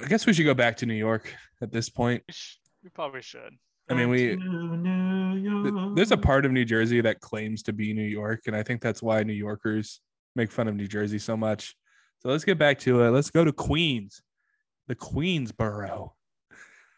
I 0.00 0.06
guess 0.06 0.26
we 0.26 0.32
should 0.32 0.44
go 0.44 0.54
back 0.54 0.76
to 0.78 0.86
New 0.86 0.94
York 0.94 1.34
at 1.60 1.72
this 1.72 1.88
point. 1.88 2.22
We 2.84 2.90
probably 2.90 3.22
should. 3.22 3.56
I 3.90 3.94
mean, 3.94 4.08
we 4.10 4.28
To 4.28 4.36
New 4.36 5.62
Th- 5.62 5.94
There's 5.96 6.12
a 6.12 6.16
part 6.16 6.44
of 6.44 6.52
New 6.52 6.64
Jersey 6.64 7.00
that 7.00 7.20
claims 7.20 7.62
to 7.64 7.72
be 7.72 7.92
New 7.92 8.02
York, 8.02 8.42
and 8.46 8.54
I 8.54 8.62
think 8.62 8.80
that's 8.80 9.02
why 9.02 9.22
New 9.22 9.32
Yorkers 9.32 10.00
make 10.36 10.52
fun 10.52 10.68
of 10.68 10.76
New 10.76 10.86
Jersey 10.86 11.18
so 11.18 11.36
much. 11.36 11.74
So 12.20 12.28
let's 12.28 12.44
get 12.44 12.58
back 12.58 12.78
to 12.80 13.02
it. 13.02 13.10
Let's 13.10 13.30
go 13.30 13.44
to 13.44 13.52
Queens, 13.52 14.22
the 14.86 14.94
Queensboro. 14.94 16.10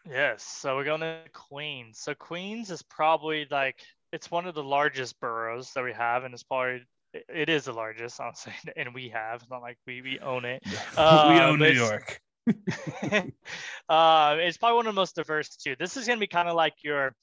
Yes, 0.07 0.43
so 0.43 0.75
we're 0.75 0.83
going 0.83 1.01
to 1.01 1.21
Queens. 1.33 1.99
So 1.99 2.13
Queens 2.13 2.71
is 2.71 2.81
probably 2.81 3.47
like 3.49 3.79
it's 4.11 4.29
one 4.29 4.47
of 4.47 4.55
the 4.55 4.63
largest 4.63 5.19
boroughs 5.19 5.71
that 5.73 5.83
we 5.83 5.93
have, 5.93 6.23
and 6.23 6.33
it's 6.33 6.43
probably 6.43 6.83
it- 7.13 7.49
is 7.49 7.65
the 7.65 7.73
largest, 7.73 8.19
honestly, 8.19 8.53
and 8.75 8.93
we 8.93 9.09
have. 9.09 9.41
It's 9.41 9.49
not 9.49 9.61
like 9.61 9.77
we 9.85 10.01
we 10.01 10.19
own 10.19 10.45
it. 10.45 10.63
we 10.65 10.97
Uh, 10.97 11.47
own 11.47 11.59
New 11.59 11.71
York. 11.71 12.21
uh, 13.89 14.35
it's 14.39 14.57
probably 14.57 14.75
one 14.75 14.87
of 14.87 14.95
the 14.95 14.99
most 14.99 15.15
diverse 15.15 15.55
too. 15.55 15.75
This 15.77 15.97
is 15.97 16.07
gonna 16.07 16.19
be 16.19 16.27
kind 16.27 16.49
of 16.49 16.55
like 16.55 16.83
your 16.83 17.15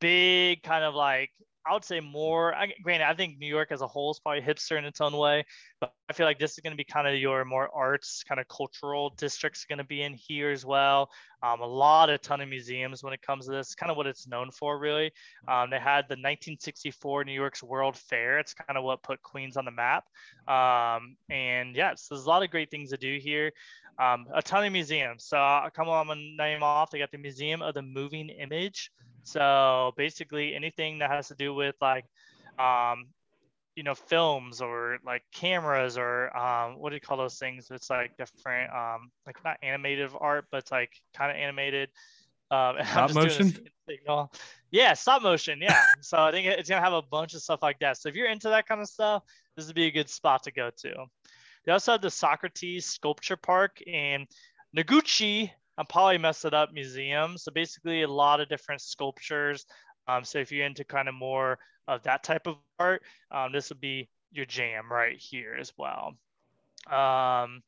big 0.00 0.62
kind 0.62 0.84
of 0.84 0.94
like 0.94 1.30
I 1.68 1.72
would 1.72 1.84
say 1.84 2.00
more. 2.00 2.54
I, 2.54 2.72
granted, 2.82 3.08
I 3.08 3.14
think 3.14 3.38
New 3.38 3.46
York 3.46 3.68
as 3.72 3.80
a 3.80 3.86
whole 3.86 4.12
is 4.12 4.20
probably 4.20 4.40
hipster 4.40 4.78
in 4.78 4.84
its 4.84 5.00
own 5.00 5.16
way, 5.16 5.44
but 5.80 5.92
I 6.08 6.12
feel 6.12 6.26
like 6.26 6.38
this 6.38 6.52
is 6.52 6.60
going 6.60 6.72
to 6.72 6.76
be 6.76 6.84
kind 6.84 7.08
of 7.08 7.16
your 7.16 7.44
more 7.44 7.68
arts, 7.74 8.22
kind 8.22 8.40
of 8.40 8.46
cultural 8.48 9.10
districts 9.16 9.64
going 9.64 9.78
to 9.78 9.84
be 9.84 10.02
in 10.02 10.14
here 10.14 10.50
as 10.50 10.64
well. 10.64 11.10
Um, 11.42 11.60
a 11.60 11.66
lot, 11.66 12.08
a 12.08 12.18
ton 12.18 12.40
of 12.40 12.48
museums 12.48 13.02
when 13.02 13.12
it 13.12 13.20
comes 13.22 13.46
to 13.46 13.52
this. 13.52 13.74
Kind 13.74 13.90
of 13.90 13.96
what 13.96 14.06
it's 14.06 14.28
known 14.28 14.50
for, 14.50 14.78
really. 14.78 15.12
Um, 15.48 15.70
they 15.70 15.78
had 15.78 16.02
the 16.02 16.14
1964 16.14 17.24
New 17.24 17.32
York's 17.32 17.62
World 17.62 17.96
Fair. 17.96 18.38
It's 18.38 18.54
kind 18.54 18.78
of 18.78 18.84
what 18.84 19.02
put 19.02 19.22
Queens 19.22 19.56
on 19.56 19.64
the 19.64 19.70
map. 19.70 20.04
Um, 20.48 21.16
and 21.28 21.74
yes, 21.74 22.06
there's 22.08 22.24
a 22.24 22.28
lot 22.28 22.42
of 22.42 22.50
great 22.50 22.70
things 22.70 22.90
to 22.90 22.96
do 22.96 23.18
here. 23.20 23.52
Um, 23.98 24.26
a 24.34 24.42
ton 24.42 24.64
of 24.64 24.72
museums. 24.72 25.24
So 25.24 25.38
I'll 25.38 25.70
come 25.70 25.88
on 25.88 26.10
and 26.10 26.36
name 26.36 26.62
off. 26.62 26.90
They 26.90 26.98
got 26.98 27.10
the 27.10 27.18
Museum 27.18 27.62
of 27.62 27.74
the 27.74 27.82
Moving 27.82 28.28
Image. 28.28 28.90
So 29.26 29.92
basically 29.96 30.54
anything 30.54 31.00
that 31.00 31.10
has 31.10 31.28
to 31.28 31.34
do 31.34 31.52
with 31.52 31.74
like, 31.80 32.04
um, 32.58 33.06
you 33.74 33.82
know, 33.82 33.94
films 33.94 34.60
or 34.60 34.98
like 35.04 35.22
cameras 35.32 35.98
or 35.98 36.34
um, 36.36 36.78
what 36.78 36.90
do 36.90 36.94
you 36.94 37.00
call 37.00 37.16
those 37.16 37.38
things? 37.38 37.68
It's 37.70 37.90
like 37.90 38.16
different, 38.16 38.72
um, 38.72 39.10
like 39.26 39.36
not 39.44 39.58
animated 39.62 40.10
art, 40.18 40.46
but 40.50 40.58
it's 40.58 40.70
like 40.70 40.90
kind 41.12 41.30
of 41.30 41.36
animated. 41.36 41.90
Um, 42.50 42.76
Stop 42.84 43.14
motion? 43.14 43.68
signal. 43.88 44.32
Yeah, 44.70 44.94
stop 44.94 45.22
motion. 45.22 45.60
Yeah. 45.60 45.80
so 46.00 46.18
I 46.18 46.30
think 46.30 46.46
it's 46.46 46.68
gonna 46.68 46.82
have 46.82 46.92
a 46.92 47.02
bunch 47.02 47.34
of 47.34 47.42
stuff 47.42 47.62
like 47.62 47.78
that. 47.80 47.96
So 47.98 48.08
if 48.08 48.14
you're 48.14 48.28
into 48.28 48.48
that 48.50 48.66
kind 48.66 48.80
of 48.80 48.88
stuff, 48.88 49.22
this 49.56 49.66
would 49.66 49.76
be 49.76 49.86
a 49.86 49.90
good 49.90 50.08
spot 50.08 50.42
to 50.44 50.52
go 50.52 50.70
to. 50.78 51.06
They 51.64 51.72
also 51.72 51.92
have 51.92 52.02
the 52.02 52.10
Socrates 52.10 52.86
Sculpture 52.86 53.36
Park 53.36 53.82
in 53.82 54.26
Noguchi. 54.76 55.50
I'm 55.78 55.86
probably 55.86 56.18
messed 56.18 56.44
it 56.44 56.54
up 56.54 56.72
museum. 56.72 57.36
So 57.36 57.52
basically, 57.52 58.02
a 58.02 58.08
lot 58.08 58.40
of 58.40 58.48
different 58.48 58.80
sculptures. 58.80 59.66
Um, 60.08 60.24
so 60.24 60.38
if 60.38 60.52
you're 60.52 60.66
into 60.66 60.84
kind 60.84 61.08
of 61.08 61.14
more 61.14 61.58
of 61.88 62.02
that 62.04 62.22
type 62.22 62.46
of 62.46 62.56
art, 62.78 63.02
um, 63.30 63.52
this 63.52 63.68
would 63.68 63.80
be 63.80 64.08
your 64.32 64.46
jam 64.46 64.90
right 64.90 65.16
here 65.18 65.56
as 65.58 65.72
well. 65.76 66.14
Um, 66.90 67.62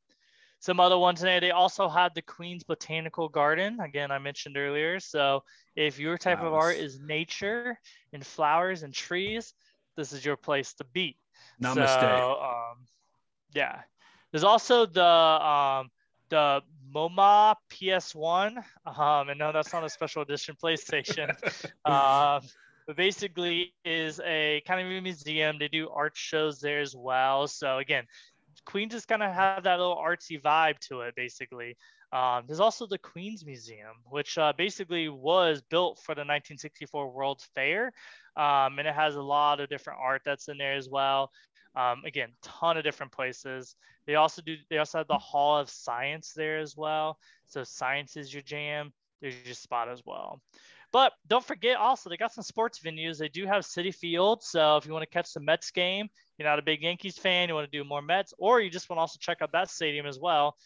some 0.61 0.80
other 0.80 0.98
ones 0.98 1.20
today. 1.20 1.38
They 1.40 1.50
also 1.50 1.88
had 1.88 2.14
the 2.14 2.22
Queen's 2.22 2.64
Botanical 2.64 3.28
Garden. 3.28 3.78
Again, 3.80 4.11
I 4.11 4.18
mentioned 4.18 4.56
earlier. 4.56 4.98
So 4.98 5.44
if 5.76 5.98
your 5.98 6.18
type 6.18 6.42
of 6.42 6.52
art 6.52 6.76
is 6.76 6.98
nature 6.98 7.78
and 8.12 8.26
flowers 8.26 8.82
and 8.82 8.92
trees, 8.92 9.54
this 9.96 10.12
is 10.12 10.24
your 10.24 10.36
place 10.36 10.74
to 10.74 10.84
be. 10.92 11.16
Namaste. 11.62 12.00
So, 12.00 12.40
um, 12.42 12.86
yeah. 13.54 13.80
There's 14.32 14.44
also 14.44 14.84
the 14.84 15.04
um, 15.04 15.90
the 16.29 16.62
MoMA 16.95 17.57
PS1. 17.70 18.57
Um, 18.87 19.29
and 19.29 19.39
no, 19.39 19.53
that's 19.53 19.72
not 19.72 19.85
a 19.85 19.91
special 19.91 20.22
edition 20.22 20.57
PlayStation. 20.62 21.31
um, 21.85 22.43
but 22.87 22.97
basically 22.97 23.74
is 23.85 24.20
a 24.24 24.62
kind 24.66 24.81
of 24.81 24.91
a 24.91 25.01
museum. 25.01 25.59
They 25.59 25.68
do 25.68 25.91
art 25.91 26.16
shows 26.16 26.61
there 26.61 26.81
as 26.81 26.97
well. 26.97 27.47
So 27.47 27.79
again, 27.79 28.05
Queens 28.64 28.93
just 28.93 29.09
kind 29.09 29.22
of 29.22 29.33
have 29.33 29.64
that 29.64 29.79
little 29.79 29.97
artsy 29.97 30.41
vibe 30.41 30.79
to 30.89 31.03
it, 31.03 31.14
basically. 31.14 31.76
Um, 32.12 32.45
there's 32.47 32.61
also 32.61 32.87
the 32.87 32.99
Queens 32.99 33.45
Museum, 33.45 33.97
which 34.09 34.39
uh, 34.39 34.55
basically 34.57 35.11
was 35.11 35.61
built 35.61 35.99
for 35.99 36.14
the 36.14 36.20
1964 36.20 37.11
World's 37.11 37.49
Fair. 37.55 37.93
Um, 38.37 38.79
and 38.79 38.89
it 38.89 38.95
has 38.95 39.16
a 39.16 39.22
lot 39.22 39.61
of 39.61 39.68
different 39.68 39.99
art 40.03 40.22
that's 40.24 40.49
in 40.49 40.57
there 40.57 40.74
as 40.74 40.89
well. 40.89 41.31
Um, 41.79 42.03
again, 42.05 42.31
ton 42.43 42.76
of 42.76 42.83
different 42.83 43.12
places. 43.12 43.76
They 44.07 44.16
also 44.16 44.43
do. 44.43 44.57
They 44.68 44.79
also 44.79 44.99
have 44.99 45.07
the 45.07 45.18
Hall 45.18 45.59
of 45.59 45.70
Science 45.70 46.33
there 46.35 46.59
as 46.59 46.76
well. 46.76 47.18
So 47.47 47.62
science 47.62 48.16
is 48.16 48.33
your 48.33 48.43
jam. 48.43 48.93
There's 49.20 49.35
your 49.45 49.55
spot 49.55 49.89
as 49.89 50.03
well. 50.05 50.41
But 50.91 51.12
don't 51.29 51.45
forget, 51.45 51.76
also 51.76 52.09
they 52.09 52.16
got 52.16 52.33
some 52.33 52.43
sports 52.43 52.81
venues. 52.81 53.18
They 53.18 53.29
do 53.29 53.47
have 53.47 53.62
Citi 53.64 53.95
Field. 53.95 54.43
So 54.43 54.76
if 54.76 54.87
you 54.87 54.93
want 54.93 55.03
to 55.03 55.11
catch 55.11 55.33
the 55.35 55.41
Mets 55.41 55.70
game, 55.70 56.09
you're 56.37 56.49
not 56.49 56.59
a 56.59 56.62
big 56.62 56.83
Yankees 56.83 57.18
fan, 57.18 57.49
you 57.49 57.55
want 57.55 57.70
to 57.70 57.79
do 57.79 57.85
more 57.85 58.01
Mets, 58.01 58.33
or 58.39 58.61
you 58.61 58.70
just 58.70 58.89
want 58.89 58.97
to 58.97 59.03
also 59.03 59.18
check 59.20 59.43
out 59.43 59.53
that 59.53 59.70
stadium 59.70 60.07
as 60.07 60.18
well. 60.18 60.57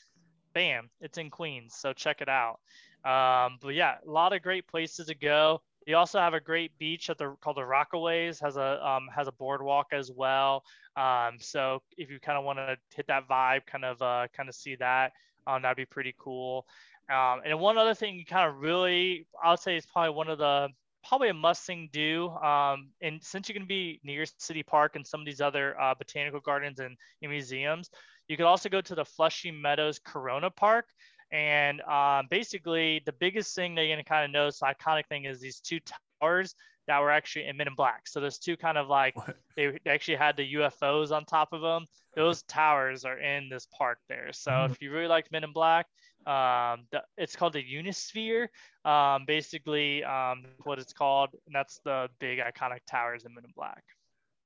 Bam, 0.55 0.91
it's 1.01 1.19
in 1.19 1.29
Queens. 1.29 1.75
So 1.77 1.93
check 1.93 2.21
it 2.21 2.29
out. 2.29 2.61
Um, 3.05 3.59
but 3.61 3.75
yeah, 3.75 3.97
a 4.07 4.11
lot 4.11 4.33
of 4.33 4.43
great 4.43 4.69
places 4.69 5.07
to 5.07 5.15
go. 5.15 5.61
You 5.87 5.97
also 5.97 6.18
have 6.18 6.35
a 6.35 6.41
great 6.41 6.78
beach 6.78 7.11
at 7.11 7.18
the 7.18 7.35
called 7.41 7.57
the 7.57 7.62
Rockaways 7.62 8.41
has 8.41 8.57
a 8.57 8.85
um, 8.87 9.09
has 9.14 9.28
a 9.28 9.33
boardwalk 9.33 9.89
as 9.93 10.11
well. 10.11 10.62
Um, 10.97 11.37
so 11.39 11.83
if 11.97 12.11
you 12.11 12.20
kind 12.20 12.39
of 12.39 12.45
want 12.45 12.59
to 12.59 12.76
hit 12.95 13.07
that 13.09 13.28
vibe, 13.28 13.66
kind 13.66 13.85
of 13.85 14.01
uh, 14.01 14.28
kind 14.37 14.49
of 14.49 14.55
see 14.55 14.76
that, 14.76 15.12
um, 15.47 15.62
that'd 15.62 15.76
be 15.76 15.85
pretty 15.85 16.14
cool. 16.18 16.66
Um, 17.11 17.41
and 17.45 17.59
one 17.59 17.78
other 17.78 17.95
thing 17.95 18.14
you 18.14 18.24
kind 18.24 18.49
of 18.49 18.59
really, 18.61 19.26
I 19.43 19.51
would 19.51 19.59
say 19.59 19.76
is 19.76 19.87
probably 19.87 20.14
one 20.14 20.28
of 20.28 20.39
the 20.39 20.68
probably 21.07 21.28
a 21.28 21.35
must 21.35 21.66
thing 21.66 21.89
do. 21.93 22.30
Um, 22.30 22.91
and 23.01 23.22
since 23.22 23.49
you're 23.49 23.55
going 23.55 23.64
to 23.64 23.68
be 23.68 24.01
near 24.05 24.24
City 24.39 24.62
Park 24.62 24.97
and 24.97 25.07
some 25.07 25.20
of 25.20 25.26
these 25.26 25.41
other 25.41 25.78
uh, 25.80 25.95
botanical 25.95 26.41
gardens 26.41 26.78
and, 26.78 26.97
and 27.22 27.30
museums, 27.30 27.91
you 28.28 28.37
could 28.37 28.47
also 28.47 28.68
go 28.68 28.80
to 28.80 28.95
the 28.95 29.05
Flushing 29.05 29.61
Meadows 29.61 29.99
Corona 29.99 30.49
Park. 30.49 30.87
And 31.33 31.80
um, 31.83 32.26
basically, 32.30 33.03
the 33.07 33.12
biggest 33.12 33.55
thing 33.55 33.74
that 33.74 33.83
you're 33.83 33.95
going 33.97 34.05
to 34.05 34.09
kind 34.09 34.24
of 34.24 34.30
notice, 34.30 34.61
the 34.61 34.66
iconic 34.66 35.07
thing, 35.09 35.24
is 35.24 35.41
these 35.41 35.61
two 35.61 35.80
towers 36.20 36.55
that 36.87 37.01
were 37.01 37.11
actually 37.11 37.47
in 37.47 37.57
Men 37.57 37.68
in 37.68 37.74
Black. 37.74 38.07
So 38.07 38.20
there's 38.20 38.39
two 38.39 38.57
kind 38.57 38.76
of 38.76 38.89
like 38.89 39.16
What? 39.16 39.37
they 39.57 39.78
they 39.85 39.91
actually 39.91 40.16
had 40.16 40.37
the 40.37 40.55
UFOs 40.55 41.11
on 41.11 41.24
top 41.24 41.53
of 41.53 41.62
them. 41.62 41.87
Those 42.14 42.43
towers 42.43 43.05
are 43.05 43.18
in 43.18 43.49
this 43.49 43.66
park 43.76 43.99
there. 44.09 44.30
So 44.33 44.66
if 44.70 44.83
you 44.83 44.93
really 44.93 45.07
like 45.07 45.30
Men 45.33 45.45
in 45.45 45.53
Black, 45.53 45.87
um, 46.26 46.87
the, 46.91 47.03
it's 47.16 47.35
called 47.35 47.55
the 47.55 47.62
Unisphere. 47.64 48.49
Um, 48.85 49.24
basically, 49.26 50.05
um, 50.05 50.45
what 50.64 50.78
it's 50.78 50.93
called, 50.93 51.30
and 51.47 51.55
that's 51.55 51.80
the 51.85 52.09
big 52.18 52.41
iconic 52.41 52.80
towers 52.87 53.24
in 53.24 53.35
Men 53.35 53.45
in 53.45 53.53
Black. 53.57 53.83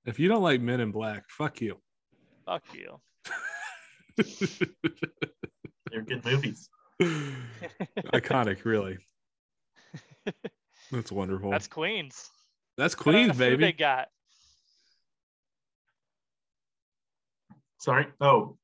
If 0.04 0.20
you 0.20 0.28
don't 0.28 0.42
like 0.42 0.60
Men 0.60 0.80
in 0.80 0.92
Black, 0.92 1.24
fuck 1.28 1.60
you. 1.60 1.80
Fuck 2.44 2.64
you. 2.74 3.00
They're 5.90 6.02
good 6.02 6.24
movies. 6.24 6.68
Iconic, 7.02 8.64
really. 8.64 8.98
That's 10.90 11.12
wonderful. 11.12 11.50
That's 11.50 11.66
Queens. 11.66 12.30
That's 12.76 12.96
What 12.96 13.04
kind 13.04 13.14
Queens, 13.16 13.30
of 13.30 13.36
food 13.36 13.52
They 13.60 13.66
baby. 13.66 13.72
got. 13.72 14.08
Sorry. 17.78 18.06
Oh, 18.20 18.56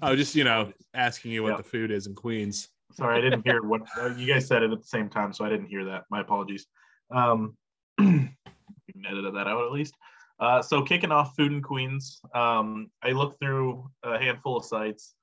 I 0.00 0.10
was 0.10 0.18
just, 0.20 0.34
you 0.34 0.44
know, 0.44 0.72
asking 0.94 1.32
you 1.32 1.42
what 1.42 1.50
Yeah. 1.50 1.56
the 1.58 1.62
food 1.64 1.90
is 1.90 2.06
in 2.06 2.14
Queens. 2.14 2.68
sorry. 2.92 3.18
I 3.18 3.20
didn't 3.20 3.42
hear 3.46 3.62
what 3.62 3.82
uh, 4.00 4.06
you 4.16 4.26
guys 4.32 4.46
said 4.46 4.62
it 4.62 4.72
at 4.72 4.80
the 4.80 4.86
same 4.86 5.08
time, 5.08 5.32
so 5.32 5.44
I 5.44 5.48
didn't 5.48 5.66
hear 5.66 5.84
that. 5.84 6.04
My 6.10 6.20
apologies. 6.20 6.66
Um, 7.10 7.56
you 7.98 8.04
can 8.06 9.06
edit 9.06 9.32
that 9.34 9.46
out 9.46 9.64
at 9.64 9.72
least. 9.72 9.94
Uh, 10.40 10.62
so 10.62 10.82
kicking 10.82 11.10
off 11.12 11.34
food 11.36 11.52
in 11.52 11.60
Queens, 11.60 12.20
um, 12.34 12.90
I 13.02 13.10
looked 13.10 13.40
through 13.40 13.90
a 14.04 14.18
handful 14.18 14.56
of 14.56 14.64
sites, 14.64 15.14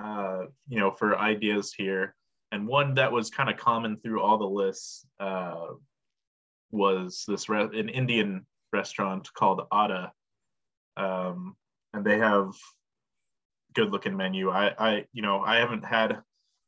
uh, 0.00 0.42
you 0.68 0.78
know, 0.78 0.90
for 0.90 1.18
ideas 1.18 1.72
here, 1.76 2.14
and 2.50 2.66
one 2.66 2.94
that 2.94 3.12
was 3.12 3.30
kind 3.30 3.50
of 3.50 3.56
common 3.56 3.96
through 3.96 4.20
all 4.20 4.38
the 4.38 4.44
lists 4.44 5.06
uh, 5.20 5.66
was 6.70 7.24
this 7.26 7.48
re- 7.48 7.78
an 7.78 7.88
Indian 7.88 8.46
restaurant 8.72 9.32
called 9.34 9.62
Adda, 9.72 10.12
um, 10.96 11.56
and 11.94 12.04
they 12.04 12.18
have 12.18 12.54
good 13.74 13.90
looking 13.90 14.16
menu. 14.16 14.50
I, 14.50 14.74
I, 14.78 15.04
you 15.12 15.22
know, 15.22 15.40
I 15.40 15.56
haven't 15.56 15.84
had 15.84 16.12
a 16.12 16.22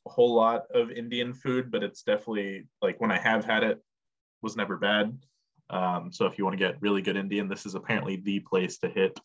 whole 0.06 0.34
lot 0.34 0.64
of 0.72 0.90
Indian 0.90 1.34
food, 1.34 1.70
but 1.70 1.82
it's 1.82 2.02
definitely 2.02 2.66
like 2.82 3.01
when 3.01 3.10
I 3.10 3.18
have 3.18 3.44
had 3.44 3.62
it, 3.62 3.82
was 4.42 4.56
never 4.56 4.76
bad. 4.76 5.18
Um, 5.70 6.12
so 6.12 6.26
if 6.26 6.38
you 6.38 6.44
want 6.44 6.59
to 6.59 6.64
get 6.64 6.80
really 6.80 7.02
good 7.02 7.16
Indian, 7.16 7.48
this 7.48 7.66
is 7.66 7.74
apparently 7.74 8.16
the 8.16 8.40
place 8.40 8.78
to 8.78 8.88
hit. 8.88 9.18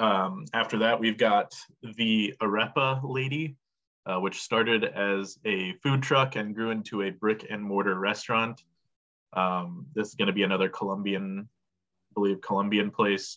Um, 0.00 0.46
after 0.54 0.78
that, 0.78 0.98
we've 0.98 1.18
got 1.18 1.54
the 1.82 2.34
Arepa 2.40 3.00
Lady, 3.04 3.56
uh, 4.06 4.18
which 4.18 4.40
started 4.40 4.82
as 4.84 5.38
a 5.44 5.74
food 5.82 6.02
truck 6.02 6.36
and 6.36 6.54
grew 6.54 6.70
into 6.70 7.02
a 7.02 7.10
brick 7.10 7.46
and 7.50 7.62
mortar 7.62 7.98
restaurant. 8.00 8.64
Um, 9.34 9.86
this 9.94 10.08
is 10.08 10.14
going 10.14 10.28
to 10.28 10.32
be 10.32 10.42
another 10.42 10.70
Colombian, 10.70 11.46
I 11.46 12.12
believe, 12.14 12.40
Colombian 12.40 12.90
place. 12.90 13.36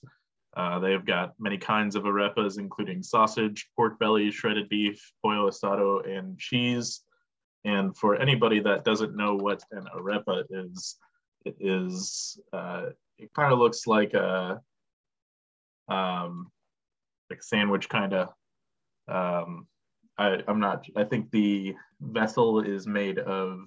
Uh, 0.55 0.79
they 0.79 0.93
have 0.93 1.05
got 1.05 1.33
many 1.37 1.57
kinds 1.57 1.97
of 1.97 2.03
arepas, 2.03 2.57
including 2.57 3.03
sausage, 3.03 3.67
pork 3.75 3.99
belly, 3.99 4.31
shredded 4.31 4.69
beef, 4.69 5.11
pollo 5.21 5.49
asado, 5.49 6.07
and 6.09 6.39
cheese. 6.39 7.01
And 7.65 7.95
for 7.97 8.15
anybody 8.15 8.61
that 8.61 8.85
doesn't 8.85 9.17
know 9.17 9.35
what 9.35 9.63
an 9.71 9.85
arepa 9.93 10.45
is, 10.49 10.95
it 11.43 11.57
is 11.59 12.39
uh, 12.53 12.85
it 13.17 13.33
kind 13.33 13.51
of 13.51 13.59
looks 13.59 13.85
like 13.85 14.13
a 14.13 14.61
um, 15.87 16.51
like 17.29 17.43
sandwich 17.43 17.89
kind 17.89 18.13
of. 18.13 18.29
Um, 19.07 19.67
I, 20.17 20.39
I'm 20.47 20.59
not. 20.59 20.85
I 20.95 21.03
think 21.03 21.31
the 21.31 21.75
vessel 21.99 22.61
is 22.61 22.85
made 22.87 23.19
of 23.19 23.61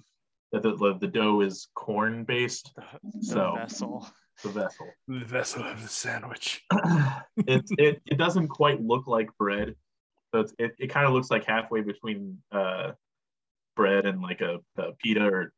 the, 0.51 0.59
the, 0.61 0.97
the 0.99 1.07
dough 1.07 1.41
is 1.41 1.67
corn 1.75 2.23
based. 2.23 2.71
The 2.75 3.23
So- 3.23 3.55
vessel. 3.57 4.07
The 4.43 4.49
vessel. 4.49 4.87
The 5.07 5.25
vessel 5.25 5.63
of 5.63 5.81
the 5.81 5.89
sandwich. 5.89 6.63
it, 7.47 7.65
it 7.79 8.01
it 8.05 8.17
doesn't 8.19 8.49
quite 8.49 8.79
look 8.79 9.07
like 9.07 9.35
bread. 9.39 9.73
So 10.31 10.41
it's, 10.41 10.53
it, 10.59 10.75
it 10.77 10.87
kind 10.87 11.07
of 11.07 11.13
looks 11.13 11.31
like 11.31 11.43
halfway 11.45 11.81
between 11.81 12.37
uh, 12.51 12.91
bread 13.75 14.05
and 14.05 14.21
like 14.21 14.41
a, 14.41 14.59
a 14.77 14.91
pita 15.01 15.25
or 15.25 15.53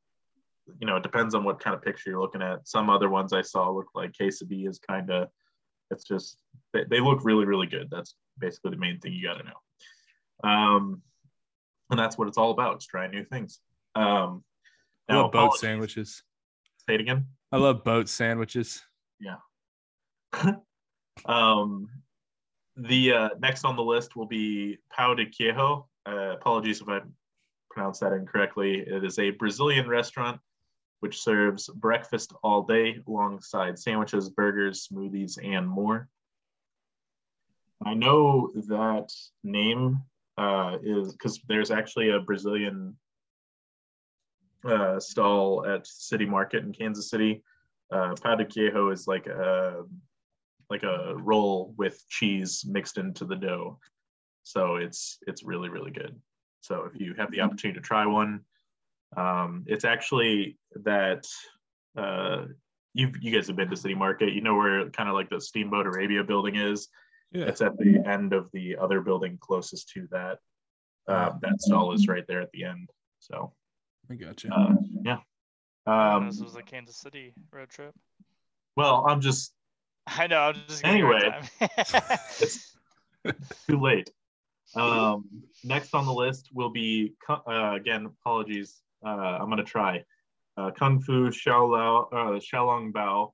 you 0.80 0.88
know, 0.88 0.98
it 0.98 1.04
depends 1.04 1.34
on 1.34 1.44
what 1.44 1.60
kind 1.60 1.76
of 1.76 1.82
picture 1.82 2.12
you're 2.12 2.22
looking 2.22 2.42
at. 2.42 2.68
Some 2.68 2.90
other 2.90 3.10
ones 3.10 3.34
I 3.34 3.42
saw 3.42 3.70
look 3.70 3.88
like 3.96 4.14
quesadillas 4.14 4.80
kind 4.88 5.10
of 5.10 5.30
it's 5.92 6.04
just 6.04 6.38
they, 6.74 6.84
they 6.90 7.00
look 7.00 7.24
really, 7.24 7.46
really 7.46 7.68
good. 7.68 7.90
That's 7.90 8.16
basically 8.38 8.72
the 8.72 8.78
main 8.78 9.00
thing 9.00 9.14
you 9.14 9.28
gotta 9.28 9.44
know. 9.44 10.50
Um 10.50 11.02
and 11.90 12.00
that's 12.00 12.18
what 12.18 12.28
it's 12.28 12.38
all 12.38 12.52
about, 12.52 12.76
it's 12.76 12.86
trying 12.86 13.12
new 13.12 13.24
things. 13.26 13.60
Um 13.96 14.44
I 15.10 15.16
love 15.16 15.32
boat 15.32 15.40
apologies- 15.40 15.62
sandwiches. 15.62 16.24
Say 16.88 16.96
it 16.96 17.02
again. 17.02 17.26
I 17.52 17.58
love 17.58 17.84
boat 17.84 18.08
sandwiches. 18.08 18.84
Yeah. 19.20 19.38
um, 21.26 21.90
the 22.76 23.14
uh, 23.14 23.30
next 23.40 23.66
on 23.66 23.76
the 23.76 23.84
list 23.84 24.16
will 24.16 24.28
be 24.28 24.78
Pão 24.96 25.16
de 25.16 25.26
Queijo. 25.26 25.86
Uh, 26.06 26.34
apologies 26.34 26.82
if 26.82 26.88
I 26.88 27.02
pronounced 27.72 28.02
that 28.02 28.14
incorrectly. 28.14 28.80
It 28.80 29.04
is 29.04 29.20
a 29.20 29.32
Brazilian 29.32 29.88
restaurant 29.88 30.40
which 31.00 31.22
serves 31.22 31.68
breakfast 31.68 32.34
all 32.44 32.64
day 32.64 33.02
alongside 33.08 33.80
sandwiches, 33.80 34.30
burgers, 34.30 34.88
smoothies, 34.88 35.38
and 35.44 35.68
more. 35.68 36.10
I 37.86 37.94
know 37.94 38.52
that 38.68 39.12
name 39.44 40.02
uh, 40.38 40.78
is 40.84 41.14
because 41.14 41.40
there's 41.48 41.72
actually 41.72 42.10
a 42.10 42.20
Brazilian 42.20 42.98
uh, 44.66 45.00
stall 45.00 45.66
at 45.66 45.88
City 45.88 46.26
Market 46.26 46.64
in 46.64 46.74
Kansas 46.74 47.10
City. 47.10 47.44
Uh, 47.92 48.14
de 48.14 48.46
Queijo 48.46 48.94
is 48.94 49.08
like 49.08 49.28
a 49.28 49.84
like 50.70 50.84
a 50.84 51.16
roll 51.16 51.74
with 51.78 52.04
cheese 52.10 52.64
mixed 52.68 52.98
into 52.98 53.26
the 53.26 53.36
dough. 53.36 53.80
So 54.44 54.76
it's 54.76 55.18
it's 55.28 55.44
really 55.44 55.70
really 55.70 55.92
good. 55.92 56.20
So 56.62 56.90
if 56.94 57.00
you 57.00 57.14
have 57.18 57.32
the 57.32 57.42
opportunity 57.42 57.80
to 57.80 57.86
try 57.86 58.06
one, 58.06 58.42
um, 59.16 59.64
it's 59.68 59.86
actually 59.86 60.58
that 60.84 61.26
uh, 61.98 62.46
you 62.94 63.12
you 63.22 63.32
guys 63.32 63.48
have 63.48 63.56
been 63.56 63.70
to 63.70 63.78
City 63.78 63.96
Market. 63.96 64.34
You 64.34 64.42
know 64.42 64.56
where 64.56 64.90
kind 64.90 65.10
of 65.10 65.16
like 65.16 65.30
the 65.30 65.42
Steamboat 65.42 65.88
Arabia 65.88 66.24
building 66.24 66.56
is. 66.56 66.88
Yeah. 67.32 67.46
It's 67.46 67.62
at 67.62 67.78
the 67.78 68.02
end 68.06 68.34
of 68.34 68.50
the 68.54 68.76
other 68.78 69.02
building 69.02 69.38
closest 69.40 69.90
to 69.90 70.08
that. 70.12 70.40
Uh, 71.08 71.32
that 71.42 71.62
stall 71.62 71.94
is 71.94 72.08
right 72.08 72.26
there 72.28 72.42
at 72.42 72.52
the 72.52 72.64
end. 72.64 72.90
So 73.20 73.54
I 74.10 74.16
got 74.16 74.44
you. 74.44 74.52
uh, 74.52 74.76
yeah. 75.04 75.18
Um, 75.86 76.28
this 76.28 76.40
was 76.40 76.56
a 76.56 76.62
Kansas 76.62 76.98
City 76.98 77.34
road 77.52 77.70
trip. 77.70 77.94
well, 78.76 79.06
I'm 79.08 79.22
just 79.22 79.54
I 80.08 80.28
know. 80.28 80.40
I'm 80.40 80.56
just 80.68 80.84
giving 80.84 81.00
you 81.00 81.12
a 81.14 81.20
hard 81.20 81.50
time. 81.60 82.20
it's 82.40 82.76
too 83.68 83.80
late. 83.80 84.10
Um, 84.76 85.26
next 85.64 85.94
on 85.94 86.06
the 86.06 86.14
list 86.14 86.50
will 86.54 86.70
be 86.70 87.14
uh, 87.28 87.74
again. 87.76 88.06
Apologies. 88.06 88.82
Uh, 89.06 89.10
I'm 89.40 89.50
gonna 89.50 89.64
try 89.64 90.04
uh, 90.58 90.72
Kung 90.72 91.00
Fu 91.00 91.30
Xiaolao 91.30 92.08
uh, 92.12 92.40
Xiaolong 92.40 92.92
Bao, 92.92 93.32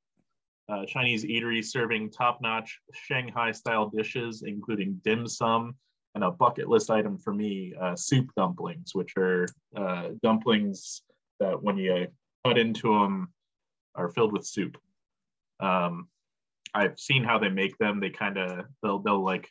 uh, 0.70 0.86
Chinese 0.86 1.24
eatery 1.26 1.64
serving 1.64 2.12
top-notch 2.12 2.80
Shanghai-style 2.94 3.90
dishes, 3.90 4.44
including 4.46 5.00
dim 5.04 5.28
sum 5.28 5.76
and 6.14 6.24
a 6.24 6.32
bucket 6.32 6.70
list 6.70 6.90
item 6.90 7.18
for 7.18 7.34
me: 7.34 7.74
soup 7.96 8.30
dumplings, 8.36 8.94
which 8.94 9.14
are 9.18 9.48
dumplings 10.24 11.02
that 11.40 11.62
when 11.62 11.78
you 11.78 12.08
cut 12.46 12.58
into 12.58 12.94
them 13.00 13.34
are 13.96 14.10
filled 14.10 14.34
with 14.34 14.46
soup. 14.46 14.78
Um, 15.60 16.08
I've 16.74 17.00
seen 17.00 17.24
how 17.24 17.40
they 17.40 17.50
make 17.50 17.78
them. 17.78 18.00
They 18.00 18.10
kind 18.10 18.38
of 18.38 18.66
they'll 18.84 19.00
they'll 19.00 19.24
like 19.24 19.50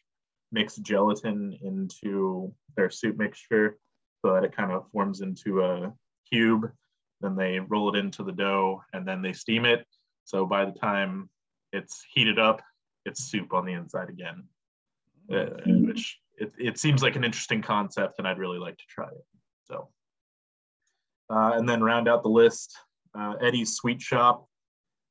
mix 0.52 0.76
gelatin 0.76 1.58
into 1.62 2.54
their 2.76 2.90
soup 2.90 3.16
mixture 3.16 3.78
so 4.24 4.34
that 4.34 4.44
it 4.44 4.54
kind 4.54 4.70
of 4.70 4.88
forms 4.92 5.20
into 5.20 5.62
a 5.62 5.92
cube. 6.30 6.70
Then 7.20 7.36
they 7.36 7.58
roll 7.60 7.94
it 7.94 7.98
into 7.98 8.22
the 8.22 8.32
dough 8.32 8.82
and 8.92 9.06
then 9.06 9.22
they 9.22 9.32
steam 9.32 9.64
it. 9.64 9.86
So 10.24 10.46
by 10.46 10.64
the 10.64 10.78
time 10.78 11.28
it's 11.72 12.04
heated 12.12 12.38
up, 12.38 12.62
it's 13.04 13.24
soup 13.24 13.52
on 13.52 13.64
the 13.64 13.72
inside 13.72 14.08
again. 14.08 14.44
Uh, 15.32 15.46
which 15.66 16.18
it, 16.36 16.52
it 16.58 16.78
seems 16.78 17.02
like 17.02 17.16
an 17.16 17.24
interesting 17.24 17.62
concept 17.62 18.18
and 18.18 18.28
I'd 18.28 18.38
really 18.38 18.58
like 18.58 18.76
to 18.76 18.84
try 18.88 19.06
it. 19.06 19.24
So 19.64 19.88
uh, 21.30 21.52
and 21.54 21.68
then 21.68 21.82
round 21.82 22.08
out 22.08 22.22
the 22.22 22.28
list, 22.28 22.76
uh, 23.18 23.34
Eddie's 23.40 23.76
Sweet 23.76 24.02
Shop 24.02 24.46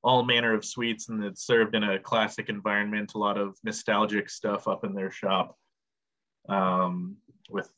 all 0.04 0.24
manner 0.24 0.54
of 0.54 0.66
sweets 0.66 1.10
and 1.10 1.24
it's 1.24 1.46
served 1.46 1.76
in 1.76 1.84
a 1.84 2.00
classic 2.00 2.50
environment 2.50 3.14
a 3.16 3.18
lot 3.18 3.38
of 3.38 3.56
nostalgic 3.64 4.30
stuff 4.30 4.68
up 4.68 4.84
in 4.84 4.94
their 4.94 5.10
shop 5.10 5.58
um, 6.50 7.16
with 7.50 7.70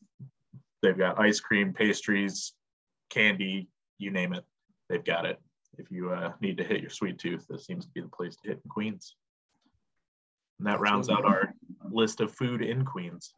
they've 0.82 0.98
got 0.98 1.20
ice 1.20 1.40
cream 1.40 1.72
pastries 1.72 2.53
candy 3.15 3.67
you 3.97 4.11
name 4.11 4.33
it 4.33 4.43
they've 4.89 5.05
got 5.05 5.25
it 5.25 5.39
if 5.77 5.89
you 5.89 6.11
uh, 6.11 6.31
need 6.41 6.57
to 6.57 6.63
hit 6.63 6.81
your 6.81 6.89
sweet 6.89 7.17
tooth 7.17 7.45
this 7.49 7.65
seems 7.65 7.85
to 7.85 7.91
be 7.91 8.01
the 8.01 8.07
place 8.09 8.35
to 8.35 8.49
hit 8.49 8.61
in 8.63 8.69
queens 8.69 9.15
and 10.59 10.67
that 10.67 10.79
rounds 10.79 11.09
out 11.09 11.25
our 11.25 11.53
list 11.89 12.21
of 12.21 12.31
food 12.31 12.61
in 12.61 12.83
queens 12.83 13.33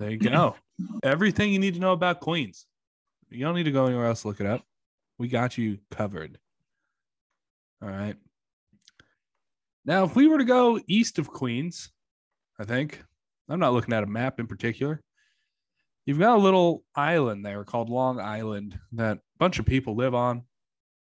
There 0.00 0.10
you 0.10 0.18
go. 0.18 0.56
Everything 1.02 1.52
you 1.52 1.58
need 1.58 1.74
to 1.74 1.80
know 1.80 1.92
about 1.92 2.20
Queens. 2.20 2.66
You 3.28 3.44
don't 3.44 3.54
need 3.54 3.64
to 3.64 3.70
go 3.70 3.84
anywhere 3.84 4.06
else 4.06 4.22
to 4.22 4.28
look 4.28 4.40
it 4.40 4.46
up. 4.46 4.62
We 5.18 5.28
got 5.28 5.58
you 5.58 5.78
covered. 5.90 6.38
All 7.82 7.90
right. 7.90 8.16
Now, 9.84 10.04
if 10.04 10.16
we 10.16 10.26
were 10.26 10.38
to 10.38 10.44
go 10.44 10.80
east 10.88 11.18
of 11.18 11.28
Queens, 11.28 11.90
I 12.58 12.64
think 12.64 13.02
I'm 13.50 13.60
not 13.60 13.74
looking 13.74 13.92
at 13.92 14.02
a 14.02 14.06
map 14.06 14.40
in 14.40 14.46
particular. 14.46 15.02
You've 16.10 16.18
got 16.18 16.38
a 16.38 16.42
little 16.42 16.82
island 16.96 17.46
there 17.46 17.62
called 17.62 17.88
Long 17.88 18.18
Island 18.18 18.76
that 18.94 19.18
a 19.18 19.20
bunch 19.38 19.60
of 19.60 19.64
people 19.64 19.94
live 19.94 20.12
on, 20.12 20.42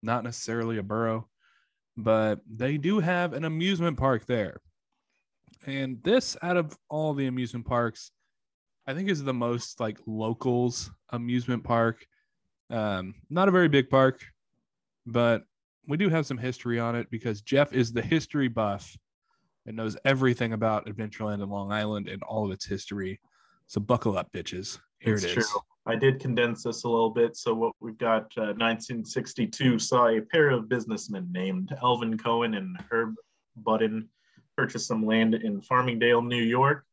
not 0.03 0.25
necessarily 0.25 0.79
a 0.79 0.83
borough, 0.83 1.29
but 1.95 2.41
they 2.45 2.77
do 2.77 2.99
have 2.99 3.31
an 3.31 3.45
amusement 3.45 3.97
park 3.97 4.25
there. 4.25 4.59
And 5.65 6.03
this, 6.03 6.35
out 6.41 6.57
of 6.57 6.77
all 6.89 7.13
the 7.13 7.27
amusement 7.27 7.65
parks, 7.65 8.11
I 8.85 8.93
think 8.93 9.07
is 9.07 9.23
the 9.23 9.33
most 9.33 9.79
like 9.79 9.97
locals 10.05 10.91
amusement 11.11 11.63
park. 11.63 12.05
Um, 12.69 13.15
not 13.29 13.47
a 13.47 13.51
very 13.51 13.69
big 13.69 13.89
park, 13.89 14.21
but 15.05 15.43
we 15.87 15.95
do 15.95 16.09
have 16.09 16.25
some 16.25 16.37
history 16.37 16.81
on 16.81 16.97
it 16.97 17.09
because 17.09 17.39
Jeff 17.39 17.71
is 17.71 17.93
the 17.93 18.01
history 18.01 18.49
buff 18.49 18.93
and 19.65 19.77
knows 19.77 19.95
everything 20.03 20.51
about 20.51 20.85
Adventureland 20.85 21.41
and 21.41 21.49
Long 21.49 21.71
Island 21.71 22.09
and 22.09 22.21
all 22.23 22.43
of 22.43 22.51
its 22.51 22.65
history. 22.65 23.21
So 23.67 23.81
buckle 23.81 24.17
up, 24.17 24.31
bitches. 24.31 24.79
Here 24.99 25.15
It's 25.15 25.25
it 25.25 25.37
is. 25.37 25.49
true. 25.49 25.59
I 25.85 25.95
did 25.95 26.19
condense 26.19 26.63
this 26.63 26.83
a 26.83 26.89
little 26.89 27.09
bit. 27.09 27.35
So 27.37 27.53
what 27.53 27.73
we've 27.79 27.97
got, 27.97 28.23
uh, 28.37 28.55
1962 28.55 29.77
saw 29.79 30.07
a 30.07 30.21
pair 30.21 30.49
of 30.49 30.67
businessmen 30.67 31.29
named 31.31 31.73
Elvin 31.81 32.17
Cohen 32.17 32.55
and 32.55 32.77
Herb 32.89 33.15
Budden 33.57 34.09
purchase 34.55 34.87
some 34.87 35.05
land 35.05 35.35
in 35.35 35.61
Farmingdale, 35.61 36.25
New 36.25 36.41
York. 36.41 36.85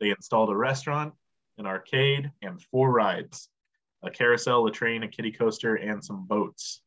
They 0.00 0.10
installed 0.10 0.50
a 0.50 0.56
restaurant, 0.56 1.14
an 1.58 1.66
arcade, 1.66 2.30
and 2.42 2.60
four 2.60 2.92
rides: 2.92 3.48
a 4.02 4.10
carousel, 4.10 4.66
a 4.66 4.70
train, 4.70 5.02
a 5.02 5.08
kiddie 5.08 5.32
coaster, 5.32 5.76
and 5.76 6.04
some 6.04 6.26
boats. 6.26 6.82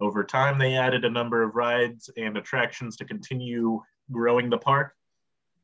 Over 0.00 0.24
time, 0.24 0.58
they 0.58 0.76
added 0.76 1.04
a 1.04 1.10
number 1.10 1.42
of 1.42 1.54
rides 1.54 2.10
and 2.16 2.36
attractions 2.36 2.96
to 2.96 3.04
continue 3.04 3.82
growing 4.10 4.50
the 4.50 4.58
park, 4.58 4.94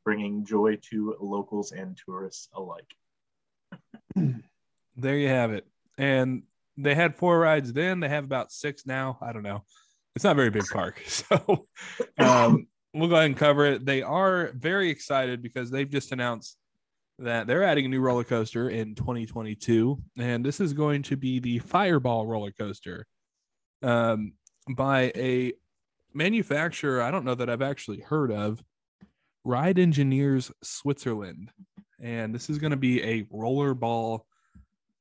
bringing 0.03 0.45
joy 0.45 0.77
to 0.89 1.15
locals 1.19 1.71
and 1.71 1.97
tourists 1.97 2.49
alike. 2.53 2.93
There 4.97 5.15
you 5.15 5.27
have 5.27 5.51
it. 5.51 5.67
And 5.99 6.43
they 6.75 6.95
had 6.95 7.15
four 7.15 7.39
rides 7.39 7.71
then. 7.71 7.99
They 7.99 8.09
have 8.09 8.23
about 8.23 8.51
six 8.51 8.85
now. 8.85 9.19
I 9.21 9.31
don't 9.31 9.43
know. 9.43 9.63
It's 10.15 10.23
not 10.23 10.31
a 10.31 10.35
very 10.35 10.49
big 10.49 10.65
park. 10.73 11.01
So 11.07 11.67
um, 12.17 12.67
we'll 12.93 13.09
go 13.09 13.15
ahead 13.15 13.27
and 13.27 13.37
cover 13.37 13.65
it. 13.65 13.85
They 13.85 14.01
are 14.01 14.51
very 14.55 14.89
excited 14.89 15.43
because 15.43 15.69
they've 15.69 15.89
just 15.89 16.11
announced 16.11 16.57
that 17.19 17.47
they're 17.47 17.63
adding 17.63 17.85
a 17.85 17.89
new 17.89 18.01
roller 18.01 18.23
coaster 18.23 18.69
in 18.69 18.95
2022. 18.95 20.01
And 20.17 20.43
this 20.43 20.59
is 20.59 20.73
going 20.73 21.03
to 21.03 21.15
be 21.15 21.39
the 21.39 21.59
Fireball 21.59 22.25
roller 22.25 22.51
coaster 22.51 23.05
um, 23.83 24.33
by 24.75 25.11
a 25.15 25.53
manufacturer 26.13 27.01
I 27.01 27.11
don't 27.11 27.25
know 27.25 27.35
that 27.35 27.49
I've 27.49 27.61
actually 27.61 27.99
heard 27.99 28.31
of, 28.31 28.63
Ride 29.43 29.79
Engineers 29.79 30.51
Switzerland. 30.63 31.51
And 32.01 32.33
this 32.33 32.49
is 32.49 32.57
going 32.57 32.71
to 32.71 32.77
be 32.77 33.01
a 33.01 33.23
rollerball 33.23 34.21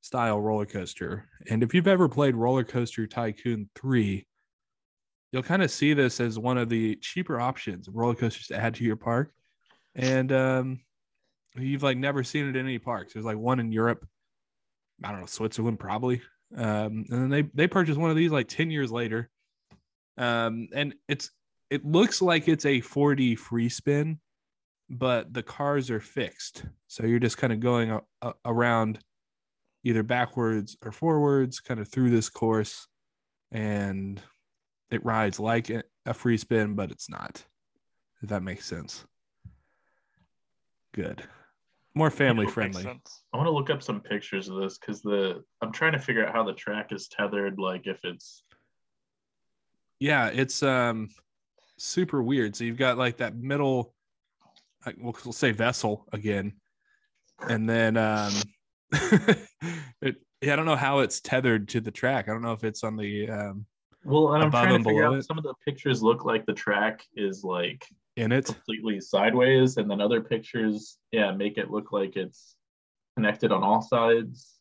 style 0.00 0.40
roller 0.40 0.66
coaster. 0.66 1.28
And 1.50 1.62
if 1.62 1.74
you've 1.74 1.88
ever 1.88 2.08
played 2.08 2.34
Roller 2.34 2.64
Coaster 2.64 3.06
Tycoon 3.06 3.68
3, 3.74 4.26
you'll 5.32 5.42
kind 5.42 5.62
of 5.62 5.70
see 5.70 5.92
this 5.92 6.20
as 6.20 6.38
one 6.38 6.58
of 6.58 6.68
the 6.68 6.96
cheaper 6.96 7.40
options 7.40 7.88
of 7.88 7.96
roller 7.96 8.14
coasters 8.14 8.46
to 8.46 8.56
add 8.56 8.74
to 8.76 8.84
your 8.84 8.96
park. 8.96 9.32
And 9.94 10.30
um, 10.32 10.80
you've 11.56 11.82
like 11.82 11.98
never 11.98 12.22
seen 12.22 12.46
it 12.48 12.56
in 12.56 12.66
any 12.66 12.78
parks. 12.78 13.12
There's 13.12 13.24
like 13.24 13.36
one 13.36 13.60
in 13.60 13.72
Europe, 13.72 14.06
I 15.02 15.10
don't 15.10 15.20
know, 15.20 15.26
Switzerland 15.26 15.78
probably. 15.78 16.22
Um, 16.56 17.04
and 17.10 17.22
then 17.22 17.28
they 17.28 17.42
they 17.54 17.66
purchased 17.66 17.98
one 17.98 18.10
of 18.10 18.16
these 18.16 18.30
like 18.30 18.48
10 18.48 18.70
years 18.70 18.92
later. 18.92 19.28
Um, 20.16 20.68
and 20.72 20.94
it's 21.08 21.30
it 21.70 21.84
looks 21.84 22.22
like 22.22 22.48
it's 22.48 22.64
a 22.64 22.80
4D 22.80 23.38
free 23.38 23.68
spin, 23.68 24.20
but 24.88 25.32
the 25.32 25.42
cars 25.42 25.90
are 25.90 26.00
fixed. 26.00 26.64
So 26.86 27.04
you're 27.06 27.18
just 27.18 27.38
kind 27.38 27.52
of 27.52 27.60
going 27.60 27.90
a- 27.90 28.02
a- 28.22 28.34
around 28.44 29.00
either 29.84 30.02
backwards 30.02 30.76
or 30.84 30.92
forwards, 30.92 31.60
kind 31.60 31.80
of 31.80 31.88
through 31.88 32.10
this 32.10 32.28
course. 32.28 32.86
And 33.52 34.20
it 34.90 35.04
rides 35.04 35.38
like 35.40 35.70
a 35.70 36.14
free 36.14 36.36
spin, 36.36 36.74
but 36.74 36.90
it's 36.90 37.08
not. 37.08 37.44
If 38.22 38.28
that 38.30 38.42
makes 38.42 38.66
sense. 38.66 39.04
Good. 40.92 41.22
More 41.94 42.10
family 42.10 42.46
friendly. 42.46 42.84
I 42.84 43.36
want 43.36 43.46
to 43.46 43.50
look 43.50 43.70
up 43.70 43.82
some 43.82 44.00
pictures 44.00 44.48
of 44.48 44.56
this 44.56 44.78
because 44.78 45.02
the 45.02 45.42
I'm 45.62 45.72
trying 45.72 45.92
to 45.92 45.98
figure 45.98 46.26
out 46.26 46.34
how 46.34 46.44
the 46.44 46.52
track 46.52 46.92
is 46.92 47.08
tethered. 47.08 47.58
Like 47.58 47.86
if 47.86 48.04
it's 48.04 48.42
Yeah, 49.98 50.28
it's 50.28 50.62
um 50.62 51.08
super 51.78 52.22
weird. 52.22 52.54
So 52.54 52.64
you've 52.64 52.76
got 52.76 52.98
like 52.98 53.18
that 53.18 53.36
middle, 53.36 53.94
we'll, 54.98 55.16
we'll 55.24 55.32
say 55.32 55.52
vessel 55.52 56.06
again, 56.12 56.54
and 57.48 57.68
then 57.68 57.96
um, 57.96 58.32
it 58.92 60.16
yeah, 60.42 60.52
I 60.52 60.56
don't 60.56 60.66
know 60.66 60.76
how 60.76 61.00
it's 61.00 61.20
tethered 61.20 61.68
to 61.70 61.80
the 61.80 61.90
track. 61.90 62.28
I 62.28 62.32
don't 62.32 62.42
know 62.42 62.52
if 62.52 62.64
it's 62.64 62.84
on 62.84 62.96
the 62.96 63.28
um 63.28 63.66
well, 64.04 64.34
and 64.34 64.44
I'm 64.44 64.50
trying 64.50 64.78
to 64.78 64.84
figure 64.84 65.04
out 65.04 65.14
it? 65.14 65.24
some 65.24 65.38
of 65.38 65.44
the 65.44 65.54
pictures 65.64 66.02
look 66.02 66.24
like 66.24 66.46
the 66.46 66.52
track 66.52 67.02
is 67.16 67.42
like 67.42 67.84
in 68.16 68.30
it. 68.32 68.44
completely 68.44 69.00
sideways, 69.00 69.78
and 69.78 69.90
then 69.90 70.00
other 70.00 70.20
pictures, 70.20 70.98
yeah, 71.10 71.32
make 71.32 71.58
it 71.58 71.70
look 71.70 71.90
like 71.92 72.16
it's 72.16 72.54
connected 73.16 73.50
on 73.50 73.64
all 73.64 73.82
sides. 73.82 74.54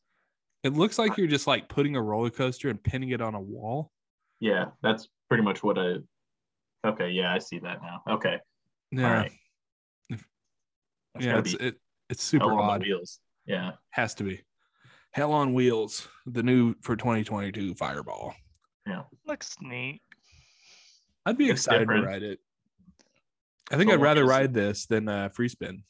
It 0.64 0.74
looks 0.74 0.98
like 0.98 1.18
you're 1.18 1.28
just 1.28 1.46
like 1.46 1.70
putting 1.70 1.96
a 1.96 2.02
roller 2.02 2.32
coaster 2.32 2.70
and 2.70 2.82
pinning 2.82 3.10
it 3.10 3.22
on 3.22 3.36
a 3.36 3.42
wall. 3.42 3.92
Yeah, 4.40 4.66
that's 4.82 5.08
pretty 5.30 5.44
much 5.44 5.62
what 5.62 5.78
I. 5.78 5.98
Okay, 6.86 7.10
yeah, 7.10 7.32
I 7.32 7.38
see 7.38 7.60
that 7.60 7.82
now. 7.84 8.02
Okay, 8.16 8.40
Yeah, 8.92 9.08
all 9.08 9.14
right. 9.14 9.32
That's 11.16 11.26
yeah, 11.26 11.32
gotta 11.34 11.50
it's 11.50 11.56
be 11.56 11.66
it, 11.66 11.76
it's 12.10 12.24
super 12.24 12.46
hell 12.50 12.60
on 12.60 12.70
odd. 12.70 12.82
wheels. 12.82 13.20
Yeah, 13.46 13.72
Has 13.92 14.14
to 14.16 14.24
be. 14.24 14.42
Hell 15.14 15.32
on 15.32 15.54
wheels, 15.54 16.08
the 16.26 16.44
new 16.44 16.76
for 16.82 16.96
2022 16.98 17.76
Fireball. 17.76 18.34
Yeah, 18.86 19.04
looks 19.26 19.56
neat. 19.62 20.02
I'd 21.26 21.38
be 21.38 21.46
It's 21.50 21.62
excited 21.62 21.80
different. 21.80 22.04
to 22.04 22.08
ride 22.10 22.24
it. 22.24 22.40
I 23.72 23.78
think 23.78 23.90
So 23.90 23.96
I'd 23.96 24.02
rather 24.02 24.24
as- 24.24 24.30
ride 24.30 24.54
this 24.54 24.86
than 24.88 25.08
uh, 25.08 25.30
free 25.30 25.48
spin. 25.48 25.84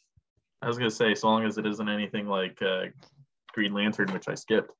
I 0.61 0.67
was 0.67 0.77
gonna 0.77 0.91
say, 0.91 1.15
so 1.15 1.27
long 1.27 1.43
as 1.45 1.57
it 1.57 1.65
isn't 1.65 1.89
anything 1.89 2.27
like 2.27 2.61
uh, 2.61 2.85
Green 3.53 3.73
Lantern, 3.73 4.11
which 4.13 4.27
I 4.29 4.35
skipped. 4.35 4.71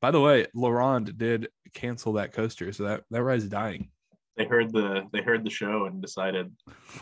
By 0.00 0.10
the 0.10 0.20
way, 0.20 0.46
Laurent 0.54 1.16
did 1.18 1.48
cancel 1.74 2.14
that 2.14 2.32
coaster, 2.32 2.72
so 2.72 2.84
that 2.84 3.04
that 3.10 3.22
ride's 3.22 3.46
dying. 3.48 3.90
They 4.36 4.46
heard 4.46 4.72
the 4.72 5.02
they 5.12 5.20
heard 5.22 5.44
the 5.44 5.50
show 5.50 5.84
and 5.86 6.00
decided 6.00 6.50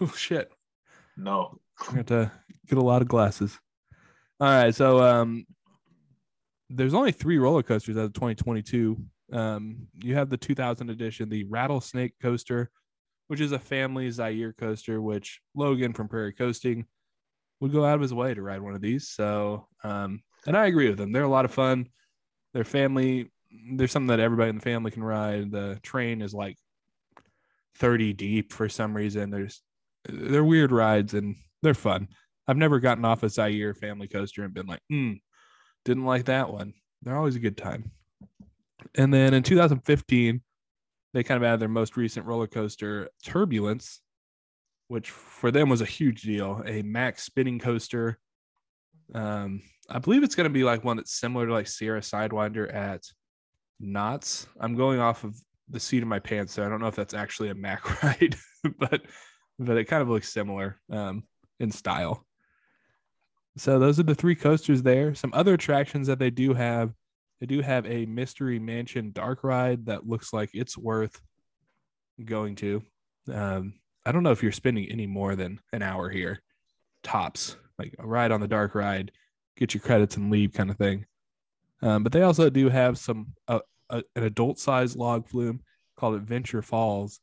Oh 0.01 0.09
shit! 0.17 0.51
no. 1.17 1.61
I 1.91 1.95
got 1.97 2.07
to 2.09 2.33
get 2.67 2.79
a 2.79 2.83
lot 2.83 3.03
of 3.03 3.09
glasses. 3.09 3.59
All 4.41 4.49
right, 4.49 4.75
so 4.75 5.03
um, 5.03 5.47
there's 6.71 6.95
only 6.95 7.13
three 7.13 7.39
roller 7.39 7.63
coasters 7.63 7.97
out 7.97 8.05
of 8.05 8.13
2022. 8.13 8.97
Um, 9.33 9.89
you 10.03 10.15
have 10.15 10.31
the 10.31 10.37
2000 10.37 10.91
edition, 10.91 11.29
the 11.29 11.45
Rattlesnake 11.45 12.15
coaster, 12.23 12.71
which 13.29 13.41
is 13.41 13.53
a 13.53 13.59
family 13.59 14.09
Zierer 14.09 14.57
coaster, 14.57 15.01
which 15.01 15.41
Logan 15.55 15.93
from 15.93 16.09
Prairie 16.09 16.33
Coasting 16.33 16.87
would 17.61 17.73
go 17.73 17.85
out 17.85 17.97
of 17.97 18.01
his 18.01 18.15
way 18.15 18.33
to 18.33 18.43
ride 18.43 18.63
one 18.63 18.75
of 18.75 18.81
these. 18.81 19.09
So, 19.09 19.67
um, 19.85 20.23
and 20.47 20.57
I 20.57 20.67
agree 20.67 20.89
with 20.89 20.99
them. 20.99 21.13
They're 21.13 21.25
a 21.25 21.29
lot 21.29 21.45
of 21.45 21.53
fun. 21.53 21.89
They're 22.55 22.65
family. 22.65 23.31
There's 23.73 23.93
something 23.93 24.09
that 24.09 24.21
everybody 24.21 24.51
in 24.51 24.57
the 24.57 24.63
family 24.63 24.91
can 24.91 25.03
ride. 25.03 25.51
The 25.51 25.79
train 25.83 26.23
is 26.23 26.33
like 26.33 26.57
30 27.77 28.13
deep 28.13 28.53
for 28.53 28.69
some 28.69 28.97
reason. 28.97 29.31
There's 29.31 29.63
they're 30.09 30.45
weird 30.45 30.73
rides 30.73 31.15
and 31.15 31.37
they're 31.63 31.75
fun. 31.75 32.09
I've 32.47 32.57
never 32.57 32.81
gotten 32.81 33.05
off 33.05 33.23
a 33.23 33.27
Zierer 33.27 33.77
family 33.77 34.09
coaster 34.09 34.43
and 34.43 34.55
been 34.55 34.67
like, 34.67 34.81
hmm, 34.89 35.15
didn't 35.85 36.07
like 36.07 36.27
that 36.27 36.53
one. 36.53 36.75
They're 37.03 37.17
always 37.17 37.37
a 37.37 37.41
good 37.41 37.57
time. 37.57 37.91
And 38.95 39.13
then 39.13 39.35
in 39.35 39.43
2015, 39.43 40.41
they 41.15 41.23
kind 41.23 41.43
of 41.43 41.47
added 41.47 41.61
their 41.61 41.69
most 41.69 41.97
recent 41.97 42.27
roller 42.27 42.47
coaster, 42.47 43.09
Turbulence, 43.25 44.01
which 44.89 45.11
for 45.11 45.51
them 45.51 45.69
was 45.69 45.81
a 45.81 45.87
huge 45.87 46.23
deal. 46.23 46.63
A 46.67 46.83
max 46.83 47.25
spinning 47.25 47.59
coaster. 47.59 48.19
Um, 49.15 49.63
I 49.89 49.99
believe 49.99 50.23
it's 50.23 50.35
going 50.35 50.45
to 50.45 50.51
be 50.51 50.65
like 50.65 50.85
one 50.85 50.97
that's 50.97 51.19
similar 51.19 51.47
to 51.47 51.53
like 51.53 51.67
Sierra 51.67 52.01
Sidewinder 52.01 52.73
at 52.75 53.03
Knott's. 53.81 54.47
I'm 54.61 54.75
going 54.75 55.01
off 55.01 55.25
of 55.25 55.35
the 55.71 55.81
seat 55.81 56.03
of 56.03 56.09
my 56.09 56.19
pants, 56.19 56.55
so 56.55 56.65
I 56.65 56.69
don't 56.69 56.81
know 56.81 56.89
if 56.89 56.97
that's 56.97 57.15
actually 57.15 57.51
a 57.51 57.55
Mack 57.55 58.03
ride, 58.03 58.37
but 58.79 59.03
but 59.59 59.77
it 59.77 59.85
kind 59.85 60.03
of 60.03 60.09
looks 60.09 60.33
similar 60.33 60.81
um, 60.91 61.25
in 61.61 61.71
style. 61.71 62.25
So 63.57 63.79
those 63.79 63.99
are 63.99 64.05
the 64.05 64.15
three 64.15 64.35
coasters 64.37 64.83
there. 64.83 65.15
Some 65.15 65.33
other 65.35 65.55
attractions 65.55 66.07
that 66.07 66.19
they 66.19 66.31
do 66.31 66.55
have. 66.55 66.93
They 67.41 67.47
do 67.47 67.61
have 67.61 67.87
a 67.87 68.07
Mystery 68.07 68.59
Mansion 68.59 69.13
dark 69.13 69.45
ride 69.45 69.87
that 69.87 70.09
looks 70.09 70.33
like 70.33 70.51
it's 70.55 70.77
worth 70.77 71.21
going 72.25 72.57
to. 72.57 72.83
Um, 73.33 73.75
I 74.05 74.13
don't 74.13 74.23
know 74.23 74.33
if 74.33 74.43
you're 74.43 74.53
spending 74.53 74.91
any 74.91 75.07
more 75.07 75.37
than 75.37 75.61
an 75.73 75.83
hour 75.83 76.09
here, 76.09 76.43
tops. 77.03 77.57
Like 77.79 77.95
a 77.99 78.07
ride 78.07 78.33
on 78.33 78.41
the 78.41 78.49
dark 78.49 78.75
ride, 78.75 79.13
get 79.57 79.73
your 79.73 79.81
credits 79.81 80.17
and 80.17 80.33
leave 80.33 80.53
kind 80.53 80.71
of 80.71 80.77
thing. 80.77 81.07
Um, 81.81 82.03
but 82.03 82.11
they 82.11 82.23
also 82.23 82.51
do 82.51 82.69
have 82.69 82.99
some 82.99 83.35
uh, 83.47 83.61
a, 83.91 84.03
an 84.17 84.25
adult 84.25 84.59
size 84.59 84.97
log 84.97 85.29
flume 85.29 85.61
called 85.97 86.15
Adventure 86.15 86.63
Falls 86.63 87.21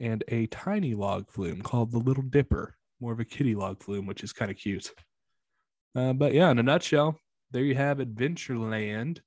and 0.00 0.22
a 0.28 0.46
tiny 0.46 0.94
log 0.94 1.28
flume 1.30 1.62
called 1.62 1.90
the 1.90 1.98
Little 1.98 2.22
Dipper, 2.22 2.76
more 3.00 3.12
of 3.12 3.20
a 3.20 3.24
kitty 3.24 3.54
log 3.54 3.82
flume, 3.82 4.06
which 4.06 4.22
is 4.24 4.32
kind 4.32 4.50
of 4.50 4.56
cute. 4.56 4.90
Uh, 5.94 6.12
but 6.12 6.32
yeah, 6.34 6.50
in 6.50 6.58
a 6.58 6.62
nutshell, 6.62 7.18
there 7.50 7.62
you 7.64 7.74
have 7.74 7.98
Adventureland, 7.98 9.18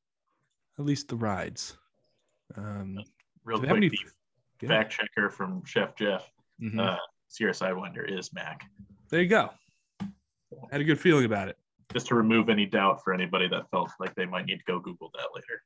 at 0.79 0.85
least 0.85 1.07
the 1.07 1.15
rides. 1.15 1.77
Um, 2.55 2.99
Real 3.43 3.59
quick, 3.59 3.71
any- 3.71 3.91
yeah. 4.61 4.67
fact 4.69 4.91
checker 4.93 5.29
from 5.29 5.63
Chef 5.65 5.95
Jeff, 5.95 6.29
mhm. 6.61 6.79
uh, 6.79 6.97
Sierra 7.27 7.53
Sidewinder 7.53 8.07
is 8.09 8.31
Mack. 8.33 8.69
there 9.09 9.21
you 9.21 9.27
go. 9.29 9.49
Had 10.71 10.81
a 10.81 10.83
good 10.83 10.99
feeling 10.99 11.25
about 11.25 11.47
it. 11.47 11.57
Just 11.93 12.07
to 12.07 12.15
remove 12.15 12.49
any 12.49 12.65
doubt 12.65 13.03
for 13.03 13.13
anybody 13.13 13.47
that 13.49 13.69
felt 13.71 13.89
like 13.99 14.13
they 14.15 14.25
might 14.25 14.45
need 14.45 14.57
to 14.57 14.63
go 14.65 14.79
Google 14.79 15.11
that 15.15 15.27
later. 15.33 15.63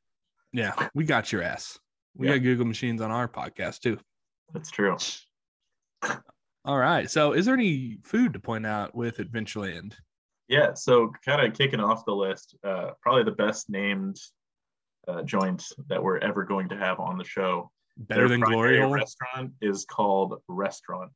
Yeah, 0.53 0.87
we 0.93 1.03
got 1.03 1.31
your 1.31 1.41
ass. 1.43 1.77
We 2.15 2.27
Yeah. 2.27 2.35
got 2.37 2.43
Google 2.43 2.65
machines 2.65 3.01
on 3.01 3.11
our 3.11 3.27
podcast 3.27 3.79
too. 3.81 3.99
That's 4.53 4.71
true. 4.71 4.95
All 6.65 6.77
right. 6.79 7.09
So, 7.09 7.33
is 7.33 7.45
there 7.45 7.53
any 7.53 7.99
food 8.03 8.33
to 8.33 8.39
point 8.39 8.65
out 8.65 8.95
with 8.95 9.17
Adventureland? 9.17 9.93
Yeah, 10.47 10.73
so 10.73 11.11
kind 11.23 11.45
of 11.45 11.57
kicking 11.57 11.79
off 11.79 12.05
the 12.05 12.13
list, 12.13 12.55
uh, 12.63 12.91
probably 13.01 13.23
the 13.23 13.31
best 13.31 13.69
named 13.69 14.17
uh, 15.07 15.21
joint 15.23 15.63
that 15.87 16.01
we're 16.03 16.17
ever 16.19 16.43
going 16.43 16.69
to 16.69 16.77
have 16.77 16.99
on 16.99 17.17
the 17.17 17.23
show. 17.23 17.71
Better 17.97 18.27
Their 18.27 18.37
than 18.37 18.41
Glory 18.41 18.79
Hole? 18.79 18.91
Restaurant 18.91 19.53
is 19.61 19.85
called 19.85 20.41
Restaurant. 20.47 21.11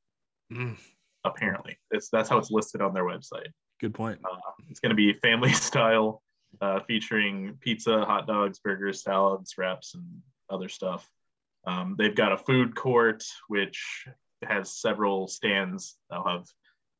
Mm, 0.51 0.77
Apparently, 1.25 1.77
it's 1.91 2.09
that's 2.09 2.29
how 2.29 2.37
it's 2.37 2.49
listed 2.49 2.81
on 2.81 2.93
their 2.93 3.03
website. 3.03 3.47
good 3.79 3.93
point. 3.93 4.19
Uh, 4.23 4.37
it's 4.69 4.79
going 4.79 4.91
to 4.91 4.95
be 4.95 5.13
family 5.13 5.51
style, 5.53 6.21
uh, 6.61 6.79
featuring 6.87 7.57
pizza, 7.59 8.05
hot 8.05 8.25
dogs, 8.27 8.59
burgers, 8.59 9.03
salads, 9.03 9.55
wraps, 9.57 9.95
and 9.95 10.05
other 10.49 10.69
stuff. 10.69 11.09
Um, 11.65 11.95
they've 11.97 12.15
got 12.15 12.31
a 12.31 12.37
food 12.37 12.75
court 12.75 13.23
which 13.47 14.07
has 14.47 14.79
several 14.79 15.27
stands. 15.27 15.97
They'll 16.09 16.23
have 16.23 16.45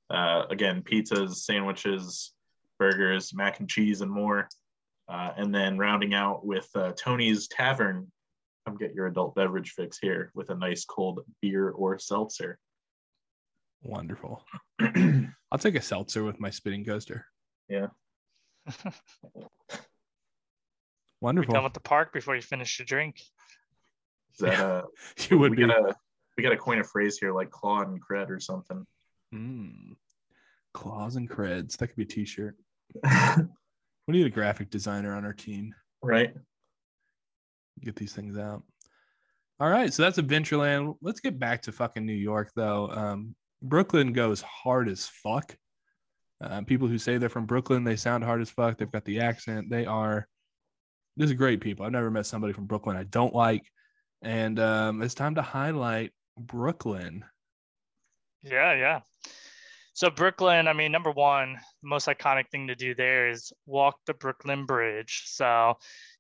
uh, 0.10 0.46
again 0.50 0.82
pizzas, 0.82 1.36
sandwiches, 1.36 2.34
burgers, 2.80 3.34
mac 3.34 3.60
and 3.60 3.70
cheese, 3.70 4.02
and 4.02 4.12
more. 4.12 4.48
Uh, 5.08 5.32
and 5.38 5.54
then 5.54 5.78
rounding 5.78 6.14
out 6.14 6.46
with 6.46 6.70
uh, 6.76 6.92
Tony's 6.96 7.48
Tavern. 7.48 8.12
Come 8.68 8.78
get 8.78 8.94
your 8.94 9.08
adult 9.08 9.34
beverage 9.36 9.72
fix 9.72 9.98
here 9.98 10.32
with 10.36 10.50
a 10.52 10.56
nice 10.56 10.86
cold 10.86 11.22
beer 11.42 11.70
or 11.70 11.98
seltzer. 11.98 12.60
Wonderful. 13.82 14.44
I'll 14.82 15.58
take 15.58 15.76
a 15.76 15.82
seltzer 15.82 16.24
with 16.24 16.40
my 16.40 16.50
spinning 16.50 16.86
coaster. 16.86 17.26
Yeah. 17.70 17.88
Be 18.84 18.86
Wonderful. 21.22 21.54
done 21.54 21.64
with 21.64 21.74
the 21.74 21.80
park 21.80 22.14
before 22.14 22.36
you 22.36 22.42
finish 22.42 22.80
your 22.80 22.86
drink. 22.86 23.20
Is 24.34 24.40
that 24.40 24.60
uh, 24.60 24.84
You 25.30 25.38
would 25.40 25.56
be. 25.56 25.66
gotta 25.68 25.96
we 26.40 26.44
gotta 26.44 26.56
coin 26.58 26.80
a 26.80 26.84
phrase 26.86 27.18
here 27.18 27.34
like 27.34 27.52
claw 27.52 27.82
and 27.82 28.00
cred 28.02 28.30
or 28.30 28.40
something. 28.40 28.86
Mm. 29.36 29.96
Claws 30.74 31.18
and 31.18 31.30
creds. 31.30 31.76
That 31.78 31.88
could 31.88 31.98
be 31.98 32.04
a 32.04 32.06
t-shirt. 32.06 32.56
We 34.08 34.14
need 34.18 34.26
a 34.26 34.32
graphic 34.32 34.72
designer 34.72 35.14
on 35.16 35.24
our 35.24 35.34
team. 35.34 35.76
right? 36.02 36.34
Get 37.84 37.96
these 37.96 38.12
things 38.12 38.40
out. 38.40 38.64
All 39.60 39.70
right, 39.70 39.94
so 39.94 40.02
that's 40.02 40.18
Adventureland. 40.18 40.96
Let's 41.00 41.20
get 41.20 41.38
back 41.38 41.62
to 41.64 41.72
fucking 41.72 42.08
New 42.08 42.14
York 42.14 42.50
though. 42.56 42.90
Um, 42.90 43.36
Brooklyn 43.62 44.12
goes 44.12 44.42
hard 44.42 44.90
as 44.90 45.06
fuck. 45.06 45.56
Uh, 46.44 46.62
people 46.62 46.88
who 46.88 46.98
say 46.98 47.20
they're 47.20 47.30
from 47.30 47.46
Brooklyn, 47.46 47.84
they 47.84 47.98
sound 47.98 48.24
hard 48.24 48.42
as 48.42 48.50
fuck. 48.50 48.80
They've 48.80 48.92
got 48.92 49.06
the 49.06 49.20
accent. 49.20 49.70
They 49.70 49.86
are. 49.86 50.28
This 51.16 51.30
is 51.30 51.36
great 51.36 51.62
people. 51.62 51.86
I've 51.86 51.92
never 51.92 52.10
met 52.10 52.26
somebody 52.26 52.54
from 52.54 52.66
Brooklyn 52.66 52.98
I 52.98 53.04
don't 53.04 53.36
like, 53.36 53.70
and 54.24 54.60
um, 54.60 55.04
it's 55.04 55.14
time 55.14 55.36
to 55.36 55.44
highlight 55.44 56.14
Brooklyn. 56.40 57.26
Yeah, 58.44 58.74
yeah. 58.74 59.00
So 59.94 60.10
Brooklyn, 60.10 60.70
I 60.70 60.74
mean, 60.74 60.94
number 60.94 61.12
one, 61.12 61.60
the 61.82 61.90
most 61.90 62.08
iconic 62.08 62.50
thing 62.50 62.68
to 62.68 62.76
do 62.76 62.96
there 62.96 63.30
is 63.30 63.52
walk 63.66 63.98
the 64.06 64.14
Brooklyn 64.14 64.66
Bridge. 64.66 65.24
So 65.26 65.74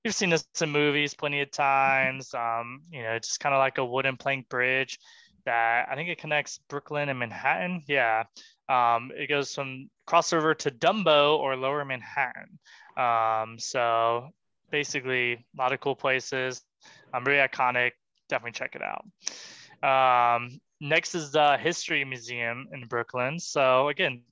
you've 0.03 0.15
seen 0.15 0.29
this 0.29 0.45
in 0.59 0.69
movies 0.69 1.13
plenty 1.13 1.39
of 1.39 1.49
times. 1.51 2.33
Um, 2.33 2.81
you 2.91 3.01
know, 3.03 3.11
it's 3.11 3.37
kind 3.37 3.55
of 3.55 3.59
like 3.59 3.77
a 3.77 3.85
wooden 3.85 4.17
plank 4.17 4.49
bridge 4.49 4.99
that 5.45 5.87
I 5.89 5.95
think 5.95 6.09
it 6.09 6.19
connects 6.19 6.59
Brooklyn 6.67 7.07
and 7.07 7.19
Manhattan. 7.19 7.83
Yeah. 7.87 8.23
Um, 8.67 9.11
it 9.15 9.27
goes 9.29 9.55
from 9.55 9.89
crossover 10.05 10.57
to 10.57 10.71
Dumbo 10.71 11.39
or 11.39 11.55
Lower 11.55 11.85
Manhattan. 11.85 12.59
Um, 12.97 13.57
so 13.59 14.27
basically, 14.71 15.33
a 15.33 15.57
lot 15.57 15.71
of 15.71 15.79
cool 15.79 15.95
places. 15.95 16.61
I'm 17.13 17.19
um, 17.19 17.23
very 17.23 17.47
iconic. 17.47 17.91
Definitely 18.27 18.51
check 18.59 18.75
it 18.75 18.83
out. 18.83 19.05
Um, 19.83 20.59
next 20.81 21.15
is 21.15 21.31
the 21.31 21.57
History 21.57 22.03
Museum 22.05 22.67
in 22.73 22.85
Brooklyn. 22.85 23.39
So 23.39 23.89
again, 23.89 24.23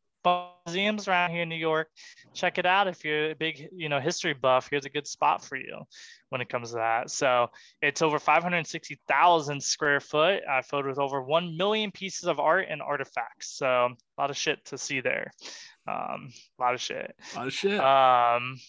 museums 0.66 1.08
around 1.08 1.32
here 1.32 1.44
in 1.44 1.50
New 1.50 1.56
York. 1.56 1.90
Check 2.34 2.58
it 2.58 2.66
out 2.66 2.88
if 2.88 3.04
you're 3.04 3.32
a 3.32 3.36
big, 3.36 3.70
you 3.72 3.90
know, 3.90 4.00
history 4.00 4.34
buff. 4.34 4.68
Here's 4.70 4.86
a 4.86 4.90
good 4.90 5.08
spot 5.08 5.44
for 5.44 5.56
you 5.56 5.84
when 6.30 6.42
it 6.42 6.50
comes 6.50 6.72
to 6.72 6.76
that. 6.76 7.10
So 7.10 7.48
it's 7.82 8.02
over 8.02 8.20
560,000 8.20 9.64
square 9.64 10.00
foot, 10.00 10.42
uh, 10.50 10.62
filled 10.62 10.86
with 10.86 11.00
over 11.00 11.22
1 11.22 11.58
million 11.58 11.92
pieces 11.92 12.26
of 12.26 12.40
art 12.40 12.68
and 12.70 12.82
artifacts. 12.82 13.58
So 13.58 13.68
a 13.68 14.22
lot 14.22 14.30
of 14.30 14.38
shit 14.38 14.64
to 14.66 14.78
see 14.78 15.02
there. 15.02 15.32
Um, 15.88 16.32
a 16.60 16.62
lot 16.62 16.74
of 16.74 16.82
shit. 16.82 17.16
A 17.34 17.38
lot 17.38 17.48
of 17.48 17.54
shit. 17.54 17.80
Um, 17.80 18.60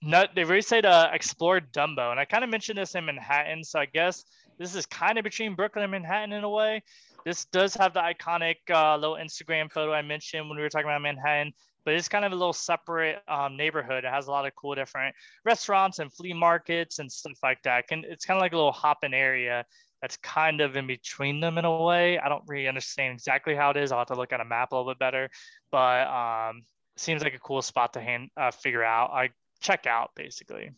no, 0.00 0.24
they 0.34 0.44
really 0.44 0.62
say 0.62 0.80
to 0.80 1.10
explore 1.12 1.60
Dumbo, 1.60 2.10
and 2.10 2.20
I 2.20 2.24
kind 2.24 2.44
of 2.44 2.50
mentioned 2.50 2.78
this 2.78 2.94
in 2.94 3.04
Manhattan. 3.04 3.64
So 3.64 3.80
I 3.80 3.86
guess 3.86 4.24
this 4.58 4.74
is 4.74 4.86
kind 4.86 5.18
of 5.18 5.24
between 5.24 5.54
Brooklyn 5.54 5.84
and 5.84 5.90
Manhattan 5.90 6.32
in 6.32 6.44
a 6.44 6.48
way. 6.48 6.82
This 7.24 7.44
does 7.46 7.74
have 7.74 7.94
the 7.94 8.00
iconic 8.00 8.56
uh, 8.70 8.96
little 8.96 9.16
Instagram 9.16 9.70
photo 9.70 9.92
I 9.92 10.02
mentioned 10.02 10.48
when 10.48 10.56
we 10.56 10.62
were 10.62 10.68
talking 10.68 10.88
about 10.88 11.02
Manhattan, 11.02 11.52
but 11.84 11.94
it's 11.94 12.08
kind 12.08 12.24
of 12.24 12.32
a 12.32 12.36
little 12.36 12.52
separate 12.52 13.22
um, 13.28 13.56
neighborhood. 13.56 14.04
It 14.04 14.10
has 14.10 14.26
a 14.26 14.30
lot 14.30 14.46
of 14.46 14.54
cool 14.54 14.74
different 14.74 15.14
restaurants 15.44 15.98
and 15.98 16.12
flea 16.12 16.32
markets 16.32 16.98
and 16.98 17.10
stuff 17.10 17.38
like 17.42 17.62
that. 17.62 17.84
And 17.90 18.04
it's 18.04 18.24
kind 18.24 18.38
of 18.38 18.42
like 18.42 18.52
a 18.52 18.56
little 18.56 18.72
hopping 18.72 19.14
area 19.14 19.64
that's 20.00 20.16
kind 20.18 20.60
of 20.60 20.76
in 20.76 20.86
between 20.86 21.40
them 21.40 21.58
in 21.58 21.64
a 21.64 21.84
way. 21.84 22.18
I 22.18 22.28
don't 22.28 22.44
really 22.46 22.68
understand 22.68 23.14
exactly 23.14 23.54
how 23.54 23.70
it 23.70 23.76
is. 23.76 23.92
I'll 23.92 23.98
have 23.98 24.08
to 24.08 24.14
look 24.14 24.32
at 24.32 24.40
a 24.40 24.44
map 24.44 24.72
a 24.72 24.76
little 24.76 24.90
bit 24.90 24.98
better, 24.98 25.28
but 25.70 26.06
um, 26.06 26.62
seems 26.96 27.22
like 27.22 27.34
a 27.34 27.40
cool 27.40 27.62
spot 27.62 27.92
to 27.94 28.00
hand 28.00 28.30
uh, 28.36 28.50
figure 28.50 28.84
out. 28.84 29.10
I 29.10 29.30
check 29.60 29.86
out 29.86 30.10
basically. 30.14 30.70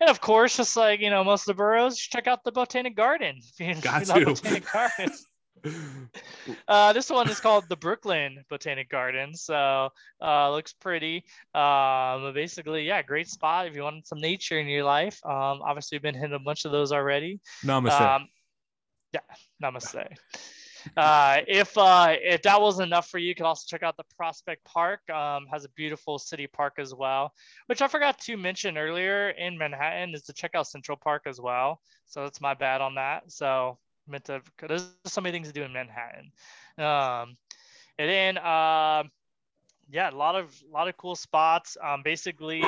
And 0.00 0.08
of 0.10 0.20
course, 0.20 0.56
just 0.56 0.76
like 0.76 1.00
you 1.00 1.10
know, 1.10 1.24
most 1.24 1.42
of 1.42 1.46
the 1.46 1.54
boroughs, 1.54 1.98
check 1.98 2.26
out 2.26 2.44
the 2.44 2.52
Botanic 2.52 2.96
Garden. 2.96 3.40
Got 3.80 4.06
to. 4.06 4.24
Botanic 4.26 4.64
Gardens. 4.70 5.26
uh, 6.68 6.92
this 6.92 7.10
one 7.10 7.28
is 7.28 7.40
called 7.40 7.64
the 7.68 7.76
Brooklyn 7.76 8.44
Botanic 8.48 8.88
Garden. 8.88 9.34
So 9.34 9.90
uh, 10.22 10.50
looks 10.50 10.72
pretty. 10.72 11.24
Um, 11.54 12.32
basically, 12.32 12.86
yeah, 12.86 13.02
great 13.02 13.28
spot 13.28 13.66
if 13.66 13.74
you 13.74 13.82
want 13.82 14.06
some 14.06 14.20
nature 14.20 14.58
in 14.58 14.66
your 14.66 14.84
life. 14.84 15.18
Um, 15.24 15.62
obviously, 15.62 15.96
we've 15.96 16.02
been 16.02 16.14
hitting 16.14 16.34
a 16.34 16.38
bunch 16.38 16.64
of 16.64 16.72
those 16.72 16.92
already. 16.92 17.40
Namaste. 17.64 18.00
Um, 18.00 18.28
yeah, 19.12 19.20
namaste. 19.62 20.16
Uh, 20.96 21.38
if 21.46 21.76
uh, 21.76 22.14
if 22.22 22.42
that 22.42 22.60
wasn't 22.60 22.86
enough 22.86 23.08
for 23.08 23.18
you, 23.18 23.28
you 23.28 23.34
can 23.34 23.46
also 23.46 23.64
check 23.66 23.82
out 23.82 23.96
the 23.96 24.04
Prospect 24.16 24.64
Park. 24.64 25.08
Um, 25.10 25.46
has 25.52 25.64
a 25.64 25.68
beautiful 25.70 26.18
city 26.18 26.46
park 26.46 26.74
as 26.78 26.94
well, 26.94 27.32
which 27.66 27.82
I 27.82 27.88
forgot 27.88 28.18
to 28.20 28.36
mention 28.36 28.78
earlier 28.78 29.30
in 29.30 29.58
Manhattan 29.58 30.14
is 30.14 30.22
to 30.24 30.32
check 30.32 30.54
out 30.54 30.66
Central 30.66 30.96
Park 30.96 31.22
as 31.26 31.40
well. 31.40 31.80
So 32.06 32.22
that's 32.22 32.40
my 32.40 32.54
bad 32.54 32.80
on 32.80 32.94
that. 32.96 33.30
So 33.30 33.78
meant 34.06 34.24
to. 34.26 34.40
There's 34.66 34.88
so 35.04 35.20
many 35.20 35.32
things 35.32 35.48
to 35.48 35.54
do 35.54 35.62
in 35.62 35.72
Manhattan. 35.72 36.32
Um, 36.78 37.36
and 37.98 38.08
then 38.08 38.38
uh, 38.38 39.04
yeah, 39.90 40.10
a 40.10 40.16
lot 40.16 40.36
of 40.36 40.54
a 40.68 40.72
lot 40.72 40.88
of 40.88 40.96
cool 40.96 41.16
spots. 41.16 41.76
Um, 41.82 42.02
basically, 42.02 42.62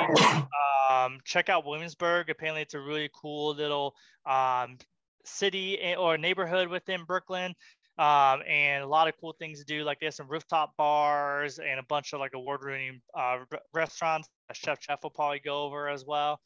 um, 0.91 1.19
check 1.25 1.49
out 1.49 1.67
Williamsburg. 1.67 2.31
Apparently, 2.31 2.63
it's 2.63 2.75
a 2.75 2.81
really 2.81 3.11
cool 3.15 3.55
little 3.55 3.95
um, 4.27 4.79
city 5.25 5.95
or 5.99 6.17
neighborhood 6.17 6.69
within 6.69 7.05
Brooklyn 7.05 7.55
um, 8.01 8.41
and 8.49 8.83
a 8.83 8.87
lot 8.87 9.09
of 9.09 9.15
cool 9.21 9.37
things 9.39 9.59
to 9.59 9.65
do. 9.67 9.85
Like 9.85 10.01
there's 10.01 10.17
some 10.17 10.27
rooftop 10.27 10.75
bars 10.79 11.59
and 11.59 11.79
a 11.79 11.83
bunch 11.83 12.15
of 12.15 12.21
like 12.21 12.33
award-winning 12.33 13.03
uh, 13.15 13.41
restaurants. 13.75 14.27
Chef 14.55 14.79
Chef 14.81 15.01
will 15.03 15.11
probably 15.11 15.41
go 15.41 15.65
over 15.65 15.87
as 15.87 16.07
well. 16.07 16.41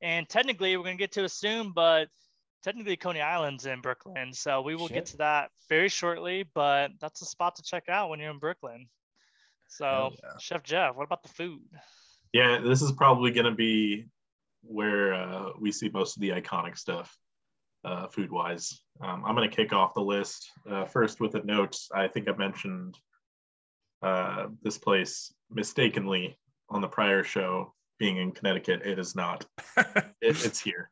And 0.00 0.28
technically, 0.28 0.76
we're 0.76 0.84
gonna 0.84 0.96
get 0.96 1.12
to 1.12 1.24
assume, 1.24 1.72
but 1.74 2.08
technically 2.62 2.96
Coney 2.96 3.20
Island's 3.20 3.66
in 3.66 3.80
Brooklyn, 3.80 4.32
so 4.32 4.62
we 4.62 4.76
will 4.76 4.86
Shit. 4.86 4.94
get 4.94 5.06
to 5.06 5.16
that 5.18 5.50
very 5.68 5.88
shortly. 5.88 6.44
But 6.54 6.92
that's 7.00 7.20
a 7.20 7.26
spot 7.26 7.56
to 7.56 7.62
check 7.64 7.88
out 7.88 8.08
when 8.08 8.20
you're 8.20 8.30
in 8.30 8.38
Brooklyn. 8.38 8.86
So, 9.66 10.12
yeah. 10.22 10.30
Chef 10.38 10.62
Jeff, 10.62 10.94
what 10.94 11.04
about 11.04 11.24
the 11.24 11.30
food? 11.30 11.62
Yeah, 12.32 12.60
this 12.62 12.80
is 12.80 12.92
probably 12.92 13.32
gonna 13.32 13.56
be 13.56 14.06
where 14.62 15.14
uh, 15.14 15.50
we 15.58 15.72
see 15.72 15.88
most 15.88 16.16
of 16.16 16.20
the 16.20 16.30
iconic 16.30 16.78
stuff 16.78 17.18
uh, 17.84 18.06
food 18.08 18.30
wise. 18.30 18.80
Um, 19.00 19.24
I'm 19.24 19.34
going 19.34 19.48
to 19.48 19.56
kick 19.56 19.72
off 19.72 19.94
the 19.94 20.00
list 20.00 20.50
uh, 20.70 20.84
first 20.84 21.20
with 21.20 21.34
a 21.34 21.42
note. 21.44 21.76
I 21.94 22.08
think 22.08 22.28
I 22.28 22.32
mentioned 22.36 22.98
uh, 24.02 24.46
this 24.62 24.78
place 24.78 25.32
mistakenly 25.50 26.38
on 26.68 26.80
the 26.80 26.88
prior 26.88 27.22
show 27.22 27.74
being 27.98 28.16
in 28.16 28.32
Connecticut. 28.32 28.82
It 28.84 28.98
is 28.98 29.14
not, 29.14 29.44
it, 29.76 30.04
it's 30.20 30.60
here. 30.60 30.90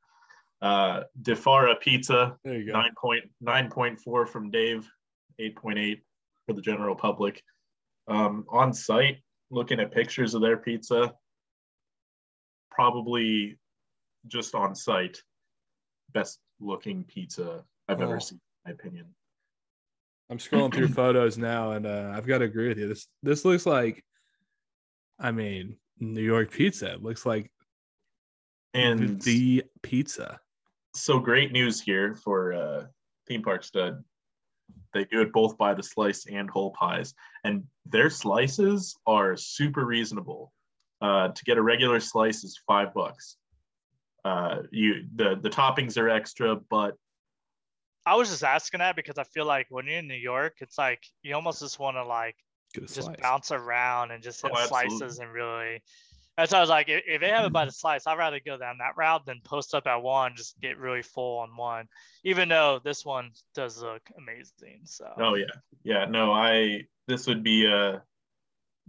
Uh, 0.62 1.02
Di 1.22 1.34
Fara 1.34 1.74
Pizza, 1.76 2.36
9.9.4 2.46 4.28
from 4.28 4.50
Dave, 4.50 4.88
8.8 5.40 6.00
for 6.46 6.52
the 6.52 6.60
general 6.60 6.94
public. 6.94 7.42
Um, 8.08 8.44
on 8.50 8.72
site, 8.72 9.18
looking 9.50 9.80
at 9.80 9.92
pictures 9.92 10.34
of 10.34 10.42
their 10.42 10.56
pizza, 10.56 11.14
probably 12.70 13.58
just 14.26 14.54
on 14.54 14.74
site, 14.74 15.18
best 16.12 16.38
looking 16.60 17.04
pizza 17.04 17.64
I've 17.88 18.00
oh. 18.00 18.04
ever 18.04 18.20
seen, 18.20 18.40
in 18.66 18.70
my 18.70 18.74
opinion. 18.74 19.06
I'm 20.30 20.38
scrolling 20.38 20.72
through 20.72 20.88
photos 20.94 21.38
now, 21.38 21.72
and 21.72 21.86
uh, 21.86 22.12
I've 22.14 22.26
got 22.26 22.38
to 22.38 22.44
agree 22.44 22.68
with 22.68 22.78
you. 22.78 22.88
This 22.88 23.08
this 23.22 23.44
looks 23.44 23.66
like, 23.66 24.04
I 25.18 25.32
mean, 25.32 25.76
New 25.98 26.22
York 26.22 26.50
pizza. 26.50 26.92
It 26.92 27.02
looks 27.02 27.26
like, 27.26 27.50
and 28.74 29.20
the 29.22 29.64
pizza. 29.82 30.38
So 30.94 31.18
great 31.18 31.52
news 31.52 31.80
here 31.80 32.14
for 32.14 32.52
uh, 32.52 32.84
Theme 33.26 33.42
Park 33.42 33.64
Stud. 33.64 34.02
They 34.92 35.04
do 35.04 35.20
it 35.20 35.32
both 35.32 35.56
by 35.56 35.74
the 35.74 35.82
slice 35.82 36.26
and 36.26 36.48
whole 36.48 36.70
pies, 36.72 37.14
and 37.44 37.64
their 37.86 38.10
slices 38.10 38.96
are 39.06 39.36
super 39.36 39.84
reasonable. 39.84 40.52
Uh, 41.02 41.28
to 41.28 41.44
get 41.44 41.56
a 41.56 41.62
regular 41.62 41.98
slice 41.98 42.44
is 42.44 42.60
five 42.66 42.92
bucks 42.92 43.38
uh, 44.24 44.62
you 44.70 45.06
the 45.14 45.38
the 45.40 45.51
toppings 45.51 45.97
are 45.98 46.09
extra, 46.09 46.56
but 46.56 46.97
I 48.06 48.16
was 48.16 48.30
just 48.30 48.44
asking 48.44 48.78
that 48.78 48.97
because 48.97 49.18
I 49.18 49.24
feel 49.24 49.44
like 49.44 49.66
when 49.70 49.86
you're 49.86 49.98
in 49.98 50.09
New 50.09 50.14
York, 50.14 50.56
it's 50.60 50.78
like 50.78 51.02
you 51.22 51.34
almost 51.34 51.60
just 51.60 51.78
want 51.78 51.97
to 51.97 52.05
like 52.05 52.36
just 52.74 52.94
slice. 52.94 53.16
bounce 53.20 53.51
around 53.51 54.10
and 54.10 54.22
just 54.22 54.42
hit 54.42 54.52
oh, 54.55 54.66
slices 54.66 55.18
and 55.18 55.32
really. 55.32 55.82
That's 56.36 56.52
why 56.52 56.59
I 56.59 56.60
was 56.62 56.70
like, 56.70 56.88
if, 56.88 57.02
if 57.06 57.20
they 57.20 57.28
have 57.28 57.44
it 57.44 57.52
by 57.52 57.66
the 57.66 57.72
slice, 57.72 58.06
I'd 58.06 58.16
rather 58.16 58.40
go 58.40 58.56
down 58.56 58.78
that 58.78 58.97
route 58.97 59.26
than 59.26 59.40
post 59.44 59.74
up 59.74 59.86
at 59.86 60.02
one, 60.02 60.36
just 60.36 60.59
get 60.60 60.78
really 60.78 61.02
full 61.02 61.40
on 61.40 61.55
one. 61.55 61.86
Even 62.24 62.48
though 62.48 62.80
this 62.82 63.05
one 63.05 63.32
does 63.55 63.82
look 63.82 64.02
amazing. 64.16 64.80
So. 64.84 65.12
Oh 65.18 65.34
yeah, 65.34 65.47
yeah. 65.82 66.06
No, 66.06 66.32
I 66.32 66.84
this 67.09 67.26
would 67.26 67.42
be 67.42 67.66
a 67.66 68.02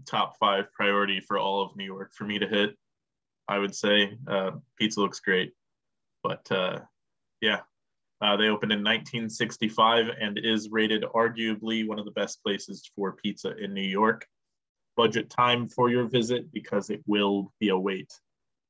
top 0.08 0.38
five 0.38 0.72
priority 0.72 1.20
for 1.20 1.38
all 1.38 1.62
of 1.62 1.76
New 1.76 1.84
York 1.86 2.14
for 2.14 2.24
me 2.24 2.40
to 2.40 2.48
hit. 2.48 2.78
I 3.52 3.60
would 3.60 3.76
say. 3.76 4.18
Uh, 4.26 4.52
pizza 4.78 5.02
looks 5.02 5.20
great, 5.20 5.52
but 6.24 6.50
uh, 6.50 6.80
yeah, 7.42 7.60
uh, 8.22 8.38
they 8.38 8.48
opened 8.48 8.72
in 8.72 8.80
1965 8.80 10.06
and 10.22 10.40
is 10.42 10.70
rated 10.70 11.04
arguably 11.04 11.86
one 11.86 12.00
of 12.00 12.06
the 12.06 12.12
best 12.12 12.42
places 12.44 12.90
for 12.96 13.12
pizza 13.12 13.54
in 13.58 13.74
New 13.74 13.82
York. 13.82 14.26
Budget 14.96 15.30
time 15.30 15.68
for 15.68 15.90
your 15.90 16.06
visit 16.08 16.50
because 16.54 16.90
it 16.90 17.02
will 17.06 17.52
be 17.60 17.70
a 17.70 17.78
wait 17.78 18.10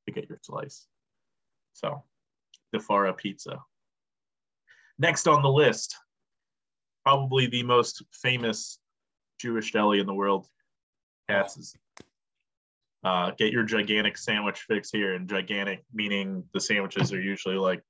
to 0.07 0.13
get 0.13 0.27
your 0.27 0.39
slice. 0.41 0.87
So, 1.73 2.03
Di 2.73 2.79
Fara 2.79 3.13
Pizza. 3.13 3.59
Next 4.97 5.27
on 5.27 5.43
the 5.43 5.49
list, 5.49 5.95
probably 7.03 7.45
the 7.45 7.63
most 7.63 8.01
famous 8.11 8.79
Jewish 9.39 9.73
deli 9.73 9.99
in 9.99 10.07
the 10.07 10.13
world, 10.13 10.47
Katz's 11.29 11.75
uh, 13.03 13.31
get 13.37 13.51
your 13.51 13.63
gigantic 13.63 14.17
sandwich 14.17 14.59
fix 14.67 14.91
here. 14.91 15.15
And 15.15 15.27
gigantic 15.27 15.83
meaning 15.93 16.43
the 16.53 16.59
sandwiches 16.59 17.11
are 17.13 17.21
usually 17.21 17.55
like 17.55 17.81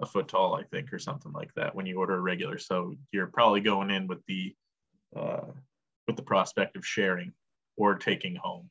a 0.00 0.06
foot 0.06 0.28
tall, 0.28 0.54
I 0.54 0.62
think, 0.64 0.92
or 0.92 0.98
something 0.98 1.32
like 1.32 1.52
that 1.54 1.74
when 1.74 1.86
you 1.86 1.98
order 1.98 2.14
a 2.16 2.20
regular. 2.20 2.58
So 2.58 2.94
you're 3.12 3.26
probably 3.26 3.60
going 3.60 3.90
in 3.90 4.06
with 4.06 4.24
the 4.26 4.54
uh, 5.16 5.46
with 6.06 6.16
the 6.16 6.22
prospect 6.22 6.76
of 6.76 6.86
sharing 6.86 7.32
or 7.76 7.96
taking 7.96 8.36
home. 8.36 8.70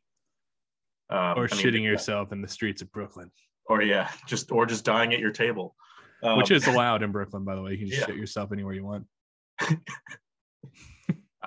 Um, 1.10 1.38
or 1.38 1.48
I 1.52 1.56
mean, 1.56 1.66
shitting 1.66 1.84
yourself 1.84 2.32
in 2.32 2.42
the 2.42 2.48
streets 2.48 2.82
of 2.82 2.92
Brooklyn, 2.92 3.32
or 3.68 3.82
yeah, 3.82 4.10
just 4.28 4.52
or 4.52 4.66
just 4.66 4.86
dying 4.86 5.14
at 5.14 5.20
your 5.20 5.32
table, 5.32 5.76
um, 6.24 6.38
which 6.38 6.52
is 6.52 6.68
allowed 6.70 7.04
in 7.04 7.12
Brooklyn, 7.12 7.44
by 7.44 7.56
the 7.56 7.62
way. 7.62 7.72
You 7.72 7.78
can 7.78 7.88
just 7.88 8.00
yeah. 8.02 8.06
shit 8.08 8.16
yourself 8.16 8.52
anywhere 8.52 8.74
you 8.74 8.86
want. 8.86 9.06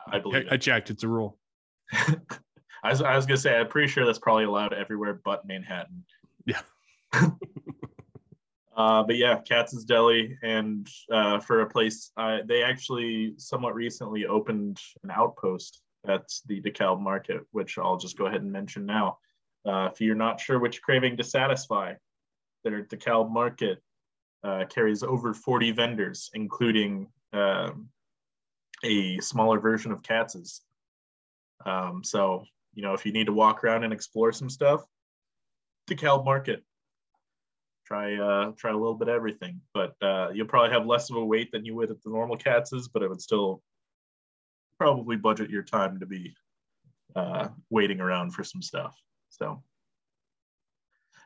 I 0.06 0.18
believe 0.20 0.46
I 0.50 0.54
it. 0.56 0.60
checked; 0.60 0.90
it's 0.90 1.02
a 1.02 1.08
rule. 1.08 1.38
I 2.84 2.90
was, 2.90 3.00
I 3.00 3.16
was 3.16 3.24
gonna 3.24 3.38
say 3.38 3.56
I'm 3.56 3.68
pretty 3.68 3.88
sure 3.88 4.04
that's 4.04 4.18
probably 4.18 4.44
allowed 4.44 4.74
everywhere 4.74 5.20
but 5.24 5.46
Manhattan. 5.46 6.04
Yeah. 6.44 6.60
uh, 8.76 9.02
but 9.02 9.16
yeah, 9.16 9.40
Katz's 9.40 9.84
Deli, 9.84 10.38
and 10.42 10.86
uh, 11.10 11.40
for 11.40 11.62
a 11.62 11.70
place, 11.70 12.12
uh, 12.18 12.40
they 12.44 12.62
actually 12.62 13.34
somewhat 13.38 13.74
recently 13.74 14.26
opened 14.26 14.78
an 15.02 15.10
outpost 15.10 15.80
at 16.06 16.30
the 16.46 16.60
DeKalb 16.60 17.00
Market, 17.00 17.46
which 17.52 17.78
I'll 17.78 17.96
just 17.96 18.18
go 18.18 18.26
ahead 18.26 18.42
and 18.42 18.52
mention 18.52 18.84
now. 18.84 19.18
Uh, 19.66 19.88
if 19.90 20.00
you're 20.02 20.14
not 20.14 20.38
sure 20.38 20.58
which 20.58 20.82
craving 20.82 21.16
to 21.16 21.24
satisfy, 21.24 21.94
their 22.64 22.84
DeKalb 22.84 23.30
Market 23.30 23.82
uh, 24.42 24.64
carries 24.68 25.02
over 25.02 25.32
40 25.32 25.72
vendors, 25.72 26.30
including 26.34 27.08
um, 27.32 27.88
a 28.84 29.18
smaller 29.20 29.58
version 29.58 29.90
of 29.90 30.02
Katz's. 30.02 30.60
Um, 31.64 32.04
so, 32.04 32.44
you 32.74 32.82
know, 32.82 32.94
if 32.94 33.06
you 33.06 33.12
need 33.12 33.26
to 33.26 33.32
walk 33.32 33.64
around 33.64 33.84
and 33.84 33.92
explore 33.92 34.32
some 34.32 34.50
stuff, 34.50 34.84
DeKalb 35.88 36.24
Market. 36.24 36.62
Try 37.86 38.14
uh, 38.16 38.52
try 38.56 38.70
a 38.70 38.76
little 38.76 38.94
bit 38.94 39.08
of 39.08 39.14
everything, 39.14 39.60
but 39.74 39.94
uh, 40.00 40.30
you'll 40.32 40.46
probably 40.46 40.72
have 40.72 40.86
less 40.86 41.10
of 41.10 41.16
a 41.16 41.24
wait 41.24 41.52
than 41.52 41.66
you 41.66 41.74
would 41.74 41.90
at 41.90 42.02
the 42.02 42.10
normal 42.10 42.36
Katz's, 42.36 42.88
but 42.88 43.02
it 43.02 43.08
would 43.08 43.20
still 43.20 43.62
probably 44.78 45.16
budget 45.16 45.50
your 45.50 45.62
time 45.62 46.00
to 46.00 46.06
be 46.06 46.34
uh, 47.14 47.48
waiting 47.68 48.00
around 48.00 48.30
for 48.30 48.42
some 48.42 48.62
stuff. 48.62 48.96
So, 49.28 49.62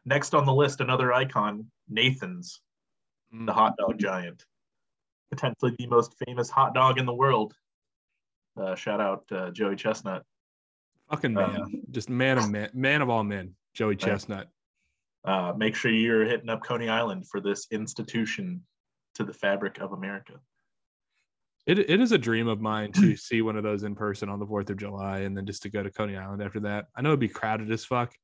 next 0.05 0.35
on 0.35 0.47
the 0.47 0.53
list, 0.53 0.81
another 0.81 1.13
icon, 1.13 1.71
Nathan's, 1.89 2.61
the 3.33 3.53
hot 3.53 3.77
dog 3.79 3.99
giant, 3.99 4.45
potentially 5.31 5.77
the 5.79 5.87
most 5.87 6.17
famous 6.27 6.51
hot 6.51 6.75
dog 6.75 6.99
in 6.99 7.07
the 7.07 7.15
world. 7.15 7.55
Uh, 8.61 8.75
shout 8.75 9.01
out 9.01 9.25
uh, 9.31 9.51
Joey 9.53 9.77
Chestnut. 9.77 10.25
Fucking 11.11 11.33
man, 11.33 11.63
Uh, 11.63 11.67
just 11.91 12.11
man 12.11 12.39
of 12.39 12.51
man, 12.51 12.71
man 12.75 13.03
of 13.03 13.09
all 13.09 13.25
men, 13.25 13.55
Joey 13.75 13.97
Chestnut. 13.97 14.49
Uh, 15.25 15.53
make 15.57 15.75
sure 15.75 15.91
you're 15.91 16.25
hitting 16.25 16.49
up 16.49 16.63
Coney 16.63 16.89
Island 16.89 17.27
for 17.29 17.41
this 17.41 17.67
institution 17.71 18.63
to 19.15 19.25
the 19.25 19.33
fabric 19.33 19.79
of 19.79 19.93
America. 19.93 20.35
It, 21.67 21.79
it 21.79 22.01
is 22.01 22.13
a 22.13 22.19
dream 22.19 22.49
of 22.49 22.61
mine 22.61 22.93
to 22.93 23.17
see 23.17 23.43
one 23.43 23.57
of 23.57 23.63
those 23.63 23.83
in 23.83 23.95
person 23.95 24.29
on 24.29 24.39
the 24.39 24.47
Fourth 24.47 24.71
of 24.71 24.77
July, 24.77 25.21
and 25.21 25.37
then 25.37 25.45
just 25.45 25.63
to 25.63 25.71
go 25.71 25.83
to 25.83 25.91
Coney 25.91 26.17
Island 26.17 26.43
after 26.43 26.61
that. 26.61 26.87
I 26.95 27.03
know 27.03 27.11
it'd 27.11 27.21
be 27.21 27.29
crowded 27.29 27.71
as 27.71 27.85
fuck, 27.85 28.15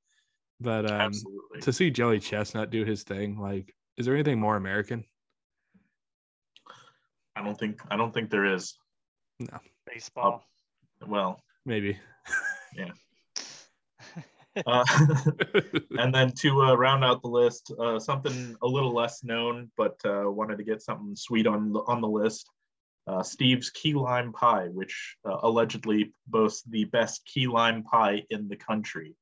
but 0.60 0.90
um, 0.90 1.12
to 1.60 1.72
see 1.72 1.90
Joey 1.90 2.20
Chestnut 2.20 2.70
do 2.70 2.84
his 2.84 3.02
thing, 3.02 3.38
like, 3.38 3.74
is 3.96 4.06
there 4.06 4.14
anything 4.14 4.40
more 4.40 4.56
American? 4.56 5.04
I 7.36 7.42
don't 7.42 7.58
think 7.58 7.80
I 7.90 7.96
don't 7.96 8.14
think 8.14 8.30
there 8.30 8.44
is. 8.44 8.78
No. 9.40 9.58
Baseball. 9.86 10.44
Well, 11.06 11.42
Maybe. 11.66 11.98
uh, 14.66 14.84
and 15.98 16.14
then 16.14 16.30
to 16.32 16.62
uh, 16.62 16.74
round 16.74 17.04
out 17.04 17.22
the 17.22 17.28
list, 17.28 17.72
uh, 17.78 17.98
something 17.98 18.56
a 18.62 18.66
little 18.66 18.92
less 18.92 19.24
known, 19.24 19.70
but 19.76 19.96
uh, 20.04 20.30
wanted 20.30 20.58
to 20.58 20.64
get 20.64 20.82
something 20.82 21.14
sweet 21.16 21.46
on 21.46 21.72
the, 21.72 21.80
on 21.80 22.00
the 22.00 22.08
list. 22.08 22.48
Uh, 23.06 23.22
Steve's 23.22 23.70
key 23.70 23.94
lime 23.94 24.32
pie, 24.32 24.68
which 24.68 25.16
uh, 25.28 25.38
allegedly 25.42 26.12
boasts 26.26 26.62
the 26.62 26.84
best 26.84 27.24
key 27.26 27.46
lime 27.46 27.82
pie 27.82 28.22
in 28.30 28.48
the 28.48 28.56
country, 28.56 29.14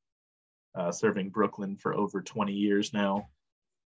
uh, 0.78 0.92
serving 0.92 1.30
Brooklyn 1.30 1.76
for 1.76 1.94
over 1.94 2.22
20 2.22 2.52
years 2.52 2.92
now. 2.92 3.28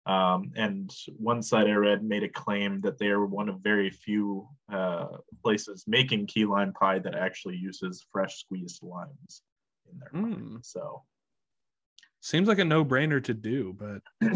Um, 0.05 0.53
and 0.57 0.95
one 1.19 1.43
site 1.43 1.67
I 1.67 1.73
read 1.73 2.03
made 2.03 2.23
a 2.23 2.29
claim 2.29 2.81
that 2.81 2.99
they 2.99 3.09
are 3.09 3.25
one 3.25 3.49
of 3.49 3.61
very 3.61 3.91
few 3.91 4.49
uh, 4.73 5.19
places 5.43 5.85
making 5.87 6.27
key 6.27 6.47
lime 6.47 6.73
pie 6.73 6.99
that 7.01 7.15
actually 7.15 7.57
uses 7.57 8.07
fresh 8.11 8.41
squeezed 8.41 8.83
limes 8.83 9.43
in 9.93 9.99
their. 9.99 10.11
Mm. 10.23 10.65
So 10.65 11.03
Seems 12.21 12.49
like 12.49 12.59
a 12.59 12.65
no 12.65 12.85
brainer 12.85 13.23
to 13.23 13.33
do, 13.33 13.75
but 13.79 14.03
a 14.23 14.27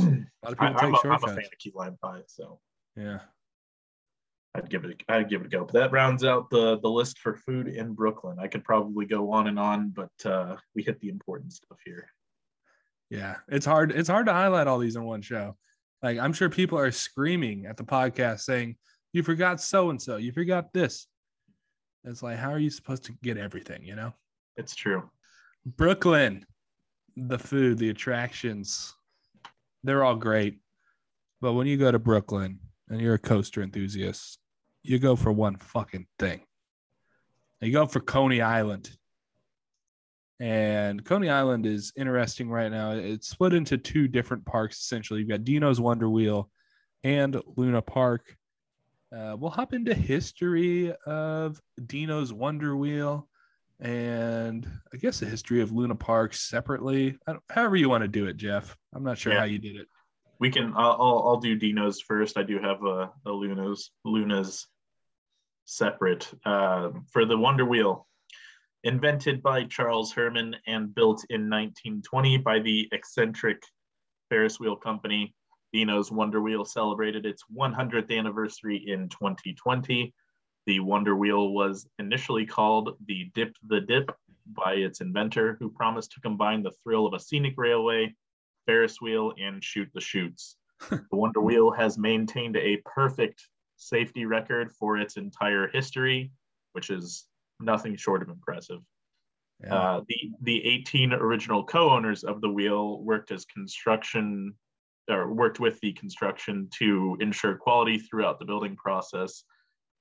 lot 0.45 0.53
of 0.53 0.57
I, 0.61 0.67
people 0.67 0.67
I'm, 0.67 0.75
take 0.75 0.83
a, 0.83 0.87
I'm 0.87 0.95
a 0.95 0.99
shortcuts. 1.03 1.33
fan 1.33 1.39
of 1.39 1.59
key 1.59 1.73
lime 1.75 1.99
pie, 2.03 2.23
so 2.27 2.61
Yeah. 2.97 3.19
I'd 4.55 4.69
give 4.69 4.85
it 4.85 5.03
I'd 5.09 5.29
give 5.31 5.41
it 5.41 5.47
a 5.47 5.51
go. 5.51 5.65
But 5.65 5.73
that 5.75 5.93
rounds 5.93 6.25
out 6.25 6.51
the 6.51 6.79
the 6.81 6.91
list 6.91 7.19
for 7.19 7.35
food 7.35 7.69
in 7.69 7.95
Brooklyn. 7.95 8.39
I 8.39 8.49
could 8.49 8.65
probably 8.65 9.07
go 9.07 9.33
on 9.33 9.47
and 9.47 9.59
on, 9.59 9.89
but 9.91 10.13
uh, 10.27 10.57
we 10.75 10.83
hit 10.83 11.01
the 11.01 11.09
important 11.09 11.53
stuff 11.55 11.79
here. 11.85 12.09
Yeah, 13.09 13.37
it's 13.49 13.67
hard. 13.67 13.93
It's 13.93 14.09
hard 14.11 14.27
to 14.27 14.33
highlight 14.33 14.67
all 14.67 14.79
these 14.79 14.97
in 14.97 15.05
one 15.05 15.23
show. 15.23 15.57
Like 16.03 16.19
I'm 16.19 16.33
sure 16.35 16.51
people 16.51 16.79
are 16.79 16.91
screaming 16.91 17.65
at 17.67 17.77
the 17.79 17.85
podcast 17.85 18.41
saying, 18.41 18.77
"You 19.15 19.23
forgot 19.23 19.61
so 19.61 19.89
and 19.91 20.01
so. 20.01 20.17
You 20.19 20.33
forgot 20.33 20.73
this." 20.75 21.07
It's 22.05 22.23
like, 22.23 22.37
how 22.37 22.51
are 22.51 22.59
you 22.59 22.71
supposed 22.71 23.05
to 23.05 23.13
get 23.23 23.39
everything? 23.39 23.85
You 23.85 23.95
know, 23.97 24.13
It's 24.57 24.75
true. 24.75 25.09
Brooklyn, 25.65 26.45
the 27.17 27.39
food, 27.39 27.79
the 27.79 27.91
attractions, 27.91 28.95
they're 29.85 30.05
all 30.05 30.17
great. 30.17 30.59
But 31.41 31.55
when 31.55 31.67
you 31.67 31.77
go 31.77 31.91
to 31.91 31.99
Brooklyn 31.99 32.59
and 32.89 33.01
you're 33.01 33.15
a 33.15 33.19
coaster 33.19 33.63
enthusiast, 33.63 34.39
you 34.83 34.99
go 34.99 35.17
for 35.17 35.33
one 35.33 35.57
fucking 35.57 36.07
thing. 36.19 36.41
You 37.61 37.73
go 37.73 37.87
for 37.87 38.01
Coney 38.01 38.41
Island. 38.41 38.91
And 40.41 41.05
Coney 41.05 41.31
Island 41.31 41.67
is 41.67 41.93
interesting 41.97 42.51
right 42.51 42.71
now. 42.71 42.93
It's 42.93 43.29
split 43.29 43.55
into 43.55 43.79
two 43.79 44.09
different 44.09 44.45
parks 44.45 44.81
essentially. 44.81 45.21
You've 45.21 45.29
got 45.29 45.45
Dino's 45.45 45.81
Wonder 45.81 46.11
Wheel 46.11 46.51
and 47.05 47.41
Luna 47.57 47.83
Park. 47.83 48.37
Uh, 49.17 49.37
we'll 49.39 49.51
hop 49.51 49.73
into 49.73 49.95
history 49.95 50.93
of 51.07 51.61
Dino's 51.87 52.33
Wonder 52.33 52.77
Wheel 52.77 53.29
and 53.83 54.67
I 54.95 54.97
guess 54.97 55.21
the 55.21 55.27
history 55.27 55.61
of 55.61 55.73
Luna 55.73 55.97
Park 55.97 56.35
separately. 56.35 57.19
However 57.51 57.77
you 57.77 57.89
want 57.91 58.03
to 58.03 58.09
do 58.09 58.27
it, 58.27 58.37
Jeff. 58.37 58.77
I'm 58.95 59.03
not 59.03 59.19
sure 59.19 59.33
Yeah. 59.33 59.41
how 59.41 59.45
you 59.45 59.59
did 59.59 59.77
it. 59.77 59.89
We 60.39 60.51
can. 60.51 60.73
I'll 60.77 60.93
I'll, 60.93 61.25
I'll 61.29 61.37
do 61.41 61.57
Dino's 61.57 62.01
first. 62.01 62.37
I 62.39 62.43
do 62.43 62.59
have 62.59 62.83
a, 62.85 63.11
a 63.27 63.31
Luna's 63.31 63.91
Luna's 64.05 64.67
separate 65.67 66.29
uh, 66.45 66.91
for 67.13 67.25
the 67.25 67.37
Wonder 67.39 67.65
Wheel, 67.65 68.07
invented 68.85 69.43
by 69.43 69.65
Charles 69.65 70.13
Herman 70.13 70.57
and 70.67 70.95
built 70.95 71.25
in 71.31 71.49
1920 71.51 72.39
by 72.39 72.59
the 72.61 72.89
eccentric 72.93 73.63
Ferris 74.31 74.59
Wheel 74.59 74.77
Company. 74.77 75.35
Dino's 75.73 76.11
Wonder 76.13 76.41
Wheel 76.43 76.65
celebrated 76.65 77.25
its 77.25 77.45
100th 77.57 78.17
anniversary 78.17 78.77
in 78.89 79.09
2020. 79.09 80.13
The 80.67 80.81
Wonder 80.81 81.17
Wheel 81.17 81.53
was 81.53 81.89
initially 81.99 82.47
called 82.47 82.97
the 83.07 83.31
Dip 83.35 83.55
the 83.67 83.81
Dip 83.81 84.15
by 84.47 84.75
its 84.75 85.01
inventor, 85.01 85.57
who 85.59 85.71
promised 85.71 86.13
to 86.13 86.21
combine 86.21 86.63
the 86.63 86.73
thrill 86.83 87.07
of 87.07 87.15
a 87.15 87.21
scenic 87.21 87.55
railway, 87.57 88.15
Ferris 88.67 89.01
wheel, 89.01 89.33
and 89.39 89.63
shoot 89.63 89.89
the 89.95 90.01
chutes. 90.01 90.57
the 90.91 91.05
Wonder 91.13 91.41
Wheel 91.41 91.71
has 91.71 91.99
maintained 91.99 92.57
a 92.57 92.83
perfect 92.85 93.49
safety 93.77 94.25
record 94.25 94.73
for 94.73 94.99
its 94.99 95.17
entire 95.17 95.69
history, 95.69 96.33
which 96.73 96.91
is 96.91 97.27
nothing 97.61 97.97
short 97.97 98.23
of 98.23 98.29
impressive. 98.29 98.81
Yeah. 99.63 99.75
Uh, 99.75 100.01
the 100.09 100.33
the 100.43 100.65
18 100.65 101.13
original 101.13 101.65
co-owners 101.65 102.25
of 102.25 102.41
the 102.41 102.49
wheel 102.49 103.01
worked 103.03 103.31
as 103.31 103.45
construction 103.45 104.55
or 105.11 105.33
worked 105.33 105.61
with 105.61 105.79
the 105.81 105.93
construction 105.93 106.69
to 106.79 107.17
ensure 107.21 107.57
quality 107.57 107.99
throughout 107.99 108.39
the 108.39 108.45
building 108.45 108.77
process. 108.77 109.45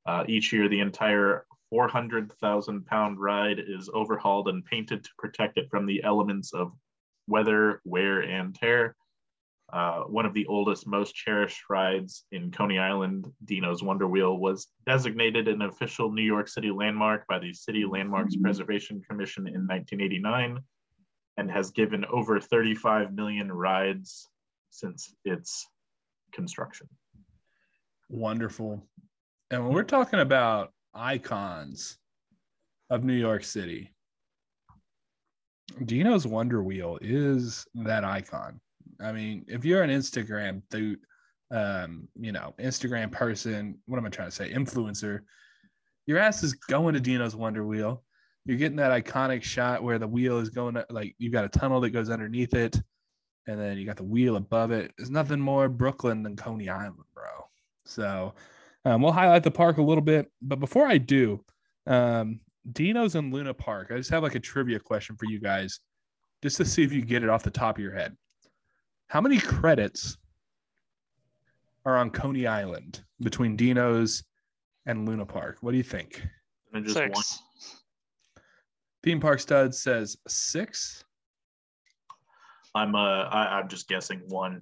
Uh, 0.06 0.24
each 0.28 0.52
year, 0.52 0.68
the 0.68 0.80
entire 0.80 1.46
400,000 1.70 2.86
pound 2.86 3.20
ride 3.20 3.60
is 3.60 3.90
overhauled 3.94 4.50
and 4.50 4.66
painted 4.66 5.04
to 5.04 5.10
protect 5.18 5.58
it 5.58 5.70
from 5.70 5.86
the 5.86 6.04
elements 6.04 6.54
of 6.54 6.72
weather, 7.28 7.82
wear, 7.86 8.22
and 8.22 8.54
tear. 8.56 8.96
Uh, 9.72 10.02
one 10.02 10.26
of 10.26 10.34
the 10.34 10.46
oldest, 10.48 10.86
most 10.86 11.16
cherished 11.16 11.62
rides 11.70 12.26
in 12.34 12.52
Coney 12.52 12.78
Island, 12.78 13.26
Dino's 13.46 13.82
Wonder 13.82 14.06
Wheel, 14.06 14.38
was 14.38 14.68
designated 14.86 15.48
an 15.48 15.62
official 15.62 16.12
New 16.12 16.24
York 16.24 16.50
City 16.50 16.72
landmark 16.72 17.26
by 17.28 17.40
the 17.40 17.54
City 17.54 17.86
Landmarks 17.86 18.36
Preservation 18.36 19.02
Commission 19.10 19.48
in 19.48 19.66
1989 19.66 20.60
and 21.38 21.50
has 21.50 21.72
given 21.72 22.04
over 22.12 22.42
35 22.42 23.14
million 23.14 23.50
rides 23.50 24.28
since 24.72 25.16
its 25.24 25.66
construction. 26.34 26.90
Wonderful. 28.10 28.86
And 29.52 29.66
when 29.66 29.74
we're 29.74 29.84
talking 29.84 30.22
about 30.22 30.72
icons 30.94 31.98
of 32.90 33.04
New 33.04 33.14
York 33.14 33.44
City, 33.44 33.94
Dino's 35.84 36.26
Wonder 36.26 36.64
Wheel 36.64 36.98
is 37.02 37.66
that 37.76 38.06
icon. 38.06 38.62
I 39.02 39.12
mean, 39.12 39.44
if 39.50 39.66
you're 39.66 39.84
an 39.84 39.90
Instagram 39.90 40.62
dude, 40.70 41.00
um, 41.52 42.08
you 42.16 42.32
know, 42.32 42.54
Instagram 42.60 43.12
person, 43.12 43.78
what 43.88 43.98
am 43.98 44.06
I 44.06 44.10
trying 44.10 44.30
to 44.30 44.36
say? 44.36 44.54
Influencer. 44.54 45.20
Your 46.08 46.18
ass 46.18 46.44
is 46.44 46.54
going 46.54 46.94
to 46.94 47.02
Dino's 47.02 47.36
Wonder 47.36 47.66
Wheel. 47.66 48.04
You're 48.46 48.58
getting 48.58 48.78
that 48.78 49.04
iconic 49.04 49.44
shot 49.44 49.84
where 49.84 50.00
the 50.00 50.08
wheel 50.08 50.40
is 50.40 50.50
going 50.50 50.82
like 50.90 51.14
you've 51.20 51.34
got 51.34 51.46
a 51.46 51.50
tunnel 51.50 51.82
that 51.82 51.90
goes 51.90 52.10
underneath 52.10 52.54
it, 52.54 52.82
and 53.48 53.60
then 53.60 53.78
you 53.78 53.86
got 53.86 53.98
the 53.98 54.04
wheel 54.04 54.38
above 54.38 54.72
it. 54.72 54.94
There's 54.98 55.12
nothing 55.12 55.42
more 55.42 55.68
Brooklyn 55.68 56.24
than 56.24 56.38
Coney 56.38 56.70
Island, 56.70 56.96
bro. 57.14 57.24
So 57.86 58.34
um, 58.86 59.02
we'll 59.02 59.12
highlight 59.12 59.44
the 59.44 59.52
park 59.52 59.78
a 59.78 59.82
little 59.82 60.04
bit, 60.04 60.32
but 60.42 60.60
before 60.60 60.88
I 60.88 60.98
do, 60.98 61.44
um, 61.88 62.40
Dino's 62.72 63.16
in 63.16 63.32
Luna 63.32 63.54
Park. 63.54 63.92
I 63.92 63.98
just 63.98 64.10
have 64.10 64.24
like 64.24 64.36
a 64.36 64.40
trivia 64.40 64.80
question 64.80 65.16
for 65.16 65.26
you 65.26 65.40
guys, 65.40 65.80
just 66.42 66.58
to 66.58 66.66
see 66.66 66.84
if 66.84 66.92
you 66.92 67.02
get 67.02 67.24
it 67.24 67.30
off 67.30 67.44
the 67.44 67.52
top 67.52 67.78
of 67.78 67.84
your 67.84 67.94
head. 67.94 68.16
How 69.08 69.22
many 69.22 69.40
credits 69.40 70.18
are 71.86 71.98
on 71.98 72.12
Coney 72.12 72.48
Island 72.48 73.04
between 73.22 73.56
Dino's 73.56 74.24
and 74.86 75.08
Luna 75.08 75.26
Park? 75.26 75.58
What 75.62 75.72
do 75.72 75.78
you 75.78 75.84
think? 75.84 76.26
And 76.74 76.84
just 76.86 76.98
Six. 76.98 77.14
one. 77.16 78.44
Theme 79.04 79.20
Park 79.20 79.40
Stud 79.40 79.74
says 79.74 80.18
six. 80.28 81.04
I'm 82.76 82.96
uh 82.96 83.24
I, 83.24 83.60
I'm 83.60 83.68
just 83.68 83.88
guessing 83.88 84.22
one. 84.28 84.62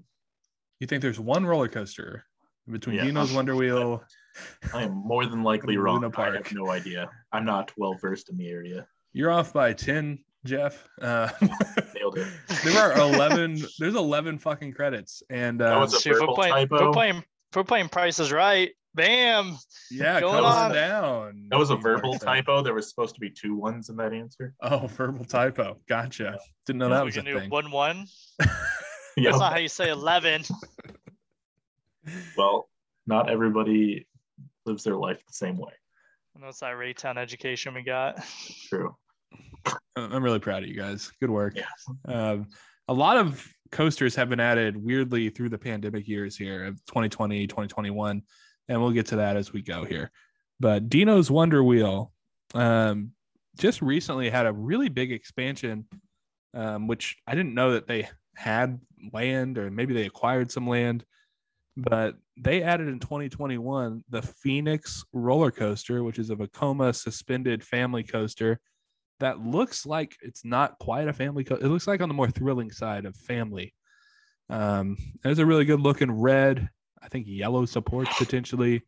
You 0.80 0.88
think 0.88 1.02
there's 1.02 1.20
one 1.20 1.46
roller 1.46 1.68
coaster 1.68 2.26
between 2.72 2.98
Yeah. 2.98 3.06
Dino's 3.06 3.32
Wonder 3.34 3.56
Wheel? 3.56 4.04
I 4.74 4.84
am 4.84 4.94
more 4.94 5.26
than 5.26 5.44
likely 5.44 5.74
Luna 5.76 5.84
wrong. 5.84 6.06
I 6.06 6.10
Park. 6.10 6.36
have 6.36 6.52
no 6.54 6.70
idea. 6.70 7.10
I'm 7.32 7.46
not 7.46 7.72
well 7.78 7.96
versed 8.00 8.30
in 8.30 8.38
the 8.38 8.48
area. 8.50 8.88
You're 9.14 9.32
off 9.32 9.52
by 9.54 9.74
10, 9.74 10.20
Jeff. 10.46 10.88
Uh, 11.02 11.30
Nailed 11.96 12.18
it. 12.18 12.28
there 12.64 12.80
are 12.82 12.98
11, 13.00 13.62
there's 13.80 13.96
11 13.96 14.38
fucking 14.40 14.74
credits. 14.74 15.24
And 15.30 15.60
That 15.60 15.78
uh, 15.78 15.80
was 15.80 15.94
a 15.94 16.00
See, 16.00 16.10
if 16.12 16.16
we're 16.16 16.20
verbal 16.22 16.36
playing, 16.36 16.58
if 16.64 16.70
we're 16.70 16.92
playing, 16.92 17.16
if 17.18 17.56
we're 17.56 17.64
playing 17.64 17.90
prices 17.90 18.32
right. 18.32 18.72
Bam. 18.96 19.56
yeah, 19.92 20.20
going 20.20 20.44
on. 20.44 20.74
down. 20.74 21.46
That 21.52 21.60
was 21.60 21.70
a 21.70 21.76
verbal 21.76 22.14
Stud. 22.16 22.26
typo. 22.28 22.64
There 22.64 22.74
was 22.74 22.90
supposed 22.90 23.14
to 23.16 23.22
be 23.22 23.30
two 23.30 23.56
ones 23.56 23.90
in 23.90 23.96
that 23.98 24.14
answer. 24.14 24.56
Oh, 24.62 24.88
verbal 24.88 25.26
typo. 25.26 25.78
Gotcha. 25.88 26.40
Didn't 26.66 26.80
know 26.80 26.88
Yeah, 26.90 26.96
that 26.96 27.06
was 27.06 27.16
a 27.18 27.22
can 27.22 27.26
do 27.34 27.40
thing. 27.40 27.50
one 27.52 27.70
one. 27.72 28.06
Yeah. 28.40 28.46
That's 29.32 29.40
not 29.40 29.54
how 29.54 29.60
you 29.60 29.68
say 29.68 29.90
eleven. 29.90 30.44
Well, 32.38 32.70
not 33.08 33.30
everybody 33.30 34.08
lives 34.66 34.84
their 34.84 34.96
life 34.96 35.24
the 35.26 35.34
same 35.34 35.58
way. 35.58 35.74
I 36.36 36.40
know 36.42 36.48
it's 36.48 36.60
that 36.60 36.76
Raytown 36.76 37.18
education 37.18 37.74
we 37.74 37.84
got. 37.84 38.24
True. 38.68 38.96
I'm 39.96 40.24
really 40.24 40.40
proud 40.40 40.64
of 40.64 40.70
you 40.70 40.76
guys. 40.76 41.12
Good 41.20 41.30
work. 41.30 41.56
Yeah. 41.56 41.66
Um, 42.08 42.48
a 42.88 42.94
lot 42.94 43.18
of 43.18 43.46
coasters 43.72 44.16
have 44.16 44.30
been 44.30 44.40
added 44.40 44.78
weirdly 44.78 45.30
through 45.30 45.50
the 45.50 45.58
pandemic 45.58 46.08
years 46.08 46.38
here 46.38 46.66
of 46.66 46.84
2020, 46.86 47.48
2021, 47.48 48.22
and 48.68 48.82
we'll 48.82 48.92
get 48.92 49.08
to 49.08 49.18
that 49.18 49.38
as 49.38 49.54
we 49.54 49.62
go 49.62 49.84
here. 49.84 50.12
But 50.60 50.90
Dino's 50.90 51.30
Wonder 51.30 51.64
Wheel 51.64 52.12
um, 52.54 53.12
just 53.58 53.82
recently 53.82 54.30
had 54.30 54.46
a 54.46 54.54
really 54.54 54.90
big 54.90 55.12
expansion, 55.12 55.86
um, 56.54 56.88
which 56.88 57.18
I 57.28 57.36
didn't 57.36 57.54
know 57.54 57.74
that 57.74 57.88
they 57.88 58.10
had 58.36 58.80
land 59.14 59.58
or 59.58 59.70
maybe 59.70 59.94
they 59.94 60.06
acquired 60.06 60.52
some 60.52 60.68
land, 60.68 61.06
but 61.82 62.16
they 62.38 62.62
added 62.62 62.88
in 62.88 63.00
2021 63.00 64.04
the 64.10 64.22
Phoenix 64.22 65.04
roller 65.14 65.52
coaster, 65.52 66.04
which 66.04 66.20
is 66.20 66.30
a 66.30 66.36
Vekoma 66.36 66.96
suspended 66.96 67.64
family 67.64 68.04
coaster 68.04 68.60
that 69.20 69.40
looks 69.40 69.86
like 69.86 70.18
it's 70.22 70.46
not 70.46 70.78
quite 70.80 71.08
a 71.08 71.14
family 71.14 71.44
co- 71.44 71.56
it 71.56 71.66
looks 71.66 71.88
like 71.88 72.02
on 72.02 72.08
the 72.08 72.14
more 72.14 72.30
thrilling 72.30 72.72
side 72.72 73.06
of 73.06 73.16
family. 73.16 73.74
Um 74.50 74.98
there's 75.24 75.40
a 75.40 75.46
really 75.46 75.66
good 75.66 75.80
looking 75.80 76.12
red 76.12 76.70
i 77.02 77.08
think 77.08 77.28
yellow 77.28 77.66
supports 77.66 78.12
potentially. 78.18 78.82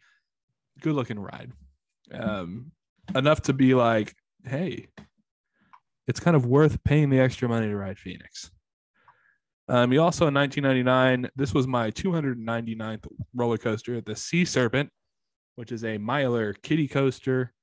Good 0.81 0.95
looking 0.95 1.19
ride. 1.19 1.51
Um 2.13 2.71
enough 3.15 3.41
to 3.43 3.53
be 3.53 3.73
like 3.73 4.15
hey 4.45 4.87
it's 6.07 6.19
kind 6.19 6.35
of 6.35 6.45
worth 6.45 6.83
paying 6.83 7.09
the 7.09 7.19
extra 7.19 7.47
money 7.47 7.67
to 7.67 7.75
ride 7.75 7.99
phoenix 7.99 8.49
um 9.67 9.91
you 9.93 10.01
also 10.01 10.27
in 10.27 10.33
1999 10.33 11.29
this 11.35 11.53
was 11.53 11.67
my 11.67 11.91
299th 11.91 13.05
roller 13.33 13.57
coaster 13.57 14.01
the 14.01 14.15
sea 14.15 14.45
serpent 14.45 14.89
which 15.55 15.71
is 15.71 15.83
a 15.83 15.97
miler 15.97 16.53
kiddie 16.53 16.87
coaster 16.87 17.53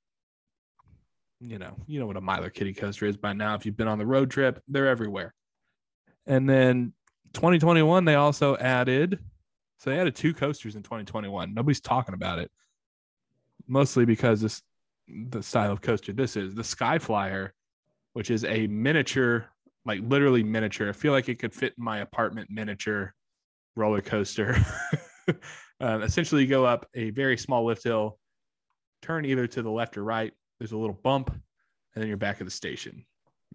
you 1.40 1.58
know, 1.58 1.76
you 1.86 2.00
know 2.00 2.06
what 2.06 2.16
a 2.16 2.20
Miler 2.20 2.50
Kiddie 2.50 2.74
coaster 2.74 3.06
is 3.06 3.16
by 3.16 3.32
now. 3.32 3.54
If 3.54 3.64
you've 3.64 3.76
been 3.76 3.88
on 3.88 3.98
the 3.98 4.06
road 4.06 4.30
trip, 4.30 4.62
they're 4.68 4.88
everywhere. 4.88 5.34
And 6.26 6.48
then 6.48 6.92
2021, 7.34 8.04
they 8.04 8.16
also 8.16 8.56
added, 8.56 9.18
so 9.78 9.90
they 9.90 9.98
added 9.98 10.16
two 10.16 10.34
coasters 10.34 10.74
in 10.74 10.82
2021. 10.82 11.54
Nobody's 11.54 11.80
talking 11.80 12.14
about 12.14 12.38
it, 12.38 12.50
mostly 13.66 14.04
because 14.04 14.40
this 14.40 14.62
the 15.30 15.42
style 15.42 15.72
of 15.72 15.80
coaster 15.80 16.12
this 16.12 16.36
is 16.36 16.54
the 16.54 16.64
Sky 16.64 16.98
Flyer, 16.98 17.54
which 18.12 18.30
is 18.30 18.44
a 18.44 18.66
miniature, 18.66 19.46
like 19.88 20.00
literally 20.02 20.42
miniature. 20.42 20.88
I 20.90 20.92
feel 20.92 21.12
like 21.12 21.28
it 21.30 21.38
could 21.38 21.54
fit 21.54 21.72
in 21.78 21.82
my 21.82 22.00
apartment 22.00 22.50
miniature 22.50 23.14
roller 23.74 24.02
coaster. 24.02 24.54
um, 25.80 26.02
essentially, 26.02 26.42
you 26.42 26.48
go 26.48 26.66
up 26.66 26.86
a 26.94 27.10
very 27.10 27.38
small 27.38 27.64
lift 27.64 27.82
hill, 27.82 28.18
turn 29.00 29.24
either 29.24 29.46
to 29.46 29.62
the 29.62 29.70
left 29.70 29.96
or 29.96 30.04
right. 30.04 30.32
There's 30.60 30.72
a 30.72 30.76
little 30.76 30.98
bump, 31.02 31.30
and 31.30 31.40
then 32.02 32.06
you're 32.06 32.18
back 32.18 32.40
at 32.40 32.44
the 32.44 32.50
station. 32.50 33.04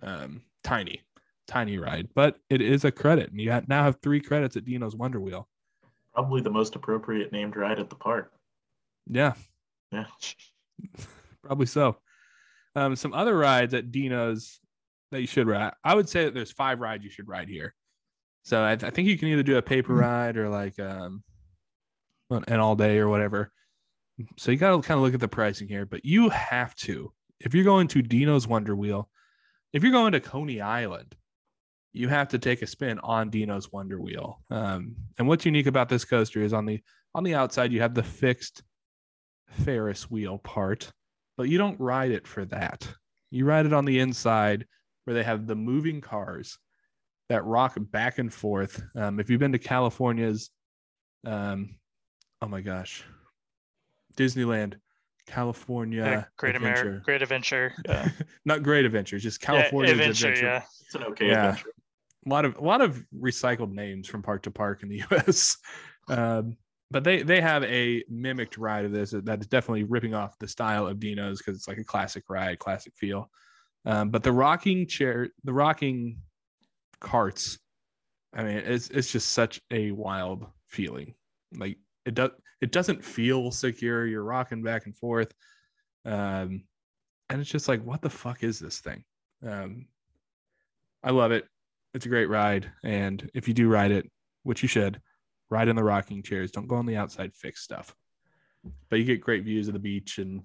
Um, 0.01 0.41
tiny, 0.63 1.01
tiny 1.47 1.77
ride, 1.77 2.09
but 2.15 2.37
it 2.49 2.61
is 2.61 2.83
a 2.83 2.91
credit. 2.91 3.29
And 3.29 3.39
you 3.39 3.51
ha- 3.51 3.61
now 3.67 3.83
have 3.83 3.99
three 4.01 4.19
credits 4.19 4.57
at 4.57 4.65
Dino's 4.65 4.95
Wonder 4.95 5.19
Wheel. 5.19 5.47
Probably 6.15 6.41
the 6.41 6.49
most 6.49 6.75
appropriate 6.75 7.31
named 7.31 7.55
ride 7.55 7.79
at 7.79 7.89
the 7.89 7.95
park. 7.95 8.33
Yeah, 9.07 9.33
Yeah. 9.91 10.05
probably 11.43 11.67
so. 11.67 11.97
Um, 12.75 12.95
some 12.95 13.13
other 13.13 13.37
rides 13.37 13.75
at 13.75 13.91
Dino's 13.91 14.59
that 15.13 15.21
you 15.21 15.27
should 15.27 15.47
ride. 15.47 15.73
I 15.83 15.95
would 15.95 16.09
say 16.09 16.25
that 16.25 16.33
there's 16.33 16.51
five 16.51 16.79
rides 16.79 17.03
you 17.03 17.09
should 17.09 17.27
ride 17.27 17.49
here. 17.49 17.73
So 18.43 18.61
I, 18.61 18.73
I 18.73 18.89
think 18.89 19.07
you 19.07 19.17
can 19.17 19.29
either 19.29 19.43
do 19.43 19.57
a 19.57 19.61
paper 19.61 19.93
ride 19.93 20.37
or 20.37 20.49
like 20.49 20.79
um, 20.79 21.23
an 22.29 22.59
all 22.59 22.75
day 22.75 22.97
or 22.97 23.07
whatever. 23.07 23.51
So 24.37 24.51
you 24.51 24.57
got 24.57 24.75
to 24.75 24.87
kind 24.87 24.97
of 24.97 25.03
look 25.03 25.13
at 25.13 25.19
the 25.19 25.27
pricing 25.27 25.67
here, 25.67 25.85
but 25.85 26.05
you 26.05 26.29
have 26.29 26.75
to 26.75 27.13
if 27.43 27.53
you're 27.53 27.63
going 27.63 27.87
to 27.89 28.01
Dino's 28.01 28.47
Wonder 28.47 28.75
Wheel, 28.75 29.09
if 29.73 29.83
you're 29.83 29.91
going 29.91 30.13
to 30.13 30.19
Coney 30.19 30.61
Island, 30.61 31.15
you 31.91 32.07
have 32.07 32.29
to 32.29 32.39
take 32.39 32.61
a 32.61 32.67
spin 32.67 32.99
on 32.99 33.29
Dino's 33.29 33.71
Wonder 33.71 33.99
Wheel. 33.99 34.41
Um, 34.49 34.95
and 35.19 35.27
what's 35.27 35.45
unique 35.45 35.67
about 35.67 35.89
this 35.89 36.05
coaster 36.05 36.41
is 36.41 36.53
on 36.53 36.65
the 36.65 36.81
on 37.13 37.23
the 37.23 37.35
outside 37.35 37.71
you 37.71 37.81
have 37.81 37.93
the 37.93 38.01
fixed 38.01 38.63
Ferris 39.47 40.09
wheel 40.09 40.39
part, 40.39 40.91
but 41.37 41.49
you 41.49 41.57
don't 41.57 41.79
ride 41.79 42.11
it 42.11 42.27
for 42.27 42.45
that. 42.45 42.87
You 43.29 43.45
ride 43.45 43.67
it 43.67 43.73
on 43.73 43.85
the 43.85 43.99
inside 43.99 44.65
where 45.05 45.13
they 45.13 45.23
have 45.23 45.47
the 45.47 45.55
moving 45.55 46.01
cars 46.01 46.57
that 47.29 47.43
rock 47.45 47.75
back 47.91 48.19
and 48.19 48.33
forth. 48.33 48.81
Um, 48.95 49.19
if 49.19 49.29
you've 49.29 49.39
been 49.39 49.51
to 49.53 49.59
California's, 49.59 50.49
um, 51.25 51.75
oh 52.41 52.47
my 52.47 52.61
gosh, 52.61 53.03
Disneyland, 54.15 54.75
California, 55.25 56.03
Yeah, 56.03 56.23
Great 56.37 56.55
Adventure. 56.55 56.81
America, 56.81 57.01
Great 57.05 57.21
Adventure. 57.21 57.73
Yeah, 57.87 58.09
not 58.45 58.63
Great 58.63 58.85
Adventures, 58.85 59.23
just 59.23 59.41
yeah 59.47 59.61
Adventure. 59.69 59.93
Adventure. 59.93 60.45
Yeah. 60.45 60.63
It's 60.81 60.95
an 60.95 61.03
okay 61.03 61.27
Yeah. 61.29 61.49
adventure. 61.49 61.69
A 62.25 62.29
lot 62.29 62.45
of 62.45 62.57
a 62.57 62.61
lot 62.63 62.81
of 62.81 63.03
recycled 63.17 63.71
names 63.73 64.07
from 64.07 64.21
park 64.21 64.43
to 64.43 64.51
park 64.51 64.83
in 64.83 64.89
the 64.89 64.97
U.S. 65.11 65.57
Um, 66.07 66.55
but 66.91 67.03
they 67.03 67.21
they 67.23 67.41
have 67.41 67.63
a 67.63 68.03
mimicked 68.09 68.57
ride 68.57 68.85
of 68.85 68.91
this 68.91 69.11
that 69.11 69.41
is 69.41 69.47
definitely 69.47 69.83
ripping 69.83 70.13
off 70.13 70.37
the 70.39 70.47
style 70.47 70.87
of 70.87 70.99
Dino's 70.99 71.39
because 71.39 71.57
it's 71.57 71.67
like 71.67 71.79
a 71.79 71.83
classic 71.83 72.23
ride, 72.29 72.59
classic 72.59 72.93
feel. 72.95 73.29
Um, 73.85 74.09
but 74.09 74.23
the 74.23 74.31
rocking 74.31 74.87
chair, 74.87 75.29
the 75.43 75.53
rocking 75.53 76.19
carts, 76.99 77.59
I 78.33 78.43
mean, 78.43 78.57
it's 78.57 78.89
it's 78.89 79.11
just 79.11 79.29
such 79.29 79.61
a 79.71 79.91
wild 79.91 80.45
feeling. 80.67 81.13
Like 81.55 81.77
it 82.05 82.15
does 82.15 82.31
it 82.61 82.71
doesn't 82.71 83.03
feel 83.03 83.51
secure. 83.51 84.05
You're 84.05 84.23
rocking 84.23 84.63
back 84.63 84.85
and 84.85 84.95
forth, 84.95 85.33
um, 86.05 86.63
and 87.29 87.41
it's 87.41 87.49
just 87.49 87.67
like, 87.67 87.83
what 87.83 88.01
the 88.01 88.09
fuck 88.09 88.43
is 88.43 88.59
this 88.59 88.79
thing? 88.79 89.03
Um, 89.45 89.87
I 91.03 91.11
love 91.11 91.31
it. 91.31 91.45
It's 91.93 92.05
a 92.05 92.09
great 92.09 92.29
ride, 92.29 92.71
and 92.83 93.29
if 93.33 93.47
you 93.47 93.53
do 93.53 93.69
ride 93.69 93.91
it, 93.91 94.09
which 94.43 94.61
you 94.63 94.67
should, 94.67 95.01
ride 95.49 95.67
in 95.67 95.75
the 95.75 95.83
rocking 95.83 96.23
chairs. 96.23 96.51
Don't 96.51 96.67
go 96.67 96.75
on 96.75 96.85
the 96.85 96.97
outside 96.97 97.35
fixed 97.35 97.63
stuff. 97.63 97.93
But 98.89 98.99
you 98.99 99.05
get 99.05 99.21
great 99.21 99.43
views 99.43 99.67
of 99.67 99.73
the 99.73 99.79
beach 99.79 100.17
and 100.17 100.41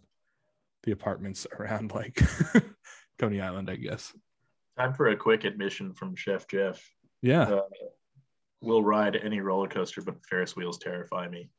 the 0.83 0.93
apartments 0.93 1.47
around 1.59 1.93
like 1.93 2.21
Coney 3.19 3.41
Island, 3.41 3.69
I 3.71 3.77
guess. 3.77 4.13
Time 4.79 4.95
for 4.95 5.09
a 5.09 5.17
quick 5.17 5.45
admission 5.45 5.93
from 5.93 6.15
Chef 6.15 6.47
Jeff. 6.49 6.81
Yeah, 7.23 7.43
Uh, 7.43 7.63
we'll 8.61 8.83
ride 8.83 9.17
any 9.17 9.41
roller 9.41 9.69
coaster, 9.69 10.03
but 10.03 10.15
Ferris 10.29 10.55
wheels 10.57 10.79
terrify 10.79 11.29
me. 11.29 11.51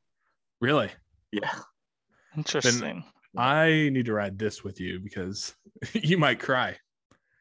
really. 0.61 0.89
Yeah. 1.31 1.51
Interesting. 2.37 3.03
I 3.37 3.89
need 3.91 4.05
to 4.05 4.13
ride 4.13 4.37
this 4.39 4.63
with 4.63 4.79
you 4.79 4.99
because 4.99 5.53
you 5.93 6.17
might 6.17 6.39
cry. 6.39 6.75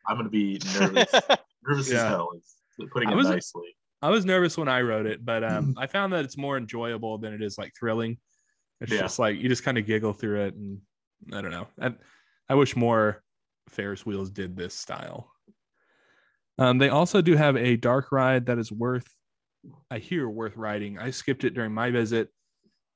I'm 0.06 0.16
going 0.16 0.24
to 0.24 0.30
be 0.30 0.60
nervous. 0.78 1.12
nervous 1.66 1.90
Yeah. 1.90 1.96
as 1.96 2.02
hell. 2.08 2.30
Is 2.36 2.88
putting 2.92 3.08
I 3.08 3.12
it 3.12 3.16
was- 3.16 3.28
nicely. 3.28 3.74
I 4.00 4.10
was 4.10 4.24
nervous 4.24 4.56
when 4.56 4.68
I 4.68 4.80
wrote 4.82 5.06
it, 5.06 5.24
but 5.24 5.42
um, 5.42 5.74
I 5.78 5.88
found 5.88 6.12
that 6.12 6.24
it's 6.24 6.36
more 6.38 6.56
enjoyable 6.56 7.18
than 7.18 7.32
it 7.32 7.42
is 7.42 7.58
like 7.58 7.72
thrilling. 7.78 8.16
It's 8.80 8.92
Yeah. 8.92 9.00
just 9.00 9.18
like 9.18 9.36
you 9.38 9.48
just 9.48 9.64
kind 9.64 9.76
of 9.76 9.86
giggle 9.86 10.12
through 10.12 10.42
it, 10.46 10.54
and 10.54 10.78
I 11.32 11.40
don't 11.40 11.50
know. 11.50 11.66
I, 11.80 11.94
I 12.48 12.54
wish 12.54 12.76
more 12.76 13.24
Ferris 13.68 14.04
wheels 14.06 14.30
did 14.30 14.56
this 14.56 14.74
style. 14.74 15.32
Um, 16.58 16.78
they 16.78 16.88
also 16.88 17.20
do 17.22 17.36
have 17.36 17.56
a 17.56 17.76
dark 17.76 18.10
ride 18.10 18.46
that 18.46 18.58
is 18.58 18.72
worth, 18.72 19.06
I 19.90 19.98
hear 19.98 20.28
worth 20.28 20.56
riding. 20.56 20.98
I 20.98 21.10
skipped 21.10 21.44
it 21.44 21.54
during 21.54 21.72
my 21.72 21.90
visit, 21.90 22.30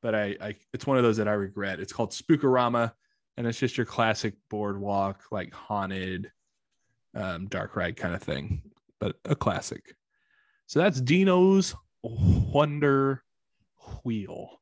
but 0.02 0.14
I, 0.14 0.36
I 0.40 0.56
it's 0.72 0.86
one 0.86 0.96
of 0.96 1.04
those 1.04 1.18
that 1.18 1.28
I 1.28 1.32
regret. 1.32 1.78
It's 1.78 1.92
called 1.92 2.12
Spook-A-Rama, 2.12 2.92
and 3.36 3.46
it's 3.46 3.58
just 3.58 3.76
your 3.76 3.86
classic 3.86 4.34
boardwalk, 4.50 5.22
like 5.30 5.52
haunted, 5.52 6.32
um, 7.14 7.46
dark 7.46 7.76
ride 7.76 7.96
kind 7.96 8.14
of 8.14 8.22
thing, 8.22 8.62
but 8.98 9.16
a 9.24 9.36
classic. 9.36 9.94
So 10.66 10.80
that's 10.80 11.00
Dino's 11.00 11.74
Wonder 12.02 13.22
Wheel. 14.04 14.60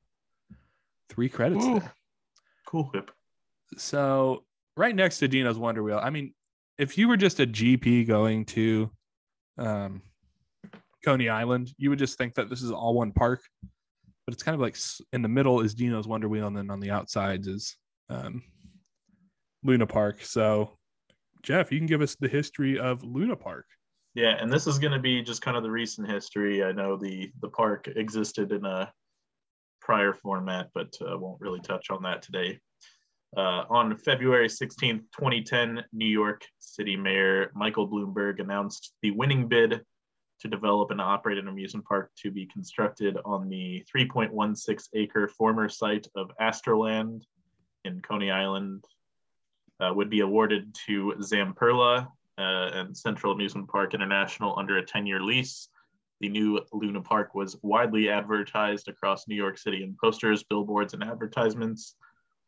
Three 1.09 1.28
credits 1.28 1.65
Ooh. 1.65 1.81
there. 1.81 1.93
Cool 2.66 2.91
whip. 2.93 3.11
So 3.77 4.45
right 4.76 4.94
next 4.94 5.18
to 5.18 5.28
Dino's 5.28 5.59
Wonder 5.59 5.82
Wheel, 5.82 6.01
I 6.02 6.10
mean, 6.10 6.34
if 6.78 6.97
you 6.97 7.09
were 7.09 7.16
just 7.16 7.40
a 7.40 7.47
GP 7.47 8.06
going 8.06 8.44
to 8.47 8.90
um, 9.59 10.02
Coney 11.05 11.28
Island, 11.28 11.72
you 11.76 11.90
would 11.90 11.98
just 11.98 12.18
think 12.18 12.34
that 12.34 12.48
this 12.48 12.62
is 12.62 12.70
all 12.70 12.94
one 12.94 13.12
park. 13.12 13.42
But 14.26 14.34
it's 14.34 14.42
kind 14.42 14.55
of 14.55 14.60
like 14.60 14.76
in 15.12 15.22
the 15.22 15.28
middle 15.28 15.60
is 15.60 15.74
Dino's 15.74 16.06
Wonder 16.06 16.28
Wheel, 16.28 16.47
and 16.47 16.56
then 16.56 16.70
on 16.70 16.80
the 16.80 16.90
outsides 16.90 17.47
is 17.48 17.76
um, 18.09 18.42
Luna 19.62 19.86
Park. 19.86 20.22
So, 20.22 20.78
Jeff, 21.42 21.72
you 21.72 21.78
can 21.78 21.86
give 21.86 22.01
us 22.01 22.16
the 22.16 22.28
history 22.28 22.78
of 22.78 23.02
Luna 23.02 23.36
Park. 23.36 23.66
Yeah, 24.14 24.36
and 24.40 24.52
this 24.52 24.66
is 24.66 24.78
going 24.78 24.92
to 24.92 24.98
be 24.98 25.22
just 25.22 25.42
kind 25.42 25.56
of 25.56 25.62
the 25.62 25.70
recent 25.70 26.09
history. 26.09 26.64
I 26.64 26.72
know 26.72 26.97
the 26.97 27.30
the 27.40 27.48
park 27.48 27.88
existed 27.94 28.52
in 28.52 28.64
a 28.64 28.92
prior 29.80 30.12
format, 30.12 30.68
but 30.74 30.92
uh, 31.01 31.16
won't 31.18 31.40
really 31.40 31.60
touch 31.60 31.90
on 31.90 32.02
that 32.02 32.22
today. 32.22 32.59
Uh, 33.36 33.65
on 33.70 33.97
February 33.97 34.48
16, 34.48 34.98
2010, 35.16 35.85
New 35.93 36.07
York 36.07 36.44
City 36.59 36.97
Mayor 36.97 37.52
Michael 37.55 37.89
Bloomberg 37.89 38.40
announced 38.40 38.94
the 39.02 39.12
winning 39.12 39.47
bid 39.47 39.81
to 40.40 40.48
develop 40.48 40.90
and 40.90 41.01
operate 41.01 41.39
an 41.39 41.48
amusement 41.48 41.86
park 41.86 42.11
to 42.16 42.31
be 42.31 42.47
constructed 42.47 43.19
on 43.24 43.48
the 43.48 43.85
3.16 43.94 44.89
acre 44.94 45.28
former 45.28 45.69
site 45.69 46.09
of 46.16 46.31
Astroland 46.40 47.23
in 47.85 48.01
Coney 48.01 48.31
Island. 48.31 48.85
Uh, 49.78 49.94
would 49.94 50.11
be 50.11 50.20
awarded 50.20 50.74
to 50.86 51.15
Zamperla, 51.20 52.07
uh, 52.40 52.70
and 52.73 52.97
Central 52.97 53.32
Amusement 53.32 53.69
Park 53.69 53.94
International 53.94 54.59
under 54.59 54.78
a 54.78 54.85
10 54.85 55.07
year 55.07 55.20
lease. 55.20 55.69
The 56.20 56.28
new 56.28 56.61
Luna 56.73 57.01
Park 57.01 57.35
was 57.35 57.57
widely 57.62 58.09
advertised 58.09 58.89
across 58.89 59.28
New 59.28 59.35
York 59.35 59.59
City 59.59 59.82
in 59.82 59.97
posters, 60.02 60.43
billboards, 60.43 60.94
and 60.94 61.02
advertisements 61.02 61.97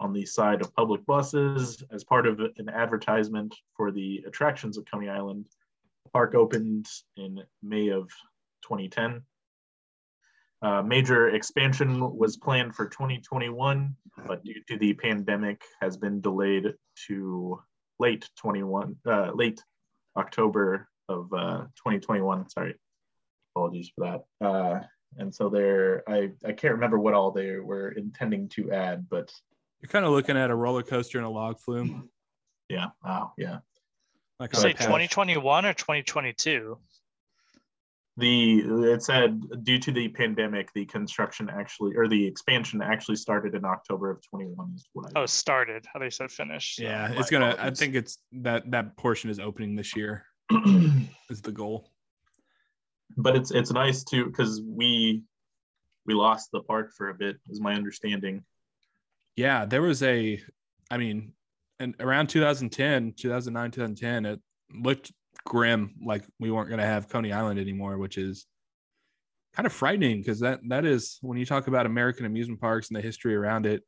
on 0.03 0.12
the 0.12 0.27
side 0.27 0.61
of 0.61 0.74
public 0.74 1.07
buses 1.07 1.83
as 1.93 2.03
part 2.03 2.27
of 2.27 2.41
an 2.41 2.69
advertisement 2.69 3.55
for 3.77 3.93
the 3.93 4.23
attractions 4.27 4.77
of 4.77 4.85
Coney 4.91 5.09
Island. 5.09 5.47
The 6.05 6.11
park 6.11 6.35
opened 6.35 6.87
in 7.16 7.41
May 7.62 7.89
of 7.89 8.09
2010. 8.62 9.23
Uh, 10.61 10.83
major 10.83 11.31
expansion 11.31 12.16
was 12.16 12.37
planned 12.37 12.74
for 12.74 12.87
2021, 12.87 13.95
but 14.27 14.45
due 14.45 14.61
to 14.69 14.77
the 14.77 14.93
pandemic, 14.95 15.62
has 15.81 15.97
been 15.97 16.20
delayed 16.20 16.74
to 17.07 17.61
late 17.99 18.29
21, 18.39 18.97
uh, 19.07 19.31
late 19.35 19.62
October 20.16 20.89
of 21.09 21.33
uh, 21.33 21.62
2021. 21.77 22.49
Sorry, 22.49 22.74
apologies 23.55 23.91
for 23.95 24.05
that. 24.41 24.47
Uh, 24.47 24.81
and 25.19 25.35
so 25.35 25.49
there, 25.49 26.09
I 26.09 26.31
I 26.45 26.53
can't 26.53 26.74
remember 26.74 26.99
what 26.99 27.15
all 27.15 27.33
they 27.33 27.57
were 27.57 27.91
intending 27.91 28.49
to 28.51 28.73
add, 28.73 29.09
but 29.11 29.33
You're 29.83 29.91
kind 29.91 30.05
of 30.05 30.13
looking 30.13 30.37
at 30.37 30.51
a 30.51 30.55
roller 30.55 30.83
coaster 30.83 31.19
and 31.19 31.27
a 31.27 31.31
log 31.31 31.59
flume. 31.59 32.09
yeah, 32.69 32.87
wow, 33.05 33.33
yeah. 33.37 33.59
Like 34.39 34.53
You 34.55 34.61
say 34.61 34.73
2021 34.73 35.67
or 35.67 35.75
2022? 35.75 36.79
The 38.19 38.59
it 38.93 39.03
said 39.03 39.41
due 39.65 39.79
to 39.79 39.91
the 39.91 40.09
pandemic, 40.09 40.71
the 40.75 40.85
construction 40.85 41.49
actually 41.51 41.97
or 41.97 42.09
the 42.09 42.27
expansion 42.27 42.83
actually 42.83 43.17
started 43.17 43.55
in 43.55 43.65
October 43.65 44.11
of 44.11 44.21
21. 44.29 44.73
Is 44.75 44.87
what 44.93 45.11
I 45.17 45.21
Oh, 45.23 45.27
started. 45.27 45.87
How 45.93 45.99
they 45.99 46.11
said 46.11 46.31
finished. 46.31 46.79
Yeah, 46.79 47.11
it's 47.13 47.31
gonna. 47.31 47.57
I 47.59 47.71
think 47.71 47.95
it's 47.95 48.19
that 48.33 48.71
that 48.71 48.97
portion 48.99 49.31
is 49.31 49.41
opening 49.41 49.77
this 49.77 49.97
year. 49.97 50.27
Is 51.31 51.41
the 51.41 51.53
goal. 51.53 51.91
but 53.17 53.35
it's 53.35 53.51
it's 53.51 53.73
nice 53.73 54.05
too 54.05 54.27
because 54.27 54.61
we 54.61 55.23
we 56.05 56.13
lost 56.13 56.51
the 56.53 56.61
park 56.61 56.93
for 56.95 57.09
a 57.09 57.15
bit, 57.15 57.39
is 57.49 57.61
my 57.61 57.73
understanding. 57.75 58.45
Yeah, 59.37 59.65
there 59.65 59.83
was 59.83 60.03
a. 60.03 60.41
I 60.91 60.99
mean, 60.99 61.33
and 61.81 61.95
around 62.01 62.29
2010, 62.29 63.15
2009, 63.19 63.71
2010, 63.71 64.27
it 64.27 64.41
looked 64.75 65.13
grim. 65.45 65.95
Like 66.05 66.25
we 66.39 66.51
weren't 66.51 66.71
gonna 66.71 66.87
have 66.87 67.09
Coney 67.09 67.33
Island 67.33 67.59
anymore, 67.59 67.99
which 67.99 68.19
is 68.19 68.47
kind 69.55 69.67
of 69.67 69.73
frightening 69.73 70.19
because 70.19 70.41
that 70.41 70.61
that 70.69 70.85
is 70.85 71.19
when 71.21 71.39
you 71.39 71.47
talk 71.47 71.67
about 71.67 71.87
American 71.87 72.27
amusement 72.27 72.61
parks 72.61 72.89
and 72.89 72.97
the 72.97 73.03
history 73.03 73.35
around 73.35 73.67
it. 73.67 73.83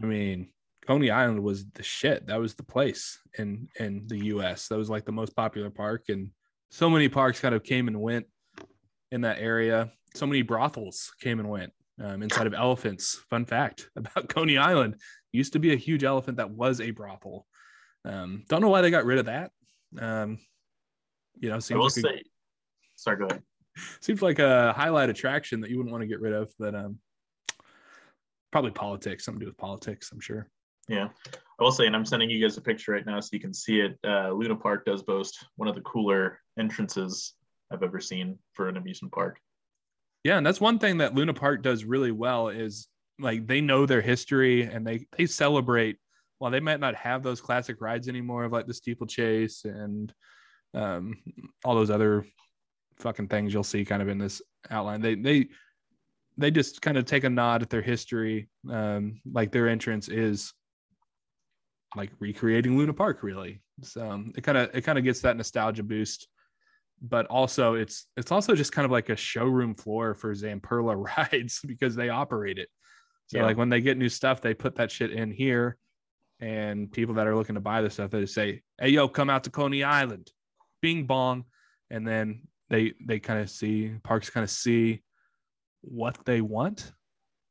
I 0.00 0.06
mean, 0.06 0.50
Coney 0.86 1.10
Island 1.10 1.42
was 1.42 1.66
the 1.70 1.82
shit. 1.82 2.26
That 2.26 2.40
was 2.40 2.54
the 2.54 2.64
place 2.64 3.18
in 3.38 3.68
in 3.78 4.06
the 4.06 4.26
U.S. 4.26 4.68
That 4.68 4.78
was 4.78 4.90
like 4.90 5.04
the 5.04 5.12
most 5.12 5.34
popular 5.34 5.70
park, 5.70 6.04
and 6.08 6.30
so 6.70 6.90
many 6.90 7.08
parks 7.08 7.40
kind 7.40 7.54
of 7.54 7.62
came 7.62 7.88
and 7.88 8.00
went 8.00 8.26
in 9.10 9.22
that 9.22 9.38
area. 9.38 9.90
So 10.14 10.26
many 10.26 10.42
brothels 10.42 11.12
came 11.20 11.38
and 11.38 11.48
went 11.48 11.72
um, 12.00 12.22
inside 12.22 12.46
of 12.46 12.54
elephants. 12.54 13.20
Fun 13.30 13.44
fact 13.44 13.90
about 13.96 14.28
Coney 14.28 14.58
Island: 14.58 14.96
used 15.32 15.52
to 15.54 15.58
be 15.58 15.72
a 15.72 15.76
huge 15.76 16.04
elephant 16.04 16.38
that 16.38 16.50
was 16.50 16.80
a 16.80 16.90
brothel. 16.90 17.46
Um, 18.04 18.44
don't 18.48 18.60
know 18.60 18.68
why 18.68 18.80
they 18.80 18.90
got 18.90 19.04
rid 19.04 19.18
of 19.18 19.26
that. 19.26 19.50
Um, 19.98 20.38
you 21.38 21.48
know, 21.48 21.56
I 21.56 21.58
seems 21.58 21.78
will 21.78 21.84
like 21.84 21.96
a, 21.96 22.00
say, 22.00 22.22
sorry, 22.96 23.18
go 23.18 23.26
ahead. 23.26 23.42
seems 24.00 24.22
like 24.22 24.38
a 24.38 24.72
highlight 24.72 25.10
attraction 25.10 25.60
that 25.60 25.70
you 25.70 25.76
wouldn't 25.76 25.92
want 25.92 26.02
to 26.02 26.08
get 26.08 26.20
rid 26.20 26.32
of, 26.32 26.52
but 26.58 26.74
um, 26.74 26.98
probably 28.50 28.70
politics, 28.70 29.24
something 29.24 29.40
to 29.40 29.46
do 29.46 29.50
with 29.50 29.58
politics, 29.58 30.10
I'm 30.12 30.20
sure. 30.20 30.48
Yeah, 30.88 31.08
I 31.60 31.62
will 31.62 31.72
say, 31.72 31.86
and 31.86 31.94
I'm 31.94 32.06
sending 32.06 32.30
you 32.30 32.40
guys 32.40 32.56
a 32.56 32.62
picture 32.62 32.92
right 32.92 33.04
now 33.04 33.20
so 33.20 33.28
you 33.32 33.40
can 33.40 33.52
see 33.52 33.80
it. 33.80 33.98
Uh, 34.06 34.30
Luna 34.30 34.56
Park 34.56 34.86
does 34.86 35.02
boast 35.02 35.44
one 35.56 35.68
of 35.68 35.74
the 35.74 35.82
cooler 35.82 36.40
entrances 36.58 37.34
I've 37.70 37.82
ever 37.82 38.00
seen 38.00 38.38
for 38.54 38.68
an 38.68 38.78
amusement 38.78 39.12
park. 39.12 39.38
Yeah, 40.24 40.36
and 40.36 40.46
that's 40.46 40.60
one 40.60 40.78
thing 40.78 40.98
that 40.98 41.14
Luna 41.14 41.34
Park 41.34 41.62
does 41.62 41.84
really 41.84 42.12
well 42.12 42.48
is 42.48 42.88
like 43.18 43.46
they 43.46 43.60
know 43.60 43.86
their 43.86 44.00
history 44.00 44.62
and 44.62 44.86
they 44.86 45.06
they 45.16 45.26
celebrate. 45.26 45.96
While 46.38 46.52
they 46.52 46.60
might 46.60 46.78
not 46.78 46.94
have 46.94 47.24
those 47.24 47.40
classic 47.40 47.80
rides 47.80 48.08
anymore 48.08 48.44
of 48.44 48.52
like 48.52 48.68
the 48.68 48.74
steeplechase 48.74 49.64
and 49.64 50.12
um, 50.72 51.16
all 51.64 51.74
those 51.74 51.90
other 51.90 52.24
fucking 53.00 53.26
things 53.26 53.52
you'll 53.52 53.64
see 53.64 53.84
kind 53.84 54.02
of 54.02 54.08
in 54.08 54.18
this 54.18 54.40
outline, 54.70 55.00
they 55.00 55.16
they 55.16 55.48
they 56.36 56.52
just 56.52 56.80
kind 56.80 56.96
of 56.96 57.04
take 57.04 57.24
a 57.24 57.30
nod 57.30 57.62
at 57.62 57.70
their 57.70 57.82
history. 57.82 58.48
Um, 58.70 59.20
like 59.30 59.50
their 59.50 59.68
entrance 59.68 60.08
is 60.08 60.52
like 61.96 62.10
recreating 62.20 62.76
Luna 62.76 62.94
Park, 62.94 63.22
really. 63.22 63.60
So 63.82 64.24
it 64.36 64.42
kind 64.42 64.58
of 64.58 64.70
it 64.74 64.82
kind 64.82 64.98
of 64.98 65.04
gets 65.04 65.20
that 65.20 65.36
nostalgia 65.36 65.82
boost 65.82 66.28
but 67.00 67.26
also 67.26 67.74
it's 67.74 68.06
it's 68.16 68.32
also 68.32 68.54
just 68.54 68.72
kind 68.72 68.84
of 68.84 68.90
like 68.90 69.08
a 69.08 69.16
showroom 69.16 69.74
floor 69.74 70.14
for 70.14 70.34
Zamperla 70.34 70.96
rides 71.32 71.60
because 71.66 71.94
they 71.94 72.08
operate 72.08 72.58
it. 72.58 72.68
So 73.26 73.38
Yeah. 73.38 73.44
like 73.44 73.56
when 73.56 73.68
they 73.68 73.80
get 73.80 73.98
new 73.98 74.08
stuff, 74.08 74.40
they 74.40 74.54
put 74.54 74.76
that 74.76 74.90
shit 74.90 75.12
in 75.12 75.30
here, 75.30 75.76
and 76.40 76.90
people 76.90 77.14
that 77.16 77.26
are 77.26 77.36
looking 77.36 77.56
to 77.56 77.60
buy 77.60 77.82
the 77.82 77.90
stuff, 77.90 78.10
they 78.10 78.22
just 78.22 78.34
say, 78.34 78.62
"Hey, 78.80 78.88
yo, 78.90 79.08
come 79.08 79.30
out 79.30 79.44
to 79.44 79.50
Coney 79.50 79.84
Island, 79.84 80.30
Bing 80.80 81.04
bong," 81.06 81.44
and 81.90 82.06
then 82.06 82.48
they 82.70 82.94
they 83.06 83.20
kind 83.20 83.40
of 83.40 83.50
see 83.50 83.92
parks 84.02 84.30
kind 84.30 84.44
of 84.44 84.50
see 84.50 85.02
what 85.82 86.18
they 86.24 86.40
want, 86.40 86.92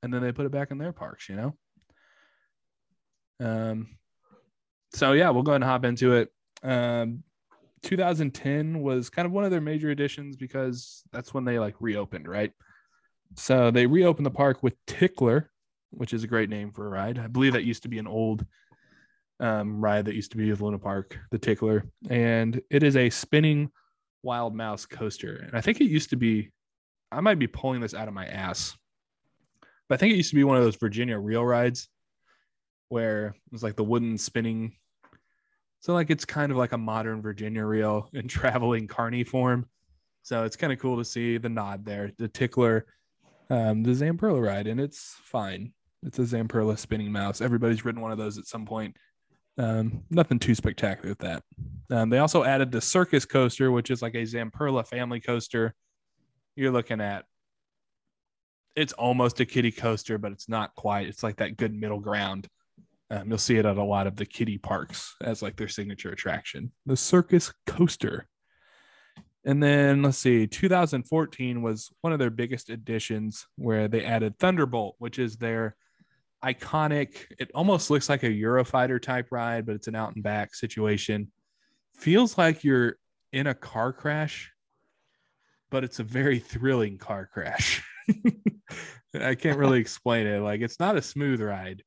and 0.03 0.13
then 0.13 0.21
they 0.21 0.31
put 0.31 0.45
it 0.45 0.51
back 0.51 0.71
in 0.71 0.77
their 0.77 0.93
parks, 0.93 1.29
you 1.29 1.35
know. 1.35 1.57
Um. 3.39 3.97
So 4.93 5.13
yeah, 5.13 5.29
we'll 5.29 5.43
go 5.43 5.51
ahead 5.51 5.61
and 5.61 5.69
hop 5.69 5.85
into 5.85 6.13
it. 6.13 6.29
Um, 6.63 7.23
2010 7.87 8.81
was 8.81 9.09
kind 9.09 9.25
of 9.25 9.31
one 9.31 9.45
of 9.45 9.51
their 9.51 9.61
major 9.61 9.89
additions 9.91 10.35
because 10.35 11.03
that's 11.13 11.33
when 11.33 11.45
they 11.45 11.57
like 11.57 11.75
reopened, 11.79 12.27
right? 12.27 12.51
So 13.35 13.71
they 13.71 13.87
reopened 13.87 14.25
the 14.25 14.31
park 14.31 14.61
with 14.61 14.73
Tickler, 14.87 15.49
which 15.91 16.13
is 16.13 16.23
a 16.23 16.27
great 16.27 16.49
name 16.49 16.71
for 16.71 16.85
a 16.85 16.89
ride. 16.89 17.17
I 17.17 17.27
believe 17.27 17.53
that 17.53 17.63
used 17.63 17.83
to 17.83 17.89
be 17.89 17.97
an 17.97 18.07
old 18.07 18.45
um, 19.39 19.79
ride 19.79 20.05
that 20.05 20.15
used 20.15 20.31
to 20.31 20.37
be 20.37 20.49
with 20.49 20.59
Luna 20.59 20.79
Park, 20.79 21.17
the 21.31 21.37
Tickler, 21.37 21.85
and 22.09 22.61
it 22.69 22.83
is 22.83 22.97
a 22.97 23.09
spinning 23.09 23.71
wild 24.21 24.53
mouse 24.53 24.85
coaster. 24.85 25.37
And 25.37 25.55
I 25.55 25.61
think 25.61 25.79
it 25.79 25.85
used 25.85 26.09
to 26.09 26.17
be, 26.17 26.49
I 27.09 27.21
might 27.21 27.39
be 27.39 27.47
pulling 27.47 27.79
this 27.79 27.93
out 27.93 28.09
of 28.09 28.13
my 28.13 28.25
ass, 28.25 28.75
but 29.87 29.95
I 29.95 29.97
think 29.97 30.13
it 30.13 30.17
used 30.17 30.31
to 30.31 30.35
be 30.35 30.43
one 30.43 30.57
of 30.57 30.63
those 30.63 30.75
Virginia 30.75 31.17
reel 31.17 31.45
rides 31.45 31.87
where 32.89 33.27
it 33.27 33.53
was 33.53 33.63
like 33.63 33.77
the 33.77 33.83
wooden 33.83 34.17
spinning 34.17 34.73
so 35.87 35.93
like 35.93 36.09
it's 36.09 36.25
kind 36.25 36.51
of 36.51 36.57
like 36.57 36.73
a 36.73 36.77
modern 36.77 37.21
Virginia 37.21 37.63
reel 37.63 38.09
in 38.11 38.27
traveling 38.27 38.87
carny 38.87 39.23
form. 39.23 39.65
So 40.21 40.43
it's 40.43 40.57
kind 40.57 40.73
of 40.73 40.79
cool 40.79 40.97
to 40.97 41.05
see 41.05 41.37
the 41.37 41.47
nod 41.47 41.85
there. 41.85 42.11
The 42.17 42.27
tickler, 42.27 42.85
um, 43.49 43.83
the 43.83 43.91
Zamperla 43.91 44.45
ride, 44.45 44.67
and 44.67 44.81
it's 44.81 45.15
fine. 45.23 45.71
It's 46.03 46.19
a 46.19 46.23
Zamperla 46.23 46.77
spinning 46.77 47.09
mouse. 47.09 47.39
Everybody's 47.39 47.85
ridden 47.85 48.01
one 48.01 48.11
of 48.11 48.17
those 48.17 48.37
at 48.37 48.47
some 48.47 48.65
point. 48.65 48.97
Um, 49.57 50.03
nothing 50.09 50.39
too 50.39 50.55
spectacular 50.55 51.07
with 51.07 51.19
that. 51.19 51.43
Um, 51.89 52.09
they 52.09 52.17
also 52.17 52.43
added 52.43 52.69
the 52.69 52.81
circus 52.81 53.23
coaster, 53.23 53.71
which 53.71 53.89
is 53.89 54.01
like 54.01 54.15
a 54.15 54.23
Zamperla 54.23 54.85
family 54.85 55.21
coaster. 55.21 55.73
You're 56.57 56.71
looking 56.71 56.99
at 56.99 57.23
it's 58.75 58.91
almost 58.91 59.39
a 59.39 59.45
kiddie 59.45 59.71
coaster, 59.71 60.17
but 60.17 60.33
it's 60.33 60.49
not 60.49 60.75
quite. 60.75 61.07
It's 61.07 61.23
like 61.23 61.37
that 61.37 61.55
good 61.55 61.73
middle 61.73 62.01
ground. 62.01 62.49
Um, 63.09 63.29
you'll 63.29 63.37
see 63.37 63.57
it 63.57 63.65
at 63.65 63.77
a 63.77 63.83
lot 63.83 64.07
of 64.07 64.17
the 64.17 64.25
kiddie 64.25 64.57
parks 64.57 65.15
as 65.21 65.41
like 65.41 65.55
their 65.55 65.69
signature 65.69 66.11
attraction, 66.11 66.71
the 66.85 66.97
circus 66.97 67.53
coaster. 67.65 68.27
And 69.45 69.63
then 69.63 70.01
let's 70.01 70.17
see, 70.17 70.45
2014 70.45 71.61
was 71.61 71.89
one 72.01 72.11
of 72.11 72.19
their 72.19 72.29
biggest 72.29 72.69
additions 72.69 73.45
where 73.55 73.87
they 73.87 74.03
added 74.03 74.37
Thunderbolt, 74.39 74.95
which 74.99 75.19
is 75.19 75.37
their 75.37 75.77
iconic. 76.43 77.25
It 77.39 77.49
almost 77.55 77.89
looks 77.89 78.09
like 78.09 78.23
a 78.23 78.29
Eurofighter 78.29 79.01
type 79.01 79.27
ride, 79.31 79.65
but 79.65 79.75
it's 79.75 79.87
an 79.87 79.95
out 79.95 80.15
and 80.15 80.23
back 80.23 80.53
situation. 80.53 81.31
Feels 81.95 82.37
like 82.37 82.65
you're 82.65 82.97
in 83.31 83.47
a 83.47 83.53
car 83.53 83.93
crash, 83.93 84.51
but 85.69 85.85
it's 85.85 85.99
a 85.99 86.03
very 86.03 86.39
thrilling 86.39 86.97
car 86.97 87.29
crash. 87.31 87.83
I 89.13 89.35
can't 89.35 89.57
really 89.57 89.79
explain 89.79 90.27
it. 90.27 90.41
Like 90.41 90.61
it's 90.61 90.79
not 90.79 90.97
a 90.97 91.01
smooth 91.01 91.41
ride. 91.41 91.83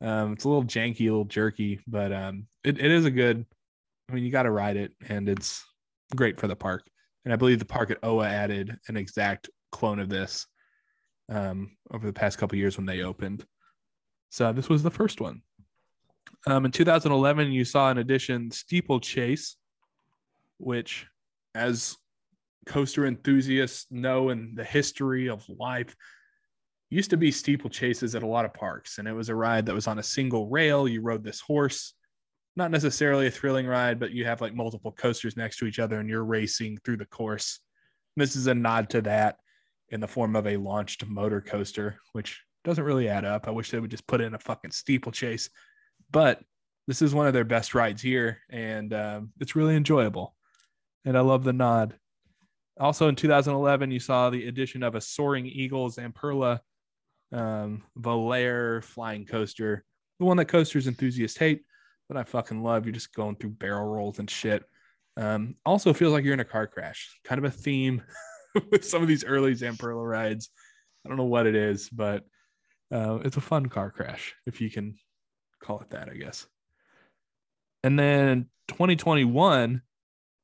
Um, 0.00 0.32
it's 0.34 0.44
a 0.44 0.48
little 0.48 0.64
janky, 0.64 1.00
a 1.00 1.04
little 1.04 1.24
jerky, 1.24 1.80
but 1.86 2.12
um, 2.12 2.46
it, 2.64 2.78
it 2.78 2.90
is 2.90 3.04
a 3.04 3.10
good. 3.10 3.44
I 4.08 4.14
mean, 4.14 4.24
you 4.24 4.30
got 4.30 4.44
to 4.44 4.50
ride 4.50 4.76
it, 4.76 4.92
and 5.08 5.28
it's 5.28 5.64
great 6.16 6.40
for 6.40 6.46
the 6.46 6.56
park. 6.56 6.86
And 7.24 7.32
I 7.32 7.36
believe 7.36 7.58
the 7.58 7.64
park 7.64 7.90
at 7.90 7.98
OWA 8.02 8.26
added 8.26 8.78
an 8.88 8.96
exact 8.96 9.50
clone 9.70 9.98
of 9.98 10.08
this 10.08 10.46
um, 11.28 11.76
over 11.90 12.06
the 12.06 12.12
past 12.12 12.38
couple 12.38 12.56
years 12.56 12.76
when 12.76 12.86
they 12.86 13.02
opened. 13.02 13.44
So 14.30 14.52
this 14.52 14.68
was 14.68 14.82
the 14.82 14.90
first 14.90 15.20
one. 15.20 15.42
Um, 16.46 16.64
in 16.64 16.70
2011, 16.70 17.50
you 17.50 17.64
saw 17.64 17.90
an 17.90 17.98
addition, 17.98 18.50
Steeplechase, 18.50 19.56
which, 20.58 21.06
as 21.54 21.96
coaster 22.66 23.06
enthusiasts 23.06 23.86
know 23.90 24.28
in 24.28 24.54
the 24.54 24.64
history 24.64 25.28
of 25.28 25.44
life, 25.48 25.94
used 26.90 27.10
to 27.10 27.16
be 27.16 27.30
steeplechases 27.30 28.14
at 28.14 28.22
a 28.22 28.26
lot 28.26 28.44
of 28.44 28.54
parks. 28.54 28.98
And 28.98 29.06
it 29.06 29.12
was 29.12 29.28
a 29.28 29.34
ride 29.34 29.66
that 29.66 29.74
was 29.74 29.86
on 29.86 29.98
a 29.98 30.02
single 30.02 30.48
rail. 30.48 30.88
You 30.88 31.02
rode 31.02 31.22
this 31.22 31.40
horse, 31.40 31.94
not 32.56 32.70
necessarily 32.70 33.26
a 33.26 33.30
thrilling 33.30 33.66
ride, 33.66 34.00
but 34.00 34.12
you 34.12 34.24
have 34.24 34.40
like 34.40 34.54
multiple 34.54 34.92
coasters 34.92 35.36
next 35.36 35.58
to 35.58 35.66
each 35.66 35.78
other 35.78 36.00
and 36.00 36.08
you're 36.08 36.24
racing 36.24 36.78
through 36.84 36.96
the 36.96 37.06
course. 37.06 37.60
This 38.16 38.36
is 38.36 38.46
a 38.46 38.54
nod 38.54 38.90
to 38.90 39.02
that 39.02 39.36
in 39.90 40.00
the 40.00 40.08
form 40.08 40.34
of 40.34 40.46
a 40.46 40.56
launched 40.56 41.06
motor 41.06 41.40
coaster, 41.40 42.00
which 42.12 42.42
doesn't 42.64 42.84
really 42.84 43.08
add 43.08 43.24
up. 43.24 43.48
I 43.48 43.50
wish 43.50 43.70
they 43.70 43.80
would 43.80 43.90
just 43.90 44.06
put 44.06 44.20
in 44.20 44.34
a 44.34 44.38
fucking 44.38 44.72
steeplechase, 44.72 45.50
but 46.10 46.40
this 46.86 47.02
is 47.02 47.14
one 47.14 47.26
of 47.26 47.34
their 47.34 47.44
best 47.44 47.74
rides 47.74 48.02
here, 48.02 48.38
and 48.50 48.92
um, 48.94 49.30
it's 49.40 49.54
really 49.54 49.76
enjoyable. 49.76 50.34
And 51.04 51.16
I 51.16 51.20
love 51.20 51.44
the 51.44 51.52
nod. 51.52 51.94
Also 52.80 53.08
in 53.08 53.14
2011, 53.14 53.90
you 53.90 54.00
saw 54.00 54.30
the 54.30 54.48
addition 54.48 54.82
of 54.82 54.94
a 54.94 55.00
Soaring 55.00 55.46
Eagles 55.46 55.96
Zamperla 55.96 56.60
um, 57.32 57.82
Volare 57.98 58.82
flying 58.82 59.26
coaster, 59.26 59.84
the 60.18 60.24
one 60.24 60.36
that 60.38 60.46
coasters 60.46 60.86
enthusiasts 60.86 61.38
hate, 61.38 61.62
but 62.08 62.16
I 62.16 62.24
fucking 62.24 62.62
love. 62.62 62.86
You're 62.86 62.94
just 62.94 63.14
going 63.14 63.36
through 63.36 63.50
barrel 63.50 63.86
rolls 63.86 64.18
and 64.18 64.30
shit. 64.30 64.64
Um, 65.16 65.56
also 65.66 65.92
feels 65.92 66.12
like 66.12 66.24
you're 66.24 66.34
in 66.34 66.40
a 66.40 66.44
car 66.44 66.66
crash. 66.66 67.18
Kind 67.24 67.38
of 67.38 67.44
a 67.44 67.50
theme 67.50 68.02
with 68.70 68.84
some 68.84 69.02
of 69.02 69.08
these 69.08 69.24
early 69.24 69.54
Zamperla 69.54 70.08
rides. 70.08 70.50
I 71.04 71.08
don't 71.08 71.18
know 71.18 71.24
what 71.24 71.46
it 71.46 71.54
is, 71.54 71.88
but 71.88 72.24
uh, 72.92 73.18
it's 73.24 73.36
a 73.36 73.42
fun 73.42 73.66
car 73.66 73.90
crash, 73.90 74.34
if 74.46 74.60
you 74.60 74.70
can 74.70 74.96
call 75.62 75.80
it 75.80 75.90
that, 75.90 76.08
I 76.08 76.14
guess. 76.14 76.46
And 77.82 77.98
then 77.98 78.46
2021, 78.68 79.82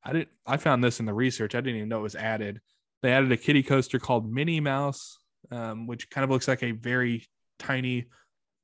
I 0.05 0.12
didn't. 0.12 0.28
I 0.47 0.59
found 0.59 0.85
this 0.85 1.01
in 1.01 1.06
the 1.06 1.15
research. 1.15 1.55
I 1.55 1.61
didn't 1.61 1.77
even 1.77 1.89
know 1.89 2.01
it 2.01 2.02
was 2.02 2.15
added. 2.15 2.61
They 3.02 3.12
added 3.12 3.32
a 3.32 3.36
kiddie 3.36 3.62
coaster 3.62 3.98
called 3.98 4.31
Minnie 4.31 4.61
Mouse, 4.61 5.19
um, 5.51 5.87
which 5.87 6.11
kind 6.11 6.25
of 6.25 6.31
looks 6.31 6.49
like 6.49 6.62
a 6.62 6.73
very 6.73 7.27
tiny 7.59 8.07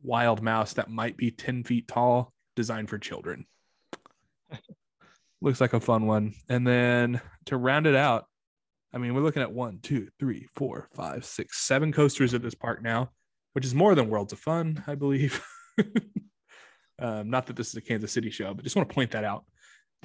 wild 0.03 0.43
mouse 0.43 0.75
that 0.75 0.91
might 0.91 1.17
be 1.17 1.31
10 1.31 1.65
feet 1.65 1.89
tall, 1.89 2.33
designed 2.57 2.89
for 2.89 2.99
children. 2.99 3.47
looks 5.41 5.61
like 5.61 5.73
a 5.73 5.81
fun 5.81 6.07
one. 6.07 6.35
And 6.49 6.67
then 6.67 7.21
to 7.47 7.57
round 7.57 7.87
it 7.87 7.97
out, 7.97 8.27
I 8.93 8.99
mean, 8.99 9.15
we're 9.15 9.23
looking 9.23 9.43
at 9.43 9.53
one, 9.53 9.79
two, 9.83 10.09
three, 10.19 10.49
four, 10.55 10.89
five, 10.95 11.25
six, 11.25 11.59
seven 11.59 11.93
coasters 11.93 12.35
at 12.35 12.43
this 12.43 12.55
park 12.55 12.83
now 12.83 13.11
which 13.53 13.65
is 13.65 13.75
more 13.75 13.95
than 13.95 14.09
Worlds 14.09 14.33
of 14.33 14.39
Fun, 14.39 14.83
I 14.87 14.95
believe. 14.95 15.43
um, 16.99 17.31
not 17.31 17.47
that 17.47 17.57
this 17.57 17.69
is 17.69 17.75
a 17.75 17.81
Kansas 17.81 18.13
City 18.13 18.31
show, 18.31 18.55
but 18.55 18.65
just 18.65 18.77
want 18.77 18.89
to 18.89 18.95
point 18.95 19.11
that 19.13 19.25
out 19.25 19.45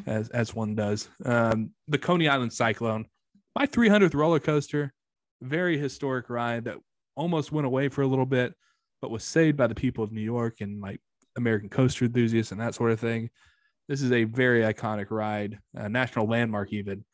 as 0.06 0.30
as 0.30 0.54
one 0.54 0.76
does. 0.76 1.08
Um, 1.24 1.72
the 1.88 1.98
Coney 1.98 2.28
Island 2.28 2.54
Cyclone, 2.54 3.06
my 3.56 3.68
300th 3.68 4.16
roller 4.16 4.40
coaster, 4.40 4.94
very 5.42 5.78
historic 5.78 6.30
ride 6.30 6.66
that 6.66 6.78
almost 7.16 7.52
went 7.52 7.68
away 7.68 7.90
for 7.90 8.02
a 8.02 8.08
little 8.08 8.26
bit, 8.26 8.54
but 9.02 9.12
was 9.12 9.24
saved 9.24 9.58
by 9.58 9.68
the 9.68 9.76
people 9.76 10.04
of 10.04 10.12
New 10.12 10.22
York 10.22 10.62
and 10.62 10.82
like 10.82 11.00
American 11.38 11.70
coaster 11.70 12.06
enthusiasts 12.06 12.52
and 12.52 12.62
that 12.62 12.76
sort 12.76 12.92
of 12.92 13.00
thing. 13.00 13.30
This 13.88 14.02
is 14.02 14.12
a 14.12 14.24
very 14.24 14.62
iconic 14.62 15.12
ride, 15.12 15.60
a 15.76 15.90
national 15.90 16.28
landmark 16.28 16.74
even. 16.74 17.06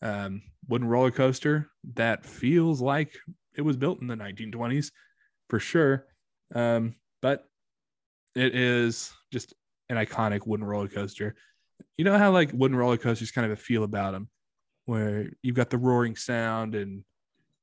Um, 0.00 0.42
wooden 0.68 0.86
roller 0.86 1.10
coaster 1.10 1.70
that 1.94 2.24
feels 2.24 2.80
like 2.80 3.16
it 3.56 3.62
was 3.62 3.76
built 3.76 4.00
in 4.00 4.06
the 4.06 4.14
1920s 4.14 4.90
for 5.48 5.58
sure. 5.58 6.06
Um, 6.54 6.94
but 7.20 7.44
it 8.34 8.54
is 8.54 9.12
just 9.32 9.54
an 9.88 9.96
iconic 9.96 10.46
wooden 10.46 10.66
roller 10.66 10.88
coaster. 10.88 11.34
You 11.96 12.04
know 12.04 12.16
how 12.16 12.30
like 12.30 12.52
wooden 12.52 12.76
roller 12.76 12.96
coasters 12.96 13.30
kind 13.30 13.44
of 13.44 13.52
a 13.52 13.60
feel 13.60 13.84
about 13.84 14.12
them, 14.12 14.28
where 14.86 15.30
you've 15.42 15.56
got 15.56 15.70
the 15.70 15.78
roaring 15.78 16.16
sound 16.16 16.74
and 16.74 17.04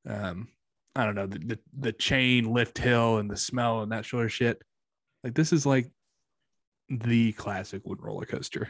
um, 0.07 0.47
I 0.95 1.05
don't 1.05 1.15
know 1.15 1.27
the, 1.27 1.39
the 1.39 1.59
the 1.77 1.91
chain 1.91 2.53
lift 2.53 2.77
hill 2.77 3.17
and 3.17 3.29
the 3.29 3.37
smell 3.37 3.81
and 3.81 3.91
that 3.91 4.05
sort 4.05 4.25
of 4.25 4.33
shit. 4.33 4.61
Like 5.23 5.33
this 5.33 5.51
is 5.51 5.65
like 5.65 5.87
the 6.89 7.33
classic 7.33 7.81
wooden 7.85 8.05
roller 8.05 8.25
coaster. 8.25 8.69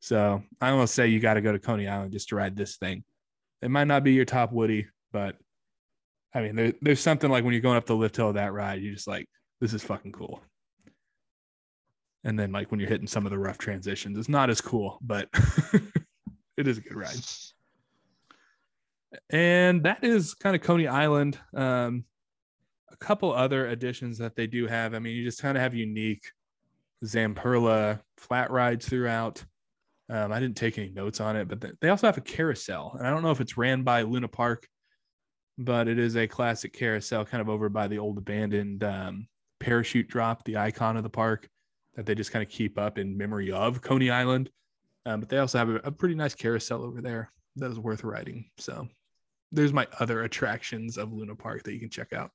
So 0.00 0.42
I 0.60 0.70
almost 0.70 0.94
say 0.94 1.08
you 1.08 1.20
got 1.20 1.34
to 1.34 1.40
go 1.40 1.52
to 1.52 1.58
Coney 1.58 1.88
Island 1.88 2.12
just 2.12 2.28
to 2.28 2.36
ride 2.36 2.56
this 2.56 2.76
thing. 2.76 3.02
It 3.62 3.70
might 3.70 3.88
not 3.88 4.04
be 4.04 4.12
your 4.12 4.24
top 4.24 4.52
Woody, 4.52 4.86
but 5.12 5.36
I 6.34 6.42
mean, 6.42 6.54
there, 6.54 6.72
there's 6.80 7.00
something 7.00 7.30
like 7.30 7.42
when 7.42 7.52
you're 7.52 7.62
going 7.62 7.76
up 7.76 7.86
the 7.86 7.96
lift 7.96 8.16
hill 8.16 8.28
of 8.28 8.34
that 8.34 8.52
ride, 8.52 8.80
you're 8.80 8.94
just 8.94 9.08
like, 9.08 9.28
this 9.60 9.72
is 9.72 9.82
fucking 9.82 10.12
cool. 10.12 10.40
And 12.24 12.38
then 12.38 12.52
like 12.52 12.70
when 12.70 12.78
you're 12.78 12.88
hitting 12.88 13.06
some 13.06 13.26
of 13.26 13.30
the 13.30 13.38
rough 13.38 13.58
transitions, 13.58 14.18
it's 14.18 14.28
not 14.28 14.50
as 14.50 14.60
cool, 14.60 14.98
but 15.00 15.28
it 16.56 16.68
is 16.68 16.78
a 16.78 16.80
good 16.80 16.94
ride. 16.94 17.16
And 19.30 19.82
that 19.84 20.04
is 20.04 20.34
kind 20.34 20.54
of 20.54 20.62
Coney 20.62 20.86
Island. 20.86 21.38
Um, 21.54 22.04
a 22.90 22.96
couple 22.96 23.32
other 23.32 23.68
additions 23.68 24.18
that 24.18 24.36
they 24.36 24.46
do 24.46 24.66
have. 24.66 24.94
I 24.94 24.98
mean, 24.98 25.16
you 25.16 25.24
just 25.24 25.40
kind 25.40 25.56
of 25.56 25.62
have 25.62 25.74
unique 25.74 26.30
Zamperla 27.04 28.00
flat 28.16 28.50
rides 28.50 28.88
throughout. 28.88 29.44
Um, 30.10 30.32
I 30.32 30.40
didn't 30.40 30.56
take 30.56 30.78
any 30.78 30.90
notes 30.90 31.20
on 31.20 31.36
it, 31.36 31.48
but 31.48 31.64
they 31.80 31.88
also 31.90 32.06
have 32.06 32.16
a 32.16 32.22
carousel, 32.22 32.96
and 32.98 33.06
I 33.06 33.10
don't 33.10 33.22
know 33.22 33.30
if 33.30 33.40
it's 33.40 33.58
ran 33.58 33.82
by 33.82 34.02
Luna 34.02 34.28
Park 34.28 34.66
but 35.58 35.88
it 35.88 35.98
is 35.98 36.16
a 36.16 36.26
classic 36.26 36.72
carousel 36.72 37.24
kind 37.24 37.40
of 37.40 37.48
over 37.48 37.68
by 37.68 37.88
the 37.88 37.98
old 37.98 38.16
abandoned 38.16 38.84
um, 38.84 39.26
parachute 39.58 40.08
drop, 40.08 40.44
the 40.44 40.56
icon 40.56 40.96
of 40.96 41.02
the 41.02 41.10
park 41.10 41.48
that 41.96 42.06
they 42.06 42.14
just 42.14 42.30
kind 42.30 42.44
of 42.44 42.48
keep 42.48 42.78
up 42.78 42.96
in 42.96 43.18
memory 43.18 43.50
of 43.50 43.82
Coney 43.82 44.08
Island. 44.08 44.50
Um, 45.04 45.20
but 45.20 45.28
they 45.28 45.38
also 45.38 45.58
have 45.58 45.68
a, 45.68 45.76
a, 45.84 45.90
pretty 45.90 46.14
nice 46.14 46.34
carousel 46.34 46.84
over 46.84 47.00
there 47.00 47.32
that 47.56 47.70
is 47.70 47.78
worth 47.78 48.04
riding. 48.04 48.50
So 48.58 48.86
there's 49.52 49.72
my 49.72 49.86
other 50.00 50.22
attractions 50.22 50.98
of 50.98 51.12
Luna 51.12 51.34
Park 51.34 51.62
that 51.64 51.72
you 51.72 51.80
can 51.80 51.90
check 51.90 52.12
out. 52.12 52.30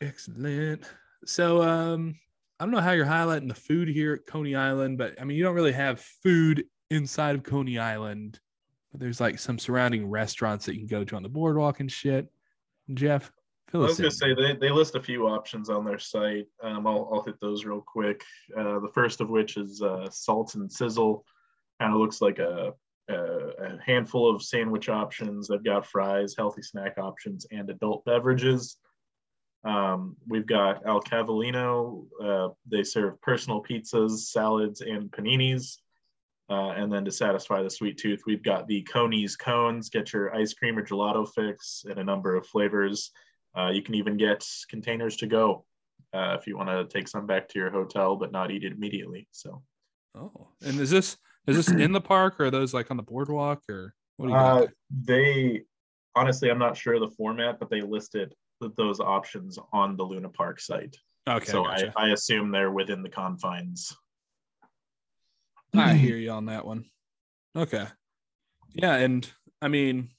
Excellent. 0.00 0.84
So 1.24 1.62
um, 1.62 2.16
I 2.60 2.64
don't 2.64 2.72
know 2.72 2.80
how 2.80 2.92
you're 2.92 3.04
highlighting 3.04 3.48
the 3.48 3.54
food 3.54 3.88
here 3.88 4.14
at 4.14 4.26
Coney 4.26 4.54
Island, 4.54 4.98
but 4.98 5.20
I 5.20 5.24
mean, 5.24 5.36
you 5.36 5.42
don't 5.42 5.54
really 5.54 5.72
have 5.72 6.00
food 6.00 6.64
inside 6.90 7.34
of 7.34 7.42
Coney 7.42 7.78
Island 7.78 8.38
but 8.90 9.00
there's 9.00 9.20
like 9.20 9.38
some 9.38 9.58
surrounding 9.58 10.08
restaurants 10.08 10.66
that 10.66 10.74
you 10.74 10.80
can 10.80 10.88
go 10.88 11.04
to 11.04 11.16
on 11.16 11.22
the 11.22 11.28
boardwalk 11.28 11.80
and 11.80 11.90
shit. 11.90 12.28
Jeff, 12.94 13.30
Phillips. 13.70 14.00
I 14.00 14.04
was 14.04 14.18
going 14.20 14.34
to 14.34 14.42
say 14.42 14.54
they, 14.54 14.68
they 14.68 14.72
list 14.72 14.94
a 14.94 15.02
few 15.02 15.28
options 15.28 15.68
on 15.68 15.84
their 15.84 15.98
site. 15.98 16.46
Um, 16.62 16.86
I'll, 16.86 17.08
I'll 17.12 17.22
hit 17.22 17.38
those 17.40 17.64
real 17.64 17.82
quick. 17.82 18.22
Uh, 18.56 18.80
the 18.80 18.90
first 18.94 19.20
of 19.20 19.28
which 19.28 19.56
is 19.56 19.82
uh, 19.82 20.08
Salt 20.10 20.54
and 20.54 20.70
Sizzle. 20.70 21.24
Kind 21.80 21.92
of 21.92 22.00
looks 22.00 22.22
like 22.22 22.38
a, 22.38 22.72
a, 23.08 23.78
handful 23.84 24.34
of 24.34 24.42
sandwich 24.42 24.88
options. 24.88 25.48
They've 25.48 25.62
got 25.62 25.86
fries, 25.86 26.34
healthy 26.36 26.62
snack 26.62 26.94
options, 26.98 27.46
and 27.50 27.68
adult 27.70 28.04
beverages. 28.04 28.76
Um, 29.64 30.16
we've 30.26 30.46
got 30.46 30.86
Al 30.86 31.00
Cavallino. 31.00 32.04
Uh, 32.22 32.48
they 32.70 32.82
serve 32.82 33.20
personal 33.20 33.62
pizzas, 33.62 34.18
salads, 34.30 34.80
and 34.80 35.10
paninis. 35.10 35.78
Uh, 36.50 36.70
and 36.70 36.90
then 36.90 37.04
to 37.04 37.10
satisfy 37.10 37.62
the 37.62 37.70
sweet 37.70 37.98
tooth, 37.98 38.22
we've 38.26 38.42
got 38.42 38.66
the 38.66 38.82
Coney's 38.82 39.36
cones. 39.36 39.90
Get 39.90 40.12
your 40.12 40.34
ice 40.34 40.54
cream 40.54 40.78
or 40.78 40.82
gelato 40.82 41.28
fix 41.34 41.84
in 41.88 41.98
a 41.98 42.04
number 42.04 42.36
of 42.36 42.46
flavors. 42.46 43.10
Uh, 43.56 43.68
you 43.68 43.82
can 43.82 43.94
even 43.94 44.16
get 44.16 44.46
containers 44.70 45.16
to 45.16 45.26
go 45.26 45.66
uh, 46.14 46.36
if 46.38 46.46
you 46.46 46.56
want 46.56 46.70
to 46.70 46.86
take 46.86 47.08
some 47.08 47.26
back 47.26 47.48
to 47.48 47.58
your 47.58 47.70
hotel 47.70 48.16
but 48.16 48.32
not 48.32 48.50
eat 48.50 48.64
it 48.64 48.72
immediately. 48.72 49.26
So, 49.30 49.62
Oh, 50.14 50.48
and 50.62 50.80
is 50.80 50.90
this 50.90 51.16
is 51.48 51.56
this 51.56 51.68
in 51.68 51.92
the 51.92 52.00
park 52.00 52.38
or 52.38 52.46
are 52.46 52.50
those 52.50 52.74
like 52.74 52.90
on 52.90 52.96
the 52.96 53.02
boardwalk 53.02 53.62
or 53.68 53.94
what 54.16 54.26
do 54.26 54.32
you 54.32 54.38
got? 54.38 54.56
uh, 54.56 54.60
there? 54.60 54.70
they 54.90 55.62
honestly, 56.14 56.50
I'm 56.50 56.58
not 56.58 56.76
sure 56.76 56.94
of 56.94 57.00
the 57.00 57.14
format, 57.16 57.58
but 57.58 57.70
they 57.70 57.80
listed 57.80 58.34
those 58.76 59.00
options 59.00 59.58
on 59.72 59.96
the 59.96 60.02
Luna 60.02 60.28
Park 60.28 60.60
site. 60.60 60.96
Okay, 61.28 61.50
so 61.50 61.64
gotcha. 61.64 61.92
I, 61.96 62.06
I 62.06 62.08
assume 62.10 62.50
they're 62.50 62.72
within 62.72 63.02
the 63.02 63.08
confines. 63.08 63.94
I 65.74 65.94
hear 65.94 66.16
you 66.16 66.30
on 66.30 66.46
that 66.46 66.66
one. 66.66 66.84
Okay. 67.56 67.86
Yeah, 68.74 68.96
and 68.96 69.28
I 69.62 69.68
mean, 69.68 70.10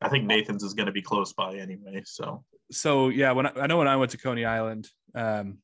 I 0.00 0.08
think 0.08 0.24
Nathan's 0.24 0.62
is 0.62 0.74
going 0.74 0.86
to 0.86 0.92
be 0.92 1.02
close 1.02 1.32
by 1.32 1.56
anyway. 1.56 2.02
So 2.04 2.44
so 2.70 3.08
yeah, 3.08 3.32
when 3.32 3.46
I, 3.46 3.52
I 3.62 3.66
know 3.66 3.78
when 3.78 3.88
I 3.88 3.96
went 3.96 4.12
to 4.12 4.18
Coney 4.18 4.44
Island, 4.44 4.88
um, 5.14 5.58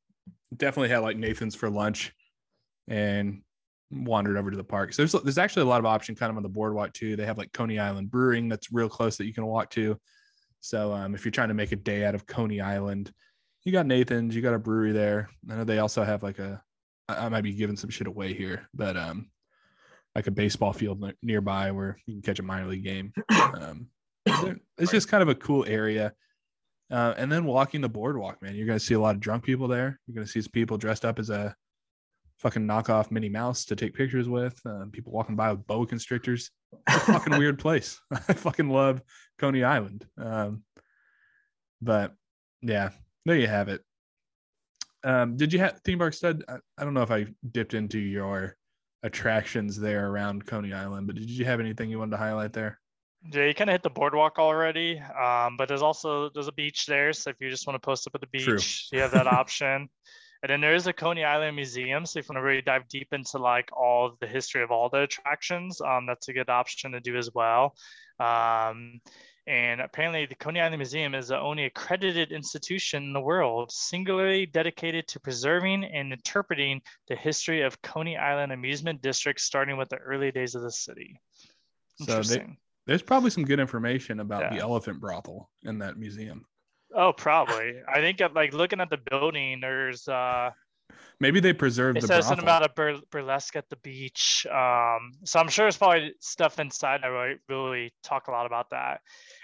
definitely 0.56 0.88
had 0.88 0.98
like 0.98 1.16
Nathan's 1.16 1.54
for 1.54 1.70
lunch, 1.70 2.12
and 2.88 3.42
wandered 3.90 4.36
over 4.36 4.50
to 4.50 4.56
the 4.56 4.64
park. 4.64 4.92
So 4.92 5.02
there's 5.02 5.12
there's 5.22 5.38
actually 5.38 5.62
a 5.62 5.66
lot 5.66 5.80
of 5.80 5.86
option 5.86 6.14
kind 6.14 6.30
of 6.30 6.36
on 6.36 6.42
the 6.42 6.48
boardwalk 6.48 6.92
too. 6.92 7.16
They 7.16 7.26
have 7.26 7.38
like 7.38 7.52
Coney 7.52 7.78
Island 7.78 8.10
Brewing 8.10 8.48
that's 8.48 8.72
real 8.72 8.88
close 8.88 9.16
that 9.16 9.26
you 9.26 9.34
can 9.34 9.46
walk 9.46 9.70
to. 9.70 9.98
So 10.60 10.92
um, 10.92 11.14
if 11.14 11.24
you're 11.24 11.32
trying 11.32 11.48
to 11.48 11.54
make 11.54 11.72
a 11.72 11.76
day 11.76 12.04
out 12.04 12.14
of 12.14 12.26
Coney 12.26 12.60
Island, 12.60 13.12
you 13.64 13.72
got 13.72 13.86
Nathan's, 13.86 14.34
you 14.34 14.42
got 14.42 14.54
a 14.54 14.58
brewery 14.58 14.92
there. 14.92 15.28
I 15.50 15.56
know 15.56 15.64
they 15.64 15.78
also 15.78 16.04
have 16.04 16.22
like 16.22 16.38
a 16.38 16.62
I 17.08 17.26
I 17.26 17.28
might 17.28 17.42
be 17.42 17.52
giving 17.52 17.76
some 17.76 17.90
shit 17.90 18.06
away 18.06 18.34
here, 18.34 18.68
but 18.74 18.96
um, 18.96 19.30
like 20.14 20.26
a 20.26 20.30
baseball 20.30 20.72
field 20.72 21.00
ne- 21.00 21.14
nearby 21.22 21.70
where 21.70 21.98
you 22.06 22.14
can 22.14 22.22
catch 22.22 22.38
a 22.38 22.42
minor 22.42 22.66
league 22.68 22.84
game. 22.84 23.12
Um, 23.60 23.88
it's 24.78 24.90
just 24.90 25.08
kind 25.08 25.22
of 25.22 25.28
a 25.28 25.34
cool 25.34 25.64
area. 25.68 26.12
Uh, 26.90 27.14
and 27.16 27.30
then 27.30 27.44
walking 27.44 27.80
the 27.80 27.88
boardwalk, 27.88 28.40
man, 28.42 28.54
you're 28.54 28.66
gonna 28.66 28.80
see 28.80 28.94
a 28.94 29.00
lot 29.00 29.14
of 29.14 29.20
drunk 29.20 29.44
people 29.44 29.68
there. 29.68 30.00
You're 30.06 30.14
gonna 30.14 30.26
see 30.26 30.40
some 30.40 30.52
people 30.52 30.78
dressed 30.78 31.04
up 31.04 31.18
as 31.18 31.30
a 31.30 31.54
fucking 32.44 32.66
knockoff 32.66 33.10
Minnie 33.10 33.30
Mouse 33.30 33.64
to 33.64 33.74
take 33.74 33.94
pictures 33.94 34.28
with. 34.28 34.60
Um, 34.66 34.90
people 34.92 35.12
walking 35.12 35.34
by 35.34 35.50
with 35.50 35.66
boa 35.66 35.86
constrictors. 35.86 36.50
It's 36.88 37.08
a 37.08 37.12
fucking 37.12 37.38
weird 37.38 37.58
place. 37.58 38.00
I 38.12 38.32
fucking 38.34 38.68
love 38.68 39.00
Coney 39.38 39.62
Island. 39.62 40.04
Um, 40.18 40.64
but 41.80 42.14
yeah, 42.62 42.90
there 43.24 43.36
you 43.36 43.46
have 43.46 43.68
it. 43.68 43.80
Um, 45.04 45.36
did 45.36 45.52
you 45.52 45.60
have 45.60 45.80
theme 45.84 45.98
park 45.98 46.14
stud? 46.14 46.44
I, 46.48 46.56
I 46.76 46.84
don't 46.84 46.92
know 46.92 47.02
if 47.02 47.12
I 47.12 47.26
dipped 47.52 47.74
into 47.74 47.98
your 47.98 48.56
attractions 49.04 49.78
there 49.78 50.10
around 50.10 50.46
Coney 50.46 50.72
Island, 50.72 51.06
but 51.06 51.16
did 51.16 51.30
you 51.30 51.44
have 51.44 51.60
anything 51.60 51.90
you 51.90 52.00
wanted 52.00 52.12
to 52.12 52.16
highlight 52.16 52.52
there? 52.52 52.80
Yeah, 53.32 53.44
you 53.44 53.54
kind 53.54 53.70
of 53.70 53.74
hit 53.74 53.82
the 53.82 53.90
boardwalk 53.90 54.38
already, 54.38 54.98
um, 54.98 55.56
but 55.56 55.68
there's 55.68 55.82
also 55.82 56.28
there's 56.30 56.48
a 56.48 56.52
beach 56.52 56.86
there. 56.86 57.12
So 57.12 57.30
if 57.30 57.36
you 57.40 57.48
just 57.50 57.66
want 57.66 57.80
to 57.80 57.86
post 57.86 58.06
up 58.06 58.14
at 58.16 58.20
the 58.20 58.26
beach, 58.26 58.44
True. 58.44 58.58
you 58.92 59.00
have 59.00 59.12
that 59.12 59.26
option. 59.32 59.88
And 60.44 60.50
then 60.50 60.60
there 60.60 60.74
is 60.74 60.86
a 60.86 60.92
Coney 60.92 61.24
Island 61.24 61.56
Museum. 61.56 62.04
So 62.04 62.18
if 62.18 62.26
you 62.28 62.34
want 62.34 62.42
to 62.42 62.46
really 62.46 62.60
dive 62.60 62.86
deep 62.86 63.14
into 63.14 63.38
like 63.38 63.70
all 63.72 64.04
of 64.04 64.18
the 64.20 64.26
history 64.26 64.62
of 64.62 64.70
all 64.70 64.90
the 64.90 65.00
attractions, 65.00 65.80
um, 65.80 66.04
that's 66.04 66.28
a 66.28 66.34
good 66.34 66.50
option 66.50 66.92
to 66.92 67.00
do 67.00 67.16
as 67.16 67.30
well. 67.34 67.74
Um, 68.20 69.00
and 69.46 69.80
apparently, 69.80 70.26
the 70.26 70.34
Coney 70.34 70.60
Island 70.60 70.76
Museum 70.76 71.14
is 71.14 71.28
the 71.28 71.40
only 71.40 71.64
accredited 71.64 72.30
institution 72.30 73.04
in 73.04 73.12
the 73.14 73.22
world 73.22 73.72
singularly 73.72 74.44
dedicated 74.44 75.08
to 75.08 75.20
preserving 75.20 75.84
and 75.84 76.12
interpreting 76.12 76.82
the 77.08 77.16
history 77.16 77.62
of 77.62 77.80
Coney 77.80 78.18
Island 78.18 78.52
amusement 78.52 79.00
district, 79.00 79.40
starting 79.40 79.78
with 79.78 79.88
the 79.88 79.96
early 79.96 80.30
days 80.30 80.54
of 80.54 80.60
the 80.60 80.70
city. 80.70 81.18
So 82.00 82.16
they- 82.28 82.36
There's 82.86 83.00
probably 83.02 83.30
some 83.30 83.46
good 83.46 83.60
information 83.60 84.20
about 84.20 84.42
the 84.50 84.60
elephant 84.60 85.00
brothel 85.00 85.48
in 85.62 85.78
that 85.78 85.96
museum. 85.96 86.44
Oh, 86.94 87.12
probably. 87.12 87.80
I 87.88 88.00
think 88.00 88.20
uh, 88.20 88.28
like 88.34 88.52
looking 88.54 88.80
at 88.80 88.90
the 88.90 88.98
building, 88.98 89.60
there's 89.60 90.06
uh 90.08 90.50
Maybe 91.20 91.40
they 91.40 91.52
preserved 91.52 91.96
it 91.98 92.00
the 92.02 92.06
says 92.08 92.26
brothel. 92.26 92.28
something 92.28 92.44
about 92.44 92.64
a 92.64 92.72
bur- 92.74 93.00
burlesque 93.10 93.56
at 93.56 93.68
the 93.70 93.76
beach. 93.76 94.46
Um, 94.50 95.12
so 95.24 95.38
I'm 95.40 95.48
sure 95.48 95.66
it's 95.68 95.76
probably 95.76 96.12
stuff 96.20 96.58
inside 96.58 97.02
that 97.02 97.06
really, 97.08 97.36
really 97.48 97.94
talk 98.02 98.26
a 98.28 98.32
lot 98.32 98.46
about 98.46 98.70
that. 98.70 99.00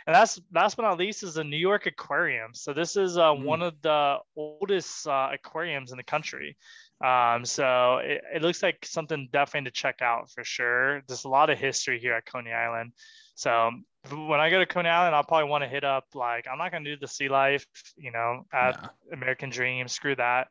And 0.07 0.15
that's 0.15 0.41
last 0.53 0.77
but 0.77 0.83
not 0.83 0.99
least 0.99 1.23
is 1.23 1.35
the 1.35 1.45
New 1.45 1.57
York 1.57 1.87
Aquarium. 1.87 2.55
So 2.55 2.73
this 2.73 2.97
is 2.97 3.17
uh, 3.17 3.31
Mm. 3.33 3.45
one 3.45 3.63
of 3.63 3.81
the 3.83 4.19
oldest 4.37 5.07
uh, 5.07 5.31
aquariums 5.33 5.93
in 5.93 5.97
the 5.97 6.05
country. 6.05 6.57
Um, 7.03 7.45
so 7.45 7.99
it, 7.99 8.21
it 8.35 8.43
looks 8.43 8.63
like 8.63 8.85
something 8.85 9.29
definitely 9.33 9.71
to 9.71 9.75
check 9.75 10.03
out 10.03 10.31
for 10.31 10.45
sure. 10.45 11.03
There's 11.09 11.25
a 11.25 11.29
lot 11.29 11.51
of 11.51 11.59
history 11.59 11.99
here 11.99 12.15
at 12.15 12.27
Coney 12.27 12.53
Island. 12.53 12.93
So 13.41 13.71
when 14.11 14.39
I 14.39 14.51
go 14.51 14.59
to 14.59 14.67
Coney 14.67 14.91
Island, 14.91 15.15
I'll 15.15 15.25
probably 15.25 15.49
want 15.49 15.65
to 15.65 15.69
hit 15.69 15.83
up 15.83 16.05
like 16.15 16.47
I'm 16.47 16.59
not 16.59 16.71
gonna 16.73 16.85
do 16.85 16.99
the 16.99 17.09
sea 17.09 17.31
life, 17.31 17.65
you 17.97 18.11
know, 18.13 18.45
at 18.53 18.83
Nah. 18.83 18.89
American 19.15 19.49
Dream. 19.49 19.89
Screw 19.89 20.15
that. 20.17 20.49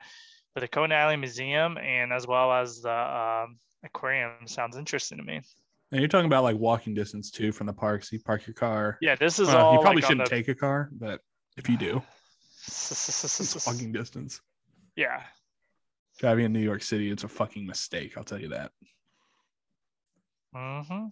But 0.56 0.61
the 0.61 0.68
Coney 0.68 0.95
Island 0.95 1.22
Museum 1.22 1.78
and 1.78 2.11
as 2.11 2.26
well 2.26 2.52
as 2.52 2.82
the 2.82 2.90
um, 2.91 3.60
aquarium 3.84 4.48
sounds 4.48 4.76
interesting 4.76 5.20
to 5.20 5.24
me. 5.24 5.40
And 5.91 6.02
you're 6.02 6.07
talking 6.07 6.26
about 6.26 6.41
like 6.44 6.57
walking 6.57 6.95
distance 6.95 7.30
too 7.30 7.52
from 7.52 7.68
the 7.68 7.74
park. 7.74 8.03
So 8.03 8.16
you 8.16 8.24
park 8.24 8.48
your 8.48 8.56
car. 8.56 8.98
Yeah, 9.02 9.14
this 9.14 9.38
is 9.38 9.49
Well, 9.49 9.68
all. 9.68 9.74
you 9.74 9.80
probably 9.82 10.02
like, 10.02 10.10
shouldn't 10.10 10.28
the- 10.28 10.36
take 10.36 10.48
a 10.48 10.56
car, 10.56 10.90
but 10.91 11.22
if 11.57 11.70
you 11.70 11.78
do, 11.78 12.02
it's 12.66 13.66
walking 13.68 13.91
distance. 13.91 14.41
yeah. 14.95 15.22
Driving 16.18 16.45
in 16.45 16.53
New 16.53 16.60
York 16.60 16.82
City, 16.82 17.11
it's 17.11 17.24
a 17.24 17.28
fucking 17.28 17.68
mistake. 17.68 18.18
I'll 18.18 18.24
tell 18.24 18.41
you 18.41 18.49
that. 18.49 18.72
hmm 20.56 21.06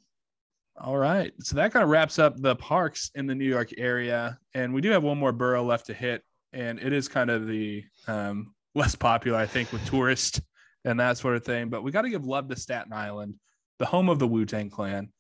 All 0.80 0.98
right. 0.98 1.34
So 1.40 1.56
that 1.56 1.74
kind 1.74 1.84
of 1.84 1.90
wraps 1.90 2.20
up 2.20 2.40
the 2.40 2.56
parks 2.56 3.10
in 3.16 3.26
the 3.26 3.34
New 3.34 3.46
York 3.46 3.72
area. 3.78 4.38
And 4.54 4.74
we 4.74 4.82
do 4.82 4.92
have 4.92 5.04
one 5.04 5.18
more 5.18 5.32
borough 5.32 5.64
left 5.64 5.88
to 5.88 5.94
hit. 5.94 6.24
And 6.54 6.80
it 6.80 6.94
is 6.94 7.08
kind 7.08 7.30
of 7.30 7.48
the 7.48 7.84
um, 8.08 8.54
less 8.76 8.96
popular, 8.96 9.38
I 9.38 9.48
think, 9.48 9.72
with 9.72 9.86
tourists 9.86 10.40
and 10.86 11.00
that 11.00 11.18
sort 11.18 11.36
of 11.36 11.44
thing. 11.44 11.70
But 11.70 11.84
we 11.84 11.92
got 11.92 12.04
to 12.04 12.10
give 12.10 12.26
love 12.26 12.48
to 12.50 12.56
Staten 12.56 12.94
Island, 12.94 13.36
the 13.80 13.86
home 13.86 14.08
of 14.08 14.20
the 14.20 14.28
Wu 14.28 14.46
Tang 14.46 14.70
Clan, 14.70 15.12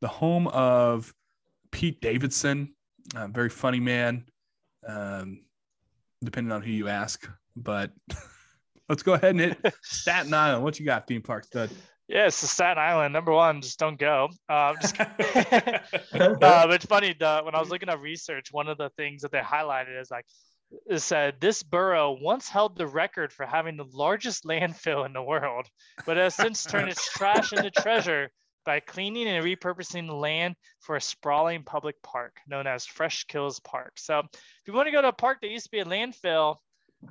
the 0.00 0.08
home 0.08 0.46
of 0.48 1.12
Pete 1.72 2.00
Davidson, 2.00 2.74
a 3.16 3.26
very 3.26 3.48
funny 3.48 3.80
man, 3.80 4.24
um, 4.86 5.42
depending 6.22 6.52
on 6.52 6.62
who 6.62 6.70
you 6.70 6.86
ask. 6.88 7.28
But 7.56 7.90
let's 8.88 9.02
go 9.02 9.14
ahead 9.14 9.30
and 9.30 9.40
hit 9.40 9.74
Staten 9.82 10.32
Island. 10.32 10.62
What 10.62 10.78
you 10.78 10.86
got, 10.86 11.08
theme 11.08 11.22
park 11.22 11.44
stud? 11.44 11.70
Yeah, 12.10 12.26
it's 12.26 12.40
the 12.40 12.48
Staten 12.48 12.82
Island. 12.82 13.12
Number 13.12 13.30
one, 13.30 13.60
just 13.60 13.78
don't 13.78 13.96
go. 13.96 14.30
Um, 14.48 14.74
just 14.80 14.98
uh, 15.00 15.06
it's 16.12 16.84
funny 16.84 17.14
the, 17.16 17.42
when 17.44 17.54
I 17.54 17.60
was 17.60 17.70
looking 17.70 17.88
at 17.88 18.00
research, 18.00 18.48
one 18.50 18.66
of 18.66 18.78
the 18.78 18.90
things 18.96 19.22
that 19.22 19.30
they 19.30 19.38
highlighted 19.38 20.00
is 20.00 20.10
like 20.10 20.26
it 20.86 20.98
said 20.98 21.36
this 21.40 21.62
borough 21.62 22.18
once 22.20 22.48
held 22.48 22.76
the 22.76 22.86
record 22.86 23.32
for 23.32 23.46
having 23.46 23.76
the 23.76 23.86
largest 23.92 24.42
landfill 24.42 25.06
in 25.06 25.12
the 25.12 25.22
world, 25.22 25.68
but 26.04 26.16
has 26.16 26.34
since 26.34 26.64
turned 26.64 26.88
its 26.88 27.12
trash 27.12 27.52
into 27.52 27.70
treasure 27.70 28.28
by 28.66 28.80
cleaning 28.80 29.28
and 29.28 29.44
repurposing 29.44 30.08
the 30.08 30.14
land 30.14 30.56
for 30.80 30.96
a 30.96 31.00
sprawling 31.00 31.62
public 31.62 31.94
park 32.02 32.38
known 32.48 32.66
as 32.66 32.86
Fresh 32.86 33.24
Kills 33.24 33.60
Park. 33.60 33.92
So 33.98 34.18
if 34.18 34.66
you 34.66 34.72
want 34.72 34.88
to 34.88 34.92
go 34.92 35.00
to 35.00 35.08
a 35.08 35.12
park 35.12 35.38
that 35.42 35.50
used 35.50 35.66
to 35.66 35.70
be 35.70 35.78
a 35.78 35.84
landfill, 35.84 36.56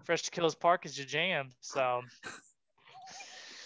Fresh 0.03 0.29
Kills 0.29 0.55
Park 0.55 0.85
is 0.85 0.97
your 0.97 1.07
jam. 1.07 1.51
So 1.61 2.01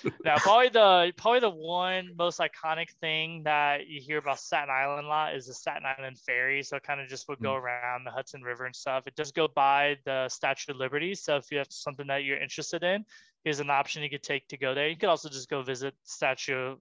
now 0.25 0.37
probably 0.37 0.69
the 0.69 1.13
probably 1.17 1.39
the 1.39 1.49
one 1.49 2.11
most 2.17 2.39
iconic 2.39 2.89
thing 3.01 3.43
that 3.43 3.87
you 3.87 4.01
hear 4.01 4.17
about 4.17 4.39
Staten 4.39 4.69
Island 4.69 5.05
a 5.05 5.09
lot 5.09 5.35
is 5.35 5.47
the 5.47 5.53
Staten 5.53 5.83
Island 5.97 6.17
Ferry. 6.19 6.63
So 6.63 6.77
it 6.77 6.83
kind 6.83 6.99
of 7.01 7.07
just 7.07 7.27
would 7.29 7.39
go 7.39 7.53
around 7.55 8.03
the 8.03 8.11
Hudson 8.11 8.41
River 8.41 8.65
and 8.65 8.75
stuff. 8.75 9.07
It 9.07 9.15
does 9.15 9.31
go 9.31 9.47
by 9.47 9.97
the 10.05 10.27
Statue 10.29 10.73
of 10.73 10.77
Liberty. 10.77 11.15
So 11.15 11.37
if 11.37 11.51
you 11.51 11.57
have 11.57 11.67
something 11.69 12.07
that 12.07 12.23
you're 12.23 12.41
interested 12.41 12.83
in, 12.83 13.05
here's 13.43 13.59
an 13.59 13.69
option 13.69 14.03
you 14.03 14.09
could 14.09 14.23
take 14.23 14.47
to 14.49 14.57
go 14.57 14.73
there. 14.73 14.87
You 14.87 14.97
could 14.97 15.09
also 15.09 15.29
just 15.29 15.49
go 15.49 15.61
visit 15.61 15.93
Statue 16.03 16.75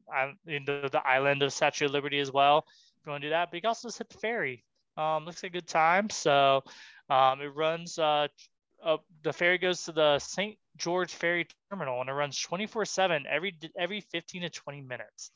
in 0.47 0.65
the, 0.65 0.89
the 0.91 1.07
island 1.07 1.43
of 1.43 1.53
Statue 1.53 1.87
of 1.87 1.93
Liberty 1.93 2.19
as 2.19 2.33
well. 2.33 2.65
If 3.01 3.07
you 3.07 3.13
want 3.13 3.23
to 3.23 3.29
do 3.29 3.31
that, 3.31 3.51
but 3.51 3.57
you 3.57 3.61
can 3.63 3.69
also 3.69 3.89
just 3.89 3.99
hit 3.99 4.09
the 4.09 4.19
ferry. 4.19 4.65
Um, 4.97 5.25
looks 5.25 5.43
like 5.43 5.53
a 5.53 5.55
good 5.55 5.67
time. 5.67 6.11
So 6.11 6.63
um, 7.09 7.41
it 7.41 7.55
runs 7.55 7.99
uh, 7.99 8.29
up 8.85 9.05
the 9.23 9.33
ferry 9.33 9.59
goes 9.59 9.85
to 9.85 9.93
the 9.93 10.19
St. 10.19 10.57
George 10.77 11.13
Ferry 11.13 11.47
Terminal 11.71 12.01
and 12.01 12.09
it 12.09 12.13
runs 12.13 12.39
24 12.41 12.85
7 12.85 13.25
every 13.29 13.57
every 13.79 14.01
15 14.01 14.43
to 14.43 14.51
20 14.51 14.81
minutes. 14.83 15.31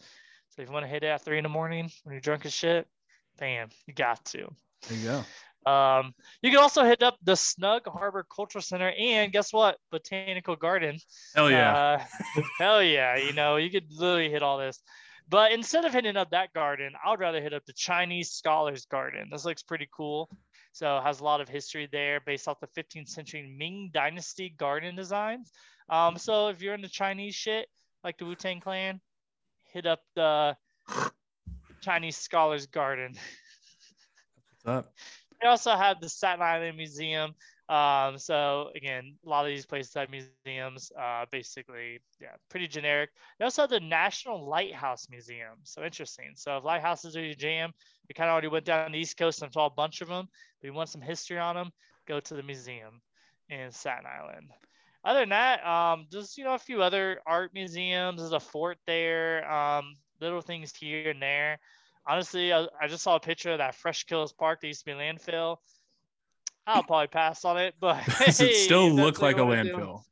So 0.50 0.62
if 0.62 0.68
you 0.68 0.72
want 0.72 0.84
to 0.84 0.88
hit 0.88 1.02
it 1.02 1.08
at 1.08 1.24
three 1.24 1.38
in 1.38 1.42
the 1.42 1.48
morning 1.48 1.90
when 2.04 2.12
you're 2.12 2.20
drunk 2.20 2.46
as 2.46 2.54
shit, 2.54 2.86
bam, 3.38 3.68
you 3.86 3.94
got 3.94 4.24
to. 4.26 4.48
There 4.88 4.98
you 4.98 5.04
go. 5.04 5.24
Um, 5.70 6.14
you 6.42 6.50
can 6.50 6.60
also 6.60 6.84
hit 6.84 7.02
up 7.02 7.16
the 7.24 7.34
Snug 7.34 7.82
Harbor 7.86 8.24
Cultural 8.34 8.62
Center 8.62 8.92
and 8.96 9.32
guess 9.32 9.52
what? 9.52 9.78
Botanical 9.90 10.54
Garden. 10.54 10.98
Hell 11.34 11.50
yeah. 11.50 11.76
Uh, 11.76 12.42
hell 12.58 12.82
yeah. 12.82 13.16
You 13.16 13.32
know, 13.32 13.56
you 13.56 13.70
could 13.70 13.92
literally 13.92 14.30
hit 14.30 14.42
all 14.42 14.58
this. 14.58 14.80
But 15.28 15.50
instead 15.50 15.84
of 15.84 15.92
hitting 15.92 16.16
up 16.16 16.30
that 16.30 16.52
garden, 16.52 16.92
I 17.04 17.10
would 17.10 17.18
rather 17.18 17.42
hit 17.42 17.52
up 17.52 17.64
the 17.66 17.72
Chinese 17.72 18.30
Scholars 18.30 18.86
Garden. 18.86 19.28
This 19.32 19.44
looks 19.44 19.64
pretty 19.64 19.88
cool. 19.92 20.30
So 20.76 20.98
it 20.98 21.04
has 21.04 21.20
a 21.20 21.24
lot 21.24 21.40
of 21.40 21.48
history 21.48 21.88
there 21.90 22.20
based 22.20 22.46
off 22.46 22.60
the 22.60 22.66
15th 22.66 23.08
century 23.08 23.50
Ming 23.58 23.88
Dynasty 23.94 24.50
garden 24.50 24.94
designs. 24.94 25.50
Um, 25.88 26.18
so 26.18 26.48
if 26.48 26.60
you're 26.60 26.74
into 26.74 26.90
Chinese 26.90 27.34
shit, 27.34 27.68
like 28.04 28.18
the 28.18 28.26
Wu 28.26 28.34
Tang 28.34 28.60
Clan, 28.60 29.00
hit 29.72 29.86
up 29.86 30.00
the 30.14 30.54
Chinese 31.80 32.18
Scholars 32.18 32.66
Garden. 32.66 33.14
What's 34.64 34.86
up? 34.86 34.92
They 35.40 35.48
also 35.48 35.76
have 35.76 36.00
the 36.00 36.08
Staten 36.08 36.42
Island 36.42 36.76
Museum. 36.76 37.34
Um, 37.68 38.16
so 38.18 38.70
again, 38.76 39.16
a 39.24 39.28
lot 39.28 39.44
of 39.44 39.50
these 39.50 39.66
places 39.66 39.92
have 39.94 40.08
museums. 40.10 40.92
Uh, 40.98 41.26
basically, 41.30 42.00
yeah, 42.20 42.36
pretty 42.48 42.68
generic. 42.68 43.10
They 43.38 43.44
also 43.44 43.62
have 43.62 43.70
the 43.70 43.80
National 43.80 44.48
Lighthouse 44.48 45.08
Museum. 45.10 45.58
So 45.64 45.82
interesting. 45.84 46.32
So 46.36 46.58
if 46.58 46.64
lighthouses 46.64 47.16
are 47.16 47.24
your 47.24 47.34
jam, 47.34 47.72
we 48.08 48.14
kind 48.14 48.28
of 48.28 48.32
already 48.32 48.48
went 48.48 48.64
down 48.64 48.92
the 48.92 48.98
East 48.98 49.16
Coast 49.16 49.42
and 49.42 49.52
saw 49.52 49.66
a 49.66 49.70
bunch 49.70 50.00
of 50.00 50.08
them. 50.08 50.28
But 50.60 50.66
you 50.66 50.72
want 50.72 50.88
some 50.88 51.02
history 51.02 51.38
on 51.38 51.56
them, 51.56 51.70
go 52.06 52.20
to 52.20 52.34
the 52.34 52.42
museum 52.42 53.00
in 53.48 53.72
Staten 53.72 54.06
Island. 54.06 54.50
Other 55.04 55.20
than 55.20 55.28
that, 55.30 55.64
um, 55.64 56.06
just 56.10 56.36
you 56.38 56.44
know 56.44 56.54
a 56.54 56.58
few 56.58 56.82
other 56.82 57.20
art 57.26 57.52
museums. 57.54 58.20
There's 58.20 58.32
a 58.32 58.40
fort 58.40 58.78
there. 58.86 59.48
Um, 59.50 59.94
little 60.20 60.40
things 60.40 60.74
here 60.74 61.10
and 61.10 61.22
there. 61.22 61.58
Honestly, 62.06 62.52
I, 62.52 62.66
I 62.80 62.86
just 62.88 63.02
saw 63.02 63.16
a 63.16 63.20
picture 63.20 63.52
of 63.52 63.58
that 63.58 63.74
Fresh 63.74 64.04
Kills 64.04 64.32
Park 64.32 64.60
that 64.60 64.66
used 64.68 64.80
to 64.80 64.86
be 64.86 64.92
landfill. 64.92 65.56
I'll 66.66 66.82
probably 66.82 67.06
pass 67.08 67.44
on 67.44 67.58
it, 67.58 67.74
but 67.80 68.04
Does 68.26 68.40
it 68.40 68.54
still 68.56 68.90
look 68.90 69.20
like 69.20 69.36
a 69.36 69.40
landfill? 69.40 70.02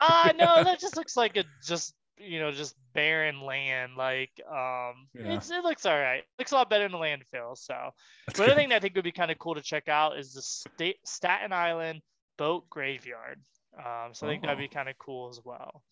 Ah, 0.00 0.32
no, 0.36 0.64
that 0.64 0.80
just 0.80 0.96
looks 0.96 1.16
like 1.16 1.36
a 1.36 1.44
just 1.64 1.94
you 2.18 2.38
know 2.40 2.50
just 2.52 2.74
barren 2.92 3.40
land. 3.40 3.92
Like 3.96 4.30
um, 4.48 5.08
Yeah. 5.14 5.36
it's, 5.36 5.50
it 5.50 5.62
looks 5.62 5.86
all 5.86 5.98
right. 5.98 6.22
Looks 6.38 6.52
a 6.52 6.56
lot 6.56 6.70
better 6.70 6.84
than 6.84 6.94
a 6.94 6.98
landfill. 6.98 7.56
So 7.56 7.90
That's 8.26 8.38
the 8.38 8.44
other 8.44 8.52
good. 8.52 8.56
thing 8.56 8.68
that 8.70 8.76
I 8.76 8.80
think 8.80 8.94
would 8.96 9.04
be 9.04 9.12
kind 9.12 9.30
of 9.30 9.38
cool 9.38 9.54
to 9.54 9.62
check 9.62 9.88
out 9.88 10.18
is 10.18 10.32
the 10.34 10.42
Sta- 10.42 10.98
Staten 11.04 11.52
Island 11.52 12.02
Boat 12.36 12.68
Graveyard. 12.70 13.40
Um, 13.78 14.12
so 14.12 14.26
I 14.26 14.30
think 14.30 14.42
that'd 14.42 14.58
Oh. 14.58 14.60
be 14.60 14.68
kind 14.68 14.88
of 14.88 14.98
cool 14.98 15.28
as 15.30 15.40
well. 15.44 15.82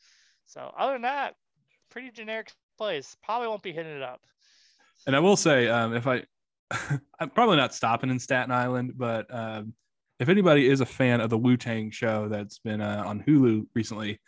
So 0.47 0.73
other 0.77 0.95
than 0.95 1.03
that, 1.03 1.35
pretty 1.91 2.11
generic 2.11 2.53
place. 2.79 3.17
Probably 3.23 3.47
won't 3.49 3.63
be 3.63 3.73
hitting 3.73 3.97
it 3.97 4.03
up. 4.03 4.21
And 5.07 5.17
I 5.17 5.21
will 5.21 5.37
say, 5.37 5.69
um, 5.69 5.95
if 5.95 6.07
I, 6.07 6.25
I'm 7.19 7.31
probably 7.31 7.57
not 7.57 7.75
stopping 7.75 8.11
in 8.11 8.19
Staten 8.19 8.53
Island, 8.53 8.95
but 8.97 9.27
um, 9.35 9.75
if 10.19 10.29
anybody 10.29 10.69
is 10.69 10.81
a 10.81 10.87
fan 10.87 11.21
of 11.21 11.31
the 11.31 11.39
Wu 11.39 11.57
Tang 11.57 11.91
show 11.91 12.29
that's 12.29 12.59
been 12.59 12.81
uh, 12.81 13.03
on 13.07 13.23
Hulu 13.23 13.67
recently, 13.75 14.21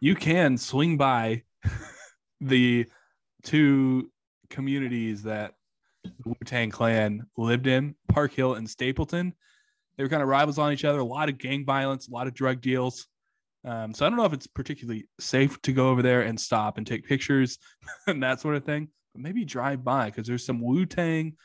you 0.00 0.14
can 0.14 0.58
swing 0.58 0.96
by 0.96 1.42
the 2.40 2.86
two 3.42 4.10
communities 4.50 5.22
that 5.22 5.54
the 6.02 6.10
Wu 6.24 6.36
Tang 6.44 6.70
Clan 6.70 7.26
lived 7.36 7.66
in, 7.66 7.94
Park 8.08 8.32
Hill 8.32 8.54
and 8.54 8.68
Stapleton. 8.68 9.34
They 9.96 10.02
were 10.02 10.08
kind 10.08 10.22
of 10.22 10.28
rivals 10.28 10.58
on 10.58 10.72
each 10.72 10.84
other. 10.84 10.98
A 10.98 11.04
lot 11.04 11.28
of 11.28 11.38
gang 11.38 11.64
violence, 11.64 12.08
a 12.08 12.10
lot 12.10 12.26
of 12.26 12.34
drug 12.34 12.60
deals. 12.60 13.06
Um, 13.64 13.94
so 13.94 14.04
I 14.04 14.08
don't 14.08 14.18
know 14.18 14.24
if 14.24 14.32
it's 14.32 14.46
particularly 14.46 15.08
safe 15.18 15.60
to 15.62 15.72
go 15.72 15.88
over 15.88 16.02
there 16.02 16.22
and 16.22 16.38
stop 16.38 16.76
and 16.76 16.86
take 16.86 17.06
pictures 17.06 17.58
and 18.06 18.22
that 18.22 18.40
sort 18.40 18.56
of 18.56 18.64
thing. 18.64 18.88
But 19.14 19.22
maybe 19.22 19.44
drive 19.44 19.84
by 19.84 20.06
because 20.06 20.26
there's 20.26 20.44
some 20.44 20.60
Wu 20.60 20.84
Tang 20.86 21.36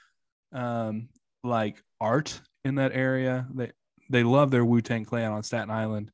um, 0.51 1.09
like 1.43 1.81
art 2.01 2.41
in 2.65 2.75
that 2.75 2.91
area. 2.93 3.47
They 3.53 3.71
they 4.09 4.23
love 4.23 4.51
their 4.51 4.65
Wu 4.65 4.81
Tang 4.81 5.05
Clan 5.05 5.31
on 5.31 5.43
Staten 5.43 5.69
Island. 5.69 6.11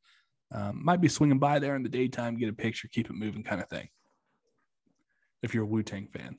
Um, 0.51 0.83
might 0.83 1.01
be 1.01 1.07
swinging 1.07 1.39
by 1.39 1.59
there 1.59 1.75
in 1.75 1.83
the 1.83 1.89
daytime, 1.89 2.37
get 2.37 2.49
a 2.49 2.53
picture, 2.53 2.87
keep 2.87 3.09
it 3.09 3.15
moving, 3.15 3.43
kind 3.43 3.61
of 3.61 3.69
thing. 3.69 3.89
If 5.41 5.53
you're 5.53 5.63
a 5.63 5.67
Wu 5.67 5.81
Tang 5.81 6.07
fan, 6.07 6.37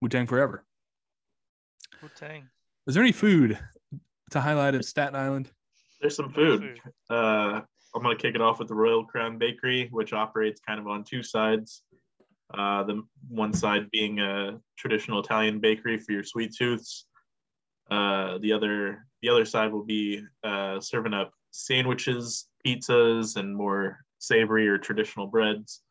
Wu 0.00 0.08
Tang 0.08 0.26
forever. 0.26 0.64
Wu-Tang. 2.04 2.48
Is 2.86 2.94
there 2.94 3.02
any 3.02 3.12
food 3.12 3.58
to 4.30 4.40
highlight 4.40 4.74
at 4.74 4.84
Staten 4.84 5.16
Island? 5.16 5.50
There's 6.00 6.16
some 6.16 6.30
food. 6.30 6.78
Uh, 7.08 7.60
I'm 7.94 8.02
going 8.02 8.16
to 8.16 8.20
kick 8.20 8.34
it 8.34 8.42
off 8.42 8.58
with 8.58 8.68
the 8.68 8.74
Royal 8.74 9.04
Crown 9.04 9.38
Bakery, 9.38 9.88
which 9.90 10.12
operates 10.12 10.60
kind 10.60 10.78
of 10.78 10.86
on 10.86 11.04
two 11.04 11.22
sides. 11.22 11.82
Uh, 12.52 12.84
the 12.84 13.02
one 13.28 13.52
side 13.52 13.90
being 13.90 14.20
a 14.20 14.60
traditional 14.76 15.20
Italian 15.20 15.60
bakery 15.60 15.98
for 15.98 16.12
your 16.12 16.22
sweet 16.22 16.54
tooths. 16.54 17.06
Uh, 17.90 18.38
the 18.38 18.52
other 18.52 19.06
the 19.22 19.28
other 19.28 19.44
side 19.44 19.72
will 19.72 19.84
be 19.84 20.22
uh, 20.42 20.78
serving 20.80 21.14
up 21.14 21.32
sandwiches, 21.50 22.48
pizzas, 22.66 23.36
and 23.36 23.56
more 23.56 24.04
savory 24.18 24.68
or 24.68 24.78
traditional 24.78 25.26
breads. 25.26 25.82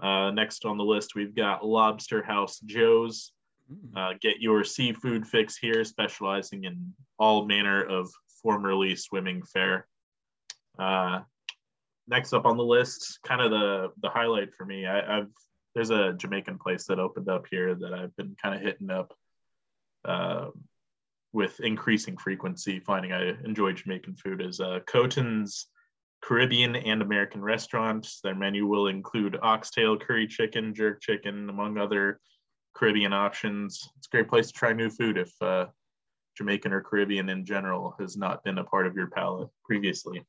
Uh, 0.00 0.30
next 0.32 0.64
on 0.64 0.76
the 0.76 0.84
list, 0.84 1.14
we've 1.14 1.34
got 1.34 1.64
Lobster 1.64 2.22
House 2.22 2.60
Joe's. 2.60 3.32
Uh, 3.96 4.12
get 4.20 4.40
your 4.40 4.64
seafood 4.64 5.26
fix 5.26 5.56
here, 5.56 5.84
specializing 5.84 6.64
in 6.64 6.92
all 7.18 7.46
manner 7.46 7.82
of 7.84 8.10
formerly 8.42 8.96
swimming 8.96 9.42
fare. 9.44 9.86
Uh, 10.78 11.20
next 12.08 12.32
up 12.32 12.44
on 12.44 12.56
the 12.56 12.64
list, 12.64 13.20
kind 13.24 13.40
of 13.40 13.50
the 13.50 13.88
the 14.02 14.10
highlight 14.10 14.52
for 14.54 14.64
me. 14.64 14.86
I, 14.86 15.18
I've 15.18 15.30
there's 15.74 15.90
a 15.90 16.12
Jamaican 16.12 16.58
place 16.58 16.84
that 16.86 16.98
opened 16.98 17.28
up 17.28 17.46
here 17.50 17.74
that 17.74 17.94
I've 17.94 18.14
been 18.16 18.36
kind 18.40 18.54
of 18.54 18.60
hitting 18.60 18.90
up 18.90 19.14
uh, 20.04 20.48
with 21.32 21.60
increasing 21.60 22.16
frequency. 22.16 22.80
Finding 22.80 23.12
I 23.12 23.34
enjoy 23.44 23.72
Jamaican 23.72 24.16
food 24.16 24.42
is 24.42 24.60
uh, 24.60 24.80
Coton's 24.86 25.68
Caribbean 26.22 26.76
and 26.76 27.02
American 27.02 27.42
restaurant. 27.42 28.08
Their 28.22 28.34
menu 28.34 28.66
will 28.66 28.86
include 28.86 29.38
oxtail, 29.42 29.98
curry 29.98 30.26
chicken, 30.26 30.74
jerk 30.74 31.00
chicken, 31.00 31.48
among 31.48 31.78
other 31.78 32.20
Caribbean 32.74 33.12
options. 33.12 33.88
It's 33.96 34.06
a 34.06 34.10
great 34.10 34.28
place 34.28 34.48
to 34.48 34.52
try 34.52 34.72
new 34.72 34.90
food 34.90 35.18
if 35.18 35.32
uh, 35.40 35.66
Jamaican 36.36 36.72
or 36.72 36.80
Caribbean 36.80 37.28
in 37.28 37.44
general 37.44 37.94
has 37.98 38.16
not 38.16 38.44
been 38.44 38.58
a 38.58 38.64
part 38.64 38.86
of 38.86 38.94
your 38.94 39.08
palate 39.08 39.48
previously. 39.64 40.24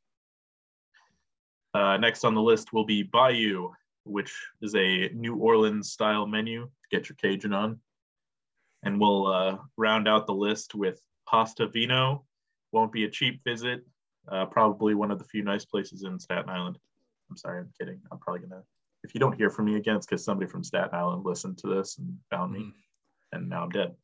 Uh, 1.73 1.97
next 1.97 2.23
on 2.23 2.35
the 2.35 2.41
list 2.41 2.71
will 2.71 2.85
be 2.85 3.03
Bayou, 3.03 3.71
which 4.03 4.33
is 4.61 4.75
a 4.75 5.09
New 5.13 5.35
Orleans 5.35 5.91
style 5.91 6.25
menu 6.27 6.65
to 6.65 6.69
get 6.97 7.09
your 7.09 7.15
Cajun 7.15 7.53
on. 7.53 7.79
And 8.83 8.99
we'll 8.99 9.27
uh, 9.27 9.57
round 9.77 10.07
out 10.07 10.27
the 10.27 10.33
list 10.33 10.75
with 10.75 10.99
Pasta 11.27 11.67
Vino. 11.67 12.25
Won't 12.71 12.91
be 12.91 13.05
a 13.05 13.09
cheap 13.09 13.41
visit. 13.43 13.85
Uh, 14.29 14.45
probably 14.45 14.93
one 14.93 15.11
of 15.11 15.19
the 15.19 15.25
few 15.25 15.43
nice 15.43 15.65
places 15.65 16.03
in 16.03 16.19
Staten 16.19 16.49
Island. 16.49 16.77
I'm 17.29 17.37
sorry, 17.37 17.59
I'm 17.59 17.71
kidding. 17.79 17.99
I'm 18.11 18.19
probably 18.19 18.47
gonna. 18.47 18.63
If 19.03 19.13
you 19.13 19.19
don't 19.19 19.35
hear 19.35 19.49
from 19.49 19.65
me 19.65 19.75
again, 19.75 19.97
it's 19.97 20.05
because 20.05 20.23
somebody 20.23 20.49
from 20.49 20.63
Staten 20.63 20.93
Island 20.93 21.25
listened 21.25 21.57
to 21.59 21.67
this 21.67 21.97
and 21.97 22.17
found 22.29 22.53
me 22.53 22.59
Mhm. 22.59 22.73
and 23.33 23.49
now 23.49 23.63
I'm 23.63 23.69
dead. 23.69 23.95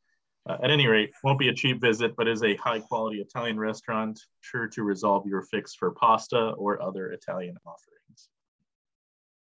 Uh, 0.47 0.57
at 0.63 0.71
any 0.71 0.87
rate, 0.87 1.13
won't 1.23 1.39
be 1.39 1.49
a 1.49 1.53
cheap 1.53 1.79
visit, 1.79 2.15
but 2.15 2.27
is 2.27 2.43
a 2.43 2.55
high 2.55 2.79
quality 2.79 3.21
Italian 3.21 3.59
restaurant, 3.59 4.19
sure 4.41 4.67
to 4.67 4.83
resolve 4.83 5.25
your 5.27 5.41
fix 5.43 5.75
for 5.75 5.91
pasta 5.91 6.51
or 6.51 6.81
other 6.81 7.11
Italian 7.11 7.57
offerings. 7.65 7.98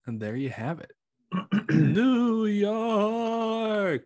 And 0.06 0.20
there 0.20 0.36
you 0.36 0.51
have 0.51 0.81
it. 0.81 0.93
New 1.70 2.47
York 2.47 4.05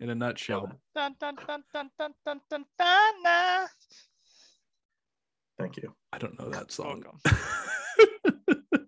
in 0.00 0.10
a 0.10 0.14
nutshell. 0.14 0.70
Dun, 0.94 1.14
dun, 1.20 1.34
dun, 1.46 1.62
dun, 1.72 1.90
dun, 1.98 2.12
dun, 2.24 2.40
dun, 2.50 2.64
dun, 2.78 3.22
na. 3.22 3.66
Thank 5.58 5.76
you. 5.76 5.94
I 6.12 6.18
don't 6.18 6.38
know 6.40 6.48
that 6.50 6.72
song. 6.72 7.02
Welcome. 7.04 7.20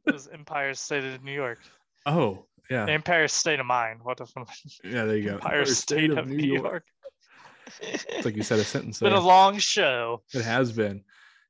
It 0.04 0.12
was 0.14 0.28
Empire 0.28 0.74
State 0.74 1.04
of 1.04 1.22
New 1.22 1.32
York. 1.32 1.58
oh, 2.06 2.44
yeah. 2.70 2.86
Empire 2.86 3.28
State 3.28 3.60
of 3.60 3.66
Mind. 3.66 4.00
What 4.02 4.18
the 4.18 4.26
fuck? 4.26 4.48
Yeah, 4.84 5.04
there 5.04 5.16
you 5.16 5.24
go. 5.28 5.34
Empire 5.34 5.64
State 5.64 6.10
of 6.10 6.28
New 6.28 6.52
York. 6.54 6.84
It's 7.80 8.24
like 8.24 8.36
you 8.36 8.42
said 8.42 8.58
a 8.58 8.64
sentence 8.64 8.96
It's 8.96 9.00
been 9.00 9.10
there. 9.12 9.18
a 9.20 9.24
long 9.24 9.58
show. 9.58 10.22
It 10.34 10.42
has 10.44 10.72
been. 10.72 11.02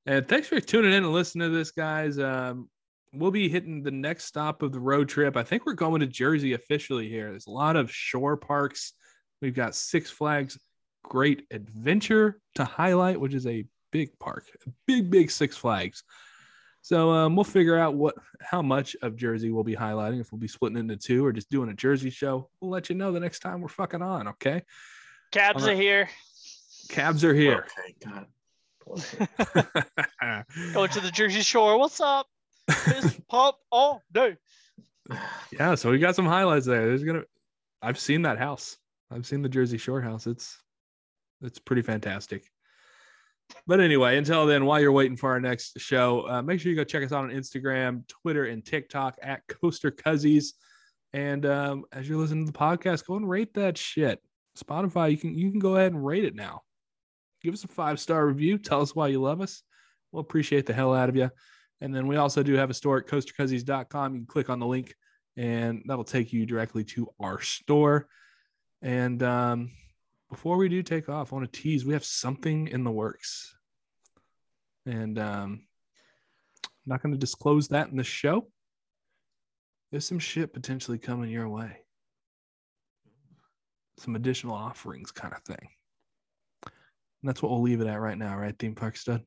And 0.06 0.28
thanks 0.28 0.48
for 0.48 0.60
tuning 0.60 0.92
in 0.92 1.02
and 1.04 1.12
listening 1.12 1.50
to 1.50 1.56
this, 1.56 1.70
guys. 1.72 2.18
Um, 2.18 2.68
we'll 3.12 3.30
be 3.30 3.48
hitting 3.48 3.82
the 3.82 3.90
next 3.90 4.24
stop 4.24 4.62
of 4.62 4.72
the 4.72 4.80
road 4.80 5.08
trip. 5.08 5.36
I 5.36 5.42
think 5.42 5.66
we're 5.66 5.74
going 5.74 6.00
to 6.00 6.06
Jersey 6.06 6.54
officially 6.54 7.08
here. 7.08 7.30
There's 7.30 7.46
a 7.46 7.50
lot 7.50 7.76
of 7.76 7.90
shore 7.90 8.36
parks. 8.36 8.94
We've 9.40 9.54
got 9.54 9.74
Six 9.74 10.10
Flags 10.10 10.58
Great 11.02 11.46
Adventure 11.50 12.40
to 12.54 12.64
highlight, 12.64 13.20
which 13.20 13.34
is 13.34 13.46
a 13.46 13.64
big 13.90 14.18
park, 14.18 14.46
big, 14.86 15.10
big 15.10 15.30
Six 15.30 15.56
Flags. 15.56 16.04
So 16.80 17.10
um, 17.10 17.36
we'll 17.36 17.44
figure 17.44 17.78
out 17.78 17.94
what 17.94 18.16
how 18.40 18.60
much 18.60 18.96
of 19.02 19.14
Jersey 19.16 19.50
we'll 19.50 19.62
be 19.62 19.76
highlighting. 19.76 20.20
If 20.20 20.32
we'll 20.32 20.40
be 20.40 20.48
splitting 20.48 20.78
into 20.78 20.96
two 20.96 21.24
or 21.24 21.32
just 21.32 21.48
doing 21.48 21.70
a 21.70 21.74
Jersey 21.74 22.10
show, 22.10 22.48
we'll 22.60 22.72
let 22.72 22.88
you 22.88 22.96
know 22.96 23.12
the 23.12 23.20
next 23.20 23.38
time 23.38 23.60
we're 23.60 23.68
fucking 23.68 24.02
on. 24.02 24.28
Okay, 24.28 24.62
Cabs 25.30 25.62
Alright. 25.62 25.76
are 25.76 25.80
here. 25.80 26.08
cabs 26.88 27.24
are 27.24 27.34
here. 27.34 27.66
Okay, 27.78 27.94
God. 28.04 28.26
bless 28.84 29.14
it. 29.14 29.28
Going 30.74 30.90
to 30.90 31.00
the 31.00 31.12
Jersey 31.12 31.42
Shore. 31.42 31.78
What's 31.78 32.00
up? 32.00 32.26
Pump 33.28 33.56
all 33.70 34.02
day. 34.12 34.36
yeah, 35.52 35.74
so 35.74 35.90
we 35.90 35.98
got 35.98 36.16
some 36.16 36.26
highlights 36.26 36.66
there. 36.66 36.86
There's 36.86 37.04
gonna 37.04 37.24
I've 37.80 37.98
seen 37.98 38.22
that 38.22 38.38
house. 38.38 38.76
I've 39.10 39.26
seen 39.26 39.42
the 39.42 39.48
Jersey 39.48 39.78
Shore 39.78 40.00
house. 40.00 40.26
It's 40.26 40.58
it's 41.42 41.58
pretty 41.58 41.82
fantastic. 41.82 42.44
But 43.66 43.80
anyway, 43.80 44.16
until 44.16 44.46
then, 44.46 44.64
while 44.64 44.80
you're 44.80 44.92
waiting 44.92 45.16
for 45.16 45.30
our 45.30 45.40
next 45.40 45.78
show, 45.78 46.28
uh, 46.28 46.42
make 46.42 46.60
sure 46.60 46.70
you 46.70 46.76
go 46.76 46.84
check 46.84 47.04
us 47.04 47.12
out 47.12 47.24
on 47.24 47.30
Instagram, 47.30 48.06
Twitter, 48.08 48.46
and 48.46 48.64
TikTok 48.64 49.18
at 49.22 49.46
Coaster 49.48 49.90
Cuzzies. 49.90 50.52
And 51.12 51.44
um, 51.44 51.84
as 51.92 52.08
you're 52.08 52.18
listening 52.18 52.46
to 52.46 52.52
the 52.52 52.58
podcast, 52.58 53.04
go 53.06 53.16
and 53.16 53.28
rate 53.28 53.52
that 53.54 53.76
shit. 53.76 54.22
Spotify, 54.56 55.10
you 55.10 55.16
can 55.16 55.34
you 55.36 55.50
can 55.50 55.60
go 55.60 55.76
ahead 55.76 55.92
and 55.92 56.04
rate 56.04 56.24
it 56.24 56.34
now. 56.34 56.62
Give 57.42 57.54
us 57.54 57.64
a 57.64 57.68
five 57.68 57.98
star 58.00 58.26
review. 58.26 58.58
Tell 58.58 58.80
us 58.80 58.94
why 58.94 59.08
you 59.08 59.20
love 59.20 59.40
us. 59.40 59.62
We'll 60.10 60.20
appreciate 60.20 60.66
the 60.66 60.74
hell 60.74 60.94
out 60.94 61.08
of 61.08 61.16
you. 61.16 61.30
And 61.82 61.92
then 61.92 62.06
we 62.06 62.14
also 62.14 62.44
do 62.44 62.54
have 62.54 62.70
a 62.70 62.74
store 62.74 62.98
at 62.98 63.08
coastercuzzies.com. 63.08 64.14
You 64.14 64.20
can 64.20 64.26
click 64.26 64.48
on 64.48 64.60
the 64.60 64.66
link 64.66 64.94
and 65.36 65.82
that'll 65.84 66.04
take 66.04 66.32
you 66.32 66.46
directly 66.46 66.84
to 66.84 67.08
our 67.18 67.40
store. 67.40 68.06
And 68.82 69.20
um, 69.24 69.72
before 70.30 70.58
we 70.58 70.68
do 70.68 70.84
take 70.84 71.08
off, 71.08 71.32
I 71.32 71.36
want 71.36 71.52
to 71.52 71.60
tease 71.60 71.84
we 71.84 71.94
have 71.94 72.04
something 72.04 72.68
in 72.68 72.84
the 72.84 72.90
works. 72.92 73.56
And 74.86 75.18
um, 75.18 75.66
I'm 76.64 76.70
not 76.86 77.02
going 77.02 77.14
to 77.14 77.18
disclose 77.18 77.66
that 77.68 77.88
in 77.88 77.96
the 77.96 78.04
show. 78.04 78.46
There's 79.90 80.06
some 80.06 80.20
shit 80.20 80.54
potentially 80.54 80.98
coming 80.98 81.30
your 81.30 81.48
way. 81.48 81.78
Some 83.98 84.14
additional 84.14 84.54
offerings, 84.54 85.10
kind 85.10 85.34
of 85.34 85.42
thing. 85.42 85.68
And 86.64 87.28
that's 87.28 87.42
what 87.42 87.50
we'll 87.50 87.62
leave 87.62 87.80
it 87.80 87.88
at 87.88 88.00
right 88.00 88.16
now, 88.16 88.38
right, 88.38 88.56
Theme 88.56 88.76
Park 88.76 88.96
Stud? 88.96 89.24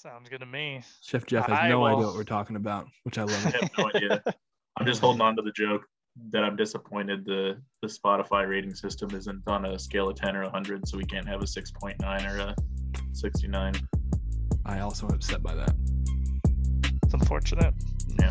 Sounds 0.00 0.28
good 0.28 0.38
to 0.38 0.46
me. 0.46 0.80
Chef 1.02 1.26
Jeff 1.26 1.46
has 1.46 1.58
I 1.58 1.68
no 1.70 1.80
will- 1.80 1.86
idea 1.86 2.06
what 2.06 2.14
we're 2.14 2.22
talking 2.22 2.54
about, 2.54 2.86
which 3.02 3.18
I 3.18 3.24
love. 3.24 3.46
I 3.46 3.50
have 3.50 3.70
no 3.76 3.90
idea. 3.92 4.22
I'm 4.76 4.86
just 4.86 5.00
holding 5.00 5.20
on 5.20 5.34
to 5.34 5.42
the 5.42 5.50
joke 5.50 5.82
that 6.30 6.44
I'm 6.44 6.54
disappointed 6.54 7.24
the 7.24 7.60
the 7.82 7.88
Spotify 7.88 8.48
rating 8.48 8.76
system 8.76 9.10
isn't 9.12 9.42
on 9.48 9.64
a 9.64 9.76
scale 9.76 10.08
of 10.08 10.14
10 10.14 10.36
or 10.36 10.42
100, 10.44 10.86
so 10.86 10.96
we 10.98 11.04
can't 11.04 11.26
have 11.26 11.40
a 11.42 11.46
6.9 11.46 12.32
or 12.32 12.38
a 12.38 12.54
69. 13.12 13.74
I 14.66 14.78
also 14.78 15.08
am 15.08 15.14
upset 15.14 15.42
by 15.42 15.56
that. 15.56 15.74
It's 17.02 17.14
unfortunate. 17.14 17.74
Yeah. 18.20 18.30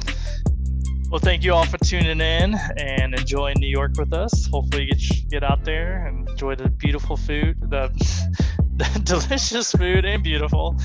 Well, 1.09 1.19
thank 1.19 1.43
you 1.43 1.53
all 1.53 1.65
for 1.65 1.77
tuning 1.79 2.21
in 2.21 2.55
and 2.77 3.13
enjoying 3.13 3.57
New 3.59 3.67
York 3.67 3.91
with 3.97 4.13
us. 4.13 4.47
Hopefully, 4.47 4.83
you 4.83 4.93
get 4.93 5.29
get 5.29 5.43
out 5.43 5.65
there 5.65 6.07
and 6.07 6.29
enjoy 6.29 6.55
the 6.55 6.69
beautiful 6.69 7.17
food, 7.17 7.57
the, 7.59 7.89
the 7.89 8.66
delicious 9.03 9.71
food 9.71 10.05
and 10.05 10.23
beautiful. 10.23 10.75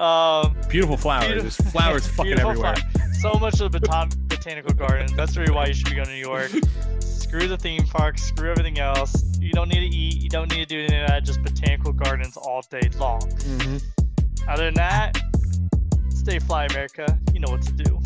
Um, 0.00 0.56
Beautiful 0.68 0.96
flowers. 0.96 1.26
Beautiful- 1.28 1.42
There's 1.64 1.72
flowers 1.72 2.06
fucking 2.08 2.38
everywhere. 2.38 2.74
flower- 2.76 3.12
So 3.20 3.38
much 3.38 3.60
of 3.60 3.72
the 3.72 3.78
botan- 3.80 4.16
botanical 4.28 4.74
garden. 4.74 5.14
That's 5.16 5.34
the 5.34 5.40
reason 5.40 5.54
why 5.54 5.66
you 5.66 5.74
should 5.74 5.86
be 5.90 5.94
going 5.94 6.06
to 6.06 6.12
New 6.12 6.18
York. 6.18 6.50
Screw 7.00 7.46
the 7.48 7.56
theme 7.56 7.84
park. 7.86 8.18
Screw 8.18 8.50
everything 8.50 8.78
else. 8.78 9.24
You 9.38 9.52
don't 9.52 9.68
need 9.68 9.88
to 9.90 9.96
eat. 9.96 10.22
You 10.22 10.28
don't 10.28 10.50
need 10.50 10.66
to 10.68 10.74
do 10.74 10.80
any 10.84 11.00
of 11.02 11.08
that. 11.08 11.24
Just 11.24 11.42
botanical 11.42 11.92
gardens 11.92 12.36
all 12.36 12.62
day 12.70 12.90
long. 12.98 13.20
Mhm. 13.20 13.82
Other 14.48 14.64
than 14.66 14.74
that, 14.74 15.18
stay 16.10 16.38
fly, 16.38 16.66
America. 16.66 17.06
You 17.32 17.40
know 17.40 17.50
what 17.52 17.62
to 17.62 17.72
do. 17.72 18.00